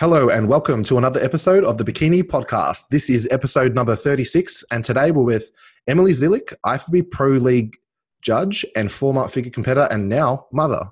Hello 0.00 0.28
and 0.28 0.48
welcome 0.48 0.82
to 0.82 0.98
another 0.98 1.20
episode 1.20 1.62
of 1.62 1.78
the 1.78 1.84
Bikini 1.84 2.24
Podcast. 2.24 2.88
This 2.88 3.08
is 3.08 3.28
episode 3.30 3.76
number 3.76 3.94
36, 3.94 4.64
and 4.72 4.84
today 4.84 5.12
we're 5.12 5.22
with 5.22 5.52
Emily 5.86 6.10
Zilic, 6.10 6.52
IFBB 6.66 7.12
Pro 7.12 7.28
League 7.28 7.76
judge 8.20 8.66
and 8.74 8.90
former 8.90 9.28
figure 9.28 9.52
competitor 9.52 9.86
and 9.92 10.08
now 10.08 10.48
mother. 10.52 10.90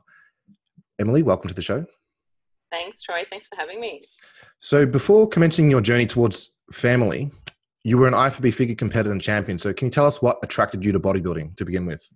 Emily, 1.00 1.24
welcome 1.24 1.48
to 1.48 1.54
the 1.54 1.62
show. 1.62 1.84
Thanks, 2.70 3.02
Troy. 3.02 3.24
Thanks 3.28 3.48
for 3.48 3.56
having 3.56 3.80
me. 3.80 4.04
So, 4.60 4.86
before 4.86 5.26
commencing 5.26 5.68
your 5.68 5.80
journey 5.80 6.06
towards 6.06 6.58
family, 6.70 7.28
you 7.82 7.98
were 7.98 8.06
an 8.06 8.14
IFBB 8.14 8.54
figure 8.54 8.76
competitor 8.76 9.10
and 9.10 9.20
champion. 9.20 9.58
So, 9.58 9.74
can 9.74 9.86
you 9.86 9.90
tell 9.90 10.06
us 10.06 10.22
what 10.22 10.38
attracted 10.44 10.84
you 10.84 10.92
to 10.92 11.00
bodybuilding 11.00 11.56
to 11.56 11.64
begin 11.64 11.86
with? 11.86 12.08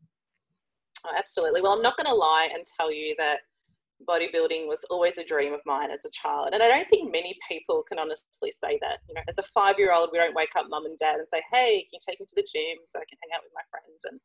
Oh, 1.05 1.11
absolutely. 1.19 1.63
Well, 1.63 1.73
I'm 1.73 1.83
not 1.83 1.97
going 1.97 2.07
to 2.07 2.15
lie 2.15 2.49
and 2.55 2.65
tell 2.79 2.93
you 2.93 3.13
that 3.19 3.41
bodybuilding 4.05 4.69
was 4.69 4.85
always 4.91 5.19
a 5.19 5.25
dream 5.25 5.55
of 5.55 5.61
mine 5.65 5.91
as 5.91 6.05
a 6.05 6.11
child. 6.11 6.51
And 6.53 6.63
I 6.63 6.69
don't 6.69 6.89
think 6.89 7.11
many 7.11 7.37
people 7.49 7.83
can 7.83 7.99
honestly 7.99 8.51
say 8.51 8.79
that. 8.83 8.99
You 9.09 9.15
know, 9.15 9.23
as 9.29 9.39
a 9.39 9.43
five 9.43 9.79
year 9.79 9.93
old, 9.93 10.11
we 10.13 10.19
don't 10.19 10.35
wake 10.35 10.55
up 10.57 10.67
mum 10.69 10.87
and 10.87 10.99
dad 10.99 11.17
and 11.17 11.29
say, 11.29 11.43
hey, 11.53 11.83
can 11.83 11.89
you 11.93 11.99
take 12.07 12.21
me 12.21 12.27
to 12.29 12.35
the 12.37 12.47
gym 12.53 12.79
so 12.87 12.99
I 12.99 13.09
can 13.09 13.19
hang 13.23 13.37
out 13.37 13.43
with 13.45 13.53
my 13.55 13.63
friends 13.71 14.05
and 14.05 14.21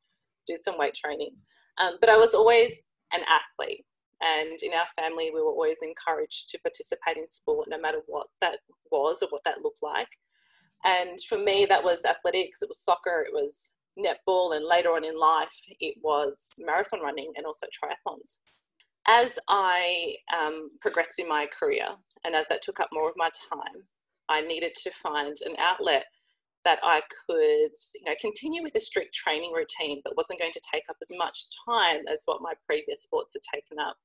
do 0.47 0.57
some 0.57 0.77
weight 0.77 0.95
training? 0.95 1.31
Um, 1.79 1.97
but 2.01 2.09
I 2.09 2.17
was 2.17 2.33
always 2.33 2.83
an 3.13 3.21
athlete. 3.27 3.85
And 4.21 4.61
in 4.61 4.73
our 4.73 4.85
family, 5.01 5.31
we 5.33 5.41
were 5.41 5.51
always 5.51 5.79
encouraged 5.81 6.49
to 6.49 6.59
participate 6.59 7.17
in 7.17 7.27
sport 7.27 7.67
no 7.69 7.79
matter 7.79 8.01
what 8.07 8.27
that 8.41 8.59
was 8.91 9.23
or 9.23 9.29
what 9.29 9.41
that 9.45 9.63
looked 9.63 9.81
like. 9.81 10.09
And 10.83 11.19
for 11.27 11.37
me, 11.37 11.65
that 11.69 11.83
was 11.83 12.05
athletics, 12.05 12.61
it 12.61 12.67
was 12.67 12.83
soccer, 12.83 13.25
it 13.25 13.33
was 13.33 13.71
netball, 13.97 14.55
and 14.55 14.65
later 14.65 14.89
on 14.89 15.03
in 15.03 15.19
life, 15.19 15.55
it 15.79 15.95
was 16.03 16.49
marathon 16.59 17.01
running 17.01 17.31
and 17.35 17.45
also 17.45 17.67
triathlons 17.67 18.37
as 19.07 19.39
I 19.47 20.15
um, 20.37 20.69
progressed 20.79 21.19
in 21.19 21.27
my 21.27 21.47
career 21.47 21.87
and 22.23 22.35
as 22.35 22.47
that 22.49 22.61
took 22.61 22.79
up 22.79 22.89
more 22.91 23.09
of 23.09 23.15
my 23.17 23.29
time, 23.51 23.83
I 24.29 24.41
needed 24.41 24.73
to 24.83 24.91
find 24.91 25.35
an 25.45 25.55
outlet 25.59 26.05
that 26.63 26.79
I 26.83 27.01
could, 27.27 27.71
you 27.95 28.05
know, 28.05 28.13
continue 28.19 28.61
with 28.61 28.75
a 28.75 28.79
strict 28.79 29.15
training 29.15 29.51
routine, 29.51 30.01
but 30.03 30.15
wasn't 30.15 30.39
going 30.39 30.51
to 30.51 30.61
take 30.71 30.83
up 30.89 30.97
as 31.01 31.09
much 31.17 31.47
time 31.67 32.01
as 32.11 32.21
what 32.25 32.41
my 32.41 32.53
previous 32.65 33.01
sports 33.01 33.35
had 33.35 33.41
taken 33.53 33.79
up. 33.79 33.95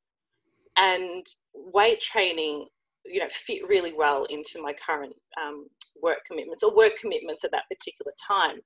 And 0.76 1.26
weight 1.54 2.00
training, 2.00 2.66
you 3.04 3.20
know, 3.20 3.28
fit 3.28 3.68
really 3.68 3.92
well 3.92 4.24
into 4.24 4.62
my 4.62 4.72
current 4.72 5.14
um, 5.42 5.66
work 6.02 6.18
commitments 6.26 6.62
or 6.62 6.74
work 6.74 6.96
commitments 6.96 7.44
at 7.44 7.52
that 7.52 7.64
particular 7.70 8.12
time. 8.26 8.60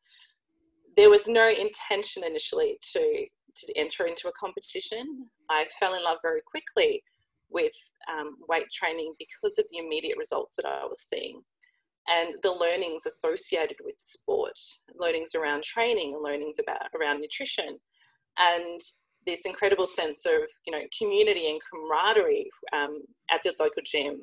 There 0.96 1.10
was 1.10 1.26
no 1.26 1.48
intention 1.48 2.24
initially 2.24 2.78
to 2.92 3.26
to 3.54 3.78
enter 3.78 4.06
into 4.06 4.28
a 4.28 4.32
competition. 4.32 5.26
I 5.48 5.66
fell 5.78 5.94
in 5.94 6.04
love 6.04 6.18
very 6.22 6.42
quickly 6.46 7.02
with 7.50 7.72
um, 8.12 8.36
weight 8.48 8.70
training 8.72 9.14
because 9.18 9.58
of 9.58 9.64
the 9.70 9.78
immediate 9.78 10.18
results 10.18 10.54
that 10.56 10.66
I 10.66 10.84
was 10.84 11.00
seeing 11.00 11.42
and 12.08 12.34
the 12.42 12.52
learnings 12.52 13.06
associated 13.06 13.76
with 13.84 13.96
the 13.98 14.04
sport, 14.04 14.58
learnings 14.98 15.34
around 15.34 15.62
training, 15.62 16.18
learnings 16.22 16.56
about 16.60 16.88
around 16.98 17.20
nutrition, 17.20 17.78
and 18.38 18.80
this 19.26 19.44
incredible 19.44 19.86
sense 19.86 20.24
of 20.26 20.42
you 20.66 20.72
know 20.72 20.82
community 20.98 21.50
and 21.50 21.60
camaraderie 21.70 22.48
um, 22.72 22.98
at 23.30 23.42
the 23.42 23.54
local 23.60 23.82
gym. 23.84 24.22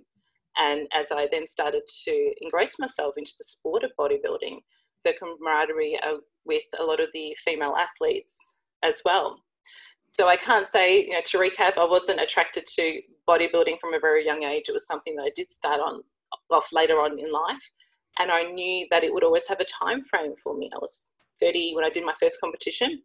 And 0.59 0.87
as 0.91 1.07
I 1.11 1.27
then 1.31 1.45
started 1.45 1.83
to 2.05 2.33
engross 2.41 2.79
myself 2.79 3.13
into 3.17 3.33
the 3.37 3.45
sport 3.45 3.83
of 3.83 3.91
bodybuilding, 3.97 4.57
the 5.05 5.13
camaraderie 5.13 5.99
uh, 6.03 6.17
with 6.45 6.63
a 6.79 6.83
lot 6.83 6.99
of 6.99 7.09
the 7.13 7.35
female 7.45 7.75
athletes 7.75 8.37
as 8.83 9.01
well. 9.05 9.39
So 10.09 10.27
I 10.27 10.35
can't 10.35 10.65
say, 10.65 11.03
you 11.03 11.11
know, 11.11 11.21
to 11.25 11.37
recap, 11.37 11.77
I 11.77 11.85
wasn't 11.85 12.21
attracted 12.21 12.65
to 12.65 13.01
bodybuilding 13.27 13.79
from 13.79 13.93
a 13.93 13.99
very 13.99 14.25
young 14.25 14.43
age. 14.43 14.65
It 14.67 14.73
was 14.73 14.87
something 14.87 15.15
that 15.15 15.25
I 15.25 15.31
did 15.35 15.51
start 15.51 15.79
on 15.79 16.01
off 16.49 16.69
later 16.73 16.95
on 16.95 17.19
in 17.19 17.31
life, 17.31 17.71
and 18.19 18.31
I 18.31 18.43
knew 18.43 18.85
that 18.91 19.03
it 19.03 19.13
would 19.13 19.23
always 19.23 19.47
have 19.47 19.59
a 19.59 19.65
time 19.65 20.03
frame 20.03 20.33
for 20.41 20.57
me. 20.57 20.69
I 20.73 20.79
was 20.79 21.11
30 21.39 21.73
when 21.75 21.85
I 21.85 21.89
did 21.89 22.05
my 22.05 22.15
first 22.19 22.39
competition, 22.41 23.01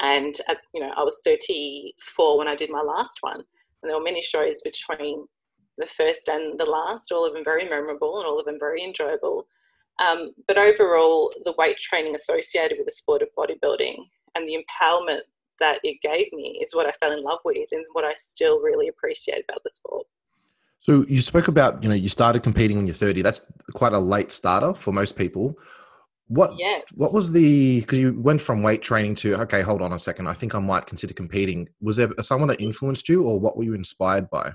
and 0.00 0.34
at, 0.48 0.58
you 0.74 0.80
know 0.80 0.92
I 0.96 1.04
was 1.04 1.20
34 1.24 2.38
when 2.38 2.48
I 2.48 2.54
did 2.54 2.70
my 2.70 2.82
last 2.82 3.18
one. 3.20 3.42
And 3.82 3.88
there 3.88 3.96
were 3.96 4.04
many 4.04 4.22
shows 4.22 4.60
between 4.62 5.24
the 5.78 5.86
first 5.86 6.28
and 6.28 6.58
the 6.58 6.64
last, 6.64 7.12
all 7.12 7.24
of 7.24 7.32
them 7.32 7.44
very 7.44 7.64
memorable 7.68 8.18
and 8.18 8.26
all 8.26 8.38
of 8.38 8.44
them 8.44 8.58
very 8.58 8.82
enjoyable. 8.82 9.46
Um, 10.04 10.30
but 10.46 10.58
overall, 10.58 11.30
the 11.44 11.54
weight 11.58 11.78
training 11.78 12.14
associated 12.14 12.78
with 12.78 12.86
the 12.86 12.92
sport 12.92 13.22
of 13.22 13.28
bodybuilding 13.36 13.96
and 14.34 14.46
the 14.46 14.56
empowerment 14.56 15.20
that 15.60 15.80
it 15.82 16.00
gave 16.02 16.32
me 16.32 16.58
is 16.62 16.74
what 16.74 16.86
I 16.86 16.92
fell 16.92 17.12
in 17.12 17.22
love 17.22 17.40
with 17.44 17.68
and 17.72 17.84
what 17.92 18.04
I 18.04 18.14
still 18.14 18.60
really 18.60 18.88
appreciate 18.88 19.44
about 19.48 19.62
the 19.64 19.70
sport. 19.70 20.06
So 20.80 21.04
you 21.08 21.20
spoke 21.20 21.48
about, 21.48 21.82
you 21.82 21.88
know, 21.88 21.94
you 21.94 22.08
started 22.08 22.42
competing 22.42 22.76
when 22.76 22.86
you're 22.86 22.94
30. 22.94 23.22
That's 23.22 23.40
quite 23.74 23.92
a 23.92 23.98
late 23.98 24.32
starter 24.32 24.74
for 24.74 24.92
most 24.92 25.16
people. 25.16 25.54
What 26.28 26.52
yes. 26.58 26.82
what 26.96 27.14
was 27.14 27.32
the 27.32 27.80
because 27.80 27.98
you 27.98 28.20
went 28.20 28.42
from 28.42 28.62
weight 28.62 28.82
training 28.82 29.14
to 29.16 29.34
okay, 29.42 29.62
hold 29.62 29.80
on 29.80 29.94
a 29.94 29.98
second. 29.98 30.28
I 30.28 30.34
think 30.34 30.54
I 30.54 30.58
might 30.58 30.84
consider 30.86 31.14
competing. 31.14 31.68
Was 31.80 31.96
there 31.96 32.10
someone 32.20 32.48
that 32.48 32.60
influenced 32.60 33.08
you 33.08 33.22
or 33.22 33.40
what 33.40 33.56
were 33.56 33.64
you 33.64 33.72
inspired 33.72 34.28
by? 34.28 34.52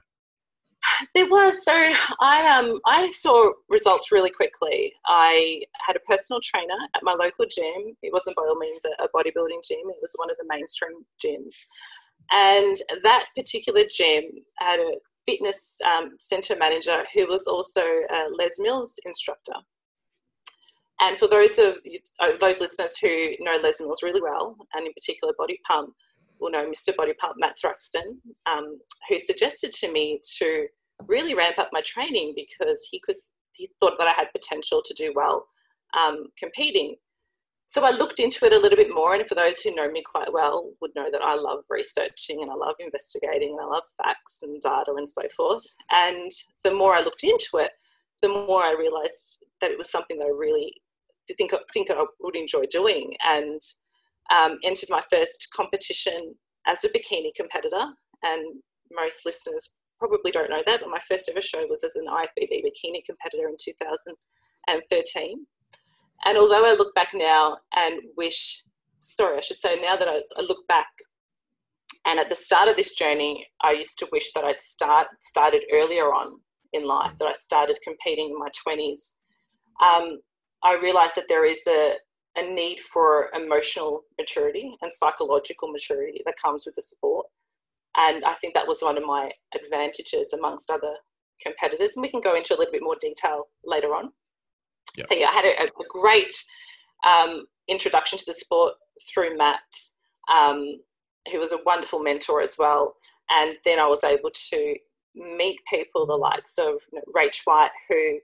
There 1.15 1.27
was. 1.27 1.63
So 1.63 1.73
I 2.21 2.47
um 2.47 2.79
I 2.85 3.09
saw 3.09 3.51
results 3.69 4.11
really 4.11 4.29
quickly. 4.29 4.93
I 5.05 5.61
had 5.85 5.95
a 5.95 5.99
personal 6.01 6.39
trainer 6.43 6.77
at 6.95 7.03
my 7.03 7.13
local 7.13 7.45
gym. 7.45 7.95
It 8.01 8.13
wasn't 8.13 8.35
by 8.35 8.43
all 8.43 8.57
means 8.57 8.85
a, 8.85 9.03
a 9.03 9.07
bodybuilding 9.09 9.63
gym. 9.67 9.79
It 9.85 10.01
was 10.01 10.13
one 10.15 10.29
of 10.29 10.37
the 10.37 10.45
mainstream 10.47 11.05
gyms, 11.23 11.57
and 12.31 12.77
that 13.03 13.25
particular 13.35 13.83
gym 13.89 14.23
had 14.59 14.79
a 14.79 14.93
fitness 15.25 15.77
um, 15.95 16.11
center 16.19 16.55
manager 16.57 17.03
who 17.13 17.27
was 17.27 17.47
also 17.47 17.81
a 17.81 18.29
Les 18.31 18.59
Mills 18.59 18.99
instructor. 19.05 19.53
And 21.01 21.17
for 21.17 21.27
those 21.27 21.57
of 21.59 21.79
those 22.39 22.61
listeners 22.61 22.97
who 22.97 23.31
know 23.39 23.59
Les 23.61 23.79
Mills 23.79 24.03
really 24.03 24.21
well, 24.21 24.55
and 24.73 24.85
in 24.85 24.93
particular 24.93 25.33
Body 25.37 25.59
Pump, 25.67 25.93
will 26.39 26.51
know 26.51 26.65
Mr. 26.65 26.95
Body 26.95 27.13
Pump 27.13 27.35
Matt 27.39 27.55
Thruxton, 27.63 28.19
um, 28.45 28.79
who 29.09 29.17
suggested 29.17 29.71
to 29.73 29.91
me 29.91 30.19
to 30.37 30.67
really 31.07 31.33
ramp 31.33 31.59
up 31.59 31.69
my 31.71 31.81
training 31.81 32.33
because 32.35 32.87
he 32.91 32.99
could 32.99 33.15
he 33.55 33.69
thought 33.79 33.93
that 33.99 34.07
I 34.07 34.11
had 34.11 34.31
potential 34.31 34.81
to 34.83 34.93
do 34.95 35.13
well 35.15 35.45
um, 35.99 36.27
competing. 36.37 36.95
So 37.67 37.83
I 37.83 37.91
looked 37.91 38.19
into 38.19 38.45
it 38.45 38.53
a 38.53 38.59
little 38.59 38.75
bit 38.75 38.93
more, 38.93 39.15
and 39.15 39.27
for 39.27 39.35
those 39.35 39.61
who 39.61 39.73
know 39.73 39.89
me 39.89 40.03
quite 40.03 40.31
well, 40.31 40.71
would 40.81 40.91
know 40.95 41.09
that 41.11 41.21
I 41.23 41.35
love 41.35 41.63
researching 41.69 42.41
and 42.41 42.51
I 42.51 42.55
love 42.55 42.75
investigating 42.79 43.51
and 43.51 43.61
I 43.61 43.65
love 43.65 43.83
facts 44.03 44.41
and 44.43 44.61
data 44.61 44.93
and 44.95 45.09
so 45.09 45.23
forth. 45.35 45.63
And 45.91 46.29
the 46.63 46.73
more 46.73 46.95
I 46.95 47.01
looked 47.01 47.23
into 47.23 47.57
it, 47.57 47.71
the 48.21 48.29
more 48.29 48.61
I 48.61 48.75
realised 48.77 49.43
that 49.61 49.71
it 49.71 49.77
was 49.77 49.91
something 49.91 50.19
that 50.19 50.27
I 50.27 50.37
really 50.37 50.73
think 51.37 51.53
think 51.73 51.89
I 51.89 52.03
would 52.19 52.35
enjoy 52.35 52.65
doing, 52.69 53.15
and 53.25 53.61
um, 54.31 54.57
entered 54.63 54.89
my 54.89 55.01
first 55.11 55.47
competition 55.55 56.35
as 56.67 56.83
a 56.83 56.89
bikini 56.89 57.33
competitor. 57.35 57.85
And 58.23 58.61
most 58.91 59.25
listeners 59.25 59.69
probably 60.07 60.31
don't 60.31 60.49
know 60.49 60.63
that, 60.65 60.81
but 60.81 60.89
my 60.89 60.99
first 61.07 61.29
ever 61.29 61.41
show 61.41 61.65
was 61.67 61.83
as 61.83 61.95
an 61.95 62.05
IFBB 62.07 62.63
bikini 62.63 63.03
competitor 63.05 63.47
in 63.47 63.55
2013. 63.59 65.45
And 66.25 66.37
although 66.37 66.65
I 66.65 66.75
look 66.75 66.93
back 66.95 67.09
now 67.13 67.57
and 67.75 68.01
wish, 68.17 68.63
sorry, 68.99 69.37
I 69.37 69.41
should 69.41 69.57
say 69.57 69.79
now 69.81 69.95
that 69.95 70.07
I, 70.07 70.21
I 70.37 70.41
look 70.41 70.67
back 70.67 70.87
and 72.05 72.19
at 72.19 72.29
the 72.29 72.35
start 72.35 72.67
of 72.67 72.75
this 72.75 72.95
journey, 72.95 73.47
I 73.61 73.71
used 73.71 73.97
to 73.99 74.07
wish 74.11 74.33
that 74.33 74.43
I'd 74.43 74.59
start 74.59 75.07
started 75.21 75.63
earlier 75.73 76.13
on 76.13 76.39
in 76.73 76.85
life, 76.85 77.11
that 77.19 77.29
I 77.29 77.33
started 77.33 77.79
competing 77.83 78.31
in 78.31 78.39
my 78.39 78.49
20s. 78.67 79.13
Um, 79.81 80.19
I 80.63 80.77
realized 80.81 81.15
that 81.15 81.27
there 81.29 81.45
is 81.45 81.61
a, 81.67 81.93
a 82.37 82.53
need 82.53 82.79
for 82.79 83.29
emotional 83.33 84.01
maturity 84.19 84.75
and 84.81 84.91
psychological 84.91 85.71
maturity 85.71 86.21
that 86.25 86.35
comes 86.43 86.65
with 86.65 86.75
the 86.75 86.81
sport. 86.81 87.27
And 87.97 88.23
I 88.25 88.33
think 88.33 88.53
that 88.53 88.67
was 88.67 88.81
one 88.81 88.97
of 88.97 89.05
my 89.05 89.31
advantages 89.55 90.33
amongst 90.33 90.71
other 90.71 90.93
competitors. 91.45 91.91
And 91.95 92.01
we 92.01 92.09
can 92.09 92.21
go 92.21 92.35
into 92.35 92.55
a 92.55 92.57
little 92.57 92.71
bit 92.71 92.83
more 92.83 92.97
detail 92.99 93.47
later 93.63 93.89
on. 93.89 94.11
Yep. 94.97 95.07
So, 95.07 95.15
yeah, 95.15 95.27
I 95.27 95.33
had 95.33 95.45
a, 95.45 95.63
a 95.63 95.87
great 95.89 96.33
um, 97.05 97.45
introduction 97.67 98.17
to 98.19 98.25
the 98.25 98.33
sport 98.33 98.73
through 99.13 99.37
Matt, 99.37 99.61
um, 100.33 100.79
who 101.31 101.39
was 101.39 101.51
a 101.51 101.59
wonderful 101.65 101.99
mentor 101.99 102.41
as 102.41 102.55
well. 102.57 102.95
And 103.31 103.55
then 103.65 103.79
I 103.79 103.87
was 103.87 104.03
able 104.03 104.31
to 104.49 104.75
meet 105.15 105.59
people 105.69 106.05
the 106.05 106.15
likes 106.15 106.57
of 106.57 106.75
you 106.91 106.99
know, 106.99 107.01
Rach 107.15 107.41
White, 107.45 107.71
who 107.89 108.19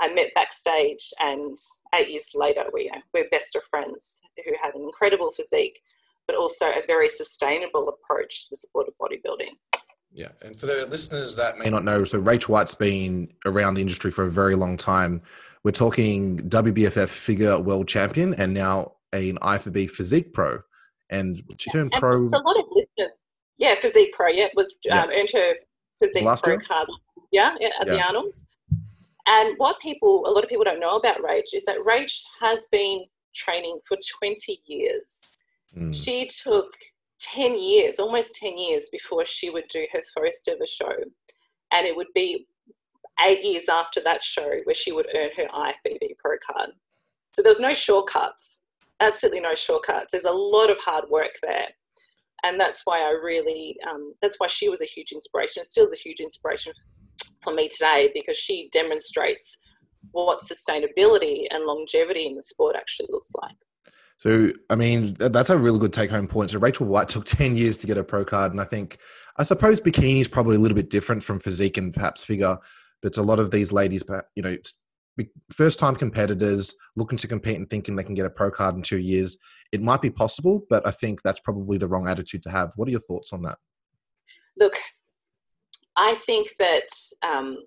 I 0.00 0.12
met 0.12 0.34
backstage, 0.34 1.12
and 1.20 1.56
eight 1.94 2.10
years 2.10 2.30
later, 2.34 2.64
we, 2.72 2.90
we're 3.12 3.28
best 3.30 3.54
of 3.54 3.62
friends 3.62 4.20
who 4.44 4.52
had 4.60 4.74
an 4.74 4.82
incredible 4.82 5.30
physique 5.30 5.80
but 6.26 6.36
also 6.36 6.66
a 6.66 6.82
very 6.86 7.08
sustainable 7.08 7.88
approach 7.88 8.44
to 8.44 8.50
the 8.50 8.56
sport 8.56 8.88
of 8.88 8.94
bodybuilding. 9.00 9.52
Yeah, 10.12 10.28
and 10.44 10.54
for 10.54 10.66
the 10.66 10.86
listeners 10.86 11.34
that 11.36 11.58
may 11.58 11.68
not 11.68 11.84
know, 11.84 12.04
so 12.04 12.20
Rach 12.20 12.44
White's 12.44 12.74
been 12.74 13.32
around 13.46 13.74
the 13.74 13.80
industry 13.80 14.10
for 14.10 14.24
a 14.24 14.30
very 14.30 14.54
long 14.54 14.76
time. 14.76 15.20
We're 15.64 15.72
talking 15.72 16.38
WBFF 16.38 17.08
figure 17.08 17.60
world 17.60 17.88
champion 17.88 18.34
and 18.34 18.54
now 18.54 18.92
an 19.12 19.38
IFBB 19.38 19.90
physique 19.90 20.32
pro. 20.32 20.60
And 21.10 21.42
she 21.58 21.70
turned 21.70 21.92
and 21.92 22.00
pro. 22.00 22.28
a 22.28 22.42
lot 22.42 22.58
of 22.58 22.66
listeners, 22.70 23.24
yeah, 23.58 23.74
physique 23.74 24.12
pro, 24.12 24.28
yeah, 24.28 24.48
was 24.54 24.76
um, 24.90 25.10
yeah. 25.10 25.18
earned 25.18 25.30
her 25.32 25.54
physique 26.02 26.24
Last 26.24 26.44
pro 26.44 26.58
card 26.58 26.88
yeah, 27.32 27.54
at 27.60 27.60
yeah. 27.60 27.84
the 27.84 28.06
Arnold's. 28.06 28.46
And 29.26 29.54
what 29.56 29.80
people, 29.80 30.24
a 30.26 30.30
lot 30.30 30.44
of 30.44 30.50
people 30.50 30.64
don't 30.64 30.80
know 30.80 30.96
about 30.96 31.18
Rach 31.18 31.54
is 31.54 31.64
that 31.64 31.78
Rach 31.78 32.20
has 32.40 32.66
been 32.70 33.04
training 33.34 33.78
for 33.86 33.96
20 34.20 34.60
years. 34.66 35.42
Mm. 35.76 35.94
She 35.94 36.26
took 36.26 36.72
10 37.20 37.58
years, 37.58 37.98
almost 37.98 38.34
10 38.36 38.58
years 38.58 38.88
before 38.90 39.24
she 39.24 39.50
would 39.50 39.68
do 39.68 39.86
her 39.92 40.02
first 40.16 40.48
ever 40.48 40.66
show. 40.66 40.92
And 41.72 41.86
it 41.86 41.96
would 41.96 42.12
be 42.14 42.46
eight 43.24 43.44
years 43.44 43.68
after 43.68 44.00
that 44.00 44.22
show 44.22 44.60
where 44.64 44.74
she 44.74 44.92
would 44.92 45.06
earn 45.16 45.30
her 45.36 45.46
IFBB 45.46 46.16
Pro 46.18 46.36
card. 46.50 46.70
So 47.34 47.42
there's 47.42 47.60
no 47.60 47.74
shortcuts, 47.74 48.60
absolutely 49.00 49.40
no 49.40 49.54
shortcuts. 49.54 50.12
There's 50.12 50.24
a 50.24 50.30
lot 50.30 50.70
of 50.70 50.78
hard 50.78 51.04
work 51.10 51.32
there. 51.42 51.68
And 52.44 52.60
that's 52.60 52.82
why 52.84 53.00
I 53.00 53.10
really, 53.10 53.76
um, 53.90 54.12
that's 54.20 54.38
why 54.38 54.46
she 54.48 54.68
was 54.68 54.82
a 54.82 54.86
huge 54.86 55.12
inspiration. 55.12 55.62
It 55.62 55.70
still 55.70 55.86
is 55.86 55.98
a 55.98 56.02
huge 56.02 56.20
inspiration 56.20 56.72
for 57.42 57.54
me 57.54 57.68
today 57.68 58.10
because 58.14 58.36
she 58.36 58.68
demonstrates 58.72 59.58
what 60.12 60.42
sustainability 60.42 61.46
and 61.50 61.64
longevity 61.64 62.26
in 62.26 62.34
the 62.34 62.42
sport 62.42 62.76
actually 62.76 63.08
looks 63.10 63.30
like. 63.40 63.56
So, 64.24 64.50
I 64.70 64.74
mean, 64.74 65.12
that's 65.18 65.50
a 65.50 65.58
really 65.58 65.78
good 65.78 65.92
take 65.92 66.08
home 66.08 66.26
point. 66.26 66.50
So, 66.50 66.58
Rachel 66.58 66.86
White 66.86 67.08
took 67.10 67.26
10 67.26 67.56
years 67.56 67.76
to 67.76 67.86
get 67.86 67.98
a 67.98 68.02
pro 68.02 68.24
card. 68.24 68.52
And 68.52 68.60
I 68.60 68.64
think, 68.64 68.96
I 69.36 69.42
suppose 69.42 69.82
bikini 69.82 70.22
is 70.22 70.28
probably 70.28 70.56
a 70.56 70.58
little 70.58 70.74
bit 70.74 70.88
different 70.88 71.22
from 71.22 71.38
physique 71.38 71.76
and 71.76 71.92
perhaps 71.92 72.24
figure. 72.24 72.56
But 73.02 73.18
a 73.18 73.22
lot 73.22 73.38
of 73.38 73.50
these 73.50 73.70
ladies, 73.70 74.02
you 74.34 74.42
know, 74.42 74.56
first 75.52 75.78
time 75.78 75.94
competitors 75.94 76.74
looking 76.96 77.18
to 77.18 77.28
compete 77.28 77.58
and 77.58 77.68
thinking 77.68 77.96
they 77.96 78.02
can 78.02 78.14
get 78.14 78.24
a 78.24 78.30
pro 78.30 78.50
card 78.50 78.76
in 78.76 78.82
two 78.82 78.98
years, 78.98 79.36
it 79.72 79.82
might 79.82 80.00
be 80.00 80.08
possible, 80.08 80.64
but 80.70 80.86
I 80.86 80.90
think 80.90 81.20
that's 81.20 81.40
probably 81.40 81.76
the 81.76 81.86
wrong 81.86 82.08
attitude 82.08 82.42
to 82.44 82.50
have. 82.50 82.72
What 82.76 82.88
are 82.88 82.92
your 82.92 83.00
thoughts 83.00 83.34
on 83.34 83.42
that? 83.42 83.58
Look, 84.56 84.76
I 85.96 86.14
think 86.14 86.48
that 86.58 86.88
um, 87.22 87.58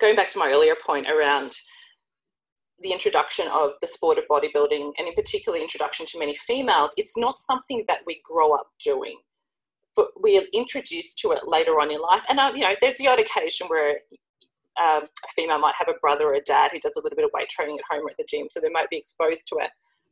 going 0.00 0.16
back 0.16 0.30
to 0.30 0.38
my 0.40 0.50
earlier 0.50 0.74
point 0.84 1.08
around 1.08 1.52
the 2.82 2.92
introduction 2.92 3.48
of 3.48 3.72
the 3.80 3.86
sport 3.86 4.18
of 4.18 4.24
bodybuilding 4.30 4.92
and 4.98 5.08
in 5.08 5.14
particular 5.14 5.58
introduction 5.58 6.06
to 6.06 6.18
many 6.18 6.34
females, 6.34 6.90
it's 6.96 7.16
not 7.16 7.38
something 7.38 7.84
that 7.88 8.00
we 8.06 8.20
grow 8.24 8.54
up 8.54 8.68
doing. 8.82 9.18
But 9.96 10.08
we 10.20 10.38
are 10.38 10.44
introduced 10.52 11.18
to 11.18 11.32
it 11.32 11.48
later 11.48 11.80
on 11.80 11.90
in 11.90 12.00
life. 12.00 12.24
And, 12.28 12.38
uh, 12.38 12.52
you 12.54 12.60
know, 12.60 12.74
there's 12.80 12.98
the 12.98 13.08
odd 13.08 13.18
occasion 13.18 13.66
where 13.66 13.98
um, 14.80 15.04
a 15.04 15.28
female 15.34 15.58
might 15.58 15.74
have 15.76 15.88
a 15.88 15.98
brother 16.00 16.26
or 16.26 16.34
a 16.34 16.40
dad 16.40 16.70
who 16.72 16.78
does 16.78 16.94
a 16.96 17.00
little 17.02 17.16
bit 17.16 17.24
of 17.24 17.30
weight 17.34 17.48
training 17.48 17.78
at 17.78 17.84
home 17.94 18.06
or 18.06 18.10
at 18.10 18.16
the 18.16 18.26
gym, 18.28 18.46
so 18.50 18.60
they 18.60 18.68
might 18.70 18.90
be 18.90 18.96
exposed 18.96 19.48
to 19.48 19.56
it. 19.56 19.70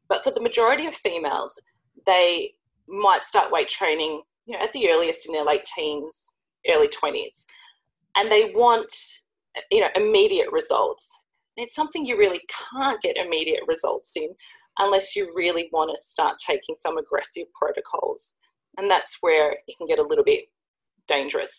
But 0.08 0.24
for 0.24 0.32
the 0.32 0.40
majority 0.40 0.86
of 0.86 0.94
females, 0.94 1.60
they 2.04 2.54
might 2.88 3.24
start 3.24 3.52
weight 3.52 3.68
training, 3.68 4.22
you 4.46 4.56
know, 4.56 4.64
at 4.64 4.72
the 4.72 4.90
earliest 4.90 5.26
in 5.26 5.34
their 5.34 5.44
late 5.44 5.64
teens, 5.64 6.34
early 6.68 6.88
20s. 6.88 7.46
And 8.16 8.30
they 8.30 8.52
want, 8.54 8.92
you 9.70 9.80
know, 9.80 9.88
immediate 9.94 10.50
results. 10.50 11.22
It's 11.56 11.74
something 11.74 12.04
you 12.04 12.18
really 12.18 12.40
can't 12.72 13.00
get 13.00 13.16
immediate 13.16 13.62
results 13.66 14.16
in 14.16 14.28
unless 14.78 15.16
you 15.16 15.32
really 15.34 15.68
want 15.72 15.90
to 15.90 16.02
start 16.02 16.36
taking 16.38 16.74
some 16.74 16.98
aggressive 16.98 17.46
protocols. 17.54 18.34
And 18.78 18.90
that's 18.90 19.18
where 19.20 19.52
it 19.52 19.76
can 19.78 19.86
get 19.86 19.98
a 19.98 20.02
little 20.02 20.24
bit 20.24 20.44
dangerous. 21.08 21.58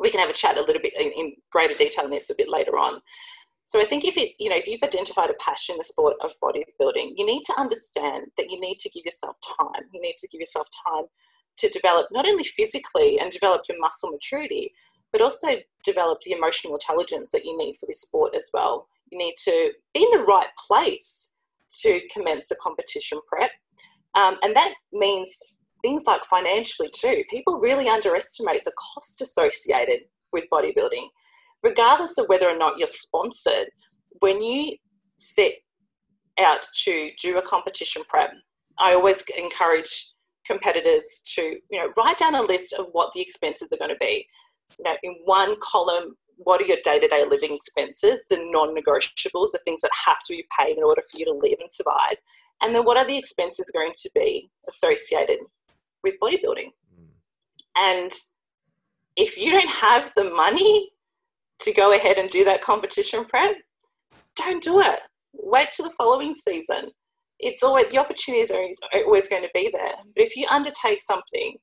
We 0.00 0.10
can 0.10 0.20
have 0.20 0.30
a 0.30 0.34
chat 0.34 0.56
a 0.56 0.62
little 0.62 0.82
bit 0.82 0.92
in, 0.98 1.10
in 1.12 1.32
greater 1.50 1.74
detail 1.74 2.04
on 2.04 2.10
this 2.10 2.30
a 2.30 2.34
bit 2.36 2.48
later 2.48 2.78
on. 2.78 3.00
So 3.64 3.80
I 3.80 3.84
think 3.84 4.04
if 4.04 4.16
it, 4.16 4.34
you 4.38 4.48
know, 4.48 4.56
if 4.56 4.66
you've 4.66 4.82
identified 4.82 5.30
a 5.30 5.34
passion 5.34 5.74
in 5.74 5.78
the 5.78 5.84
sport 5.84 6.16
of 6.22 6.32
bodybuilding, 6.42 7.12
you 7.16 7.26
need 7.26 7.42
to 7.44 7.54
understand 7.58 8.26
that 8.36 8.50
you 8.50 8.58
need 8.60 8.78
to 8.78 8.88
give 8.90 9.04
yourself 9.04 9.36
time. 9.58 9.82
You 9.92 10.00
need 10.00 10.16
to 10.18 10.28
give 10.28 10.40
yourself 10.40 10.68
time 10.86 11.04
to 11.58 11.68
develop 11.68 12.06
not 12.10 12.26
only 12.26 12.44
physically 12.44 13.18
and 13.20 13.30
develop 13.30 13.62
your 13.68 13.78
muscle 13.80 14.10
maturity, 14.10 14.72
but 15.12 15.20
also 15.20 15.48
develop 15.84 16.18
the 16.24 16.32
emotional 16.32 16.74
intelligence 16.74 17.30
that 17.32 17.44
you 17.44 17.56
need 17.58 17.76
for 17.78 17.86
this 17.86 18.00
sport 18.00 18.34
as 18.34 18.48
well. 18.54 18.88
You 19.10 19.18
need 19.18 19.34
to 19.44 19.72
be 19.94 20.04
in 20.04 20.18
the 20.18 20.24
right 20.26 20.48
place 20.66 21.28
to 21.82 22.00
commence 22.12 22.50
a 22.50 22.56
competition 22.56 23.18
prep. 23.26 23.50
Um, 24.14 24.36
and 24.42 24.54
that 24.56 24.74
means 24.92 25.36
things 25.82 26.04
like 26.06 26.24
financially 26.24 26.90
too. 26.94 27.22
People 27.30 27.60
really 27.60 27.88
underestimate 27.88 28.64
the 28.64 28.72
cost 28.72 29.20
associated 29.20 30.00
with 30.32 30.46
bodybuilding. 30.52 31.06
Regardless 31.62 32.18
of 32.18 32.26
whether 32.28 32.48
or 32.48 32.56
not 32.56 32.78
you're 32.78 32.86
sponsored, 32.86 33.68
when 34.20 34.42
you 34.42 34.76
set 35.16 35.52
out 36.38 36.66
to 36.84 37.10
do 37.20 37.38
a 37.38 37.42
competition 37.42 38.02
prep, 38.08 38.32
I 38.78 38.94
always 38.94 39.24
encourage 39.36 40.12
competitors 40.48 41.22
to 41.34 41.42
you 41.70 41.78
know 41.78 41.90
write 41.96 42.16
down 42.16 42.34
a 42.34 42.42
list 42.42 42.72
of 42.72 42.86
what 42.92 43.12
the 43.12 43.20
expenses 43.20 43.70
are 43.70 43.76
going 43.76 43.90
to 43.90 43.96
be 44.00 44.26
you 44.78 44.84
know 44.84 44.96
in 45.02 45.14
one 45.24 45.54
column 45.60 46.16
what 46.38 46.62
are 46.62 46.66
your 46.66 46.78
day-to-day 46.84 47.24
living 47.28 47.54
expenses 47.54 48.24
the 48.30 48.38
non-negotiables 48.50 49.52
the 49.52 49.60
things 49.64 49.80
that 49.80 49.90
have 50.06 50.18
to 50.24 50.32
be 50.32 50.44
paid 50.58 50.76
in 50.76 50.82
order 50.82 51.02
for 51.10 51.18
you 51.18 51.24
to 51.24 51.32
live 51.32 51.58
and 51.60 51.72
survive 51.72 52.16
and 52.62 52.74
then 52.74 52.84
what 52.84 52.96
are 52.96 53.06
the 53.06 53.16
expenses 53.16 53.70
going 53.72 53.92
to 53.94 54.10
be 54.14 54.50
associated 54.68 55.38
with 56.02 56.14
bodybuilding 56.22 56.70
mm. 56.94 57.08
and 57.76 58.10
if 59.16 59.36
you 59.36 59.50
don't 59.50 59.70
have 59.70 60.10
the 60.16 60.24
money 60.24 60.90
to 61.60 61.72
go 61.72 61.92
ahead 61.92 62.18
and 62.18 62.30
do 62.30 62.44
that 62.44 62.62
competition 62.62 63.24
prep 63.24 63.56
don't 64.36 64.62
do 64.62 64.80
it 64.80 65.00
wait 65.32 65.68
till 65.72 65.86
the 65.86 65.94
following 65.94 66.32
season 66.32 66.90
it's 67.38 67.62
always 67.62 67.86
the 67.86 67.98
opportunities 67.98 68.50
are 68.50 68.62
always 69.04 69.28
going 69.28 69.42
to 69.42 69.50
be 69.54 69.70
there. 69.72 69.94
But 70.14 70.24
if 70.24 70.36
you 70.36 70.46
undertake 70.50 71.02
something 71.02 71.56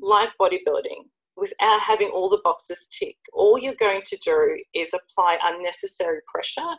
like 0.00 0.30
bodybuilding 0.40 1.06
without 1.38 1.80
having 1.80 2.08
all 2.08 2.28
the 2.28 2.40
boxes 2.44 2.88
tick, 2.88 3.16
all 3.32 3.58
you're 3.58 3.74
going 3.74 4.02
to 4.06 4.16
do 4.18 4.56
is 4.74 4.92
apply 4.92 5.38
unnecessary 5.44 6.20
pressure, 6.26 6.76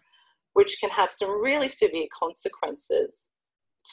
which 0.53 0.77
can 0.79 0.89
have 0.89 1.09
some 1.09 1.41
really 1.44 1.67
severe 1.67 2.07
consequences 2.17 3.29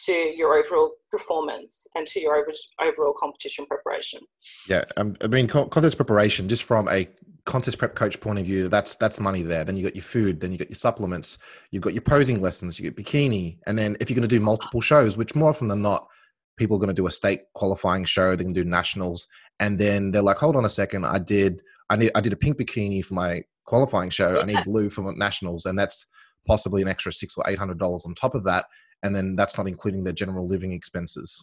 to 0.04 0.12
your 0.12 0.54
overall 0.54 0.92
performance 1.10 1.86
and 1.94 2.06
to 2.08 2.20
your 2.20 2.44
overall 2.80 3.14
competition 3.16 3.64
preparation. 3.66 4.20
Yeah, 4.68 4.84
um, 4.96 5.16
I 5.22 5.28
mean 5.28 5.46
contest 5.46 5.96
preparation 5.96 6.48
just 6.48 6.64
from 6.64 6.88
a 6.88 7.08
contest 7.44 7.78
prep 7.78 7.94
coach 7.94 8.20
point 8.20 8.38
of 8.38 8.44
view, 8.44 8.68
that's 8.68 8.96
that's 8.96 9.20
money 9.20 9.42
there. 9.42 9.64
Then 9.64 9.76
you 9.76 9.84
got 9.84 9.94
your 9.94 10.02
food, 10.02 10.40
then 10.40 10.52
you 10.52 10.58
got 10.58 10.68
your 10.68 10.76
supplements, 10.76 11.38
you've 11.70 11.82
got 11.82 11.94
your 11.94 12.02
posing 12.02 12.42
lessons, 12.42 12.78
you 12.78 12.90
get 12.90 13.02
bikini, 13.02 13.58
and 13.66 13.78
then 13.78 13.96
if 14.00 14.10
you're 14.10 14.16
going 14.16 14.28
to 14.28 14.36
do 14.36 14.40
multiple 14.40 14.80
shows, 14.80 15.16
which 15.16 15.34
more 15.34 15.48
often 15.48 15.68
than 15.68 15.80
not, 15.80 16.08
people 16.56 16.76
are 16.76 16.80
going 16.80 16.88
to 16.88 16.94
do 16.94 17.06
a 17.06 17.10
state 17.10 17.42
qualifying 17.54 18.04
show, 18.04 18.34
they 18.34 18.44
can 18.44 18.52
do 18.52 18.64
nationals, 18.64 19.26
and 19.60 19.78
then 19.78 20.10
they're 20.10 20.22
like, 20.22 20.38
hold 20.38 20.56
on 20.56 20.64
a 20.64 20.70
second, 20.70 21.04
I 21.04 21.18
did 21.18 21.62
I 21.90 21.96
need 21.96 22.10
I 22.14 22.20
did 22.20 22.32
a 22.32 22.36
pink 22.36 22.58
bikini 22.58 23.04
for 23.04 23.14
my 23.14 23.42
qualifying 23.64 24.10
show, 24.10 24.40
I 24.40 24.44
need 24.44 24.64
blue 24.64 24.90
for 24.90 25.12
nationals, 25.16 25.66
and 25.66 25.78
that's 25.78 26.06
possibly 26.46 26.82
an 26.82 26.88
extra 26.88 27.12
six 27.12 27.34
or 27.36 27.44
eight 27.48 27.58
hundred 27.58 27.78
dollars 27.78 28.04
on 28.06 28.14
top 28.14 28.34
of 28.34 28.44
that, 28.44 28.66
and 29.02 29.14
then 29.14 29.36
that's 29.36 29.58
not 29.58 29.68
including 29.68 30.04
their 30.04 30.12
general 30.12 30.46
living 30.46 30.72
expenses 30.72 31.42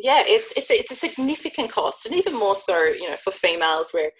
yeah 0.00 0.22
it's 0.26 0.52
it's 0.56 0.70
it's 0.70 0.92
a 0.92 0.94
significant 0.94 1.68
cost 1.72 2.06
and 2.06 2.14
even 2.14 2.32
more 2.32 2.54
so 2.54 2.84
you 2.84 3.10
know 3.10 3.16
for 3.16 3.32
females 3.32 3.90
where 3.90 4.12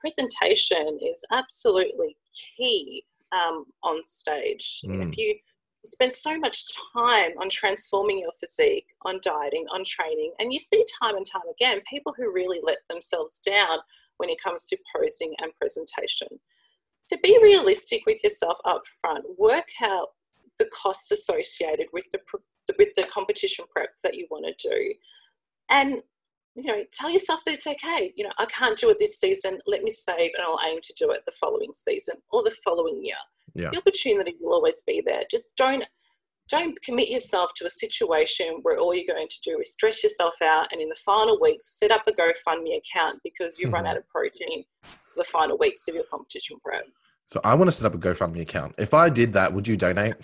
presentation 0.00 0.98
is 1.02 1.24
absolutely 1.30 2.16
key 2.56 3.04
um, 3.32 3.64
on 3.82 4.02
stage. 4.02 4.80
Mm. 4.84 5.08
If 5.08 5.18
you 5.18 5.36
spend 5.88 6.14
so 6.14 6.38
much 6.38 6.64
time 6.94 7.32
on 7.40 7.50
transforming 7.50 8.18
your 8.18 8.32
physique, 8.38 8.86
on 9.02 9.20
dieting, 9.22 9.66
on 9.72 9.82
training, 9.84 10.32
and 10.38 10.52
you 10.52 10.58
see 10.58 10.84
time 11.02 11.16
and 11.16 11.26
time 11.26 11.42
again 11.50 11.80
people 11.88 12.14
who 12.16 12.32
really 12.32 12.60
let 12.62 12.78
themselves 12.88 13.40
down 13.40 13.78
when 14.18 14.28
it 14.28 14.42
comes 14.42 14.64
to 14.64 14.78
posing 14.94 15.34
and 15.38 15.52
presentation. 15.58 16.28
To 17.08 17.18
be 17.22 17.38
realistic 17.42 18.02
with 18.06 18.22
yourself 18.22 18.58
up 18.64 18.82
front, 19.00 19.24
work 19.38 19.68
out 19.82 20.08
the 20.58 20.66
costs 20.66 21.10
associated 21.10 21.86
with 21.92 22.04
the 22.12 22.20
with 22.78 22.94
the 22.96 23.04
competition 23.04 23.64
preps 23.74 24.02
that 24.02 24.14
you 24.14 24.26
want 24.30 24.46
to 24.46 24.68
do, 24.68 24.94
and 25.70 26.02
you 26.58 26.64
know, 26.64 26.82
tell 26.92 27.08
yourself 27.08 27.44
that 27.44 27.54
it's 27.54 27.66
okay. 27.66 28.12
You 28.16 28.24
know, 28.24 28.32
I 28.38 28.46
can't 28.46 28.76
do 28.76 28.90
it 28.90 28.98
this 28.98 29.18
season. 29.18 29.58
Let 29.66 29.82
me 29.82 29.90
save 29.90 30.32
and 30.36 30.44
I'll 30.44 30.58
aim 30.68 30.80
to 30.82 30.94
do 30.98 31.10
it 31.12 31.22
the 31.24 31.32
following 31.32 31.72
season 31.72 32.16
or 32.30 32.42
the 32.42 32.54
following 32.64 33.04
year. 33.04 33.16
Yeah. 33.54 33.70
The 33.70 33.78
opportunity 33.78 34.34
will 34.40 34.54
always 34.54 34.82
be 34.86 35.02
there. 35.04 35.22
Just 35.30 35.56
don't 35.56 35.84
don't 36.48 36.80
commit 36.80 37.10
yourself 37.10 37.50
to 37.56 37.66
a 37.66 37.70
situation 37.70 38.60
where 38.62 38.78
all 38.78 38.94
you're 38.94 39.14
going 39.14 39.28
to 39.28 39.40
do 39.42 39.58
is 39.60 39.72
stress 39.72 40.02
yourself 40.02 40.32
out 40.42 40.66
and 40.72 40.80
in 40.80 40.88
the 40.88 40.96
final 41.04 41.38
weeks 41.42 41.78
set 41.78 41.90
up 41.90 42.02
a 42.06 42.10
GoFundMe 42.10 42.78
account 42.78 43.20
because 43.22 43.58
you 43.58 43.66
mm-hmm. 43.66 43.74
run 43.74 43.86
out 43.86 43.98
of 43.98 44.08
protein 44.08 44.64
for 44.82 45.16
the 45.16 45.24
final 45.24 45.58
weeks 45.58 45.86
of 45.88 45.94
your 45.94 46.04
competition 46.04 46.56
prep. 46.64 46.84
So 47.26 47.38
I 47.44 47.52
want 47.54 47.68
to 47.68 47.72
set 47.72 47.84
up 47.84 47.94
a 47.94 47.98
GoFundMe 47.98 48.40
account. 48.40 48.74
If 48.78 48.94
I 48.94 49.10
did 49.10 49.34
that, 49.34 49.52
would 49.52 49.68
you 49.68 49.76
donate? 49.76 50.14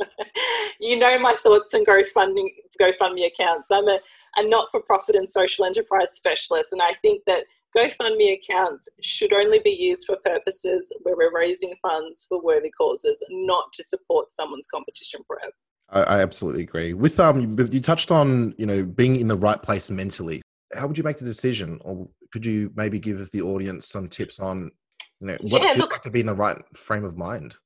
you 0.80 0.98
know 0.98 1.16
my 1.20 1.34
thoughts 1.34 1.74
on 1.74 1.84
GoFundMe 1.84 2.48
GoFundMe 2.80 3.26
accounts. 3.26 3.70
I'm 3.70 3.86
a 3.86 4.00
a 4.36 4.48
not 4.48 4.70
for 4.70 4.80
profit 4.80 5.16
and 5.16 5.28
social 5.28 5.64
enterprise 5.64 6.12
specialist. 6.12 6.72
And 6.72 6.82
I 6.82 6.94
think 7.02 7.22
that 7.26 7.44
GoFundMe 7.76 8.34
accounts 8.34 8.88
should 9.02 9.32
only 9.32 9.58
be 9.58 9.70
used 9.70 10.06
for 10.06 10.16
purposes 10.24 10.92
where 11.02 11.16
we're 11.16 11.34
raising 11.34 11.74
funds 11.82 12.26
for 12.28 12.40
worthy 12.42 12.70
causes, 12.70 13.22
not 13.30 13.72
to 13.74 13.84
support 13.84 14.32
someone's 14.32 14.66
competition 14.66 15.20
prep. 15.28 15.52
I, 15.90 16.02
I 16.02 16.20
absolutely 16.20 16.62
agree. 16.62 16.94
With 16.94 17.20
um, 17.20 17.56
you 17.70 17.80
touched 17.80 18.10
on 18.10 18.54
you 18.58 18.66
know 18.66 18.82
being 18.82 19.16
in 19.16 19.28
the 19.28 19.36
right 19.36 19.62
place 19.62 19.90
mentally. 19.90 20.42
How 20.74 20.86
would 20.86 20.98
you 20.98 21.04
make 21.04 21.16
the 21.16 21.24
decision, 21.24 21.78
or 21.82 22.08
could 22.32 22.44
you 22.44 22.70
maybe 22.76 22.98
give 22.98 23.30
the 23.30 23.42
audience 23.42 23.88
some 23.88 24.08
tips 24.08 24.38
on 24.38 24.70
You 25.20 25.28
know, 25.28 25.36
what 25.40 25.62
yeah, 25.62 25.70
it 25.70 25.74
feels 25.74 25.78
look, 25.78 25.92
like 25.92 26.02
to 26.02 26.10
be 26.10 26.20
in 26.20 26.26
the 26.26 26.34
right 26.34 26.58
frame 26.76 27.04
of 27.04 27.16
mind. 27.16 27.56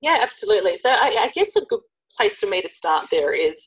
Yeah, 0.00 0.18
absolutely. 0.20 0.76
So 0.76 0.90
I, 0.90 1.16
I 1.20 1.30
guess 1.34 1.56
a 1.56 1.64
good 1.64 1.80
place 2.16 2.38
for 2.38 2.46
me 2.46 2.60
to 2.60 2.68
start 2.68 3.08
there 3.10 3.32
is 3.32 3.66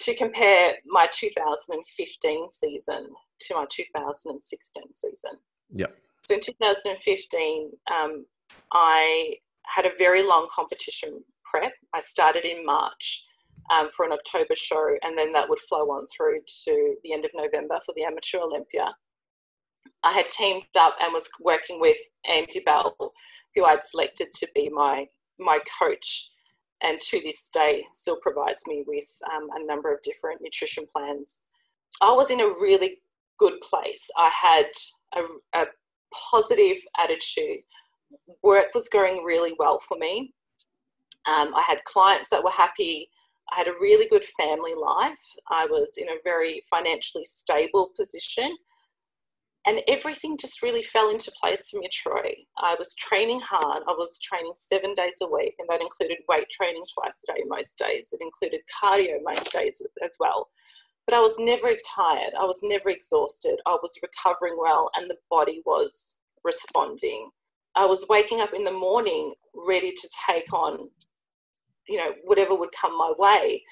to 0.00 0.14
compare 0.14 0.72
my 0.86 1.06
2015 1.12 2.48
season 2.48 3.08
to 3.40 3.54
my 3.54 3.66
2016 3.70 4.82
season. 4.92 5.30
Yeah. 5.70 5.86
So 6.18 6.34
in 6.34 6.40
2015, 6.40 7.70
um, 7.94 8.26
I 8.72 9.36
had 9.66 9.86
a 9.86 9.92
very 9.98 10.22
long 10.22 10.48
competition 10.50 11.22
prep. 11.44 11.72
I 11.94 12.00
started 12.00 12.44
in 12.44 12.64
March 12.64 13.24
um, 13.72 13.88
for 13.90 14.04
an 14.04 14.12
October 14.12 14.54
show, 14.54 14.96
and 15.02 15.16
then 15.18 15.32
that 15.32 15.48
would 15.48 15.58
flow 15.60 15.90
on 15.90 16.06
through 16.14 16.40
to 16.64 16.94
the 17.04 17.12
end 17.12 17.24
of 17.24 17.30
November 17.34 17.78
for 17.84 17.94
the 17.96 18.04
Amateur 18.04 18.38
Olympia. 18.38 18.94
I 20.02 20.12
had 20.12 20.26
teamed 20.30 20.64
up 20.78 20.96
and 21.00 21.12
was 21.12 21.28
working 21.40 21.78
with 21.80 21.96
Andy 22.26 22.60
Bell, 22.60 22.96
who 23.54 23.64
I'd 23.64 23.82
selected 23.82 24.28
to 24.32 24.48
be 24.54 24.70
my 24.70 25.06
my 25.38 25.58
coach, 25.80 26.30
and 26.82 27.00
to 27.00 27.20
this 27.20 27.50
day 27.50 27.84
still 27.92 28.16
provides 28.20 28.62
me 28.66 28.84
with 28.86 29.04
um, 29.34 29.48
a 29.54 29.64
number 29.64 29.92
of 29.92 30.00
different 30.02 30.40
nutrition 30.42 30.84
plans. 30.92 31.42
I 32.00 32.12
was 32.12 32.30
in 32.30 32.40
a 32.40 32.46
really 32.46 32.98
good 33.38 33.60
place. 33.60 34.08
I 34.16 34.30
had 34.30 34.66
a, 35.16 35.60
a 35.60 35.66
positive 36.30 36.78
attitude. 36.98 37.60
Work 38.42 38.66
was 38.74 38.88
going 38.88 39.22
really 39.24 39.54
well 39.58 39.78
for 39.78 39.96
me. 39.98 40.32
Um, 41.28 41.54
I 41.54 41.62
had 41.66 41.84
clients 41.84 42.30
that 42.30 42.42
were 42.42 42.50
happy. 42.50 43.10
I 43.52 43.58
had 43.58 43.68
a 43.68 43.74
really 43.80 44.06
good 44.08 44.24
family 44.24 44.74
life. 44.74 45.20
I 45.50 45.66
was 45.66 45.98
in 45.98 46.08
a 46.08 46.20
very 46.24 46.62
financially 46.70 47.24
stable 47.24 47.90
position. 47.96 48.56
And 49.66 49.82
everything 49.88 50.38
just 50.38 50.62
really 50.62 50.82
fell 50.82 51.10
into 51.10 51.30
place 51.42 51.68
for 51.70 51.80
me, 51.80 51.88
Troy. 51.92 52.32
I 52.58 52.76
was 52.78 52.94
training 52.94 53.40
hard. 53.40 53.80
I 53.86 53.92
was 53.92 54.18
training 54.18 54.52
seven 54.54 54.94
days 54.94 55.18
a 55.22 55.28
week, 55.28 55.54
and 55.58 55.68
that 55.68 55.82
included 55.82 56.18
weight 56.28 56.48
training 56.50 56.82
twice 56.94 57.22
a 57.28 57.34
day 57.34 57.42
most 57.46 57.78
days. 57.78 58.08
It 58.12 58.20
included 58.22 58.62
cardio 58.82 59.18
most 59.22 59.52
days 59.52 59.82
as 60.02 60.16
well. 60.18 60.48
But 61.06 61.14
I 61.16 61.20
was 61.20 61.36
never 61.38 61.68
tired. 61.94 62.32
I 62.40 62.46
was 62.46 62.60
never 62.62 62.88
exhausted. 62.88 63.56
I 63.66 63.76
was 63.82 63.98
recovering 64.02 64.56
well, 64.58 64.90
and 64.96 65.08
the 65.08 65.18
body 65.30 65.62
was 65.66 66.16
responding. 66.42 67.30
I 67.74 67.84
was 67.84 68.06
waking 68.08 68.40
up 68.40 68.54
in 68.54 68.64
the 68.64 68.72
morning 68.72 69.34
ready 69.54 69.92
to 69.92 70.08
take 70.26 70.52
on 70.54 70.88
you 71.90 71.96
know, 71.96 72.12
whatever 72.24 72.54
would 72.54 72.70
come 72.72 72.96
my 72.96 73.12
way. 73.18 73.62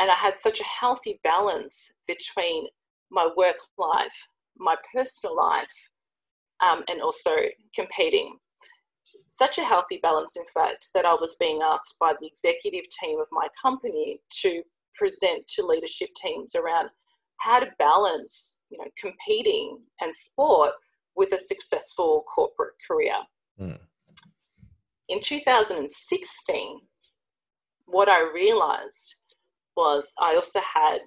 And 0.00 0.10
I 0.10 0.14
had 0.14 0.36
such 0.36 0.60
a 0.60 0.64
healthy 0.64 1.20
balance 1.22 1.92
between 2.06 2.66
my 3.10 3.28
work 3.36 3.56
life, 3.76 4.28
my 4.58 4.76
personal 4.94 5.36
life, 5.36 5.90
um, 6.60 6.84
and 6.88 7.00
also 7.00 7.32
competing. 7.74 8.36
Such 9.26 9.58
a 9.58 9.64
healthy 9.64 9.98
balance, 10.02 10.36
in 10.36 10.44
fact, 10.52 10.88
that 10.94 11.04
I 11.04 11.14
was 11.14 11.36
being 11.38 11.60
asked 11.62 11.96
by 12.00 12.14
the 12.18 12.26
executive 12.26 12.84
team 13.00 13.20
of 13.20 13.26
my 13.30 13.46
company 13.60 14.20
to 14.42 14.62
present 14.94 15.46
to 15.48 15.64
leadership 15.64 16.08
teams 16.20 16.54
around 16.54 16.88
how 17.38 17.60
to 17.60 17.68
balance, 17.78 18.60
you 18.70 18.78
know, 18.78 18.90
competing 18.98 19.78
and 20.00 20.14
sport 20.14 20.72
with 21.14 21.32
a 21.32 21.38
successful 21.38 22.24
corporate 22.32 22.74
career. 22.86 23.14
Mm. 23.60 23.78
In 25.08 25.20
2016, 25.20 26.80
what 27.86 28.08
I 28.08 28.30
realized 28.34 29.16
was 29.76 30.12
I 30.20 30.34
also 30.34 30.60
had 30.60 30.98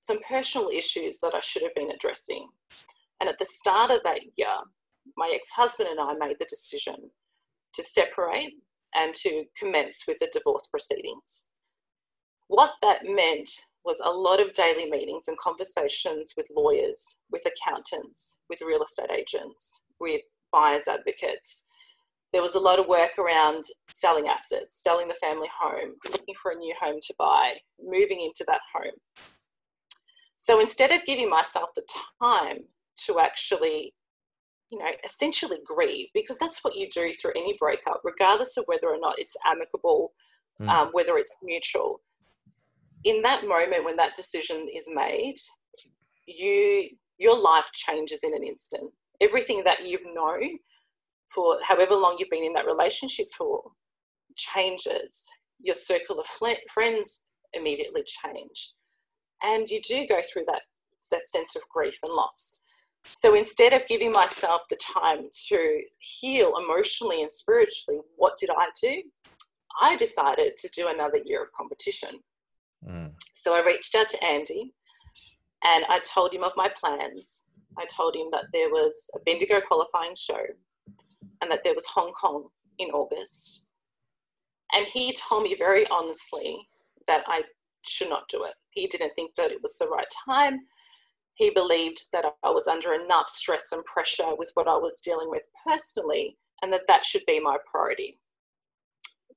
some 0.00 0.18
personal 0.28 0.68
issues 0.68 1.18
that 1.20 1.34
I 1.34 1.40
should 1.40 1.62
have 1.62 1.74
been 1.74 1.90
addressing. 1.90 2.48
And 3.20 3.28
at 3.28 3.38
the 3.38 3.44
start 3.44 3.90
of 3.90 4.02
that 4.04 4.20
year, 4.36 4.56
my 5.16 5.30
ex 5.34 5.50
husband 5.50 5.88
and 5.90 6.00
I 6.00 6.14
made 6.14 6.36
the 6.38 6.46
decision 6.46 6.96
to 7.74 7.82
separate 7.82 8.54
and 8.94 9.14
to 9.14 9.44
commence 9.56 10.04
with 10.08 10.18
the 10.18 10.30
divorce 10.32 10.66
proceedings. 10.66 11.44
What 12.48 12.72
that 12.82 13.02
meant 13.04 13.48
was 13.84 14.00
a 14.00 14.10
lot 14.10 14.40
of 14.40 14.52
daily 14.52 14.90
meetings 14.90 15.28
and 15.28 15.38
conversations 15.38 16.34
with 16.36 16.48
lawyers, 16.54 17.16
with 17.30 17.46
accountants, 17.46 18.38
with 18.48 18.62
real 18.62 18.82
estate 18.82 19.10
agents, 19.10 19.80
with 20.00 20.22
buyers 20.52 20.88
advocates, 20.88 21.64
there 22.32 22.42
was 22.42 22.54
a 22.54 22.60
lot 22.60 22.78
of 22.78 22.86
work 22.86 23.18
around 23.18 23.64
selling 23.92 24.28
assets, 24.28 24.82
selling 24.82 25.08
the 25.08 25.14
family 25.14 25.48
home, 25.58 25.94
looking 26.12 26.34
for 26.40 26.52
a 26.52 26.56
new 26.56 26.74
home 26.80 26.98
to 27.02 27.14
buy, 27.18 27.54
moving 27.82 28.20
into 28.20 28.44
that 28.46 28.60
home. 28.72 28.92
So 30.40 30.58
instead 30.58 30.90
of 30.90 31.04
giving 31.04 31.28
myself 31.28 31.68
the 31.76 31.86
time 32.18 32.60
to 33.04 33.20
actually, 33.20 33.92
you 34.70 34.78
know, 34.78 34.90
essentially 35.04 35.58
grieve, 35.66 36.08
because 36.14 36.38
that's 36.38 36.64
what 36.64 36.74
you 36.74 36.88
do 36.88 37.12
through 37.12 37.32
any 37.36 37.54
breakup, 37.60 38.00
regardless 38.04 38.56
of 38.56 38.64
whether 38.64 38.88
or 38.88 38.98
not 38.98 39.18
it's 39.18 39.36
amicable, 39.44 40.12
mm. 40.58 40.66
um, 40.66 40.88
whether 40.92 41.18
it's 41.18 41.36
mutual. 41.42 42.00
In 43.04 43.20
that 43.20 43.46
moment 43.46 43.84
when 43.84 43.96
that 43.96 44.16
decision 44.16 44.66
is 44.74 44.88
made, 44.90 45.34
you 46.26 46.88
your 47.18 47.38
life 47.38 47.70
changes 47.74 48.24
in 48.24 48.34
an 48.34 48.42
instant. 48.42 48.90
Everything 49.20 49.62
that 49.64 49.86
you've 49.86 50.06
known 50.14 50.56
for 51.28 51.58
however 51.62 51.94
long 51.94 52.16
you've 52.18 52.30
been 52.30 52.44
in 52.44 52.54
that 52.54 52.64
relationship 52.64 53.26
for 53.36 53.62
changes. 54.36 55.26
Your 55.58 55.74
circle 55.74 56.18
of 56.18 56.26
friends 56.26 57.26
immediately 57.52 58.04
change. 58.06 58.72
And 59.42 59.68
you 59.68 59.80
do 59.80 60.06
go 60.06 60.20
through 60.20 60.44
that, 60.48 60.62
that 61.10 61.28
sense 61.28 61.56
of 61.56 61.62
grief 61.68 61.98
and 62.02 62.12
loss. 62.12 62.60
So 63.04 63.34
instead 63.34 63.72
of 63.72 63.86
giving 63.86 64.12
myself 64.12 64.62
the 64.68 64.76
time 64.76 65.28
to 65.48 65.80
heal 65.98 66.54
emotionally 66.58 67.22
and 67.22 67.32
spiritually, 67.32 68.00
what 68.16 68.36
did 68.38 68.50
I 68.56 68.68
do? 68.80 69.02
I 69.80 69.96
decided 69.96 70.56
to 70.58 70.68
do 70.76 70.88
another 70.88 71.18
year 71.24 71.42
of 71.42 71.52
competition. 71.52 72.20
Mm. 72.86 73.12
So 73.32 73.54
I 73.54 73.64
reached 73.64 73.94
out 73.94 74.08
to 74.10 74.24
Andy 74.24 74.74
and 75.64 75.84
I 75.88 76.00
told 76.00 76.34
him 76.34 76.42
of 76.42 76.52
my 76.56 76.70
plans. 76.78 77.50
I 77.78 77.86
told 77.86 78.16
him 78.16 78.26
that 78.32 78.46
there 78.52 78.68
was 78.68 79.10
a 79.14 79.20
Bendigo 79.20 79.60
qualifying 79.60 80.14
show 80.16 80.42
and 81.40 81.50
that 81.50 81.64
there 81.64 81.74
was 81.74 81.86
Hong 81.86 82.12
Kong 82.12 82.48
in 82.78 82.88
August. 82.90 83.68
And 84.72 84.86
he 84.86 85.12
told 85.12 85.44
me 85.44 85.54
very 85.54 85.86
honestly 85.88 86.68
that 87.06 87.24
I 87.26 87.42
should 87.86 88.08
not 88.08 88.28
do 88.28 88.44
it. 88.44 88.54
He 88.70 88.86
didn't 88.86 89.14
think 89.14 89.34
that 89.36 89.50
it 89.50 89.62
was 89.62 89.76
the 89.78 89.88
right 89.88 90.06
time. 90.26 90.60
He 91.34 91.50
believed 91.50 92.08
that 92.12 92.24
I 92.42 92.50
was 92.50 92.66
under 92.66 92.92
enough 92.92 93.28
stress 93.28 93.72
and 93.72 93.84
pressure 93.84 94.34
with 94.36 94.50
what 94.54 94.68
I 94.68 94.76
was 94.76 95.00
dealing 95.00 95.30
with 95.30 95.42
personally, 95.66 96.36
and 96.62 96.72
that 96.72 96.86
that 96.86 97.04
should 97.04 97.22
be 97.26 97.40
my 97.40 97.56
priority. 97.70 98.18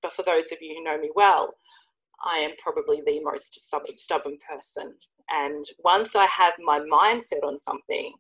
But 0.02 0.14
for 0.14 0.24
those 0.24 0.52
of 0.52 0.58
you 0.62 0.76
who 0.76 0.84
know 0.84 0.98
me 0.98 1.10
well, 1.16 1.54
I 2.26 2.38
am 2.38 2.52
probably 2.62 3.02
the 3.06 3.22
most 3.22 3.70
stubborn 3.98 4.38
person. 4.50 4.94
And 5.30 5.64
once 5.84 6.16
I 6.16 6.26
have 6.26 6.54
my 6.60 6.80
mindset 6.80 7.44
on 7.44 7.58
something, 7.58 8.14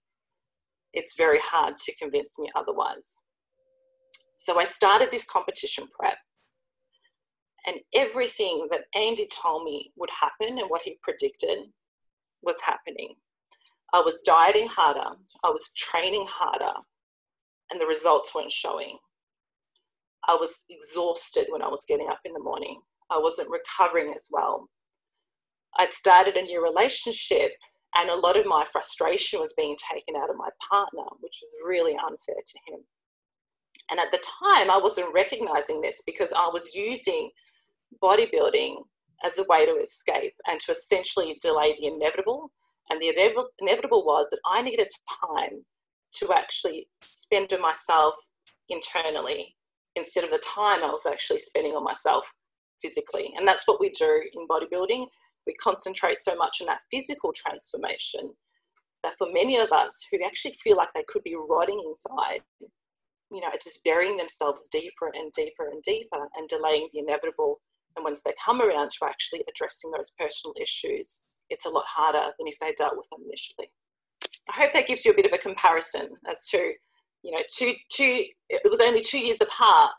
it's 0.93 1.15
very 1.17 1.39
hard 1.39 1.75
to 1.75 1.95
convince 1.95 2.37
me 2.39 2.49
otherwise. 2.55 3.19
So 4.37 4.59
I 4.59 4.63
started 4.63 5.09
this 5.11 5.25
competition 5.25 5.87
prep, 5.97 6.17
and 7.67 7.77
everything 7.93 8.67
that 8.71 8.85
Andy 8.95 9.27
told 9.27 9.63
me 9.63 9.91
would 9.95 10.09
happen 10.09 10.59
and 10.59 10.69
what 10.69 10.81
he 10.81 10.97
predicted 11.01 11.59
was 12.41 12.59
happening. 12.61 13.15
I 13.93 14.01
was 14.01 14.21
dieting 14.21 14.67
harder, 14.67 15.17
I 15.43 15.49
was 15.49 15.71
training 15.75 16.25
harder, 16.27 16.73
and 17.71 17.79
the 17.79 17.87
results 17.87 18.33
weren't 18.33 18.51
showing. 18.51 18.97
I 20.27 20.35
was 20.35 20.65
exhausted 20.69 21.47
when 21.49 21.61
I 21.61 21.67
was 21.67 21.85
getting 21.87 22.09
up 22.09 22.19
in 22.25 22.33
the 22.33 22.39
morning. 22.39 22.81
I 23.09 23.19
wasn't 23.19 23.49
recovering 23.49 24.13
as 24.15 24.27
well. 24.31 24.69
I'd 25.77 25.93
started 25.93 26.37
a 26.37 26.41
new 26.41 26.63
relationship, 26.63 27.51
and 27.95 28.09
a 28.09 28.15
lot 28.15 28.37
of 28.37 28.45
my 28.45 28.65
frustration 28.65 29.39
was 29.39 29.53
being 29.53 29.75
taken 29.91 30.15
out 30.15 30.29
of 30.29 30.37
my 30.37 30.49
partner, 30.69 31.03
which 31.19 31.39
was 31.41 31.55
really 31.65 31.93
unfair 31.93 32.35
to 32.35 32.59
him. 32.67 32.79
And 33.91 33.99
at 33.99 34.11
the 34.11 34.23
time, 34.41 34.71
I 34.71 34.79
wasn't 34.81 35.13
recognizing 35.13 35.81
this 35.81 36.01
because 36.05 36.31
I 36.33 36.49
was 36.51 36.73
using 36.73 37.29
bodybuilding 38.01 38.75
as 39.25 39.37
a 39.37 39.45
way 39.49 39.65
to 39.65 39.73
escape 39.75 40.33
and 40.47 40.59
to 40.61 40.71
essentially 40.71 41.37
delay 41.41 41.75
the 41.79 41.87
inevitable. 41.87 42.51
And 42.89 42.99
the 42.99 43.09
inevitable 43.61 44.05
was 44.05 44.29
that 44.29 44.39
I 44.45 44.61
needed 44.61 44.89
time 45.25 45.63
to 46.15 46.33
actually 46.33 46.87
spend 47.01 47.53
on 47.53 47.61
myself 47.61 48.13
internally 48.69 49.55
instead 49.95 50.23
of 50.23 50.31
the 50.31 50.39
time 50.39 50.83
I 50.83 50.89
was 50.89 51.05
actually 51.05 51.39
spending 51.39 51.73
on 51.73 51.83
myself 51.83 52.29
physically. 52.81 53.33
And 53.37 53.47
that's 53.47 53.67
what 53.67 53.79
we 53.79 53.89
do 53.89 54.23
in 54.33 54.47
bodybuilding. 54.47 55.05
We 55.47 55.53
concentrate 55.55 56.19
so 56.19 56.35
much 56.35 56.57
on 56.61 56.67
that 56.67 56.81
physical 56.91 57.31
transformation 57.33 58.31
that 59.03 59.13
for 59.17 59.27
many 59.31 59.57
of 59.57 59.71
us 59.71 60.05
who 60.11 60.23
actually 60.23 60.55
feel 60.61 60.77
like 60.77 60.91
they 60.93 61.03
could 61.07 61.23
be 61.23 61.35
rotting 61.49 61.81
inside, 61.85 62.41
you 63.31 63.41
know, 63.41 63.49
just 63.61 63.83
burying 63.83 64.17
themselves 64.17 64.67
deeper 64.71 65.11
and 65.13 65.31
deeper 65.33 65.69
and 65.71 65.81
deeper 65.83 66.27
and 66.35 66.47
delaying 66.47 66.87
the 66.93 66.99
inevitable. 66.99 67.59
And 67.95 68.03
once 68.03 68.23
they 68.23 68.33
come 68.43 68.61
around 68.61 68.89
to 68.89 69.05
actually 69.05 69.43
addressing 69.49 69.91
those 69.91 70.11
personal 70.19 70.53
issues, 70.59 71.25
it's 71.49 71.65
a 71.65 71.69
lot 71.69 71.85
harder 71.87 72.31
than 72.39 72.47
if 72.47 72.57
they 72.59 72.73
dealt 72.77 72.97
with 72.97 73.07
them 73.11 73.21
initially. 73.25 73.71
I 74.49 74.55
hope 74.55 74.71
that 74.73 74.87
gives 74.87 75.05
you 75.05 75.11
a 75.11 75.15
bit 75.15 75.25
of 75.25 75.33
a 75.33 75.37
comparison 75.37 76.09
as 76.27 76.47
to 76.49 76.73
you 77.23 77.31
know, 77.31 77.41
two, 77.55 77.73
two, 77.89 78.25
it 78.49 78.69
was 78.69 78.81
only 78.81 79.01
two 79.01 79.19
years 79.19 79.41
apart, 79.41 79.91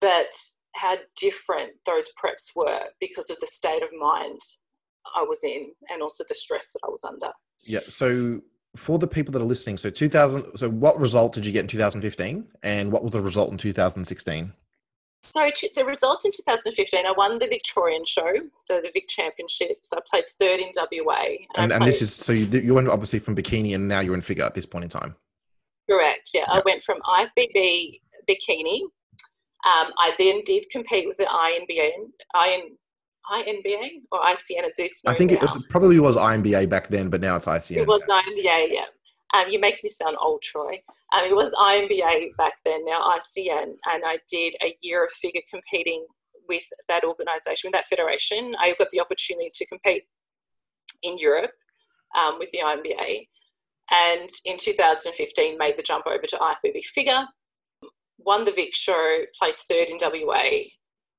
but 0.00 0.26
how 0.74 0.96
different 1.18 1.72
those 1.86 2.08
preps 2.22 2.50
were 2.54 2.82
because 3.00 3.30
of 3.30 3.38
the 3.40 3.46
state 3.46 3.82
of 3.82 3.88
mind 3.98 4.40
I 5.14 5.22
was 5.22 5.42
in 5.44 5.70
and 5.90 6.02
also 6.02 6.24
the 6.28 6.34
stress 6.34 6.72
that 6.72 6.80
I 6.84 6.90
was 6.90 7.04
under. 7.04 7.30
Yeah. 7.64 7.80
So 7.88 8.40
for 8.74 8.98
the 8.98 9.06
people 9.06 9.32
that 9.32 9.40
are 9.40 9.46
listening, 9.46 9.76
so 9.76 9.88
2000, 9.88 10.58
so 10.58 10.68
what 10.68 11.00
result 11.00 11.32
did 11.32 11.46
you 11.46 11.52
get 11.52 11.60
in 11.60 11.68
2015 11.68 12.44
and 12.62 12.92
what 12.92 13.02
was 13.02 13.12
the 13.12 13.20
result 13.20 13.52
in 13.52 13.56
2016? 13.56 14.52
So 15.28 15.50
the 15.74 15.84
result 15.84 16.24
in 16.24 16.32
2015, 16.32 17.06
I 17.06 17.12
won 17.12 17.38
the 17.38 17.46
Victorian 17.46 18.04
show, 18.06 18.32
so 18.64 18.80
the 18.80 18.90
Vic 18.92 19.08
Championships. 19.08 19.92
I 19.92 19.98
placed 20.08 20.38
third 20.38 20.60
in 20.60 20.70
WA. 20.76 21.14
And, 21.56 21.64
and, 21.64 21.72
and 21.72 21.86
this 21.86 22.00
is, 22.02 22.14
so 22.14 22.32
you, 22.32 22.46
you 22.46 22.74
went 22.74 22.88
obviously 22.88 23.18
from 23.18 23.36
bikini 23.36 23.74
and 23.74 23.86
now 23.86 24.00
you're 24.00 24.14
in 24.14 24.20
figure 24.20 24.44
at 24.44 24.54
this 24.54 24.66
point 24.66 24.84
in 24.84 24.88
time. 24.88 25.14
Correct. 25.88 26.30
Yeah. 26.32 26.44
I 26.48 26.62
went 26.64 26.82
from 26.82 26.98
IFBB 27.02 28.00
bikini. 28.28 28.82
Um, 29.64 29.92
I 29.98 30.12
then 30.18 30.42
did 30.44 30.66
compete 30.70 31.06
with 31.06 31.16
the 31.16 31.24
INBN, 31.24 32.10
IN, 32.46 32.76
INBA 33.32 34.02
or 34.12 34.20
ICN 34.20 34.64
as 34.64 34.78
it's 34.78 35.04
I 35.04 35.14
think 35.14 35.32
it, 35.32 35.42
it, 35.42 35.50
probably 35.68 35.98
was 35.98 36.16
INBA 36.16 36.68
back 36.68 36.88
then, 36.88 37.10
but 37.10 37.20
now 37.20 37.36
it's 37.36 37.46
ICN. 37.46 37.78
It 37.78 37.86
was 37.88 38.02
INBA, 38.08 38.68
yeah. 38.70 38.84
Um, 39.34 39.48
you 39.48 39.60
make 39.60 39.82
me 39.82 39.90
sound 39.90 40.16
old, 40.20 40.42
Troy. 40.42 40.80
Um, 41.12 41.24
it 41.24 41.36
was 41.36 41.52
INBA 41.52 42.36
back 42.36 42.54
then, 42.64 42.84
now 42.84 43.00
ICN, 43.16 43.76
and 43.86 44.02
I 44.04 44.18
did 44.28 44.54
a 44.62 44.76
year 44.82 45.04
of 45.04 45.12
figure 45.12 45.42
competing 45.48 46.04
with 46.48 46.64
that 46.88 47.04
organisation, 47.04 47.68
with 47.68 47.74
that 47.74 47.88
federation. 47.88 48.54
I 48.58 48.74
got 48.78 48.90
the 48.90 49.00
opportunity 49.00 49.50
to 49.54 49.66
compete 49.66 50.04
in 51.02 51.18
Europe 51.18 51.52
um, 52.18 52.38
with 52.38 52.50
the 52.50 52.58
INBA, 52.58 53.28
and 53.92 54.28
in 54.44 54.56
2015 54.56 55.58
made 55.58 55.76
the 55.76 55.82
jump 55.82 56.06
over 56.06 56.24
to 56.26 56.36
IFBB 56.36 56.84
figure, 56.84 57.24
won 58.18 58.44
the 58.44 58.52
Vic 58.52 58.74
show, 58.74 59.20
placed 59.38 59.68
third 59.68 59.88
in 59.88 59.98
WA, 60.00 60.42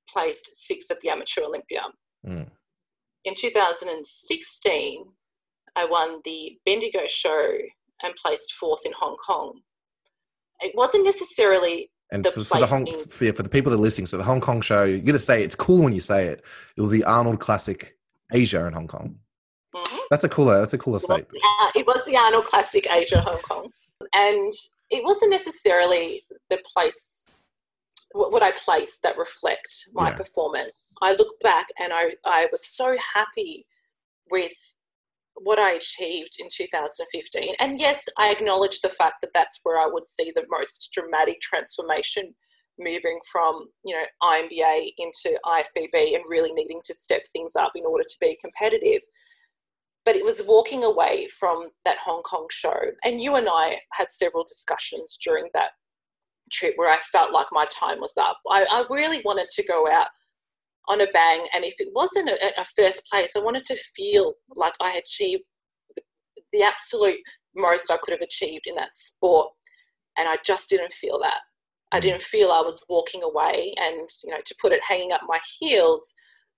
placed 0.09 0.49
sixth 0.53 0.91
at 0.91 0.99
the 0.99 1.09
Amateur 1.09 1.43
Olympia. 1.43 1.81
Mm. 2.25 2.49
In 3.23 3.35
2016, 3.35 5.05
I 5.75 5.85
won 5.85 6.21
the 6.25 6.57
Bendigo 6.65 7.01
show 7.07 7.57
and 8.03 8.15
placed 8.15 8.53
fourth 8.53 8.85
in 8.85 8.93
Hong 8.97 9.15
Kong. 9.15 9.61
It 10.61 10.73
wasn't 10.75 11.05
necessarily 11.05 11.91
and 12.11 12.23
the 12.23 12.31
for, 12.31 12.43
for, 12.43 12.59
the 12.59 12.65
Hong, 12.65 12.85
for, 13.09 13.25
yeah, 13.25 13.31
for 13.31 13.43
the 13.43 13.49
people 13.49 13.69
that 13.71 13.77
are 13.77 13.81
listening, 13.81 14.05
so 14.05 14.17
the 14.17 14.23
Hong 14.23 14.41
Kong 14.41 14.61
show, 14.61 14.83
you 14.83 14.99
got 14.99 15.11
to 15.13 15.19
say 15.19 15.43
it's 15.43 15.55
cool 15.55 15.83
when 15.83 15.93
you 15.93 16.01
say 16.01 16.25
it. 16.25 16.43
It 16.75 16.81
was 16.81 16.91
the 16.91 17.03
Arnold 17.03 17.39
Classic 17.39 17.97
Asia 18.33 18.65
in 18.65 18.73
Hong 18.73 18.87
Kong. 18.87 19.17
Mm-hmm. 19.75 19.97
That's 20.09 20.23
a 20.23 20.29
cooler. 20.29 20.59
That's 20.59 20.73
a 20.73 20.77
cooler 20.77 20.99
statement. 20.99 21.27
Uh, 21.33 21.71
it 21.75 21.85
was 21.85 22.01
the 22.05 22.15
Arnold 22.15 22.45
Classic 22.45 22.87
Asia 22.89 23.19
Hong 23.21 23.39
Kong, 23.39 23.69
and 24.13 24.51
it 24.89 25.03
wasn't 25.03 25.31
necessarily 25.31 26.23
the 26.49 26.59
place 26.73 27.25
what 28.13 28.41
I 28.41 28.51
placed 28.51 29.03
that 29.03 29.17
reflect 29.17 29.89
my 29.93 30.09
yeah. 30.09 30.17
performance. 30.17 30.71
I 31.01 31.11
look 31.11 31.39
back 31.41 31.67
and 31.79 31.91
I, 31.93 32.15
I 32.25 32.47
was 32.51 32.65
so 32.65 32.95
happy 33.13 33.65
with 34.31 34.53
what 35.41 35.59
I 35.59 35.73
achieved 35.73 36.37
in 36.39 36.47
2015. 36.51 37.55
And 37.59 37.79
yes, 37.79 38.03
I 38.17 38.29
acknowledge 38.31 38.81
the 38.81 38.89
fact 38.89 39.15
that 39.21 39.31
that's 39.33 39.59
where 39.63 39.79
I 39.79 39.87
would 39.87 40.07
see 40.07 40.31
the 40.35 40.45
most 40.49 40.89
dramatic 40.93 41.39
transformation 41.41 42.33
moving 42.79 43.19
from, 43.31 43.65
you 43.83 43.95
know, 43.95 44.05
INBA 44.23 44.91
into 44.97 45.39
IFBB 45.45 46.15
and 46.15 46.23
really 46.27 46.53
needing 46.53 46.79
to 46.85 46.93
step 46.93 47.23
things 47.33 47.55
up 47.55 47.71
in 47.75 47.85
order 47.85 48.03
to 48.03 48.15
be 48.19 48.37
competitive. 48.41 49.01
But 50.05 50.15
it 50.15 50.23
was 50.23 50.43
walking 50.47 50.83
away 50.83 51.27
from 51.37 51.69
that 51.85 51.97
Hong 52.03 52.21
Kong 52.21 52.47
show. 52.49 52.79
And 53.03 53.21
you 53.21 53.35
and 53.35 53.47
I 53.51 53.79
had 53.93 54.11
several 54.11 54.45
discussions 54.47 55.17
during 55.23 55.49
that 55.53 55.71
trip 56.51 56.73
where 56.77 56.89
I 56.89 56.97
felt 57.11 57.31
like 57.31 57.47
my 57.51 57.65
time 57.65 57.99
was 57.99 58.15
up. 58.17 58.37
I, 58.49 58.65
I 58.71 58.85
really 58.89 59.21
wanted 59.25 59.49
to 59.49 59.63
go 59.65 59.89
out 59.91 60.07
on 60.87 61.01
a 61.01 61.07
bang. 61.07 61.45
And 61.53 61.63
if 61.63 61.75
it 61.79 61.89
wasn't 61.93 62.29
a, 62.29 62.61
a 62.61 62.65
first 62.77 63.05
place, 63.11 63.35
I 63.35 63.39
wanted 63.39 63.65
to 63.65 63.75
feel 63.95 64.33
like 64.55 64.73
I 64.81 64.89
had 64.89 65.03
achieved 65.03 65.43
the, 65.95 66.01
the 66.53 66.63
absolute 66.63 67.19
most 67.55 67.91
I 67.91 67.97
could 67.97 68.13
have 68.13 68.21
achieved 68.21 68.67
in 68.67 68.75
that 68.75 68.95
sport. 68.95 69.49
And 70.17 70.27
I 70.27 70.37
just 70.45 70.69
didn't 70.69 70.93
feel 70.93 71.19
that. 71.19 71.39
I 71.91 71.99
mm. 71.99 72.01
didn't 72.01 72.21
feel 72.21 72.51
I 72.51 72.61
was 72.61 72.83
walking 72.89 73.23
away 73.23 73.73
and, 73.77 74.07
you 74.23 74.31
know, 74.31 74.41
to 74.45 74.55
put 74.61 74.71
it 74.71 74.81
hanging 74.87 75.11
up 75.11 75.21
my 75.27 75.39
heels 75.59 76.13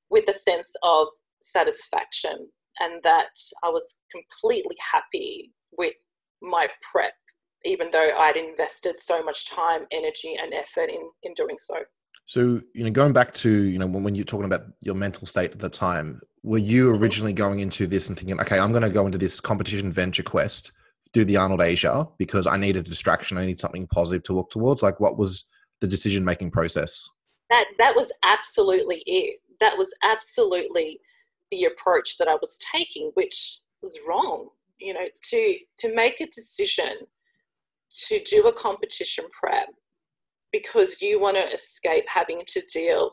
with 0.09 0.27
a 0.27 0.33
sense 0.33 0.73
of 0.83 1.07
satisfaction 1.41 2.49
and 2.79 3.01
that 3.03 3.29
I 3.63 3.69
was 3.69 3.99
completely 4.11 4.75
happy 4.91 5.51
with 5.77 5.93
my 6.41 6.67
prep 6.91 7.13
even 7.65 7.89
though 7.91 8.11
I'd 8.17 8.37
invested 8.37 8.99
so 8.99 9.23
much 9.23 9.49
time, 9.49 9.85
energy, 9.91 10.35
and 10.41 10.53
effort 10.53 10.89
in 10.89 11.09
in 11.23 11.33
doing 11.33 11.57
so. 11.59 11.75
So, 12.29 12.61
you 12.75 12.83
know, 12.83 12.91
going 12.91 13.11
back 13.11 13.33
to, 13.33 13.49
you 13.49 13.79
know, 13.79 13.87
when, 13.87 14.13
you're 14.13 14.23
talking 14.23 14.45
about 14.45 14.61
your 14.81 14.93
mental 14.93 15.25
state 15.25 15.49
at 15.49 15.57
the 15.57 15.67
time, 15.67 16.21
were 16.43 16.59
you 16.59 16.93
originally 16.95 17.33
going 17.33 17.59
into 17.59 17.87
this 17.87 18.07
and 18.07 18.15
thinking, 18.15 18.39
okay, 18.39 18.59
I'm 18.59 18.69
going 18.69 18.83
to 18.83 18.91
go 18.91 19.07
into 19.07 19.17
this 19.17 19.39
competition 19.39 19.91
venture 19.91 20.21
quest, 20.21 20.71
do 21.11 21.25
the 21.25 21.37
Arnold 21.37 21.63
Asia 21.63 22.07
because 22.19 22.45
I 22.45 22.55
need 22.55 22.75
a 22.75 22.83
distraction, 22.83 23.39
I 23.39 23.47
need 23.47 23.59
something 23.59 23.87
positive 23.87 24.21
to 24.25 24.33
look 24.33 24.51
towards? 24.51 24.83
Like, 24.83 24.99
what 24.99 25.17
was 25.17 25.45
the 25.81 25.87
decision 25.87 26.23
making 26.23 26.51
process? 26.51 27.09
That 27.49 27.65
that 27.79 27.95
was 27.95 28.11
absolutely 28.21 29.01
it. 29.07 29.39
That 29.59 29.75
was 29.75 29.91
absolutely 30.03 30.99
the 31.49 31.63
approach 31.63 32.19
that 32.19 32.27
I 32.27 32.35
was 32.35 32.59
taking, 32.71 33.09
which 33.15 33.61
was 33.81 33.99
wrong. 34.07 34.49
You 34.77 34.93
know, 34.93 35.07
to 35.31 35.55
to 35.79 35.95
make 35.95 36.21
a 36.21 36.27
decision 36.27 36.95
to 38.05 38.23
do 38.23 38.47
a 38.47 38.53
competition 38.53 39.25
prep 39.31 39.69
because 40.51 41.01
you 41.01 41.19
want 41.19 41.37
to 41.37 41.53
escape 41.53 42.05
having 42.07 42.41
to 42.47 42.61
deal 42.71 43.11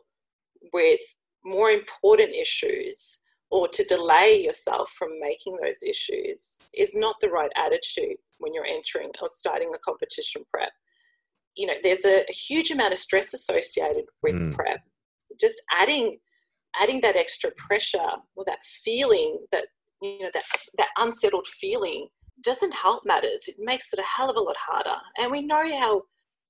with 0.73 1.01
more 1.45 1.71
important 1.71 2.35
issues 2.35 3.21
or 3.51 3.69
to 3.69 3.85
delay 3.85 4.43
yourself 4.43 4.91
from 4.99 5.21
making 5.21 5.57
those 5.63 5.79
issues 5.87 6.57
is 6.77 6.95
not 6.95 7.15
the 7.21 7.29
right 7.29 7.53
attitude 7.57 8.17
when 8.39 8.53
you're 8.53 8.67
entering 8.67 9.11
or 9.23 9.29
starting 9.29 9.71
a 9.75 9.79
competition 9.79 10.43
prep. 10.53 10.73
You 11.57 11.69
know, 11.69 11.75
there's 11.83 12.05
a, 12.05 12.25
a 12.29 12.33
huge 12.33 12.71
amount 12.71 12.93
of 12.93 12.99
stress 12.99 13.33
associated 13.33 14.05
with 14.23 14.35
mm. 14.35 14.55
prep. 14.55 14.81
Just 15.41 15.61
adding 15.73 16.19
adding 16.79 17.01
that 17.01 17.17
extra 17.17 17.51
pressure 17.57 18.11
or 18.35 18.45
that 18.47 18.59
feeling 18.65 19.39
that 19.53 19.67
you 20.03 20.21
know 20.21 20.31
that 20.35 20.45
that 20.77 20.91
unsettled 20.99 21.47
feeling 21.47 22.09
doesn't 22.43 22.75
help 22.75 23.07
matters. 23.07 23.49
It 23.49 23.57
makes 23.59 23.93
it 23.93 23.99
a 23.99 24.03
hell 24.03 24.29
of 24.29 24.37
a 24.37 24.41
lot 24.41 24.57
harder. 24.59 24.97
And 25.19 25.31
we 25.31 25.41
know 25.41 25.65
how 25.79 26.03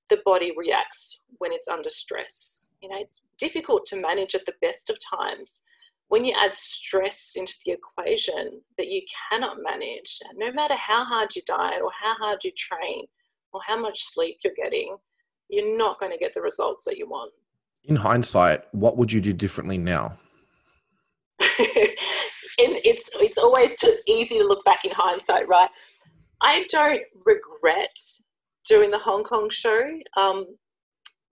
the 0.09 0.21
body 0.25 0.53
reacts 0.57 1.21
when 1.39 1.53
it's 1.53 1.69
under 1.69 1.91
stress. 1.91 2.69
You 2.83 2.91
know, 2.91 2.99
it's 2.99 3.23
difficult 3.39 3.87
to 3.87 4.01
manage 4.01 4.35
at 4.35 4.47
the 4.47 4.55
best 4.61 4.91
of 4.91 4.99
times. 5.01 5.63
When 6.09 6.25
you 6.25 6.35
add 6.39 6.55
stress 6.55 7.33
into 7.37 7.55
the 7.65 7.73
equation 7.73 8.61
that 8.79 8.89
you 8.89 9.01
cannot 9.31 9.57
manage, 9.63 10.21
no 10.37 10.53
matter 10.53 10.77
how 10.77 11.05
hard 11.05 11.35
you 11.35 11.43
diet 11.47 11.83
or 11.83 11.91
how 12.01 12.15
hard 12.15 12.45
you 12.45 12.53
train 12.57 13.07
or 13.53 13.61
how 13.67 13.79
much 13.79 14.05
sleep 14.05 14.39
you're 14.45 14.53
getting, 14.55 14.97
you're 15.49 15.77
not 15.77 15.99
going 15.99 16.13
to 16.13 16.19
get 16.19 16.33
the 16.33 16.41
results 16.41 16.85
that 16.85 16.97
you 16.97 17.09
want. 17.09 17.33
In 17.85 17.97
hindsight, 17.97 18.63
what 18.73 18.97
would 18.97 19.13
you 19.13 19.21
do 19.21 19.33
differently 19.33 19.79
now? 19.79 20.19
it's 21.39 23.11
it's 23.15 23.39
always 23.39 23.79
too 23.79 23.95
easy 24.07 24.39
to 24.39 24.45
look 24.45 24.65
back 24.65 24.85
in 24.85 24.91
hindsight, 24.93 25.49
right? 25.49 25.69
I 26.41 26.67
don't 26.71 27.03
regret 27.25 27.97
doing 28.69 28.91
the 28.91 28.99
Hong 28.99 29.25
Kong 29.25 29.49
show. 29.51 29.83
Um, 30.17 30.47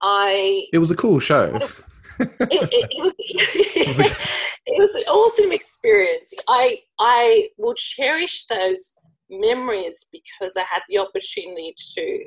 I 0.01 0.65
it 0.73 0.77
was 0.77 0.91
a 0.91 0.95
cool 0.95 1.19
show. 1.19 1.55
it, 1.55 2.29
it, 2.39 2.87
it, 2.91 3.03
was, 3.03 3.13
it 4.65 4.79
was 4.79 4.89
an 4.95 5.03
awesome 5.03 5.51
experience. 5.51 6.33
I 6.47 6.79
I 6.99 7.49
will 7.57 7.75
cherish 7.75 8.45
those 8.47 8.95
memories 9.29 10.07
because 10.11 10.55
I 10.57 10.61
had 10.61 10.81
the 10.89 10.99
opportunity 10.99 11.73
to 11.95 12.25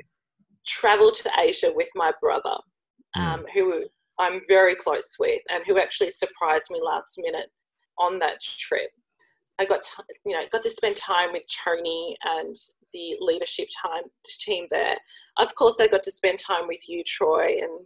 travel 0.67 1.11
to 1.11 1.31
Asia 1.39 1.71
with 1.73 1.89
my 1.95 2.11
brother, 2.21 2.57
hmm. 3.15 3.21
um, 3.21 3.39
mm. 3.41 3.45
who 3.53 3.85
I'm 4.19 4.41
very 4.47 4.75
close 4.75 5.15
with, 5.19 5.41
and 5.49 5.63
who 5.65 5.79
actually 5.79 6.09
surprised 6.09 6.69
me 6.69 6.81
last 6.83 7.15
minute 7.17 7.49
on 7.97 8.19
that 8.19 8.41
trip. 8.41 8.89
I 9.59 9.65
got 9.65 9.83
to, 9.83 10.03
you 10.25 10.33
know 10.33 10.43
got 10.51 10.63
to 10.63 10.69
spend 10.69 10.95
time 10.95 11.33
with 11.33 11.43
Tony 11.65 12.15
and 12.23 12.55
the 12.93 13.17
leadership 13.19 13.67
time 13.83 14.03
team 14.39 14.65
there. 14.69 14.97
Of 15.37 15.55
course, 15.55 15.79
I 15.79 15.87
got 15.87 16.03
to 16.03 16.11
spend 16.11 16.39
time 16.39 16.67
with 16.67 16.87
you, 16.87 17.03
Troy, 17.05 17.57
and 17.61 17.85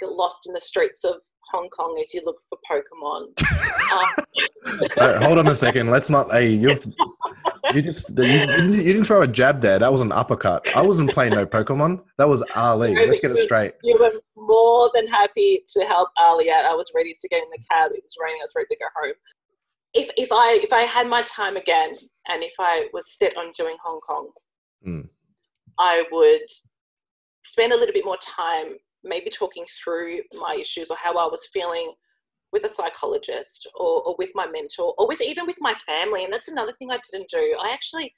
get 0.00 0.10
lost 0.10 0.46
in 0.46 0.54
the 0.54 0.60
streets 0.60 1.04
of 1.04 1.16
Hong 1.50 1.68
Kong 1.70 1.98
as 2.00 2.12
you 2.12 2.22
look 2.24 2.38
for 2.48 2.58
Pokemon. 2.70 3.28
um, 5.00 5.22
hold 5.22 5.38
on 5.38 5.48
a 5.48 5.54
second. 5.54 5.90
Let's 5.90 6.10
not. 6.10 6.30
Hey, 6.30 6.50
you 6.50 6.76
you 7.74 7.82
just 7.82 8.16
you, 8.18 8.24
you, 8.24 8.82
didn't 8.82 9.04
throw 9.04 9.22
a 9.22 9.26
jab 9.26 9.60
there. 9.60 9.78
That 9.78 9.90
was 9.90 10.02
an 10.02 10.12
uppercut. 10.12 10.64
I 10.76 10.82
wasn't 10.82 11.10
playing 11.10 11.32
no 11.32 11.46
Pokemon. 11.46 12.02
That 12.18 12.28
was 12.28 12.44
Ali. 12.54 12.94
Let's 12.94 13.20
get 13.20 13.30
it 13.30 13.38
straight. 13.38 13.72
You 13.82 13.96
were 13.98 14.12
more 14.36 14.90
than 14.94 15.06
happy 15.06 15.62
to 15.66 15.84
help 15.84 16.10
Ali 16.18 16.50
out. 16.50 16.64
I 16.66 16.74
was 16.74 16.90
ready 16.94 17.16
to 17.18 17.28
get 17.28 17.42
in 17.42 17.48
the 17.50 17.58
cab. 17.70 17.92
It 17.92 18.02
was 18.02 18.16
raining. 18.22 18.40
I 18.42 18.44
was 18.44 18.52
ready 18.54 18.68
to 18.70 18.76
go 18.76 18.86
home 19.00 19.14
if 19.94 20.10
if 20.16 20.28
I 20.32 20.60
if 20.62 20.72
I 20.72 20.82
had 20.82 21.08
my 21.08 21.22
time 21.22 21.56
again 21.56 21.94
and 22.28 22.42
if 22.42 22.54
I 22.58 22.88
was 22.92 23.16
set 23.16 23.36
on 23.36 23.50
doing 23.56 23.76
Hong 23.82 24.00
Kong, 24.00 24.30
mm. 24.86 25.08
I 25.78 26.04
would 26.12 26.46
spend 27.44 27.72
a 27.72 27.76
little 27.76 27.94
bit 27.94 28.04
more 28.04 28.18
time 28.18 28.74
maybe 29.04 29.30
talking 29.30 29.64
through 29.82 30.20
my 30.34 30.56
issues 30.60 30.90
or 30.90 30.96
how 30.96 31.12
I 31.12 31.26
was 31.26 31.48
feeling 31.52 31.92
with 32.52 32.64
a 32.64 32.68
psychologist 32.68 33.68
or, 33.74 34.02
or 34.02 34.16
with 34.18 34.30
my 34.34 34.46
mentor 34.46 34.94
or 34.98 35.06
with 35.06 35.20
even 35.20 35.46
with 35.46 35.58
my 35.60 35.74
family. 35.74 36.24
And 36.24 36.32
that's 36.32 36.48
another 36.48 36.72
thing 36.72 36.90
I 36.90 36.98
didn't 37.10 37.30
do. 37.30 37.56
I 37.62 37.70
actually 37.72 38.14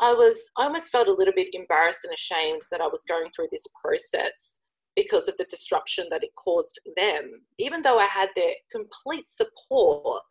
I 0.00 0.12
was 0.12 0.50
I 0.58 0.64
almost 0.64 0.90
felt 0.90 1.08
a 1.08 1.12
little 1.12 1.34
bit 1.34 1.48
embarrassed 1.52 2.04
and 2.04 2.12
ashamed 2.12 2.62
that 2.70 2.80
I 2.80 2.86
was 2.86 3.04
going 3.08 3.30
through 3.34 3.48
this 3.52 3.66
process 3.82 4.60
because 4.96 5.28
of 5.28 5.36
the 5.36 5.46
disruption 5.50 6.06
that 6.10 6.24
it 6.24 6.30
caused 6.36 6.80
them. 6.96 7.30
Even 7.58 7.82
though 7.82 7.98
I 7.98 8.06
had 8.06 8.28
their 8.36 8.54
complete 8.70 9.28
support, 9.28 10.22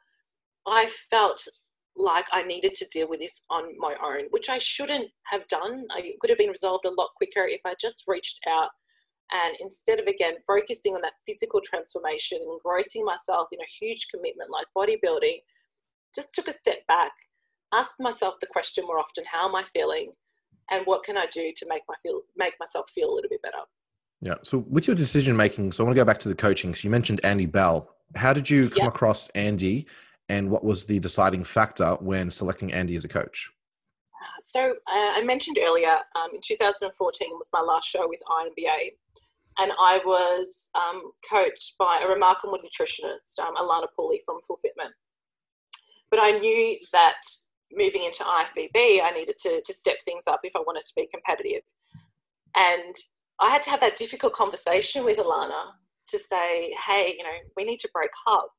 I 0.65 0.89
felt 1.09 1.45
like 1.95 2.25
I 2.31 2.43
needed 2.43 2.73
to 2.75 2.87
deal 2.91 3.07
with 3.07 3.19
this 3.19 3.41
on 3.49 3.77
my 3.77 3.95
own, 4.03 4.25
which 4.31 4.49
I 4.49 4.57
shouldn't 4.57 5.09
have 5.25 5.47
done. 5.47 5.85
I 5.91 6.13
could 6.19 6.29
have 6.29 6.39
been 6.39 6.49
resolved 6.49 6.85
a 6.85 6.89
lot 6.89 7.09
quicker 7.15 7.45
if 7.45 7.61
I 7.65 7.75
just 7.79 8.03
reached 8.07 8.39
out 8.47 8.69
and 9.31 9.55
instead 9.59 9.99
of 9.99 10.07
again 10.07 10.35
focusing 10.45 10.95
on 10.95 11.01
that 11.01 11.13
physical 11.25 11.61
transformation 11.63 12.39
and 12.41 12.51
engrossing 12.51 13.05
myself 13.05 13.47
in 13.51 13.59
a 13.59 13.85
huge 13.85 14.07
commitment 14.13 14.49
like 14.51 14.67
bodybuilding, 14.77 15.37
just 16.15 16.33
took 16.35 16.47
a 16.47 16.53
step 16.53 16.85
back, 16.87 17.11
asked 17.73 17.99
myself 17.99 18.35
the 18.39 18.47
question 18.47 18.85
more 18.85 18.99
often, 18.99 19.23
how 19.29 19.47
am 19.47 19.55
I 19.55 19.63
feeling? 19.73 20.11
And 20.71 20.85
what 20.85 21.03
can 21.03 21.17
I 21.17 21.25
do 21.25 21.51
to 21.55 21.65
make 21.67 21.81
my 21.87 21.95
feel 22.03 22.21
make 22.37 22.53
myself 22.59 22.89
feel 22.89 23.11
a 23.11 23.13
little 23.13 23.29
bit 23.29 23.41
better? 23.41 23.63
Yeah. 24.21 24.35
So 24.43 24.59
with 24.69 24.87
your 24.87 24.95
decision 24.95 25.35
making, 25.35 25.71
so 25.71 25.83
I 25.83 25.85
want 25.85 25.95
to 25.95 26.01
go 26.01 26.05
back 26.05 26.19
to 26.19 26.29
the 26.29 26.35
coaching. 26.35 26.73
So 26.73 26.85
you 26.85 26.91
mentioned 26.91 27.19
Andy 27.23 27.45
Bell. 27.45 27.89
How 28.15 28.31
did 28.31 28.49
you 28.49 28.69
come 28.69 28.85
yep. 28.85 28.93
across 28.93 29.29
Andy 29.29 29.87
and 30.29 30.49
what 30.49 30.63
was 30.63 30.85
the 30.85 30.99
deciding 30.99 31.43
factor 31.43 31.97
when 31.99 32.29
selecting 32.29 32.73
Andy 32.73 32.95
as 32.95 33.03
a 33.03 33.09
coach? 33.09 33.49
So 34.43 34.71
uh, 34.71 35.13
I 35.15 35.23
mentioned 35.23 35.57
earlier 35.61 35.95
um, 36.15 36.29
in 36.33 36.41
2014 36.41 37.29
was 37.31 37.49
my 37.53 37.61
last 37.61 37.87
show 37.87 38.07
with 38.07 38.19
INBA, 38.29 38.91
and 39.59 39.71
I 39.79 39.99
was 40.05 40.69
um, 40.75 41.11
coached 41.29 41.77
by 41.77 42.01
a 42.03 42.07
remarkable 42.07 42.57
nutritionist, 42.57 43.39
um, 43.39 43.55
Alana 43.55 43.87
Pooley 43.97 44.19
from 44.25 44.39
Full 44.47 44.57
Fitment. 44.57 44.91
But 46.09 46.19
I 46.21 46.31
knew 46.31 46.77
that 46.91 47.21
moving 47.71 48.03
into 48.03 48.23
IFBB, 48.23 49.01
I 49.03 49.11
needed 49.15 49.37
to, 49.43 49.61
to 49.61 49.73
step 49.73 49.97
things 50.05 50.25
up 50.27 50.41
if 50.43 50.55
I 50.55 50.59
wanted 50.59 50.81
to 50.81 50.93
be 50.95 51.07
competitive. 51.11 51.61
And 52.55 52.95
I 53.39 53.49
had 53.49 53.61
to 53.63 53.69
have 53.71 53.79
that 53.79 53.95
difficult 53.95 54.33
conversation 54.33 55.03
with 55.05 55.17
Alana 55.17 55.71
to 56.07 56.19
say, 56.19 56.73
hey, 56.85 57.15
you 57.17 57.23
know, 57.23 57.37
we 57.57 57.63
need 57.63 57.79
to 57.79 57.89
break 57.93 58.11
up. 58.27 58.49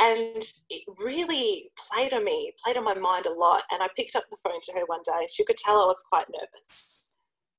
And 0.00 0.42
it 0.70 0.82
really 0.98 1.70
played 1.78 2.12
on 2.12 2.24
me, 2.24 2.52
played 2.64 2.76
on 2.76 2.84
my 2.84 2.94
mind 2.94 3.26
a 3.26 3.32
lot. 3.32 3.62
And 3.70 3.82
I 3.82 3.88
picked 3.96 4.16
up 4.16 4.24
the 4.30 4.36
phone 4.42 4.60
to 4.60 4.72
her 4.72 4.84
one 4.86 5.02
day 5.04 5.20
and 5.20 5.30
she 5.30 5.44
could 5.44 5.56
tell 5.56 5.82
I 5.82 5.86
was 5.86 6.02
quite 6.10 6.26
nervous. 6.32 7.00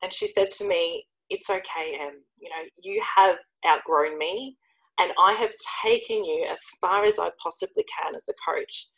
And 0.04 0.14
she 0.14 0.28
said 0.28 0.52
to 0.52 0.68
me, 0.68 1.06
It's 1.30 1.50
okay, 1.50 1.98
Em. 2.00 2.22
You 2.38 2.50
know, 2.50 2.64
you 2.82 3.02
have 3.18 3.38
outgrown 3.66 4.18
me 4.18 4.58
and 5.00 5.12
I 5.20 5.34
have 5.34 5.52
taken 5.84 6.24
you 6.24 6.46
as 6.50 6.60
far 6.82 7.06
as 7.06 7.20
I 7.20 7.30
possibly 7.42 7.84
can 7.84 8.16
as 8.16 8.28
a 8.30 8.34
coach. 8.52 8.90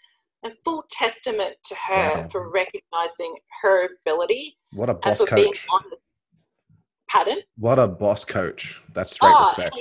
A 0.46 0.52
full 0.64 0.84
testament 0.92 1.56
to 1.66 1.76
her 1.76 2.14
wow. 2.16 2.28
for 2.32 2.52
recognizing 2.52 3.36
her 3.64 3.90
ability. 4.02 4.56
What 4.74 4.90
a 4.90 4.94
boss 4.94 5.24
coach. 5.24 5.66
The, 5.66 5.98
pardon? 7.10 7.40
What 7.58 7.80
a 7.80 7.88
boss 7.88 8.24
coach. 8.24 8.82
That's 8.94 9.14
straight 9.14 9.34
oh, 9.36 9.54
respect. 9.58 9.76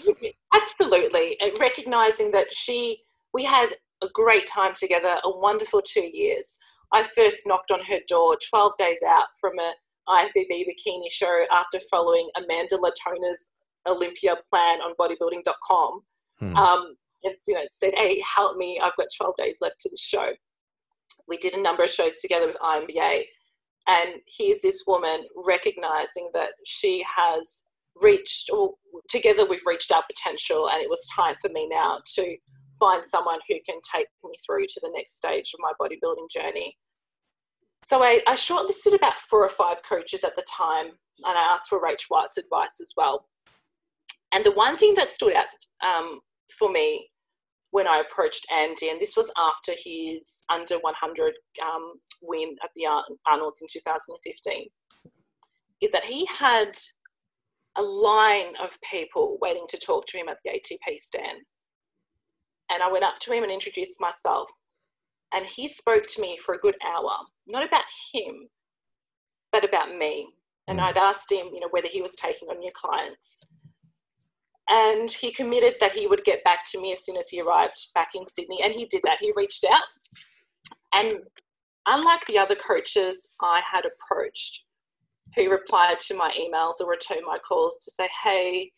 Absolutely. 0.54 1.36
And 1.40 1.52
recognizing 1.60 2.30
that 2.32 2.52
she 2.52 3.02
we 3.36 3.44
had 3.44 3.74
a 4.02 4.08
great 4.14 4.46
time 4.46 4.72
together, 4.74 5.14
a 5.22 5.38
wonderful 5.38 5.82
two 5.82 6.08
years. 6.10 6.58
I 6.94 7.02
first 7.02 7.46
knocked 7.46 7.70
on 7.70 7.84
her 7.84 7.98
door 8.08 8.38
12 8.48 8.72
days 8.78 8.98
out 9.06 9.26
from 9.38 9.52
a 9.58 9.74
IFBB 10.08 10.64
bikini 10.64 11.10
show 11.10 11.44
after 11.52 11.78
following 11.90 12.26
Amanda 12.38 12.78
Latona's 12.78 13.50
Olympia 13.86 14.36
plan 14.50 14.80
on 14.80 14.94
bodybuilding.com. 14.98 16.00
Hmm. 16.38 16.56
Um, 16.56 16.94
it, 17.24 17.36
you 17.46 17.54
know, 17.54 17.66
said, 17.72 17.92
hey, 17.96 18.22
help 18.36 18.56
me, 18.56 18.80
I've 18.82 18.96
got 18.96 19.08
12 19.14 19.34
days 19.36 19.58
left 19.60 19.80
to 19.80 19.90
the 19.90 19.98
show. 19.98 20.24
We 21.28 21.36
did 21.36 21.52
a 21.52 21.62
number 21.62 21.84
of 21.84 21.90
shows 21.90 22.22
together 22.22 22.46
with 22.46 22.56
INBA. 22.56 23.24
And 23.86 24.14
here's 24.26 24.62
this 24.62 24.84
woman 24.86 25.26
recognizing 25.44 26.30
that 26.32 26.52
she 26.64 27.04
has 27.14 27.64
reached, 28.00 28.48
or 28.50 28.74
together 29.10 29.44
we've 29.44 29.66
reached 29.66 29.92
our 29.92 30.04
potential, 30.06 30.70
and 30.70 30.82
it 30.82 30.88
was 30.88 31.06
time 31.14 31.34
for 31.42 31.50
me 31.50 31.68
now 31.68 32.00
to 32.14 32.36
find 32.78 33.04
someone 33.04 33.38
who 33.48 33.56
can 33.68 33.80
take 33.94 34.06
me 34.24 34.32
through 34.44 34.66
to 34.66 34.80
the 34.82 34.90
next 34.94 35.16
stage 35.16 35.52
of 35.54 35.60
my 35.60 35.72
bodybuilding 35.80 36.30
journey. 36.30 36.76
So 37.84 38.02
I, 38.02 38.20
I 38.26 38.34
shortlisted 38.34 38.94
about 38.94 39.20
four 39.20 39.44
or 39.44 39.48
five 39.48 39.82
coaches 39.88 40.24
at 40.24 40.34
the 40.36 40.44
time, 40.56 40.86
and 40.86 41.38
I 41.38 41.52
asked 41.52 41.68
for 41.68 41.80
Rach 41.80 42.04
White's 42.08 42.38
advice 42.38 42.80
as 42.80 42.92
well. 42.96 43.26
And 44.32 44.44
the 44.44 44.52
one 44.52 44.76
thing 44.76 44.94
that 44.96 45.10
stood 45.10 45.34
out 45.34 45.46
um, 45.86 46.20
for 46.58 46.70
me 46.70 47.08
when 47.70 47.86
I 47.86 47.98
approached 47.98 48.46
Andy, 48.52 48.88
and 48.88 49.00
this 49.00 49.16
was 49.16 49.30
after 49.36 49.72
his 49.84 50.42
under 50.50 50.76
100 50.76 51.34
um, 51.64 51.92
win 52.22 52.56
at 52.64 52.70
the 52.74 52.86
Arnold's 53.26 53.62
in 53.62 53.68
2015, 53.72 54.66
is 55.82 55.92
that 55.92 56.04
he 56.04 56.26
had 56.26 56.76
a 57.76 57.82
line 57.82 58.54
of 58.62 58.78
people 58.90 59.38
waiting 59.40 59.66
to 59.68 59.78
talk 59.78 60.06
to 60.06 60.18
him 60.18 60.28
at 60.28 60.38
the 60.44 60.52
ATP 60.52 60.98
stand. 60.98 61.40
And 62.72 62.82
I 62.82 62.90
went 62.90 63.04
up 63.04 63.18
to 63.20 63.32
him 63.32 63.42
and 63.42 63.52
introduced 63.52 64.00
myself. 64.00 64.50
And 65.34 65.44
he 65.44 65.68
spoke 65.68 66.04
to 66.14 66.20
me 66.20 66.38
for 66.44 66.54
a 66.54 66.58
good 66.58 66.76
hour, 66.86 67.10
not 67.48 67.66
about 67.66 67.84
him, 68.12 68.48
but 69.52 69.64
about 69.64 69.94
me. 69.94 70.28
And 70.68 70.78
mm. 70.78 70.82
I'd 70.82 70.96
asked 70.96 71.30
him, 71.30 71.48
you 71.52 71.60
know, 71.60 71.68
whether 71.70 71.88
he 71.88 72.02
was 72.02 72.14
taking 72.14 72.48
on 72.48 72.58
new 72.58 72.70
clients. 72.74 73.42
And 74.68 75.10
he 75.10 75.30
committed 75.30 75.74
that 75.80 75.92
he 75.92 76.06
would 76.06 76.24
get 76.24 76.42
back 76.44 76.60
to 76.72 76.80
me 76.80 76.92
as 76.92 77.04
soon 77.04 77.16
as 77.16 77.28
he 77.28 77.40
arrived 77.40 77.88
back 77.94 78.10
in 78.14 78.26
Sydney. 78.26 78.60
And 78.64 78.72
he 78.72 78.86
did 78.86 79.02
that. 79.04 79.20
He 79.20 79.32
reached 79.36 79.64
out. 79.64 79.82
And 80.92 81.18
unlike 81.86 82.24
the 82.26 82.38
other 82.38 82.56
coaches 82.56 83.28
I 83.40 83.62
had 83.70 83.84
approached, 83.84 84.64
who 85.34 85.50
replied 85.50 85.98
to 86.00 86.14
my 86.14 86.32
emails 86.38 86.80
or 86.80 86.88
returned 86.88 87.26
my 87.26 87.38
calls 87.38 87.84
to 87.84 87.90
say, 87.90 88.08
hey, 88.24 88.72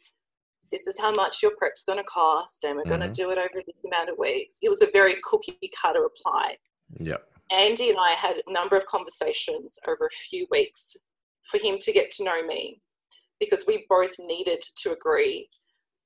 this 0.70 0.86
is 0.86 0.98
how 0.98 1.12
much 1.12 1.42
your 1.42 1.52
prep's 1.56 1.84
going 1.84 1.98
to 1.98 2.04
cost 2.04 2.64
and 2.64 2.76
we're 2.76 2.82
mm-hmm. 2.82 3.00
going 3.00 3.12
to 3.12 3.22
do 3.22 3.30
it 3.30 3.38
over 3.38 3.62
this 3.66 3.84
amount 3.84 4.10
of 4.10 4.18
weeks. 4.18 4.56
It 4.62 4.68
was 4.68 4.82
a 4.82 4.88
very 4.92 5.16
cookie 5.22 5.58
cutter 5.82 6.02
reply. 6.02 6.56
Yeah 6.98 7.16
andy 7.50 7.90
and 7.90 7.98
i 7.98 8.12
had 8.12 8.36
a 8.46 8.52
number 8.52 8.76
of 8.76 8.84
conversations 8.86 9.78
over 9.86 10.06
a 10.06 10.16
few 10.28 10.46
weeks 10.50 10.96
for 11.44 11.58
him 11.58 11.78
to 11.80 11.92
get 11.92 12.10
to 12.10 12.24
know 12.24 12.44
me 12.46 12.80
because 13.40 13.64
we 13.66 13.86
both 13.88 14.12
needed 14.20 14.62
to 14.76 14.92
agree 14.92 15.48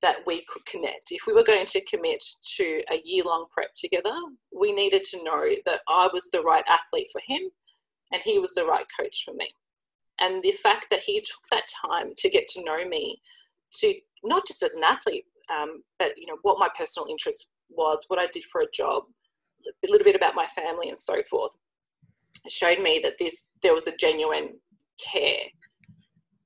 that 0.01 0.17
we 0.27 0.43
could 0.49 0.65
connect. 0.65 1.11
If 1.11 1.21
we 1.25 1.33
were 1.33 1.45
going 1.45 1.65
to 1.65 1.85
commit 1.85 2.21
to 2.57 2.83
a 2.91 3.01
year 3.03 3.23
long 3.23 3.45
prep 3.51 3.73
together 3.75 4.15
we 4.57 4.73
needed 4.73 5.03
to 5.05 5.23
know 5.23 5.49
that 5.65 5.81
i 5.87 6.07
was 6.13 6.29
the 6.31 6.41
right 6.41 6.63
athlete 6.67 7.07
for 7.11 7.21
him 7.27 7.49
and 8.11 8.21
he 8.23 8.39
was 8.39 8.53
the 8.53 8.65
right 8.65 8.85
coach 8.99 9.23
for 9.25 9.33
me. 9.33 9.49
And 10.21 10.43
the 10.43 10.51
fact 10.51 10.87
that 10.91 11.01
he 11.03 11.19
took 11.19 11.41
that 11.51 11.65
time 11.85 12.11
to 12.17 12.29
get 12.29 12.47
to 12.49 12.63
know 12.63 12.87
me 12.87 13.19
to 13.79 13.95
not 14.23 14.47
just 14.47 14.63
as 14.63 14.75
an 14.75 14.83
athlete, 14.83 15.25
um, 15.53 15.83
but 15.99 16.13
you 16.17 16.27
know 16.27 16.37
what 16.41 16.59
my 16.59 16.69
personal 16.77 17.07
interest 17.09 17.49
was, 17.69 18.05
what 18.07 18.19
I 18.19 18.27
did 18.27 18.43
for 18.45 18.61
a 18.61 18.71
job, 18.73 19.03
a 19.67 19.91
little 19.91 20.05
bit 20.05 20.15
about 20.15 20.35
my 20.35 20.45
family, 20.55 20.89
and 20.89 20.97
so 20.99 21.21
forth. 21.29 21.51
Showed 22.49 22.79
me 22.79 22.99
that 23.03 23.17
this 23.19 23.47
there 23.61 23.73
was 23.73 23.87
a 23.87 23.95
genuine 23.97 24.49
care, 24.99 25.43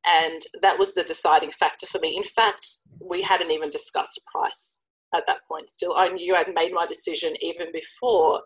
and 0.05 0.41
that 0.61 0.77
was 0.77 0.93
the 0.93 1.03
deciding 1.03 1.51
factor 1.51 1.85
for 1.87 1.99
me. 1.99 2.15
In 2.15 2.23
fact, 2.23 2.65
we 3.01 3.21
hadn't 3.21 3.51
even 3.51 3.69
discussed 3.69 4.21
price 4.31 4.79
at 5.15 5.25
that 5.27 5.39
point. 5.47 5.69
Still, 5.69 5.95
I 5.95 6.09
knew 6.09 6.35
I'd 6.35 6.53
made 6.53 6.73
my 6.73 6.85
decision 6.85 7.33
even 7.41 7.71
before 7.71 8.41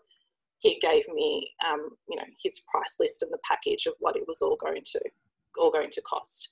he 0.59 0.77
gave 0.79 1.03
me, 1.13 1.49
um, 1.67 1.89
you 2.07 2.15
know, 2.15 2.23
his 2.43 2.61
price 2.71 2.97
list 2.99 3.23
and 3.23 3.31
the 3.31 3.39
package 3.47 3.87
of 3.87 3.95
what 3.99 4.15
it 4.15 4.23
was 4.27 4.41
all 4.41 4.57
going 4.57 4.83
to 4.85 5.01
all 5.57 5.71
going 5.71 5.89
to 5.91 6.01
cost 6.03 6.49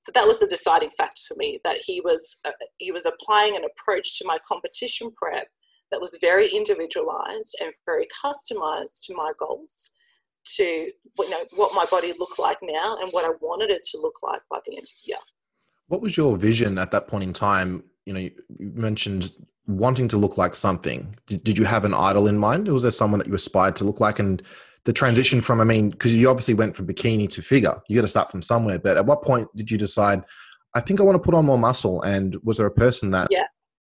so 0.00 0.12
that 0.14 0.26
was 0.26 0.40
the 0.40 0.46
deciding 0.46 0.90
factor 0.90 1.22
for 1.28 1.36
me 1.36 1.60
that 1.64 1.78
he 1.82 2.00
was 2.00 2.36
uh, 2.44 2.50
he 2.78 2.92
was 2.92 3.06
applying 3.06 3.56
an 3.56 3.64
approach 3.64 4.18
to 4.18 4.26
my 4.26 4.38
competition 4.46 5.10
prep 5.16 5.48
that 5.90 6.00
was 6.00 6.18
very 6.20 6.48
individualized 6.48 7.56
and 7.60 7.72
very 7.84 8.06
customized 8.24 9.04
to 9.06 9.14
my 9.14 9.32
goals 9.38 9.92
to 10.44 10.62
you 10.62 11.30
know 11.30 11.44
what 11.56 11.74
my 11.74 11.84
body 11.90 12.12
looked 12.18 12.38
like 12.38 12.58
now 12.62 12.96
and 13.00 13.10
what 13.12 13.24
I 13.24 13.30
wanted 13.40 13.70
it 13.70 13.82
to 13.92 14.00
look 14.00 14.22
like 14.22 14.40
by 14.50 14.58
the 14.64 14.72
end 14.72 14.84
of 14.84 14.88
the 15.04 15.08
year. 15.08 15.18
What 15.88 16.00
was 16.00 16.16
your 16.16 16.36
vision 16.36 16.78
at 16.78 16.90
that 16.92 17.08
point 17.08 17.24
in 17.24 17.32
time? 17.32 17.84
You 18.06 18.12
know, 18.14 18.20
you 18.20 18.72
mentioned 18.74 19.32
wanting 19.66 20.08
to 20.08 20.16
look 20.16 20.38
like 20.38 20.54
something. 20.54 21.14
Did, 21.26 21.44
did 21.44 21.58
you 21.58 21.64
have 21.64 21.84
an 21.84 21.94
idol 21.94 22.26
in 22.26 22.38
mind? 22.38 22.68
Or 22.68 22.72
was 22.72 22.82
there 22.82 22.90
someone 22.90 23.18
that 23.18 23.28
you 23.28 23.34
aspired 23.34 23.76
to 23.76 23.84
look 23.84 24.00
like? 24.00 24.18
And 24.18 24.42
the 24.84 24.92
transition 24.92 25.40
from, 25.40 25.60
I 25.60 25.64
mean, 25.64 25.90
because 25.90 26.14
you 26.14 26.28
obviously 26.28 26.54
went 26.54 26.74
from 26.74 26.86
bikini 26.86 27.28
to 27.30 27.42
figure, 27.42 27.80
you 27.88 27.96
got 27.96 28.02
to 28.02 28.08
start 28.08 28.30
from 28.30 28.42
somewhere. 28.42 28.78
But 28.78 28.96
at 28.96 29.06
what 29.06 29.22
point 29.22 29.48
did 29.54 29.70
you 29.70 29.78
decide, 29.78 30.22
I 30.74 30.80
think 30.80 31.00
I 31.00 31.02
want 31.02 31.16
to 31.16 31.22
put 31.22 31.34
on 31.34 31.44
more 31.44 31.58
muscle? 31.58 32.02
And 32.02 32.36
was 32.42 32.58
there 32.58 32.66
a 32.66 32.70
person 32.70 33.10
that 33.10 33.28
yeah. 33.30 33.44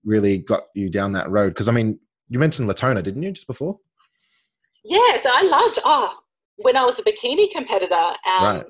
really 0.04 0.38
got 0.38 0.62
you 0.74 0.90
down 0.90 1.12
that 1.12 1.30
road? 1.30 1.48
Because 1.48 1.68
I 1.68 1.72
mean, 1.72 1.98
you 2.28 2.38
mentioned 2.38 2.68
Latona, 2.68 3.02
didn't 3.02 3.22
you, 3.22 3.32
just 3.32 3.46
before? 3.46 3.78
Yeah, 4.84 5.18
so 5.18 5.28
I 5.30 5.42
loved, 5.42 5.78
oh, 5.84 6.18
when 6.56 6.76
I 6.76 6.84
was 6.84 6.98
a 6.98 7.02
bikini 7.02 7.50
competitor, 7.50 7.94
um, 7.94 8.14
right. 8.42 8.64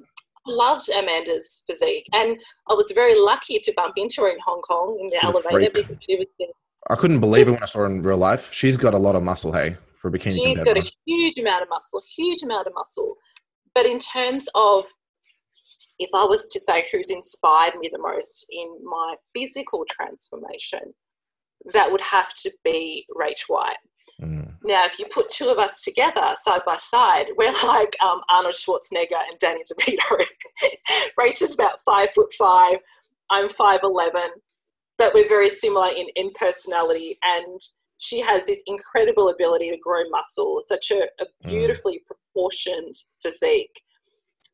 loved 0.46 0.88
Amanda's 0.88 1.62
physique, 1.66 2.06
and 2.12 2.36
I 2.68 2.74
was 2.74 2.90
very 2.92 3.18
lucky 3.20 3.58
to 3.60 3.72
bump 3.76 3.94
into 3.96 4.22
her 4.22 4.28
in 4.28 4.38
Hong 4.44 4.60
Kong 4.62 4.98
in 5.00 5.10
the 5.10 5.18
She's 5.20 5.24
elevator 5.24 5.70
because 5.72 5.96
she 6.00 6.16
was. 6.16 6.26
I 6.88 6.96
couldn't 6.96 7.20
believe 7.20 7.46
it 7.46 7.52
when 7.52 7.62
I 7.62 7.66
saw 7.66 7.80
her 7.80 7.86
in 7.86 8.02
real 8.02 8.16
life. 8.16 8.52
She's 8.52 8.76
got 8.76 8.94
a 8.94 8.98
lot 8.98 9.14
of 9.14 9.22
muscle, 9.22 9.52
hey, 9.52 9.76
for 10.00 10.08
a 10.08 10.12
bikini. 10.12 10.36
She's 10.36 10.62
got 10.62 10.78
a 10.78 10.90
huge 11.06 11.38
amount 11.38 11.62
of 11.62 11.68
muscle, 11.68 12.02
huge 12.16 12.42
amount 12.42 12.66
of 12.66 12.74
muscle. 12.74 13.16
But 13.74 13.86
in 13.86 13.98
terms 13.98 14.48
of 14.54 14.84
if 15.98 16.10
I 16.14 16.24
was 16.24 16.46
to 16.46 16.58
say 16.58 16.84
who's 16.90 17.10
inspired 17.10 17.74
me 17.76 17.90
the 17.92 17.98
most 17.98 18.46
in 18.50 18.68
my 18.82 19.14
physical 19.34 19.84
transformation, 19.88 20.94
that 21.74 21.92
would 21.92 22.00
have 22.00 22.32
to 22.34 22.50
be 22.64 23.06
Rach 23.20 23.42
White. 23.48 23.76
Mm. 24.20 24.54
Now, 24.64 24.86
if 24.86 24.98
you 24.98 25.04
put 25.12 25.30
two 25.30 25.48
of 25.48 25.58
us 25.58 25.82
together 25.82 26.34
side 26.40 26.62
by 26.66 26.78
side, 26.78 27.26
we're 27.36 27.52
like 27.66 27.94
um, 28.02 28.22
Arnold 28.30 28.54
Schwarzenegger 28.54 29.20
and 29.28 29.38
Danny 29.38 29.62
DeVito. 29.70 30.24
Rach 31.20 31.42
is 31.42 31.54
about 31.54 31.80
five 31.84 32.10
foot 32.12 32.32
five. 32.32 32.76
I'm 33.30 33.48
five 33.48 33.80
eleven, 33.82 34.30
but 34.96 35.12
we're 35.14 35.28
very 35.28 35.50
similar 35.50 35.90
in, 35.94 36.06
in 36.16 36.30
personality. 36.34 37.18
And 37.22 37.58
she 38.00 38.18
has 38.20 38.46
this 38.46 38.62
incredible 38.66 39.28
ability 39.28 39.70
to 39.70 39.76
grow 39.76 40.02
muscle, 40.08 40.60
such 40.64 40.90
a, 40.90 41.02
a 41.20 41.26
mm. 41.44 41.48
beautifully 41.48 41.98
mm. 41.98 42.06
proportioned 42.06 42.94
physique. 43.22 43.82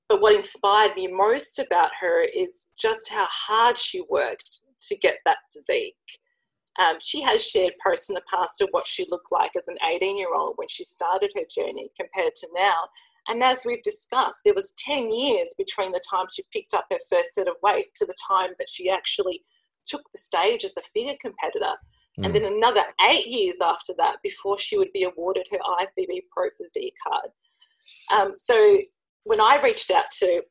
But 0.09 0.20
what 0.20 0.35
inspired 0.35 0.96
me 0.96 1.06
most 1.06 1.59
about 1.59 1.90
her 2.00 2.24
is 2.24 2.68
just 2.78 3.09
how 3.11 3.26
hard 3.30 3.78
she 3.78 4.02
worked 4.11 4.62
to 4.88 4.96
get 4.98 5.18
that 5.24 5.38
physique. 5.54 5.94
Um, 6.78 6.96
she 7.00 7.22
has 7.22 7.44
shared 7.44 7.72
posts 7.85 8.11
in 8.11 8.14
the 8.14 8.22
past 8.32 8.61
of 8.61 8.68
what 8.72 8.87
she 8.87 9.06
looked 9.11 9.32
like 9.32 9.52
as 9.56 9.68
an 9.68 9.78
18 9.88 10.18
year 10.18 10.35
old 10.35 10.54
when 10.56 10.68
she 10.68 10.85
started 10.85 11.32
her 11.35 11.44
journey 11.48 11.90
compared 11.98 12.35
to 12.35 12.48
now. 12.54 12.74
And 13.28 13.42
as 13.42 13.64
we've 13.64 13.82
discussed, 13.82 14.40
there 14.44 14.54
was 14.54 14.72
10 14.76 15.11
years 15.11 15.54
between 15.56 15.92
the 15.92 16.02
time 16.09 16.26
she 16.32 16.44
picked 16.52 16.74
up 16.74 16.87
her 16.90 16.98
first 17.09 17.35
set 17.35 17.48
of 17.48 17.56
weight 17.62 17.90
to 17.96 18.06
the 18.06 18.14
time 18.28 18.50
that 18.59 18.68
she 18.68 18.90
actually 18.90 19.42
took 19.87 20.02
the 20.12 20.18
stage 20.18 20.64
as 20.64 20.76
a 20.76 20.82
figure 20.82 21.16
competitor. 21.20 21.74
Mm. 22.18 22.26
And 22.26 22.35
then 22.35 22.44
another 22.44 22.83
eight 23.09 23.26
years 23.26 23.57
after 23.62 23.92
that 23.98 24.16
before 24.22 24.59
she 24.59 24.79
would 24.79 24.92
be 24.92 25.05
awarded 25.05 25.46
her 25.50 25.59
IFBB 25.59 26.20
Pro 26.31 26.48
Physique 26.57 26.94
card. 27.07 27.31
Um, 28.12 28.35
so 28.38 28.79
when 29.24 29.40
I 29.40 29.61
reached 29.62 29.90
out 29.90 30.11
to 30.18 30.42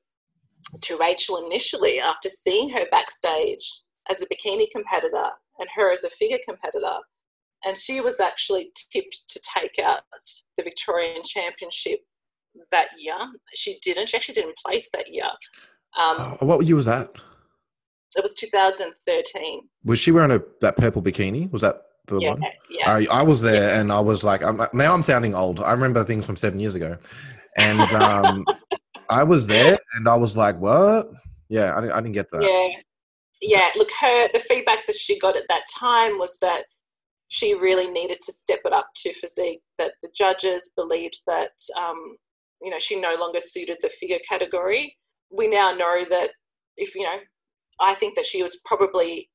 to 0.81 0.97
Rachel 0.97 1.45
initially 1.45 1.99
after 1.99 2.27
seeing 2.27 2.69
her 2.71 2.85
backstage 2.89 3.83
as 4.09 4.23
a 4.23 4.25
bikini 4.25 4.65
competitor 4.71 5.29
and 5.59 5.69
her 5.75 5.91
as 5.91 6.03
a 6.03 6.09
figure 6.09 6.39
competitor, 6.47 6.97
and 7.65 7.77
she 7.77 8.01
was 8.01 8.19
actually 8.19 8.71
tipped 8.91 9.29
to 9.29 9.39
take 9.57 9.79
out 9.83 10.01
the 10.57 10.63
Victorian 10.63 11.21
Championship 11.23 11.99
that 12.71 12.87
year. 12.97 13.15
She 13.53 13.77
didn't. 13.83 14.09
She 14.09 14.17
actually 14.17 14.35
didn't 14.35 14.57
place 14.57 14.89
that 14.93 15.11
year. 15.11 15.29
Um, 15.97 16.37
what 16.39 16.65
year 16.65 16.75
was 16.75 16.85
that? 16.85 17.09
It 18.15 18.23
was 18.23 18.33
2013. 18.33 19.61
Was 19.83 19.99
she 19.99 20.11
wearing 20.11 20.31
a 20.31 20.41
that 20.61 20.77
purple 20.77 21.01
bikini? 21.01 21.51
Was 21.51 21.61
that 21.61 21.81
the 22.07 22.19
yeah, 22.19 22.29
one? 22.31 22.43
Yeah. 22.69 22.91
I, 22.91 23.07
I 23.11 23.21
was 23.21 23.41
there, 23.41 23.73
yeah. 23.73 23.79
and 23.79 23.91
I 23.91 23.99
was 23.99 24.23
like, 24.23 24.43
I'm, 24.43 24.61
now 24.73 24.93
I'm 24.93 25.03
sounding 25.03 25.35
old. 25.35 25.59
I 25.59 25.71
remember 25.71 26.03
things 26.03 26.25
from 26.25 26.35
seven 26.35 26.59
years 26.59 26.75
ago, 26.75 26.97
and 27.57 27.79
um, 27.93 28.45
I 29.09 29.23
was 29.23 29.47
there, 29.47 29.77
and 29.93 30.07
I 30.07 30.15
was 30.15 30.37
like, 30.37 30.59
what? 30.59 31.09
Yeah, 31.49 31.73
I, 31.73 31.97
I 31.97 32.01
didn't 32.01 32.13
get 32.13 32.31
that. 32.31 32.43
Yeah, 32.43 32.81
yeah. 33.41 33.69
Look, 33.75 33.89
her 33.99 34.27
the 34.33 34.39
feedback 34.39 34.87
that 34.87 34.95
she 34.95 35.19
got 35.19 35.35
at 35.35 35.47
that 35.49 35.65
time 35.77 36.17
was 36.17 36.37
that 36.41 36.63
she 37.27 37.53
really 37.55 37.87
needed 37.87 38.21
to 38.21 38.31
step 38.31 38.59
it 38.65 38.73
up 38.73 38.87
to 38.97 39.13
physique. 39.13 39.61
That 39.77 39.93
the 40.01 40.09
judges 40.15 40.71
believed 40.75 41.21
that 41.27 41.51
um, 41.77 42.17
you 42.61 42.71
know 42.71 42.79
she 42.79 42.99
no 42.99 43.15
longer 43.19 43.41
suited 43.41 43.77
the 43.81 43.89
figure 43.89 44.19
category. 44.27 44.97
We 45.31 45.47
now 45.47 45.71
know 45.71 46.05
that 46.09 46.31
if 46.77 46.95
you 46.95 47.03
know, 47.03 47.17
I 47.79 47.93
think 47.93 48.15
that 48.15 48.25
she 48.25 48.43
was 48.43 48.57
probably 48.65 49.29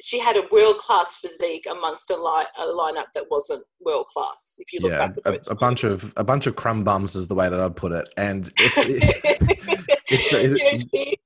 she 0.00 0.18
had 0.18 0.36
a 0.36 0.42
world 0.50 0.78
class 0.78 1.16
physique 1.16 1.66
amongst 1.70 2.10
a, 2.10 2.16
li- 2.16 2.46
a 2.58 2.62
lineup 2.62 3.06
that 3.14 3.26
wasn't 3.30 3.64
world 3.80 4.06
class. 4.06 4.56
If 4.58 4.72
you 4.72 4.80
look 4.80 4.90
yeah, 4.90 5.08
back 5.08 5.16
a, 5.24 5.52
a 5.52 5.54
bunch 5.54 5.84
of 5.84 6.12
a 6.16 6.24
bunch 6.24 6.46
of 6.46 6.56
crumb 6.56 6.84
bums 6.84 7.14
is 7.14 7.28
the 7.28 7.34
way 7.34 7.48
that 7.48 7.60
I'd 7.60 7.76
put 7.76 7.92
it, 7.92 8.08
and 8.16 8.50
it's, 8.56 8.78
it, 8.78 9.88
it's, 10.08 10.84
it's 10.92 11.16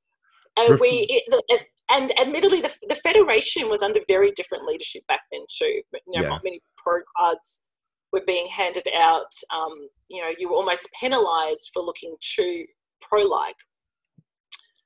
and 0.58 0.78
we 0.80 1.06
it, 1.08 1.66
and 1.90 2.12
admittedly 2.20 2.60
the, 2.60 2.74
the 2.88 2.96
federation 2.96 3.68
was 3.68 3.80
under 3.80 4.00
very 4.08 4.30
different 4.32 4.64
leadership 4.64 5.02
back 5.08 5.22
then 5.32 5.40
too. 5.48 5.80
You 5.92 6.00
know, 6.08 6.22
yeah. 6.22 6.28
not 6.28 6.44
many 6.44 6.60
pro 6.76 7.00
cards 7.16 7.62
were 8.12 8.22
being 8.26 8.46
handed 8.48 8.86
out. 8.96 9.32
Um, 9.54 9.88
you 10.08 10.22
know, 10.22 10.30
you 10.38 10.48
were 10.48 10.56
almost 10.56 10.88
penalised 11.00 11.70
for 11.72 11.82
looking 11.82 12.16
too 12.20 12.64
pro 13.00 13.22
like 13.22 13.56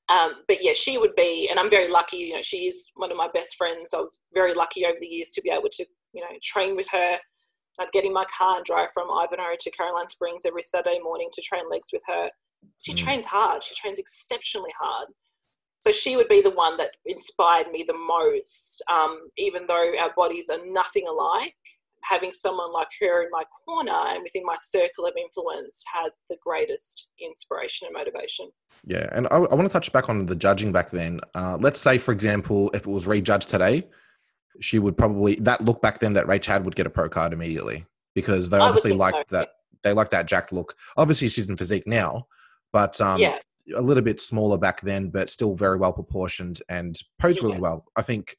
um, 0.08 0.34
but 0.48 0.58
yeah, 0.62 0.72
she 0.72 0.98
would 0.98 1.14
be, 1.14 1.48
and 1.50 1.58
I'm 1.58 1.70
very 1.70 1.88
lucky. 1.88 2.18
You 2.18 2.34
know, 2.34 2.42
she 2.42 2.66
is 2.66 2.90
one 2.94 3.10
of 3.10 3.16
my 3.16 3.28
best 3.32 3.56
friends. 3.56 3.94
I 3.94 3.98
was 3.98 4.18
very 4.34 4.54
lucky 4.54 4.84
over 4.84 4.96
the 5.00 5.06
years 5.06 5.30
to 5.30 5.42
be 5.42 5.50
able 5.50 5.68
to, 5.72 5.84
you 6.12 6.20
know, 6.20 6.28
train 6.42 6.76
with 6.76 6.88
her. 6.90 7.18
I'd 7.80 7.92
get 7.92 8.04
in 8.04 8.12
my 8.12 8.26
car 8.36 8.56
and 8.56 8.64
drive 8.64 8.88
from 8.92 9.10
Ivanhoe 9.10 9.56
to 9.58 9.70
Caroline 9.70 10.08
Springs 10.08 10.42
every 10.44 10.62
Saturday 10.62 10.98
morning 11.02 11.28
to 11.32 11.42
train 11.42 11.62
legs 11.70 11.88
with 11.92 12.02
her. 12.06 12.30
She 12.78 12.92
mm. 12.92 12.96
trains 12.96 13.24
hard. 13.24 13.62
She 13.62 13.74
trains 13.74 13.98
exceptionally 13.98 14.72
hard. 14.78 15.08
So 15.80 15.90
she 15.90 16.16
would 16.16 16.28
be 16.28 16.40
the 16.40 16.50
one 16.50 16.76
that 16.76 16.90
inspired 17.06 17.68
me 17.68 17.84
the 17.86 17.98
most. 17.98 18.82
Um, 18.92 19.28
even 19.38 19.66
though 19.66 19.92
our 19.98 20.12
bodies 20.14 20.48
are 20.50 20.60
nothing 20.66 21.08
alike, 21.08 21.56
having 22.02 22.32
someone 22.32 22.72
like 22.72 22.88
her 23.00 23.22
in 23.22 23.28
my 23.30 23.44
corner 23.66 23.92
and 23.92 24.22
within 24.22 24.42
my 24.44 24.56
circle 24.60 25.06
of 25.06 25.14
influence 25.16 25.84
had 25.92 26.10
the 26.28 26.36
greatest 26.44 27.08
inspiration 27.20 27.86
and 27.86 27.94
motivation. 27.94 28.50
Yeah, 28.84 29.08
and 29.12 29.26
I, 29.30 29.36
I 29.36 29.54
want 29.54 29.62
to 29.62 29.72
touch 29.72 29.92
back 29.92 30.08
on 30.08 30.26
the 30.26 30.36
judging 30.36 30.72
back 30.72 30.90
then. 30.90 31.20
Uh, 31.34 31.56
let's 31.60 31.80
say, 31.80 31.98
for 31.98 32.12
example, 32.12 32.70
if 32.74 32.82
it 32.82 32.90
was 32.90 33.06
rejudged 33.06 33.48
today, 33.48 33.86
she 34.60 34.78
would 34.78 34.96
probably 34.96 35.36
that 35.36 35.64
look 35.64 35.80
back 35.80 36.00
then 36.00 36.12
that 36.14 36.26
Rach 36.26 36.44
had 36.44 36.64
would 36.64 36.76
get 36.76 36.86
a 36.86 36.90
pro 36.90 37.08
card 37.08 37.32
immediately 37.32 37.86
because 38.14 38.50
they 38.50 38.58
obviously 38.58 38.92
liked 38.92 39.30
so. 39.30 39.36
that 39.36 39.50
they 39.82 39.92
like 39.92 40.10
that 40.10 40.26
jacked 40.26 40.52
look. 40.52 40.74
Obviously, 40.96 41.28
she's 41.28 41.48
in 41.48 41.56
physique 41.56 41.86
now, 41.86 42.26
but 42.72 43.00
um, 43.00 43.20
yeah. 43.20 43.38
a 43.74 43.80
little 43.80 44.02
bit 44.02 44.20
smaller 44.20 44.58
back 44.58 44.80
then, 44.82 45.08
but 45.08 45.30
still 45.30 45.54
very 45.54 45.78
well 45.78 45.92
proportioned 45.92 46.60
and 46.68 46.98
posed 47.18 47.42
really 47.42 47.54
yeah. 47.54 47.60
well. 47.60 47.84
I 47.96 48.02
think 48.02 48.36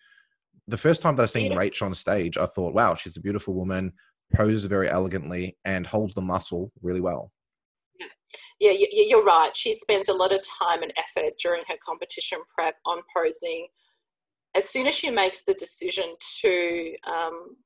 the 0.68 0.78
first 0.78 1.02
time 1.02 1.16
that 1.16 1.24
I 1.24 1.28
seen 1.28 1.52
Rach 1.52 1.82
on 1.82 1.94
stage, 1.94 2.38
I 2.38 2.46
thought, 2.46 2.74
wow, 2.74 2.96
she's 2.96 3.18
a 3.18 3.22
beautiful 3.22 3.54
woman, 3.54 3.92
poses 4.34 4.66
very 4.66 4.90
elegantly, 4.90 5.58
and 5.66 5.86
holds 5.86 6.14
the 6.14 6.22
muscle 6.22 6.72
really 6.82 7.02
well. 7.02 7.32
Yeah, 8.60 8.72
yeah 8.72 9.06
you're 9.08 9.24
right. 9.24 9.56
She 9.56 9.76
spends 9.76 10.10
a 10.10 10.14
lot 10.14 10.34
of 10.34 10.42
time 10.42 10.84
and 10.84 10.94
effort 10.98 11.34
during 11.42 11.64
her 11.68 11.76
competition 11.86 12.40
prep 12.54 12.76
on 12.86 13.02
posing. 13.16 13.68
As 14.56 14.70
soon 14.70 14.88
as 14.88 14.96
she 14.96 15.10
makes 15.10 15.44
the 15.44 15.54
decision 15.56 16.16
to 16.42 16.96
um, 17.06 17.58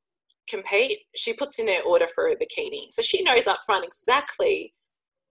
compete, 0.49 0.99
she 1.15 1.33
puts 1.33 1.59
in 1.59 1.67
her 1.67 1.81
order 1.85 2.07
for 2.13 2.29
a 2.29 2.35
bikini. 2.35 2.91
So 2.91 3.01
she 3.01 3.21
knows 3.21 3.47
up 3.47 3.59
front 3.65 3.85
exactly 3.85 4.73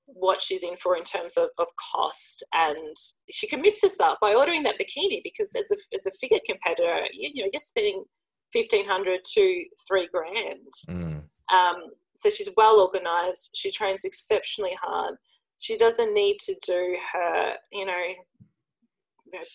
what 0.07 0.41
she's 0.41 0.63
in 0.63 0.77
for 0.77 0.97
in 0.97 1.03
terms 1.03 1.37
of, 1.37 1.49
of 1.59 1.67
cost 1.93 2.45
and 2.55 2.95
she 3.31 3.47
commits 3.47 3.83
herself 3.83 4.17
by 4.21 4.35
ordering 4.35 4.63
that 4.63 4.79
bikini 4.79 5.21
because 5.25 5.55
as 5.57 5.71
a, 5.71 5.77
as 5.95 6.07
a 6.07 6.13
figure 6.13 6.39
competitor 6.49 7.01
you, 7.13 7.31
you 7.35 7.43
know 7.43 7.51
you're 7.53 7.61
spending 7.61 8.05
1500 8.53 9.21
to 9.25 9.65
three 9.87 10.09
grand. 10.13 10.73
Mm. 10.89 11.23
um, 11.53 11.77
so 12.19 12.31
she's 12.31 12.49
well 12.57 12.81
organized. 12.81 13.51
She 13.55 13.71
trains 13.71 14.05
exceptionally 14.05 14.77
hard. 14.81 15.17
She 15.59 15.77
doesn't 15.77 16.15
need 16.15 16.39
to 16.41 16.55
do 16.65 16.97
her 17.13 17.55
you 17.73 17.85
know 17.85 18.13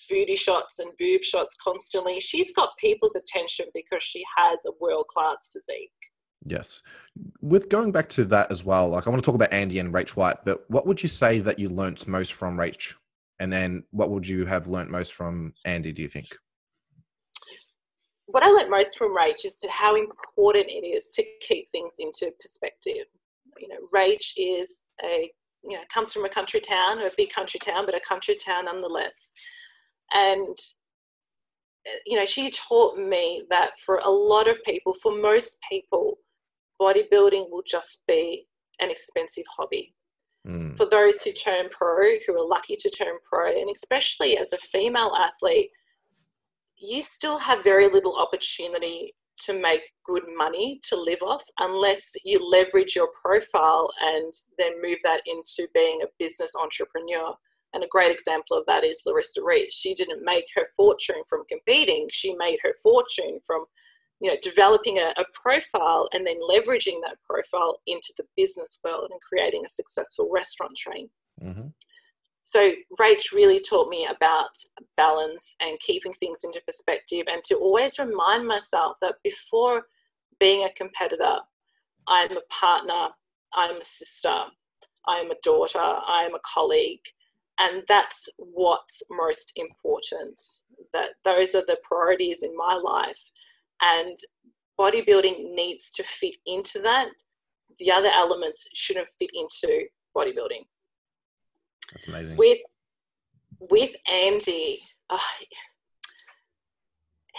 booty 0.10 0.36
shots 0.36 0.80
and 0.80 0.92
boob 1.00 1.24
shots 1.24 1.56
constantly. 1.64 2.20
She's 2.20 2.52
got 2.52 2.78
people's 2.78 3.16
attention 3.16 3.68
because 3.74 4.04
she 4.04 4.24
has 4.38 4.60
a 4.68 4.72
world 4.82 5.08
class 5.08 5.50
physique 5.52 5.92
Yes. 6.46 6.82
With 7.42 7.70
going 7.70 7.92
back 7.92 8.10
to 8.10 8.26
that 8.26 8.52
as 8.52 8.64
well, 8.64 8.90
like 8.90 9.06
I 9.06 9.10
want 9.10 9.22
to 9.22 9.26
talk 9.26 9.36
about 9.36 9.54
Andy 9.54 9.80
and 9.80 9.94
Rach 9.94 10.12
White, 10.12 10.38
but 10.44 10.70
what 10.70 10.88
would 10.88 11.02
you 11.02 11.10
say 11.10 11.40
that 11.40 11.60
you 11.60 11.70
learnt 11.70 12.08
most 12.08 12.34
from 12.34 12.58
Rach? 12.58 12.94
And 13.40 13.52
then 13.52 13.84
what 13.92 14.10
would 14.12 14.28
you 14.28 14.46
have 14.46 14.68
learnt 14.68 14.90
most 14.90 15.14
from 15.14 15.54
Andy, 15.66 15.92
do 15.92 16.02
you 16.02 16.08
think? 16.08 16.30
What 18.26 18.44
I 18.44 18.50
learnt 18.50 18.70
most 18.70 18.98
from 18.98 19.16
Rach 19.16 19.46
is 19.46 19.64
how 19.70 19.96
important 19.96 20.66
it 20.68 20.86
is 20.86 21.10
to 21.12 21.24
keep 21.42 21.68
things 21.70 21.96
into 22.00 22.32
perspective. 22.40 23.06
You 23.60 23.68
know, 23.68 23.78
Rach 23.94 24.34
is 24.38 24.90
a, 25.04 25.32
you 25.64 25.76
know, 25.78 25.84
comes 25.94 26.14
from 26.14 26.26
a 26.26 26.30
country 26.30 26.60
town, 26.60 27.00
a 27.00 27.12
big 27.18 27.32
country 27.32 27.60
town, 27.60 27.86
but 27.86 27.96
a 27.96 28.00
country 28.00 28.36
town 28.36 28.66
nonetheless. 28.66 29.34
And 30.14 30.58
you 32.06 32.18
know, 32.18 32.26
she 32.26 32.52
taught 32.52 32.98
me 32.98 33.44
that 33.50 33.80
for 33.80 34.00
a 34.04 34.10
lot 34.10 34.48
of 34.48 34.64
people, 34.64 34.94
for 34.94 35.20
most 35.20 35.58
people, 35.70 36.20
bodybuilding 36.82 37.52
will 37.52 37.64
just 37.66 38.04
be 38.08 38.48
an 38.80 38.90
expensive 38.90 39.46
hobby. 39.56 39.94
Mm. 40.48 40.76
For 40.76 40.88
those 40.88 41.22
who 41.22 41.32
turn 41.34 41.70
pro, 41.70 42.18
who 42.26 42.34
are 42.36 42.48
lucky 42.48 42.76
to 42.76 42.90
turn 42.90 43.16
pro, 43.30 43.52
and 43.52 43.70
especially 43.70 44.38
as 44.38 44.54
a 44.54 44.58
female 44.58 45.14
athlete, 45.16 45.70
you 46.78 47.04
still 47.04 47.38
have 47.38 47.64
very 47.64 47.88
little 47.88 48.18
opportunity 48.18 49.14
to 49.46 49.60
make 49.60 49.82
good 50.04 50.24
money 50.36 50.80
to 50.90 50.96
live 50.96 51.22
off 51.22 51.44
unless 51.60 52.12
you 52.26 52.38
leverage 52.50 52.96
your 52.96 53.10
profile 53.24 53.88
and 54.02 54.34
then 54.58 54.82
move 54.82 54.98
that 55.04 55.22
into 55.26 55.68
being 55.74 56.00
a 56.04 56.08
business 56.20 56.54
entrepreneur 56.62 57.34
And 57.74 57.84
a 57.84 57.88
great 57.88 58.12
example 58.12 58.58
of 58.58 58.66
that 58.68 58.84
is 58.84 59.02
Larissa 59.06 59.42
Reid. 59.44 59.72
She 59.72 59.94
didn't 59.94 60.26
make 60.26 60.46
her 60.56 60.66
fortune 60.76 61.24
from 61.30 61.44
competing. 61.48 62.08
She 62.12 62.36
made 62.36 62.60
her 62.64 62.74
fortune 62.84 63.40
from, 63.46 63.66
you 64.22 64.30
know, 64.30 64.38
developing 64.42 65.00
a, 65.00 65.14
a 65.18 65.26
profile 65.34 66.08
and 66.14 66.26
then 66.26 66.38
leveraging 66.48 67.02
that 67.02 67.18
profile 67.28 67.80
into 67.88 68.14
the 68.18 68.24
business 68.38 68.78
world 68.84 69.10
and 69.12 69.20
creating 69.22 69.64
a 69.66 69.70
successful 69.70 70.30
restaurant 70.32 70.76
chain. 70.76 71.10
Mm-hmm. 71.44 71.68
So 72.44 72.72
Rach 73.00 73.34
really 73.34 73.60
taught 73.60 73.90
me 73.90 74.08
about 74.08 74.50
balance 74.98 75.56
and 75.60 75.80
keeping 75.80 76.14
things 76.14 76.44
into 76.44 76.62
perspective 76.66 77.24
and 77.32 77.44
to 77.46 77.56
always 77.56 77.98
remind 77.98 78.48
myself 78.48 78.98
that 79.02 79.16
before 79.24 79.84
being 80.40 80.66
a 80.66 80.74
competitor, 80.74 81.38
I'm 82.08 82.36
a 82.36 82.42
partner, 82.50 83.10
I'm 83.54 83.78
a 83.78 83.86
sister, 83.86 84.44
I'm 85.08 85.32
a 85.32 85.36
daughter, 85.44 85.80
I'm 85.82 86.36
a 86.36 86.40
colleague, 86.54 87.06
and 87.60 87.84
that's 87.88 88.28
what's 88.38 89.02
most 89.10 89.54
important. 89.56 90.42
That 90.94 91.12
those 91.24 91.56
are 91.56 91.64
the 91.66 91.80
priorities 91.84 92.44
in 92.44 92.56
my 92.56 92.76
life, 92.76 93.32
and 93.82 94.18
bodybuilding 94.80 95.54
needs 95.56 95.92
to 95.92 96.04
fit 96.04 96.36
into 96.46 96.80
that. 96.80 97.10
The 97.80 97.92
other 97.92 98.10
elements 98.14 98.68
shouldn't 98.74 99.08
fit 99.20 99.30
into 99.34 99.86
bodybuilding. 100.16 100.66
That's 101.92 102.08
amazing. 102.08 102.38
With 102.38 102.60
with 103.70 103.96
Andy, 104.12 104.82
oh, 105.10 105.20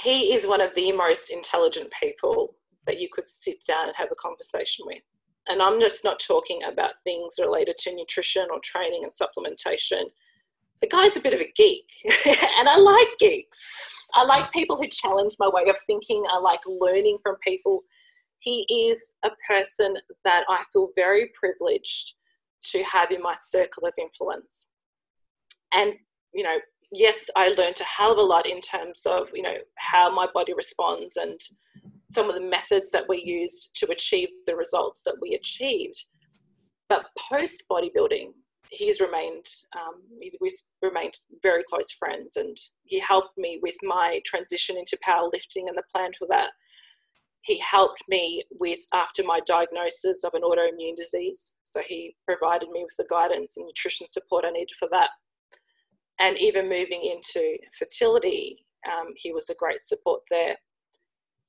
he 0.02 0.35
is 0.35 0.46
one 0.46 0.61
of 0.61 0.74
the 0.74 0.92
most 0.92 1.31
intelligent 1.31 1.92
people 1.98 2.55
that 2.87 3.00
you 3.00 3.09
could 3.11 3.26
sit 3.26 3.64
down 3.66 3.88
and 3.88 3.96
have 3.96 4.09
a 4.11 4.16
conversation 4.16 4.85
with. 4.87 5.02
And 5.48 5.61
I'm 5.61 5.81
just 5.81 6.05
not 6.05 6.20
talking 6.20 6.62
about 6.64 6.92
things 7.05 7.35
related 7.40 7.76
to 7.78 7.94
nutrition 7.94 8.46
or 8.52 8.61
training 8.62 9.05
and 9.05 9.12
supplementation. 9.12 10.05
The 10.81 10.88
guy's 10.88 11.16
a 11.16 11.20
bit 11.20 11.35
of 11.35 11.40
a 11.40 11.52
geek, 11.57 11.88
and 12.05 12.68
I 12.68 12.76
like 12.76 13.18
geeks. 13.18 13.59
I 14.14 14.25
like 14.25 14.53
people 14.53 14.77
who 14.77 14.88
challenge 14.88 15.35
my 15.38 15.48
way 15.48 15.64
of 15.68 15.77
thinking. 15.87 16.22
I 16.31 16.38
like 16.38 16.61
learning 16.66 17.18
from 17.22 17.37
people. 17.42 17.81
He 18.40 18.66
is 18.70 19.14
a 19.25 19.31
person 19.48 19.96
that 20.25 20.44
I 20.48 20.64
feel 20.72 20.88
very 20.96 21.31
privileged 21.35 22.14
to 22.70 22.83
have 22.85 23.11
in 23.11 23.22
my 23.22 23.35
circle 23.38 23.87
of 23.87 23.94
influence. 23.98 24.66
And, 25.75 25.94
you 26.35 26.42
know, 26.42 26.59
yes, 26.92 27.31
I 27.37 27.48
learned 27.48 27.81
a 27.81 27.85
hell 27.85 28.12
of 28.12 28.18
a 28.18 28.22
lot 28.22 28.46
in 28.46 28.61
terms 28.61 29.03
of, 29.07 29.31
you 29.35 29.42
know, 29.42 29.57
how 29.77 30.14
my 30.14 30.29
body 30.35 30.53
responds 30.55 31.16
and 31.16 31.40
some 32.12 32.29
of 32.29 32.35
the 32.35 32.42
methods 32.42 32.90
that 32.90 33.09
we 33.09 33.22
used 33.22 33.75
to 33.77 33.90
achieve 33.90 34.29
the 34.46 34.55
results 34.55 35.03
that 35.05 35.16
we 35.20 35.35
achieved. 35.35 36.05
But 36.88 37.07
post 37.18 37.64
bodybuilding, 37.70 38.33
he's 38.72 39.00
remained 39.00 39.46
um, 39.78 40.02
he's, 40.20 40.37
we've 40.40 40.52
remained 40.82 41.14
very 41.42 41.62
close 41.64 41.92
friends, 41.92 42.37
and 42.37 42.56
he 42.85 42.98
helped 42.98 43.37
me 43.37 43.61
with 43.62 43.76
my 43.82 44.20
transition 44.26 44.76
into 44.76 44.98
powerlifting 45.06 45.68
and 45.68 45.76
the 45.76 45.82
plan 45.94 46.11
for 46.18 46.26
that. 46.30 46.50
He 47.42 47.58
helped 47.58 48.02
me 48.08 48.44
with 48.58 48.80
after 48.94 49.22
my 49.24 49.40
diagnosis 49.46 50.24
of 50.24 50.35
an 50.35 50.42
autoimmune 50.42 50.96
disease, 50.96 51.54
so 51.64 51.80
he 51.87 52.16
provided 52.26 52.68
me 52.70 52.85
with 52.85 52.96
the 52.98 53.06
guidance 53.11 53.56
and 53.56 53.66
nutrition 53.66 54.06
support 54.08 54.44
I 54.44 54.50
needed 54.50 54.74
for 54.78 54.88
that. 54.92 55.11
And 56.18 56.38
even 56.38 56.68
moving 56.68 57.02
into 57.02 57.56
fertility, 57.76 58.64
um, 58.90 59.08
he 59.16 59.32
was 59.32 59.50
a 59.50 59.54
great 59.54 59.85
support 59.85 60.20
there 60.30 60.56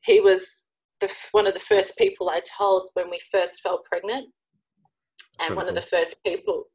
he 0.04 0.20
was 0.20 0.68
the, 1.00 1.12
one 1.32 1.48
of 1.48 1.54
the 1.54 1.60
first 1.60 1.98
people 1.98 2.30
I 2.30 2.42
told 2.58 2.90
when 2.94 3.10
we 3.10 3.20
first 3.32 3.62
fell 3.62 3.82
pregnant, 3.90 4.28
and 5.40 5.56
one 5.56 5.68
of 5.68 5.76
the 5.76 5.82
first 5.82 6.16
people 6.26 6.66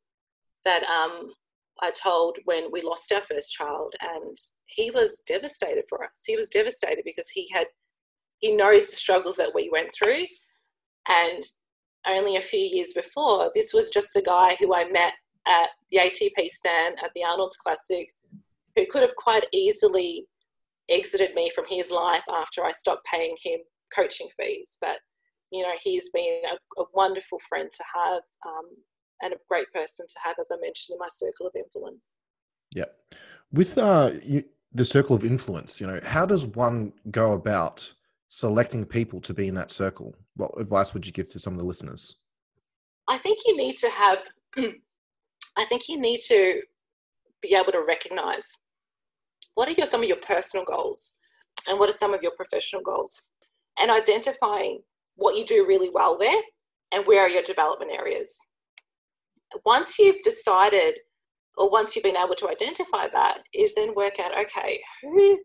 that 0.64 0.84
um, 0.84 1.32
I 1.80 1.90
told 1.90 2.38
when 2.44 2.70
we 2.72 2.82
lost 2.82 3.12
our 3.12 3.22
first 3.22 3.52
child. 3.52 3.94
And 4.00 4.34
he 4.66 4.90
was 4.90 5.22
devastated 5.26 5.84
for 5.88 6.04
us. 6.04 6.22
He 6.26 6.36
was 6.36 6.50
devastated 6.50 7.02
because 7.04 7.28
he 7.30 7.48
had 7.52 7.66
he 8.40 8.56
knows 8.56 8.86
the 8.86 8.94
struggles 8.94 9.34
that 9.36 9.52
we 9.52 9.68
went 9.72 9.92
through, 9.92 10.24
and 11.08 11.42
only 12.06 12.36
a 12.36 12.40
few 12.40 12.60
years 12.60 12.92
before, 12.94 13.50
this 13.54 13.74
was 13.74 13.90
just 13.90 14.14
a 14.16 14.22
guy 14.22 14.56
who 14.60 14.74
I 14.74 14.88
met 14.90 15.14
at 15.46 15.70
the 15.90 15.98
ATP 15.98 16.48
stand 16.48 16.96
at 17.02 17.10
the 17.14 17.24
Arnold's 17.24 17.56
Classic, 17.56 18.08
who 18.76 18.86
could 18.86 19.02
have 19.02 19.16
quite 19.16 19.44
easily 19.52 20.26
exited 20.88 21.34
me 21.34 21.50
from 21.50 21.64
his 21.68 21.90
life 21.90 22.22
after 22.32 22.64
I 22.64 22.70
stopped 22.70 23.06
paying 23.12 23.36
him 23.42 23.60
coaching 23.94 24.28
fees. 24.38 24.76
But 24.80 24.98
you 25.50 25.62
know, 25.62 25.74
he's 25.82 26.10
been 26.10 26.42
a, 26.50 26.80
a 26.80 26.84
wonderful 26.94 27.40
friend 27.48 27.68
to 27.72 27.84
have 27.94 28.22
um, 28.46 28.68
and 29.22 29.32
a 29.32 29.36
great 29.48 29.72
person 29.72 30.06
to 30.06 30.18
have, 30.22 30.36
as 30.38 30.50
I 30.52 30.56
mentioned 30.60 30.94
in 30.94 30.98
my 30.98 31.08
circle 31.10 31.46
of 31.46 31.54
influence. 31.56 32.14
Yeah, 32.74 32.86
with 33.52 33.78
uh, 33.78 34.12
you, 34.22 34.44
the 34.72 34.84
circle 34.84 35.16
of 35.16 35.24
influence, 35.24 35.80
you 35.80 35.86
know, 35.86 36.00
how 36.04 36.26
does 36.26 36.46
one 36.46 36.92
go 37.10 37.32
about 37.32 37.92
selecting 38.28 38.84
people 38.84 39.20
to 39.22 39.34
be 39.34 39.48
in 39.48 39.54
that 39.54 39.70
circle? 39.70 40.14
What 40.36 40.52
advice 40.58 40.92
would 40.94 41.06
you 41.06 41.12
give 41.12 41.30
to 41.30 41.38
some 41.38 41.54
of 41.54 41.58
the 41.58 41.64
listeners? 41.64 42.16
I 43.08 43.16
think 43.16 43.38
you 43.46 43.56
need 43.56 43.76
to 43.76 43.88
have. 43.88 44.28
I 45.56 45.64
think 45.64 45.88
you 45.88 45.98
need 45.98 46.20
to 46.28 46.60
be 47.40 47.54
able 47.54 47.72
to 47.72 47.84
recognize 47.86 48.46
what 49.54 49.68
are 49.68 49.72
your, 49.72 49.86
some 49.86 50.02
of 50.02 50.08
your 50.08 50.18
personal 50.18 50.64
goals 50.64 51.16
and 51.68 51.80
what 51.80 51.88
are 51.88 51.96
some 51.96 52.14
of 52.14 52.22
your 52.22 52.32
professional 52.36 52.82
goals? 52.82 53.22
And 53.80 53.90
identifying 53.90 54.80
what 55.16 55.36
you 55.36 55.44
do 55.44 55.66
really 55.66 55.90
well 55.90 56.16
there 56.16 56.40
and 56.92 57.04
where 57.06 57.22
are 57.22 57.28
your 57.28 57.42
development 57.42 57.90
areas. 57.92 58.36
Once 59.64 59.98
you've 59.98 60.22
decided 60.22 60.94
or 61.56 61.70
once 61.70 61.94
you've 61.94 62.04
been 62.04 62.16
able 62.16 62.34
to 62.36 62.48
identify 62.48 63.08
that, 63.08 63.40
is 63.52 63.74
then 63.74 63.94
work 63.94 64.20
out 64.20 64.38
okay, 64.38 64.80
who 65.02 65.38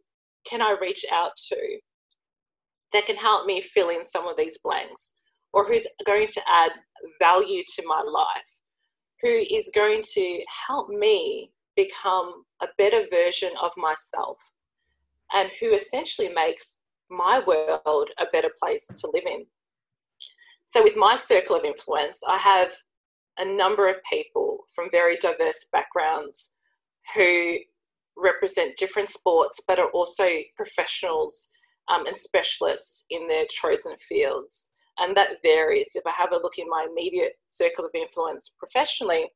can 0.45 0.61
I 0.61 0.75
reach 0.79 1.05
out 1.11 1.35
to 1.49 1.79
that 2.91 3.07
can 3.07 3.15
help 3.15 3.45
me 3.45 3.59
fill 3.59 3.89
in 3.89 4.05
some 4.05 4.27
of 4.27 4.37
these 4.37 4.59
blanks, 4.59 5.13
or 5.51 5.65
who's 5.65 5.87
going 6.05 6.27
to 6.27 6.41
add 6.47 6.71
value 7.19 7.63
to 7.75 7.83
my 7.87 8.01
life, 8.05 8.61
who 9.21 9.43
is 9.49 9.71
going 9.73 10.03
to 10.13 10.43
help 10.67 10.89
me 10.89 11.51
become 11.75 12.43
a 12.61 12.67
better 12.77 13.05
version 13.11 13.49
of 13.59 13.71
myself? 13.77 14.37
And 15.33 15.49
who 15.59 15.73
essentially 15.73 16.29
makes 16.29 16.81
my 17.09 17.41
world 17.45 18.09
a 18.19 18.25
better 18.31 18.51
place 18.61 18.85
to 18.85 19.09
live 19.13 19.25
in. 19.25 19.45
So, 20.65 20.83
with 20.83 20.95
my 20.95 21.15
circle 21.15 21.55
of 21.55 21.65
influence, 21.65 22.21
I 22.27 22.37
have 22.37 22.73
a 23.39 23.45
number 23.45 23.87
of 23.87 23.97
people 24.09 24.59
from 24.73 24.89
very 24.91 25.17
diverse 25.17 25.65
backgrounds 25.71 26.53
who 27.15 27.57
represent 28.17 28.77
different 28.77 29.09
sports 29.09 29.59
but 29.67 29.79
are 29.79 29.89
also 29.89 30.27
professionals 30.55 31.47
um, 31.89 32.05
and 32.05 32.15
specialists 32.15 33.05
in 33.09 33.27
their 33.27 33.45
chosen 33.49 33.95
fields. 33.97 34.69
And 34.99 35.17
that 35.17 35.41
varies. 35.43 35.91
If 35.95 36.05
I 36.05 36.11
have 36.11 36.31
a 36.31 36.37
look 36.37 36.59
in 36.59 36.69
my 36.69 36.85
immediate 36.89 37.33
circle 37.41 37.85
of 37.85 37.91
influence 37.95 38.51
professionally, 38.57 39.27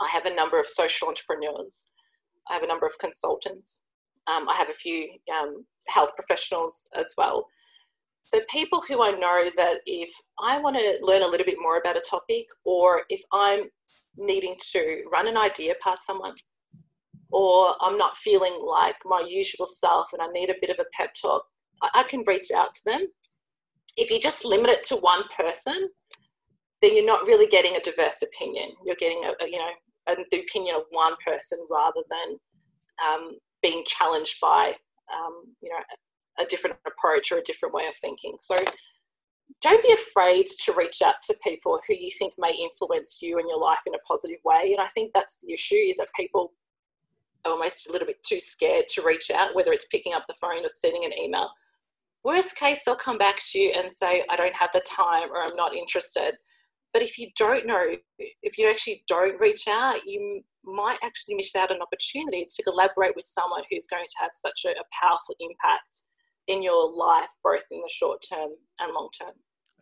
I 0.00 0.08
have 0.08 0.24
a 0.24 0.34
number 0.34 0.58
of 0.58 0.66
social 0.66 1.08
entrepreneurs. 1.08 1.86
I 2.48 2.54
have 2.54 2.62
a 2.62 2.66
number 2.66 2.86
of 2.86 2.98
consultants. 2.98 3.84
Um, 4.26 4.48
I 4.48 4.54
have 4.54 4.70
a 4.70 4.72
few 4.72 5.08
um, 5.38 5.66
health 5.88 6.12
professionals 6.16 6.88
as 6.94 7.14
well. 7.16 7.46
So, 8.26 8.40
people 8.50 8.82
who 8.88 9.02
I 9.02 9.10
know 9.12 9.50
that 9.56 9.80
if 9.86 10.10
I 10.40 10.58
want 10.58 10.76
to 10.76 10.98
learn 11.02 11.22
a 11.22 11.28
little 11.28 11.46
bit 11.46 11.58
more 11.60 11.78
about 11.78 11.96
a 11.96 12.00
topic, 12.00 12.46
or 12.64 13.02
if 13.08 13.22
I'm 13.32 13.64
needing 14.16 14.56
to 14.72 15.02
run 15.12 15.28
an 15.28 15.36
idea 15.36 15.74
past 15.82 16.06
someone, 16.06 16.34
or 17.30 17.74
I'm 17.80 17.98
not 17.98 18.16
feeling 18.16 18.56
like 18.66 18.96
my 19.04 19.24
usual 19.26 19.66
self 19.66 20.12
and 20.12 20.22
I 20.22 20.28
need 20.28 20.50
a 20.50 20.54
bit 20.60 20.70
of 20.70 20.78
a 20.78 20.86
pep 20.92 21.12
talk, 21.20 21.44
I, 21.82 22.04
can 22.04 22.22
reach 22.26 22.50
out 22.56 22.72
to 22.74 22.80
them. 22.84 23.06
If 23.96 24.10
you 24.10 24.20
just 24.20 24.44
limit 24.44 24.70
it 24.70 24.82
to 24.84 24.96
one 24.96 25.24
person, 25.36 25.88
then 26.80 26.94
you're 26.94 27.06
not 27.06 27.26
really 27.26 27.46
getting 27.46 27.76
a 27.76 27.80
diverse 27.80 28.22
opinion. 28.22 28.70
You're 28.84 28.96
getting 28.96 29.22
a, 29.24 29.44
a 29.44 29.48
you 29.48 29.58
know 29.58 29.70
a, 30.08 30.16
the 30.30 30.40
opinion 30.40 30.76
of 30.76 30.82
one 30.90 31.14
person 31.26 31.58
rather 31.70 32.02
than 32.10 32.36
um, 33.04 33.32
being 33.62 33.82
challenged 33.86 34.36
by 34.40 34.74
um, 35.12 35.44
you 35.60 35.70
know 35.70 35.78
a, 36.40 36.44
different 36.44 36.76
approach 36.86 37.32
or 37.32 37.38
a 37.38 37.42
different 37.42 37.74
way 37.74 37.86
of 37.86 37.96
thinking. 37.96 38.36
So 38.38 38.56
don't 39.62 39.82
be 39.82 39.92
afraid 39.92 40.46
to 40.46 40.72
reach 40.72 41.02
out 41.02 41.16
to 41.24 41.34
people 41.42 41.80
who 41.86 41.94
you 41.94 42.10
think 42.18 42.34
may 42.38 42.52
influence 42.52 43.18
you 43.22 43.38
and 43.38 43.48
your 43.48 43.60
life 43.60 43.80
in 43.86 43.94
a 43.94 43.98
positive 43.98 44.38
way. 44.44 44.72
And 44.76 44.80
I 44.80 44.88
think 44.88 45.12
that's 45.14 45.38
the 45.38 45.52
issue 45.52 45.76
is 45.76 45.96
that 45.98 46.08
people 46.18 46.52
are 47.44 47.52
almost 47.52 47.88
a 47.88 47.92
little 47.92 48.06
bit 48.06 48.22
too 48.22 48.40
scared 48.40 48.88
to 48.88 49.02
reach 49.02 49.30
out, 49.30 49.54
whether 49.54 49.72
it's 49.72 49.86
picking 49.86 50.14
up 50.14 50.24
the 50.28 50.34
phone 50.34 50.64
or 50.64 50.68
sending 50.68 51.04
an 51.04 51.18
email. 51.18 51.50
Worst 52.24 52.56
case, 52.56 52.82
they'll 52.84 52.96
come 52.96 53.18
back 53.18 53.36
to 53.52 53.58
you 53.58 53.72
and 53.76 53.92
say, 53.92 54.24
I 54.30 54.36
don't 54.36 54.54
have 54.54 54.70
the 54.72 54.80
time 54.80 55.30
or 55.30 55.42
I'm 55.42 55.56
not 55.56 55.74
interested. 55.74 56.36
But 56.94 57.02
if 57.02 57.18
you 57.18 57.28
don't 57.36 57.66
know, 57.66 57.96
if 58.42 58.56
you 58.56 58.70
actually 58.70 59.02
don't 59.08 59.38
reach 59.40 59.66
out, 59.68 60.06
you 60.06 60.42
might 60.64 60.98
actually 61.02 61.34
miss 61.34 61.54
out 61.54 61.70
an 61.70 61.82
opportunity 61.82 62.46
to 62.48 62.62
collaborate 62.62 63.16
with 63.16 63.24
someone 63.24 63.62
who's 63.70 63.86
going 63.86 64.06
to 64.08 64.16
have 64.20 64.30
such 64.32 64.64
a, 64.64 64.70
a 64.70 64.84
powerful 65.02 65.34
impact 65.40 66.02
in 66.48 66.62
your 66.62 66.94
life, 66.94 67.28
both 67.42 67.64
in 67.70 67.80
the 67.80 67.90
short 67.92 68.24
term 68.28 68.50
and 68.80 68.92
long 68.92 69.08
term. 69.18 69.32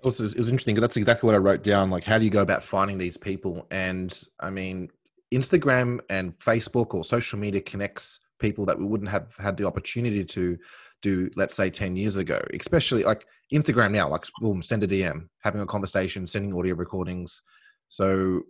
Also, 0.03 0.25
it 0.25 0.37
was 0.37 0.49
interesting. 0.49 0.75
That's 0.75 0.97
exactly 0.97 1.27
what 1.27 1.35
I 1.35 1.39
wrote 1.39 1.63
down. 1.63 1.91
Like, 1.91 2.05
how 2.05 2.19
do 2.19 2.25
you 2.25 2.31
go 2.31 2.43
about 2.43 2.63
finding 2.63 2.99
these 2.99 3.17
people? 3.17 3.67
And 3.71 4.21
I 4.41 4.51
mean, 4.51 4.89
Instagram 5.33 6.01
and 6.11 6.37
Facebook 6.39 6.95
or 6.95 7.05
social 7.05 7.39
media 7.39 7.61
connects 7.61 8.21
people 8.41 8.67
that 8.67 8.79
we 8.79 8.85
wouldn't 8.85 9.11
have 9.11 9.35
had 9.39 9.57
the 9.57 9.67
opportunity 9.67 10.25
to 10.25 10.59
do, 11.01 11.31
let's 11.37 11.55
say, 11.55 11.71
10 11.71 11.97
years 11.97 12.17
ago, 12.17 12.41
especially 12.53 13.05
like 13.05 13.25
Instagram 13.53 13.93
now, 13.93 14.09
like 14.09 14.25
boom, 14.41 14.61
send 14.61 14.83
a 14.83 14.89
DM, 14.89 15.29
having 15.43 15.61
a 15.61 15.67
conversation, 15.67 16.27
sending 16.27 16.57
audio 16.57 16.75
recordings. 16.75 17.43
So, 17.89 18.43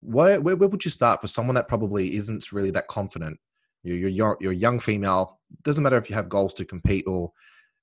where, 0.00 0.40
where, 0.40 0.56
where 0.56 0.68
would 0.68 0.84
you 0.84 0.90
start 0.90 1.20
for 1.20 1.28
someone 1.28 1.54
that 1.56 1.68
probably 1.68 2.16
isn't 2.16 2.52
really 2.52 2.70
that 2.70 2.88
confident? 2.88 3.38
You're, 3.82 4.08
you're, 4.08 4.36
you're 4.40 4.52
a 4.52 4.56
young 4.56 4.78
female, 4.78 5.40
doesn't 5.62 5.82
matter 5.82 5.96
if 5.96 6.08
you 6.10 6.16
have 6.16 6.28
goals 6.28 6.54
to 6.54 6.64
compete 6.64 7.06
or 7.06 7.32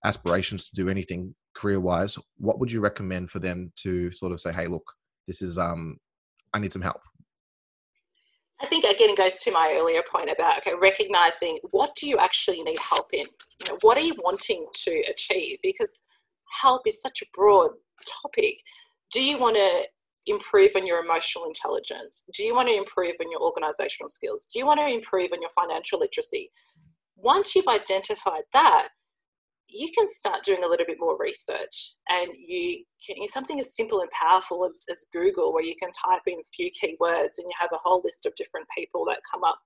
aspirations 0.05 0.69
to 0.69 0.75
do 0.75 0.89
anything 0.89 1.33
career 1.55 1.79
wise. 1.79 2.17
What 2.37 2.59
would 2.59 2.71
you 2.71 2.81
recommend 2.81 3.29
for 3.29 3.39
them 3.39 3.71
to 3.77 4.11
sort 4.11 4.31
of 4.31 4.39
say, 4.39 4.53
hey, 4.53 4.67
look, 4.67 4.93
this 5.27 5.41
is, 5.41 5.57
um, 5.57 5.97
I 6.53 6.59
need 6.59 6.71
some 6.71 6.81
help? 6.81 7.01
I 8.59 8.65
think 8.65 8.85
again 8.85 9.11
it 9.11 9.17
goes 9.17 9.35
to 9.43 9.51
my 9.51 9.75
earlier 9.77 10.01
point 10.11 10.31
about 10.31 10.59
okay, 10.59 10.73
recognizing 10.81 11.59
what 11.71 11.95
do 11.95 12.07
you 12.07 12.17
actually 12.17 12.61
need 12.63 12.79
help 12.89 13.13
in? 13.13 13.19
You 13.19 13.69
know, 13.69 13.77
what 13.81 13.97
are 13.97 14.01
you 14.01 14.15
wanting 14.23 14.65
to 14.73 15.03
achieve? 15.09 15.59
Because 15.61 16.01
help 16.61 16.87
is 16.87 17.01
such 17.01 17.21
a 17.21 17.25
broad 17.33 17.69
topic. 18.23 18.59
Do 19.11 19.23
you 19.23 19.39
want 19.39 19.57
to 19.57 19.87
improve 20.27 20.71
on 20.75 20.85
your 20.85 21.03
emotional 21.03 21.45
intelligence? 21.45 22.23
Do 22.33 22.43
you 22.43 22.53
want 22.53 22.69
to 22.69 22.75
improve 22.75 23.13
on 23.21 23.31
your 23.31 23.41
organizational 23.41 24.09
skills? 24.09 24.47
Do 24.51 24.59
you 24.59 24.65
want 24.65 24.79
to 24.79 24.87
improve 24.87 25.31
on 25.33 25.41
your 25.41 25.51
financial 25.51 25.99
literacy? 25.99 26.51
Once 27.15 27.55
you've 27.55 27.67
identified 27.67 28.43
that, 28.53 28.89
you 29.69 29.89
can 29.95 30.07
start 30.09 30.43
doing 30.43 30.63
a 30.63 30.67
little 30.67 30.85
bit 30.85 30.97
more 30.99 31.17
research 31.19 31.95
and 32.09 32.31
you 32.37 32.83
can 33.05 33.27
something 33.27 33.59
as 33.59 33.75
simple 33.75 34.01
and 34.01 34.09
powerful 34.11 34.65
as, 34.65 34.85
as 34.89 35.05
google 35.13 35.53
where 35.53 35.63
you 35.63 35.75
can 35.75 35.89
type 35.91 36.21
in 36.25 36.35
a 36.35 36.55
few 36.55 36.71
keywords 36.71 37.37
and 37.37 37.45
you 37.45 37.51
have 37.59 37.69
a 37.73 37.79
whole 37.83 38.01
list 38.03 38.25
of 38.25 38.35
different 38.35 38.65
people 38.75 39.03
that 39.05 39.19
come 39.29 39.43
up 39.43 39.59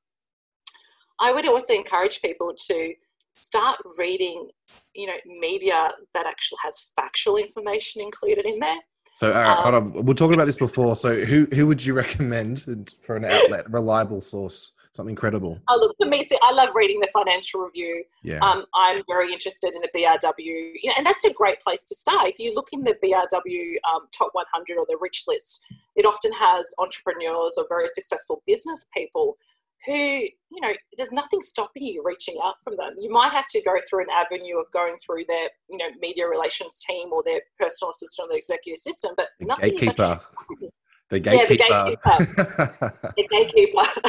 i 1.20 1.32
would 1.32 1.48
also 1.48 1.74
encourage 1.74 2.22
people 2.22 2.54
to 2.58 2.94
start 3.36 3.78
reading 3.98 4.48
you 4.96 5.06
know 5.06 5.18
media 5.40 5.92
that 6.14 6.26
actually 6.26 6.58
has 6.64 6.92
factual 6.96 7.38
information 7.38 8.02
included 8.02 8.46
in 8.46 8.60
there 8.60 8.80
so 9.12 9.32
uh, 9.32 9.50
um, 9.50 9.58
hold 9.58 9.76
on. 9.76 10.06
we're 10.06 10.14
talking 10.14 10.34
about 10.34 10.46
this 10.46 10.58
before 10.58 10.96
so 10.96 11.16
who 11.26 11.48
who 11.54 11.68
would 11.68 11.84
you 11.86 11.94
recommend 11.94 12.94
for 13.02 13.16
an 13.16 13.26
outlet 13.26 13.70
reliable 13.72 14.22
source 14.22 14.72
something 14.92 15.16
credible? 15.16 15.60
Oh, 15.70 15.78
look, 15.80 15.96
for 15.98 16.08
me, 16.08 16.24
see, 16.24 16.38
I 16.42 16.54
love 16.54 16.70
reading 16.76 17.00
the 17.00 17.08
financial 17.08 17.62
review. 17.62 18.04
Yeah. 18.24 18.40
Um, 18.40 18.66
I'm 18.76 19.02
very 19.08 19.32
interested 19.32 19.74
in 19.74 19.82
the 19.82 19.90
BRW, 19.96 20.38
you 20.38 20.82
know, 20.86 20.94
and 20.98 21.06
that's 21.06 21.26
a 21.26 21.34
great 21.34 21.60
place 21.62 21.88
to 21.88 21.96
start. 21.96 22.28
If 22.28 22.40
you 22.40 22.54
look 22.54 22.70
in 22.74 22.84
the 22.84 22.96
BRW 23.04 23.76
um, 23.92 24.08
top 24.12 24.32
100 24.34 24.78
or 24.78 24.86
the 24.88 24.98
rich 25.00 25.24
list, 25.28 25.66
it 25.96 26.06
often 26.06 26.32
has 26.34 26.74
entrepreneurs 26.78 27.56
or 27.58 27.66
very 27.70 27.88
successful 27.88 28.44
business 28.46 28.86
people 28.96 29.38
who, 29.86 29.94
you 29.94 30.62
know, 30.62 30.74
there's 30.98 31.12
nothing 31.12 31.42
stopping 31.42 31.84
you 31.84 32.04
reaching 32.06 32.36
out 32.44 32.56
from 32.64 32.78
them. 32.78 32.94
You 33.00 33.10
might 33.10 33.32
have 33.32 33.48
to 33.50 33.62
go 33.62 33.76
through 33.90 34.02
an 34.04 34.10
avenue 34.12 34.60
of 34.60 34.66
going 34.72 34.96
through 34.98 35.26
their, 35.28 35.50
you 35.70 35.78
know, 35.78 35.88
media 36.00 36.28
relations 36.28 36.82
team 36.88 37.12
or 37.12 37.24
their 37.24 37.42
personal 37.60 37.92
assistant 37.92 38.28
or 38.28 38.30
their 38.30 38.38
executive 38.38 38.78
assistant, 38.78 39.16
but 39.18 39.30
the 39.40 39.46
nothing 39.46 39.72
gatekeeper. 39.72 40.18
The 41.10 41.20
gatekeeper. 41.20 41.64
Yeah, 41.70 41.86
the 41.90 41.98
gatekeeper. 42.38 43.14
the 43.18 43.28
gatekeeper. 43.30 43.84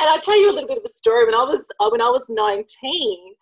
and 0.00 0.08
I'll 0.08 0.20
tell 0.20 0.40
you 0.40 0.50
a 0.50 0.54
little 0.54 0.68
bit 0.68 0.78
of 0.78 0.84
a 0.84 0.88
story. 0.88 1.24
When 1.24 1.34
I 1.34 1.44
was 1.44 1.70
uh, 1.78 1.88
when 1.90 2.02
I 2.02 2.08
was 2.08 2.28
19, 2.28 3.34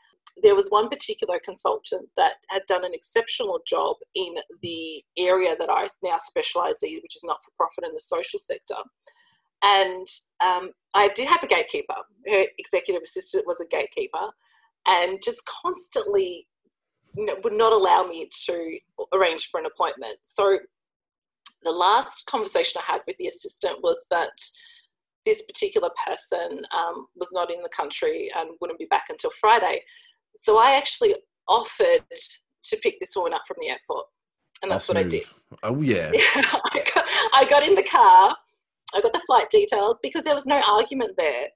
there 0.42 0.54
was 0.54 0.68
one 0.68 0.88
particular 0.88 1.38
consultant 1.42 2.08
that 2.16 2.34
had 2.50 2.62
done 2.66 2.84
an 2.84 2.92
exceptional 2.92 3.60
job 3.66 3.96
in 4.14 4.34
the 4.62 5.02
area 5.16 5.54
that 5.58 5.70
I 5.70 5.86
now 6.02 6.18
specialise 6.18 6.82
in, 6.82 6.94
which 7.02 7.16
is 7.16 7.24
not 7.24 7.42
for 7.44 7.52
profit 7.56 7.84
in 7.84 7.94
the 7.94 8.00
social 8.00 8.38
sector. 8.38 8.76
And 9.64 10.06
um, 10.40 10.70
I 10.94 11.08
did 11.14 11.26
have 11.28 11.42
a 11.42 11.46
gatekeeper. 11.46 11.94
Her 12.28 12.44
executive 12.58 13.02
assistant 13.02 13.46
was 13.46 13.60
a 13.60 13.66
gatekeeper, 13.66 14.30
and 14.86 15.18
just 15.22 15.42
constantly 15.46 16.46
would 17.16 17.52
not 17.52 17.72
allow 17.72 18.04
me 18.04 18.28
to 18.46 18.78
arrange 19.12 19.48
for 19.48 19.60
an 19.60 19.66
appointment. 19.66 20.18
So 20.22 20.58
the 21.62 21.72
last 21.72 22.26
conversation 22.26 22.80
I 22.80 22.92
had 22.92 23.02
with 23.06 23.16
the 23.18 23.28
assistant 23.28 23.82
was 23.82 24.04
that 24.10 24.32
this 25.24 25.42
particular 25.42 25.90
person 26.06 26.62
um, 26.76 27.06
was 27.16 27.30
not 27.32 27.50
in 27.50 27.62
the 27.62 27.68
country 27.70 28.30
and 28.36 28.50
wouldn't 28.60 28.78
be 28.78 28.86
back 28.86 29.06
until 29.08 29.30
Friday. 29.40 29.82
So 30.36 30.58
I 30.58 30.72
actually 30.72 31.14
offered 31.48 32.04
to 32.64 32.76
pick 32.82 32.98
this 33.00 33.16
woman 33.16 33.32
up 33.32 33.42
from 33.46 33.56
the 33.60 33.70
airport. 33.70 34.06
And 34.62 34.70
that's 34.70 34.88
what 34.88 34.96
I 34.96 35.02
did. 35.02 35.24
Oh, 35.62 35.80
yeah. 35.82 36.10
I, 36.14 36.84
got, 36.94 37.04
I 37.34 37.46
got 37.48 37.66
in 37.66 37.74
the 37.74 37.82
car, 37.82 38.36
I 38.94 39.00
got 39.00 39.12
the 39.12 39.22
flight 39.26 39.48
details 39.50 39.98
because 40.02 40.24
there 40.24 40.34
was 40.34 40.46
no 40.46 40.60
argument 40.66 41.12
there. 41.16 41.48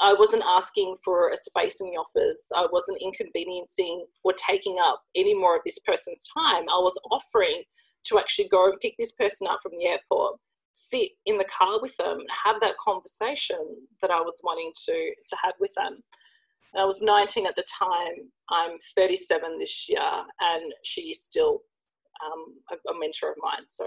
I 0.00 0.14
wasn't 0.14 0.44
asking 0.46 0.96
for 1.04 1.30
a 1.30 1.36
space 1.36 1.80
in 1.80 1.90
the 1.90 1.96
office. 1.96 2.46
I 2.56 2.66
wasn't 2.72 3.02
inconveniencing 3.02 4.06
or 4.24 4.32
taking 4.32 4.78
up 4.80 5.02
any 5.14 5.34
more 5.34 5.56
of 5.56 5.62
this 5.64 5.78
person's 5.80 6.26
time. 6.32 6.62
I 6.62 6.78
was 6.78 6.98
offering 7.10 7.62
to 8.04 8.18
actually 8.18 8.48
go 8.48 8.70
and 8.70 8.80
pick 8.80 8.94
this 8.98 9.12
person 9.12 9.46
up 9.46 9.60
from 9.62 9.72
the 9.78 9.88
airport 9.88 10.36
sit 10.72 11.10
in 11.26 11.36
the 11.36 11.44
car 11.44 11.80
with 11.80 11.96
them 11.96 12.20
and 12.20 12.28
have 12.44 12.60
that 12.60 12.76
conversation 12.76 13.58
that 14.00 14.10
I 14.10 14.20
was 14.20 14.40
wanting 14.42 14.72
to 14.86 15.12
to 15.26 15.36
have 15.42 15.54
with 15.60 15.72
them. 15.76 15.98
And 16.72 16.82
I 16.82 16.84
was 16.84 17.02
19 17.02 17.46
at 17.46 17.56
the 17.56 17.64
time. 17.78 18.30
I'm 18.50 18.78
37 18.96 19.58
this 19.58 19.88
year, 19.88 20.00
and 20.40 20.72
she's 20.84 21.22
still 21.22 21.62
um, 22.24 22.54
a, 22.70 22.90
a 22.90 22.98
mentor 22.98 23.30
of 23.30 23.36
mine. 23.42 23.64
So 23.68 23.86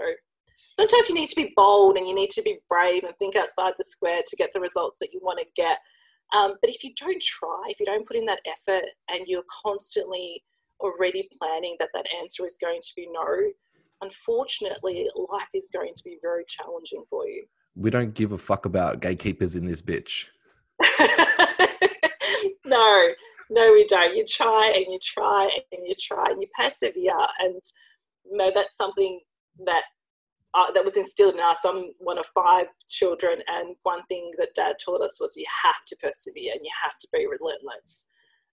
sometimes 0.76 1.08
you 1.08 1.14
need 1.14 1.28
to 1.28 1.36
be 1.36 1.52
bold 1.56 1.96
and 1.96 2.06
you 2.06 2.14
need 2.14 2.30
to 2.30 2.42
be 2.42 2.58
brave 2.68 3.04
and 3.04 3.14
think 3.16 3.36
outside 3.36 3.74
the 3.78 3.84
square 3.84 4.22
to 4.26 4.36
get 4.36 4.52
the 4.52 4.60
results 4.60 4.98
that 5.00 5.12
you 5.12 5.20
want 5.22 5.38
to 5.38 5.46
get. 5.56 5.78
Um, 6.34 6.54
but 6.60 6.70
if 6.70 6.82
you 6.82 6.90
don't 6.96 7.22
try, 7.22 7.62
if 7.68 7.78
you 7.80 7.86
don't 7.86 8.06
put 8.06 8.16
in 8.16 8.26
that 8.26 8.40
effort, 8.46 8.84
and 9.10 9.26
you're 9.26 9.44
constantly 9.64 10.42
already 10.80 11.28
planning 11.38 11.76
that 11.78 11.90
that 11.94 12.06
answer 12.20 12.44
is 12.46 12.58
going 12.60 12.80
to 12.80 12.92
be 12.96 13.08
no, 13.12 13.24
unfortunately, 14.02 15.08
life 15.30 15.48
is 15.54 15.70
going 15.72 15.92
to 15.94 16.04
be 16.04 16.18
very 16.22 16.44
challenging 16.48 17.04
for 17.08 17.26
you. 17.26 17.44
We 17.76 17.90
don't 17.90 18.14
give 18.14 18.32
a 18.32 18.38
fuck 18.38 18.66
about 18.66 19.00
gatekeepers 19.00 19.56
in 19.56 19.66
this 19.66 19.82
bitch. 19.82 20.26
no, 22.64 23.08
no, 23.50 23.72
we 23.72 23.84
don't. 23.86 24.16
You 24.16 24.24
try 24.28 24.72
and 24.74 24.86
you 24.88 24.98
try 25.02 25.50
and 25.72 25.86
you 25.86 25.94
try 26.00 26.26
and 26.30 26.40
you 26.40 26.48
persevere. 26.58 27.26
And 27.40 27.60
you 28.24 28.36
know, 28.36 28.50
that's 28.54 28.76
something 28.76 29.20
that 29.66 29.82
uh, 30.54 30.70
that 30.70 30.84
was 30.84 30.96
instilled 30.96 31.34
in 31.34 31.40
us. 31.40 31.64
I'm 31.64 31.90
one 31.98 32.18
of 32.18 32.26
five 32.26 32.66
children, 32.88 33.40
and 33.48 33.74
one 33.82 34.02
thing 34.04 34.30
that 34.38 34.54
Dad 34.54 34.76
taught 34.84 35.02
us 35.02 35.20
was 35.20 35.36
you 35.36 35.44
have 35.62 35.84
to 35.86 35.96
persevere 35.96 36.52
and 36.52 36.60
you 36.62 36.70
have 36.82 36.96
to 37.00 37.08
be 37.12 37.26
relentless. 37.26 38.06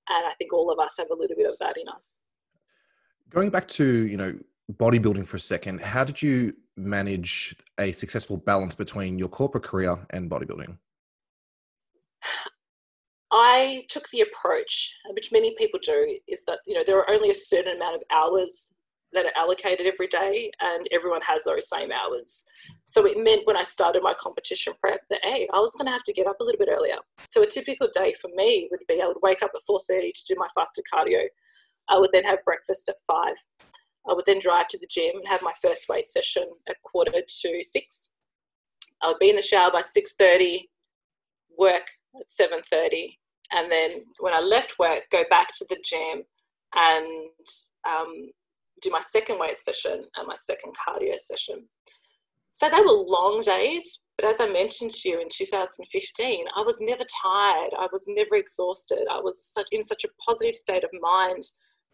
And 0.10 0.26
I 0.26 0.32
think 0.38 0.52
all 0.52 0.72
of 0.72 0.80
us 0.80 0.96
have 0.98 1.12
a 1.12 1.16
little 1.16 1.38
bit 1.38 1.48
of 1.48 1.58
that 1.60 1.78
in 1.78 1.88
us. 1.88 2.20
Going 3.30 3.50
back 3.50 3.68
to 3.70 3.86
you 3.86 4.18
know 4.18 4.38
bodybuilding 4.74 5.26
for 5.26 5.38
a 5.38 5.40
second, 5.40 5.82
how 5.82 6.04
did 6.04 6.22
you 6.22 6.54
manage 6.76 7.56
a 7.80 7.92
successful 7.92 8.38
balance 8.38 8.74
between 8.74 9.20
your 9.20 9.30
corporate 9.30 9.64
career 9.64 9.96
and 10.10 10.30
bodybuilding? 10.30 10.78
I 13.34 13.86
took 13.90 14.10
the 14.10 14.22
approach, 14.22 14.94
which 15.14 15.32
many 15.32 15.56
people 15.58 15.80
do, 15.82 16.18
is 16.28 16.44
that 16.46 16.60
you 16.66 16.74
know 16.74 16.84
there 16.86 16.98
are 16.98 17.10
only 17.10 17.30
a 17.30 17.36
certain 17.36 17.76
amount 17.76 17.96
of 17.96 18.04
hours 18.12 18.74
that 19.14 19.26
are 19.26 19.32
allocated 19.36 19.86
every 19.86 20.08
day, 20.08 20.52
and 20.62 20.88
everyone 20.92 21.22
has 21.22 21.44
those 21.44 21.68
same 21.68 21.92
hours. 21.92 22.44
So 22.88 23.06
it 23.06 23.18
meant 23.18 23.46
when 23.46 23.58
I 23.58 23.64
started 23.64 24.04
my 24.04 24.14
competition 24.14 24.74
prep 24.80 25.02
that 25.10 25.20
hey, 25.24 25.48
I 25.54 25.60
was 25.60 25.74
going 25.76 25.86
to 25.88 25.92
have 25.92 26.04
to 26.04 26.14
get 26.14 26.28
up 26.28 26.40
a 26.40 26.44
little 26.44 26.60
bit 26.60 26.70
earlier. 26.72 26.98
So 27.30 27.44
a 27.44 27.48
typical 27.48 27.88
day 27.94 28.14
for 28.14 28.30
me 28.36 28.68
would 28.72 28.82
be 28.88 29.02
I 29.02 29.08
would 29.08 29.18
wake 29.22 29.44
up 29.44 29.52
at 29.56 29.62
four 29.68 29.80
thirty 29.90 30.12
to 30.12 30.24
do 30.28 30.36
my 30.38 30.48
fasted 30.56 30.86
cardio. 30.94 31.24
I 31.90 31.98
would 31.98 32.12
then 32.14 32.24
have 32.24 32.46
breakfast 32.46 32.90
at 32.90 32.96
five. 33.06 33.36
I 34.10 34.14
would 34.14 34.26
then 34.26 34.40
drive 34.40 34.68
to 34.70 34.80
the 34.80 34.88
gym 34.90 35.16
and 35.16 35.28
have 35.28 35.42
my 35.44 35.54
first 35.62 35.88
weight 35.90 36.08
session 36.08 36.46
at 36.70 36.82
quarter 36.82 37.12
to 37.12 37.64
six. 37.64 38.12
I 39.04 39.08
would 39.08 39.20
be 39.20 39.30
in 39.30 39.36
the 39.36 39.42
shower 39.42 39.72
by 39.72 39.82
six 39.82 40.16
thirty, 40.16 40.70
work 41.58 41.88
at 42.20 42.32
seven 42.32 42.62
thirty, 42.72 43.20
and 43.52 43.72
then 43.72 44.06
when 44.20 44.34
I 44.34 44.40
left 44.40 44.80
work, 44.80 45.04
go 45.12 45.24
back 45.30 45.54
to 45.58 45.66
the 45.70 45.78
gym 45.84 46.24
and 46.74 47.48
um, 47.90 48.30
do 48.82 48.90
my 48.90 49.02
second 49.02 49.40
weight 49.40 49.60
session 49.60 50.04
and 50.16 50.28
my 50.28 50.36
second 50.36 50.74
cardio 50.76 51.20
session. 51.20 51.68
So 52.52 52.70
they 52.70 52.82
were 52.82 52.92
long 52.92 53.42
days, 53.42 54.02
but 54.18 54.30
as 54.30 54.42
I 54.42 54.48
mentioned 54.48 54.92
to 54.92 55.10
you 55.10 55.22
in 55.22 55.28
2015, 55.32 56.46
I 56.56 56.62
was 56.62 56.80
never 56.82 57.04
tired. 57.24 57.72
I 57.80 57.88
was 57.92 58.06
never 58.08 58.36
exhausted. 58.36 59.08
I 59.10 59.20
was 59.20 59.54
in 59.72 59.82
such 59.82 60.04
a 60.04 60.10
positive 60.24 60.56
state 60.56 60.84
of 60.84 60.90
mind 61.02 61.44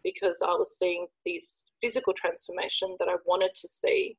because 0.04 0.42
I 0.42 0.50
was 0.50 0.78
seeing 0.78 1.06
these 1.24 1.72
physical 1.82 2.12
transformation 2.12 2.96
that 2.98 3.08
I 3.08 3.16
wanted 3.24 3.52
to 3.54 3.68
see. 3.68 4.16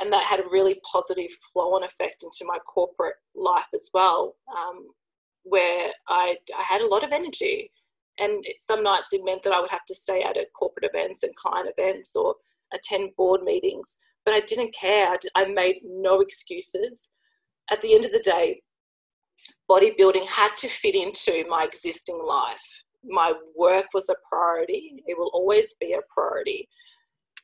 And 0.00 0.12
that 0.12 0.24
had 0.24 0.40
a 0.40 0.48
really 0.50 0.80
positive 0.90 1.30
flow 1.52 1.74
on 1.74 1.82
effect 1.82 2.22
into 2.22 2.44
my 2.44 2.58
corporate 2.58 3.16
life 3.34 3.66
as 3.74 3.90
well, 3.92 4.36
um, 4.56 4.86
where 5.42 5.90
I, 6.08 6.36
I 6.56 6.62
had 6.62 6.82
a 6.82 6.88
lot 6.88 7.04
of 7.04 7.12
energy. 7.12 7.72
And 8.18 8.44
some 8.60 8.82
nights 8.82 9.12
it 9.12 9.24
meant 9.24 9.42
that 9.44 9.52
I 9.52 9.60
would 9.60 9.70
have 9.70 9.84
to 9.86 9.94
stay 9.94 10.24
out 10.24 10.36
at 10.36 10.52
corporate 10.58 10.90
events 10.92 11.22
and 11.22 11.34
client 11.36 11.70
events 11.76 12.16
or 12.16 12.34
attend 12.74 13.10
board 13.16 13.42
meetings. 13.42 13.96
But 14.24 14.34
I 14.34 14.40
didn't 14.40 14.74
care. 14.78 15.16
I, 15.34 15.44
made 15.46 15.76
no 15.84 16.20
excuses. 16.20 17.08
at 17.70 17.80
the 17.80 17.94
end 17.94 18.04
of 18.04 18.12
the 18.12 18.18
day, 18.20 18.62
bodybuilding 19.70 20.26
had 20.26 20.54
to 20.56 20.68
fit 20.68 20.94
into 20.94 21.44
my 21.48 21.64
existing 21.64 22.20
life. 22.26 22.84
My 23.04 23.32
work 23.56 23.86
was 23.94 24.08
a 24.08 24.14
priority. 24.30 25.02
It 25.06 25.16
will 25.16 25.30
always 25.32 25.74
be 25.80 25.92
a 25.92 26.00
priority. 26.12 26.68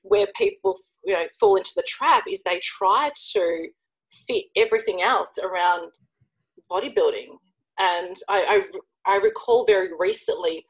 Where 0.03 0.27
people 0.37 0.77
you 1.05 1.15
know 1.15 1.25
fall 1.41 1.57
into 1.57 1.73
the 1.77 1.85
trap 1.89 2.25
is 2.29 2.43
they 2.43 2.61
try 2.63 3.11
to 3.33 3.69
fit 4.27 4.45
everything 4.57 5.01
else 5.01 5.39
around 5.43 5.93
bodybuilding. 6.71 7.29
And 7.79 8.17
I, 8.29 8.63
I, 8.63 8.63
I 9.07 9.17
recall 9.17 9.65
very 9.67 9.91
recently 9.99 10.65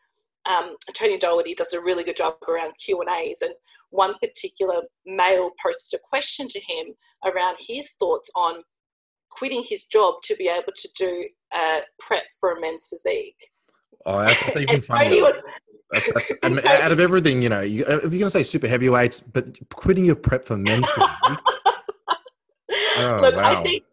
um, 0.47 0.77
Tony 0.95 1.19
Doherty 1.19 1.55
does 1.55 1.73
a 1.73 1.81
really 1.81 2.05
good 2.05 2.17
job 2.17 2.35
around 2.49 2.73
Q 2.85 3.01
and 3.01 3.11
A's, 3.11 3.41
and 3.43 3.55
one 3.91 4.15
particular 4.19 4.83
male 5.07 5.51
posted 5.65 5.99
a 5.99 6.03
question 6.09 6.47
to 6.49 6.61
him 6.61 6.89
around 7.25 7.57
his 7.59 7.93
thoughts 7.93 8.31
on 8.37 8.63
quitting 9.31 9.65
his 9.67 9.85
job 9.85 10.15
to 10.25 10.37
be 10.37 10.49
able 10.49 10.73
to 10.77 10.89
do 10.97 11.29
a 11.53 11.81
prep 11.99 12.25
for 12.39 12.53
a 12.53 12.61
men's 12.61 12.89
physique. 12.89 13.51
Oh, 14.07 14.21
that's 14.21 14.57
even 14.57 14.83
funny. 14.83 15.23
Was, 15.23 15.41
that's, 15.91 16.13
that's, 16.13 16.33
and 16.43 16.61
out 16.67 16.93
of 16.93 17.01
everything, 17.01 17.43
you 17.43 17.49
know, 17.49 17.61
you, 17.61 17.85
if 17.87 18.03
you're 18.03 18.11
going 18.11 18.25
to 18.25 18.31
say 18.31 18.43
super 18.43 18.69
heavyweights, 18.69 19.21
but 19.21 19.57
quitting 19.71 20.05
your 20.05 20.17
prep 20.17 20.45
for 20.45 20.57
men's 20.57 20.87
physique. 20.91 21.11
oh, 22.99 23.19
Look, 23.21 23.37
wow. 23.37 23.61
I 23.61 23.63
think 23.63 23.85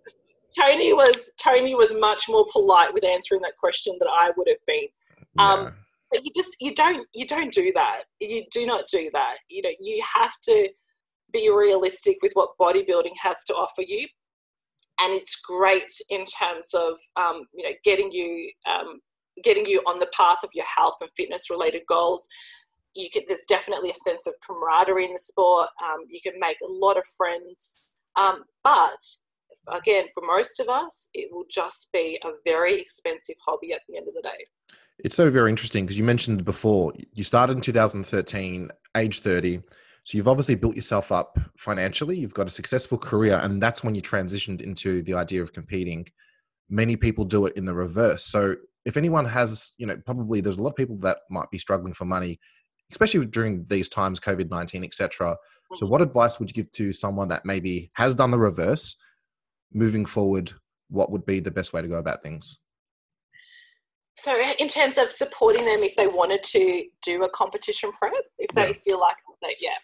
Tony 0.60 0.93
was 0.93 1.32
Tony 1.41 1.76
was 1.76 1.93
much 1.93 2.24
more 2.28 2.45
polite 2.52 2.93
with 2.93 3.04
answering 3.04 3.41
that 3.41 3.58
question 3.58 3.95
than 3.99 4.10
I 4.10 4.32
would 4.36 4.47
have 4.47 4.66
been. 4.68 4.88
Um, 5.39 5.74
but 6.12 6.26
you 6.26 6.32
just 6.36 6.56
you 6.60 6.76
don't 6.76 7.08
you 7.14 7.26
don't 7.26 7.54
do 7.54 7.72
that. 7.76 8.04
You 8.20 8.43
do 8.52 8.66
not 8.66 8.86
do 8.91 9.10
that. 9.14 9.36
You 9.49 9.62
know, 9.62 9.72
you 9.80 10.04
have 10.16 10.34
to 10.43 10.70
be 11.32 11.49
realistic 11.49 12.18
with 12.22 12.34
what 12.34 12.49
bodybuilding 12.60 13.14
has 13.22 13.43
to 13.45 13.54
offer 13.54 13.84
you 13.88 14.06
and 15.02 15.14
it's 15.14 15.38
great 15.38 15.91
in 16.10 16.24
terms 16.26 16.74
of 16.74 16.99
um, 17.16 17.45
you 17.54 17.64
know 17.64 17.76
getting 17.84 18.12
you 18.12 18.49
um, 18.70 18.99
getting 19.43 19.66
you 19.66 19.80
on 19.88 19.99
the 19.99 20.10
path 20.16 20.43
of 20.43 20.49
your 20.54 20.66
health 20.66 20.95
and 21.02 21.10
fitness 21.18 21.49
related 21.49 21.82
goals 21.88 22.28
you 22.93 23.10
can 23.12 23.24
there's 23.28 23.45
definitely 23.47 23.89
a 23.89 24.10
sense 24.10 24.28
of 24.28 24.34
camaraderie 24.45 25.06
in 25.06 25.14
the 25.14 25.20
sport 25.20 25.68
um, 25.84 25.99
you 26.10 26.20
can 26.22 26.39
make 26.39 26.58
a 26.64 26.72
lot 26.72 26.97
of 26.97 27.04
friends 27.18 27.78
um, 28.16 28.43
but 28.64 29.02
again 29.68 30.05
for 30.14 30.24
most 30.26 30.59
of 30.59 30.70
us 30.70 31.09
it 31.14 31.30
will 31.32 31.45
just 31.49 31.88
be 31.93 32.20
a 32.24 32.30
very 32.45 32.76
expensive 32.76 33.36
hobby 33.45 33.74
at 33.74 33.82
the 33.88 33.97
end 33.97 34.07
of 34.07 34.14
the 34.14 34.22
day 34.22 34.45
it's 34.99 35.16
so 35.16 35.30
very 35.30 35.49
interesting 35.49 35.86
because 35.86 35.97
you 35.97 36.03
mentioned 36.03 36.43
before 36.45 36.93
you 37.14 37.24
started 37.24 37.57
in 37.57 37.62
2013 37.62 38.70
age 38.95 39.20
30 39.20 39.62
so 40.03 40.18
you've 40.18 40.28
obviously 40.28 40.55
built 40.55 40.76
yourself 40.76 41.12
up 41.12 41.39
financially, 41.57 42.18
you've 42.18 42.34
got 42.34 42.47
a 42.47 42.51
successful 42.51 42.97
career, 42.97 43.39
and 43.41 43.62
that's 43.62 43.84
when 43.84 43.93
you 43.93 44.01
transitioned 44.01 44.62
into 44.62 45.03
the 45.03 45.14
idea 45.14 45.41
of 45.41 45.53
competing. 45.53 46.07
Many 46.70 46.95
people 46.95 47.24
do 47.24 47.45
it 47.45 47.55
in 47.55 47.66
the 47.66 47.74
reverse. 47.74 48.24
So 48.26 48.55
if 48.86 48.97
anyone 48.97 49.26
has, 49.26 49.74
you 49.78 49.86
know, 49.86 49.97
probably 50.05 50.41
there's 50.41 50.57
a 50.57 50.62
lot 50.62 50.72
of 50.72 50.76
people 50.76 50.97
that 50.99 51.20
might 51.30 51.51
be 51.51 51.59
struggling 51.59 51.93
for 51.93 52.05
money, 52.05 52.39
especially 52.91 53.26
during 53.28 53.66
these 53.68 53.89
times, 53.89 54.20
COVID 54.20 54.49
19, 54.49 54.84
etc. 54.84 55.38
So 55.76 55.86
mm-hmm. 55.86 55.91
what 55.91 56.01
advice 56.01 56.39
would 56.39 56.49
you 56.49 56.55
give 56.55 56.72
to 56.72 56.91
someone 56.91 57.28
that 57.28 57.45
maybe 57.45 57.91
has 57.93 58.16
done 58.16 58.32
the 58.32 58.39
reverse? 58.39 58.97
Moving 59.74 60.06
forward, 60.06 60.54
what 60.90 61.12
would 61.12 61.26
be 61.26 61.40
the 61.40 61.52
best 61.52 61.74
way 61.74 61.82
to 61.82 61.88
go 61.88 61.98
about 61.98 62.22
things? 62.22 62.60
So, 64.16 64.40
in 64.60 64.68
terms 64.68 64.98
of 64.98 65.10
supporting 65.10 65.66
them 65.66 65.80
if 65.82 65.96
they 65.96 66.08
wanted 66.08 66.44
to 66.44 66.86
do 67.02 67.24
a 67.24 67.30
competition 67.30 67.92
prep, 67.94 68.14
if 68.38 68.54
they 68.54 68.68
yeah. 68.68 68.74
feel 68.86 69.00
like 69.00 69.16
that, 69.42 69.56
yeah, 69.62 69.78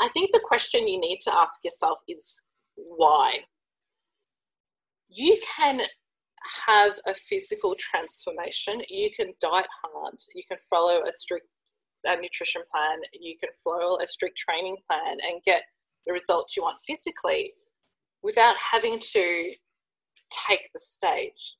I 0.00 0.08
think 0.08 0.30
the 0.32 0.40
question 0.42 0.88
you 0.88 0.98
need 0.98 1.18
to 1.20 1.34
ask 1.34 1.60
yourself 1.62 1.98
is 2.08 2.42
why? 2.74 3.40
You 5.10 5.36
can 5.56 5.82
have 6.66 6.98
a 7.06 7.14
physical 7.14 7.76
transformation, 7.78 8.80
you 8.88 9.10
can 9.10 9.34
diet 9.40 9.66
hard, 9.82 10.14
you 10.34 10.42
can 10.48 10.58
follow 10.68 11.02
a 11.02 11.12
strict 11.12 11.46
a 12.06 12.16
nutrition 12.16 12.62
plan, 12.74 12.98
you 13.12 13.36
can 13.38 13.50
follow 13.62 13.98
a 13.98 14.06
strict 14.06 14.38
training 14.38 14.76
plan 14.88 15.18
and 15.28 15.42
get 15.44 15.62
the 16.06 16.12
results 16.14 16.56
you 16.56 16.62
want 16.62 16.78
physically 16.86 17.52
without 18.22 18.56
having 18.56 18.98
to 18.98 19.52
take 20.48 20.70
the 20.72 20.80
stage. 20.80 21.56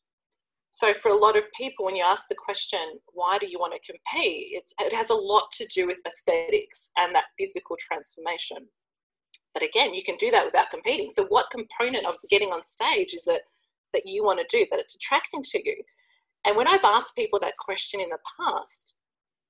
So 0.73 0.95
for 0.95 1.11
a 1.11 1.17
lot 1.17 1.37
of 1.37 1.51
people, 1.53 1.85
when 1.85 1.97
you 1.97 2.05
ask 2.07 2.29
the 2.29 2.37
question, 2.37 2.81
why 3.13 3.39
do 3.39 3.51
you 3.51 3.59
want 3.59 3.75
to 3.75 3.93
compete? 3.93 4.49
It's, 4.53 4.73
it 4.81 4.95
has 4.95 5.11
a 5.11 5.15
lot 5.15 5.51
to 5.55 5.67
do 5.67 5.87
with 5.87 5.99
aesthetics 6.07 6.91
and 6.97 7.15
that 7.15 7.25
physical 7.39 7.77
transformation. 7.79 8.59
But 9.53 9.65
again, 9.65 9.95
you 9.95 10.03
can 10.03 10.17
do 10.17 10.31
that 10.31 10.45
without 10.45 10.71
competing. 10.71 11.11
So 11.11 11.27
what 11.29 11.51
component 11.51 12.07
of 12.07 12.15
getting 12.29 12.51
on 12.51 12.63
stage 12.63 13.15
is 13.15 13.27
it 13.27 13.43
that 13.93 14.07
you 14.07 14.23
want 14.23 14.39
to 14.39 14.47
do, 14.49 14.65
that 14.71 14.79
it's 14.79 14.95
attracting 14.95 15.43
to 15.43 15.69
you? 15.69 15.77
And 16.47 16.57
when 16.57 16.69
I've 16.69 16.85
asked 16.85 17.17
people 17.17 17.41
that 17.41 17.57
question 17.59 18.01
in 18.01 18.09
the 18.09 18.19
past, 18.39 18.95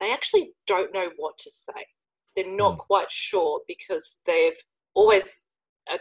they 0.01 0.13
actually 0.13 0.53
don't 0.67 0.95
know 0.95 1.11
what 1.19 1.37
to 1.39 1.51
say. 1.51 1.87
They're 2.35 2.57
not 2.57 2.75
mm. 2.75 2.79
quite 2.79 3.11
sure 3.11 3.61
because 3.69 4.19
they've 4.27 4.57
always 4.95 5.45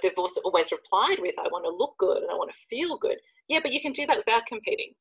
they've 0.02 0.18
also 0.18 0.42
always 0.42 0.72
replied 0.72 1.20
with, 1.20 1.36
"I 1.40 1.48
want 1.48 1.66
to 1.66 1.70
look 1.70 1.98
good 1.98 2.22
and 2.24 2.32
I 2.32 2.36
want 2.36 2.52
to 2.54 2.60
feel 2.70 2.98
good." 2.98 3.20
Yeah, 3.48 3.60
but 3.62 3.74
you 3.74 3.82
can 3.82 3.92
do 3.92 4.06
that 4.06 4.18
without 4.18 4.46
competing. 4.46 4.94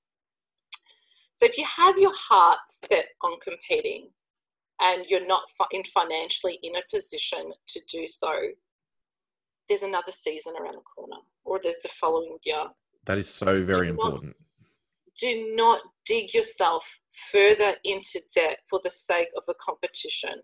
So 1.35 1.47
if 1.47 1.57
you 1.57 1.65
have 1.65 1.99
your 1.99 2.15
heart 2.15 2.59
set 2.69 3.11
on 3.23 3.39
competing 3.39 4.11
and 4.81 5.07
you're 5.09 5.27
not 5.27 5.43
in 5.71 5.85
financially 5.85 6.59
in 6.63 6.75
a 6.77 6.83
position 6.91 7.53
to 7.69 7.81
do 7.89 8.07
so, 8.07 8.33
there's 9.69 9.85
another 9.85 10.11
season 10.11 10.55
around 10.59 10.77
the 10.77 10.81
corner 10.81 11.19
or 11.45 11.61
there's 11.63 11.83
the 11.83 11.89
following 11.89 12.39
year. 12.43 12.65
That 13.05 13.19
is 13.19 13.33
so 13.33 13.65
very 13.65 13.87
do 13.87 13.93
important. 13.93 14.25
Not, 14.25 14.35
do 15.19 15.55
not 15.57 15.81
dig 16.05 16.35
yourself 16.35 17.01
further 17.13 17.75
into 17.85 18.21
debt 18.35 18.59
for 18.69 18.81
the 18.83 18.91
sake 18.91 19.29
of 19.37 19.45
a 19.49 19.55
competition 19.55 20.43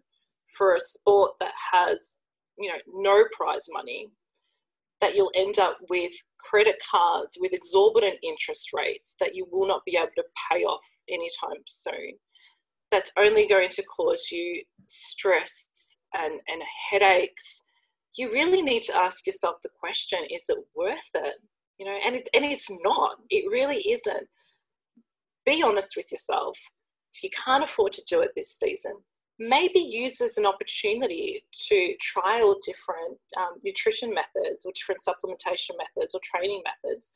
for 0.56 0.74
a 0.74 0.80
sport 0.80 1.32
that 1.40 1.54
has, 1.72 2.18
you 2.56 2.68
know, 2.68 2.78
no 2.86 3.24
prize 3.32 3.66
money 3.72 4.10
that 5.04 5.14
you'll 5.14 5.30
end 5.34 5.58
up 5.58 5.76
with 5.90 6.12
credit 6.40 6.76
cards 6.90 7.36
with 7.38 7.52
exorbitant 7.52 8.14
interest 8.22 8.70
rates 8.72 9.16
that 9.20 9.34
you 9.34 9.46
will 9.52 9.68
not 9.68 9.82
be 9.84 9.98
able 9.98 10.08
to 10.16 10.24
pay 10.50 10.62
off 10.64 10.80
anytime 11.10 11.62
soon. 11.66 12.12
That's 12.90 13.12
only 13.18 13.46
going 13.46 13.68
to 13.68 13.82
cause 13.82 14.28
you 14.32 14.62
stress 14.86 15.98
and, 16.14 16.40
and 16.48 16.62
headaches. 16.90 17.64
You 18.16 18.32
really 18.32 18.62
need 18.62 18.82
to 18.84 18.96
ask 18.96 19.26
yourself 19.26 19.56
the 19.62 19.68
question 19.78 20.20
is 20.30 20.46
it 20.48 20.58
worth 20.74 21.10
it? 21.14 21.36
You 21.78 21.84
know, 21.84 21.98
and 22.02 22.16
it's, 22.16 22.30
and 22.32 22.44
it's 22.44 22.70
not, 22.82 23.16
it 23.28 23.44
really 23.52 23.82
isn't. 23.86 24.26
Be 25.44 25.62
honest 25.62 25.96
with 25.98 26.10
yourself. 26.10 26.58
If 27.14 27.24
you 27.24 27.30
can't 27.44 27.64
afford 27.64 27.92
to 27.92 28.02
do 28.08 28.20
it 28.22 28.30
this 28.34 28.58
season, 28.58 28.94
maybe 29.38 29.80
use 29.80 30.20
as 30.20 30.38
an 30.38 30.46
opportunity 30.46 31.44
to 31.68 31.94
trial 32.00 32.56
different 32.64 33.18
um, 33.36 33.54
nutrition 33.64 34.14
methods 34.14 34.64
or 34.64 34.72
different 34.74 35.00
supplementation 35.06 35.76
methods 35.76 36.14
or 36.14 36.20
training 36.22 36.62
methods. 36.64 37.12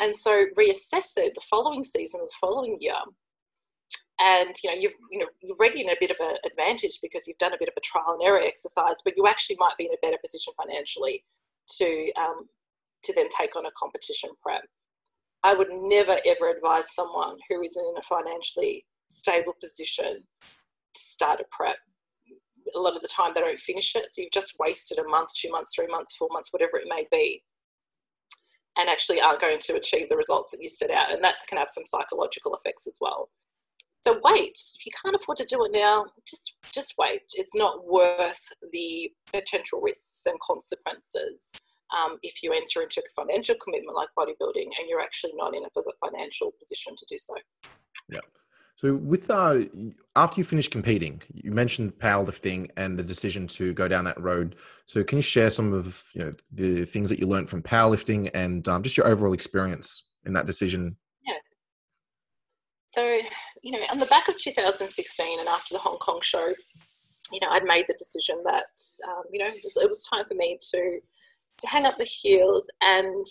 And 0.00 0.14
so 0.14 0.46
reassess 0.56 1.16
it 1.16 1.34
the 1.34 1.40
following 1.40 1.82
season, 1.82 2.20
or 2.20 2.26
the 2.26 2.32
following 2.40 2.78
year. 2.80 2.94
And 4.20 4.54
you 4.62 4.70
know 4.70 4.76
you've 4.76 4.94
you 5.10 5.18
know 5.18 5.26
you're 5.42 5.56
already 5.56 5.82
in 5.82 5.90
a 5.90 5.96
bit 6.00 6.10
of 6.10 6.16
an 6.20 6.36
advantage 6.44 6.98
because 7.02 7.26
you've 7.26 7.38
done 7.38 7.54
a 7.54 7.58
bit 7.58 7.68
of 7.68 7.74
a 7.76 7.80
trial 7.80 8.16
and 8.18 8.22
error 8.22 8.40
exercise, 8.40 8.96
but 9.04 9.14
you 9.16 9.26
actually 9.26 9.56
might 9.58 9.76
be 9.78 9.86
in 9.86 9.92
a 9.92 10.06
better 10.06 10.18
position 10.24 10.52
financially 10.56 11.24
to 11.76 12.12
um, 12.20 12.48
to 13.04 13.12
then 13.14 13.28
take 13.36 13.56
on 13.56 13.66
a 13.66 13.70
competition 13.76 14.30
prep. 14.42 14.62
I 15.44 15.54
would 15.54 15.68
never 15.70 16.16
ever 16.26 16.50
advise 16.50 16.94
someone 16.94 17.36
who 17.48 17.62
is 17.62 17.76
in 17.76 17.94
a 17.96 18.02
financially 18.02 18.84
stable 19.08 19.54
position 19.60 20.24
start 20.98 21.40
a 21.40 21.44
prep. 21.50 21.76
A 22.74 22.78
lot 22.78 22.96
of 22.96 23.02
the 23.02 23.08
time 23.08 23.32
they 23.34 23.40
don't 23.40 23.58
finish 23.58 23.94
it, 23.96 24.04
so 24.10 24.22
you've 24.22 24.32
just 24.32 24.54
wasted 24.58 24.98
a 24.98 25.08
month, 25.08 25.30
two 25.34 25.50
months, 25.50 25.70
three 25.74 25.86
months, 25.86 26.16
four 26.16 26.28
months, 26.30 26.52
whatever 26.52 26.76
it 26.76 26.86
may 26.88 27.06
be, 27.10 27.42
and 28.78 28.88
actually 28.88 29.20
aren't 29.20 29.40
going 29.40 29.58
to 29.58 29.76
achieve 29.76 30.08
the 30.10 30.16
results 30.16 30.50
that 30.50 30.62
you 30.62 30.68
set 30.68 30.90
out. 30.90 31.10
And 31.12 31.24
that 31.24 31.36
can 31.48 31.58
have 31.58 31.70
some 31.70 31.86
psychological 31.86 32.54
effects 32.54 32.86
as 32.86 32.98
well. 33.00 33.30
So 34.06 34.20
wait. 34.22 34.58
If 34.76 34.86
you 34.86 34.92
can't 35.02 35.16
afford 35.16 35.38
to 35.38 35.44
do 35.44 35.64
it 35.64 35.72
now, 35.72 36.06
just 36.26 36.56
just 36.72 36.94
wait. 36.98 37.22
It's 37.34 37.54
not 37.54 37.86
worth 37.86 38.40
the 38.72 39.10
potential 39.32 39.80
risks 39.80 40.22
and 40.26 40.38
consequences 40.40 41.50
um, 41.96 42.18
if 42.22 42.42
you 42.42 42.52
enter 42.52 42.82
into 42.82 43.00
a 43.00 43.22
financial 43.22 43.56
commitment 43.62 43.96
like 43.96 44.08
bodybuilding 44.18 44.64
and 44.78 44.88
you're 44.88 45.00
actually 45.00 45.32
not 45.34 45.54
in 45.54 45.64
a 45.64 46.06
financial 46.06 46.52
position 46.58 46.94
to 46.96 47.06
do 47.08 47.18
so. 47.18 47.34
Yeah. 48.08 48.20
So, 48.78 48.94
with 48.94 49.28
uh, 49.28 49.62
after 50.14 50.40
you 50.40 50.44
finished 50.44 50.70
competing, 50.70 51.20
you 51.34 51.50
mentioned 51.50 51.98
powerlifting 51.98 52.70
and 52.76 52.96
the 52.96 53.02
decision 53.02 53.48
to 53.48 53.74
go 53.74 53.88
down 53.88 54.04
that 54.04 54.20
road. 54.20 54.54
So, 54.86 55.02
can 55.02 55.18
you 55.18 55.22
share 55.22 55.50
some 55.50 55.72
of 55.72 56.08
you 56.14 56.22
know 56.22 56.30
the 56.52 56.84
things 56.84 57.08
that 57.08 57.18
you 57.18 57.26
learned 57.26 57.50
from 57.50 57.60
powerlifting 57.60 58.30
and 58.34 58.68
um, 58.68 58.84
just 58.84 58.96
your 58.96 59.08
overall 59.08 59.32
experience 59.32 60.04
in 60.26 60.32
that 60.34 60.46
decision? 60.46 60.94
Yeah. 61.26 61.32
So, 62.86 63.18
you 63.64 63.72
know, 63.72 63.80
on 63.90 63.98
the 63.98 64.06
back 64.06 64.28
of 64.28 64.36
2016 64.36 65.40
and 65.40 65.48
after 65.48 65.74
the 65.74 65.80
Hong 65.80 65.98
Kong 65.98 66.20
show, 66.22 66.52
you 67.32 67.40
know, 67.40 67.48
I'd 67.50 67.64
made 67.64 67.86
the 67.88 67.96
decision 67.98 68.36
that 68.44 68.66
um, 69.08 69.24
you 69.32 69.40
know 69.40 69.46
it 69.46 69.60
was, 69.64 69.76
it 69.76 69.88
was, 69.88 70.04
time 70.04 70.24
for 70.24 70.34
me 70.34 70.56
to 70.70 71.00
to 71.58 71.66
hang 71.66 71.84
up 71.84 71.98
the 71.98 72.04
heels 72.04 72.70
and 72.80 73.26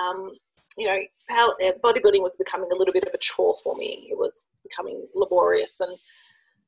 um, 0.00 0.30
you 0.76 0.88
know, 0.88 0.98
power, 1.28 1.54
uh, 1.62 1.72
bodybuilding 1.82 2.20
was 2.20 2.36
becoming 2.36 2.70
a 2.72 2.76
little 2.76 2.92
bit 2.92 3.04
of 3.04 3.14
a 3.14 3.18
chore 3.18 3.54
for 3.62 3.76
me. 3.76 4.08
It 4.10 4.18
was 4.18 4.46
becoming 4.62 5.06
laborious, 5.14 5.80
and 5.80 5.96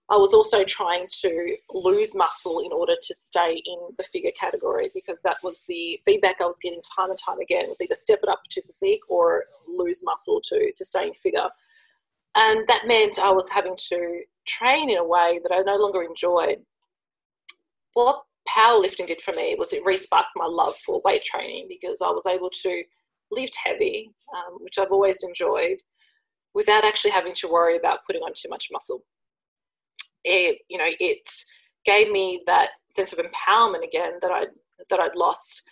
I 0.09 0.17
was 0.17 0.33
also 0.33 0.63
trying 0.63 1.09
to 1.23 1.57
lose 1.75 2.15
muscle 2.15 2.61
in 2.61 2.71
order 2.73 2.95
to 3.01 3.15
stay 3.15 3.61
in 3.65 3.79
the 3.99 4.05
figure 4.05 4.31
category 4.39 4.89
because 4.95 5.21
that 5.23 5.39
was 5.43 5.65
the 5.67 6.01
feedback 6.05 6.41
I 6.41 6.47
was 6.47 6.61
getting 6.63 6.81
time 6.97 7.11
and 7.11 7.19
time 7.19 7.41
again 7.41 7.69
was 7.69 7.81
either 7.81 7.97
step 7.97 8.21
it 8.23 8.29
up 8.29 8.43
to 8.51 8.63
physique 8.63 9.03
or 9.09 9.45
lose 9.67 10.03
muscle 10.05 10.41
to 10.45 10.73
to 10.77 10.85
stay 10.85 11.09
in 11.09 11.13
figure. 11.13 11.49
And 12.37 12.69
that 12.69 12.87
meant 12.87 13.19
I 13.19 13.33
was 13.33 13.51
having 13.51 13.77
to 13.89 14.21
train 14.47 14.91
in 14.91 14.99
a 14.99 15.05
way 15.05 15.41
that 15.43 15.53
I 15.53 15.63
no 15.63 15.77
longer 15.77 16.03
enjoyed. 16.03 16.59
What 17.95 18.23
powerlifting 18.49 19.09
did 19.09 19.21
for 19.21 19.33
me 19.33 19.57
was 19.59 19.73
it 19.73 19.85
re-sparked 19.85 20.29
my 20.37 20.47
love 20.47 20.77
for 20.77 21.01
weight 21.05 21.25
training 21.25 21.67
because 21.69 22.01
I 22.01 22.11
was 22.11 22.27
able 22.27 22.51
to 22.51 22.83
lift 23.31 23.57
heavy, 23.65 24.11
um, 24.35 24.59
which 24.61 24.79
I've 24.79 24.93
always 24.93 25.23
enjoyed, 25.23 25.79
without 26.55 26.85
actually 26.85 27.11
having 27.11 27.35
to 27.35 27.49
worry 27.49 27.77
about 27.77 28.01
putting 28.07 28.23
on 28.23 28.33
too 28.35 28.49
much 28.49 28.69
muscle. 28.73 29.03
It, 30.25 30.59
you 30.69 30.79
know, 30.79 30.89
it 31.01 31.29
gave 31.85 32.11
me 32.11 32.43
that 32.47 32.71
sense 32.91 33.13
of 33.13 33.19
empowerment 33.19 33.85
again 33.85 34.15
that 34.23 34.31
I'd 34.31 34.49
that 34.91 35.01
I'd 35.01 35.15
lost. 35.15 35.63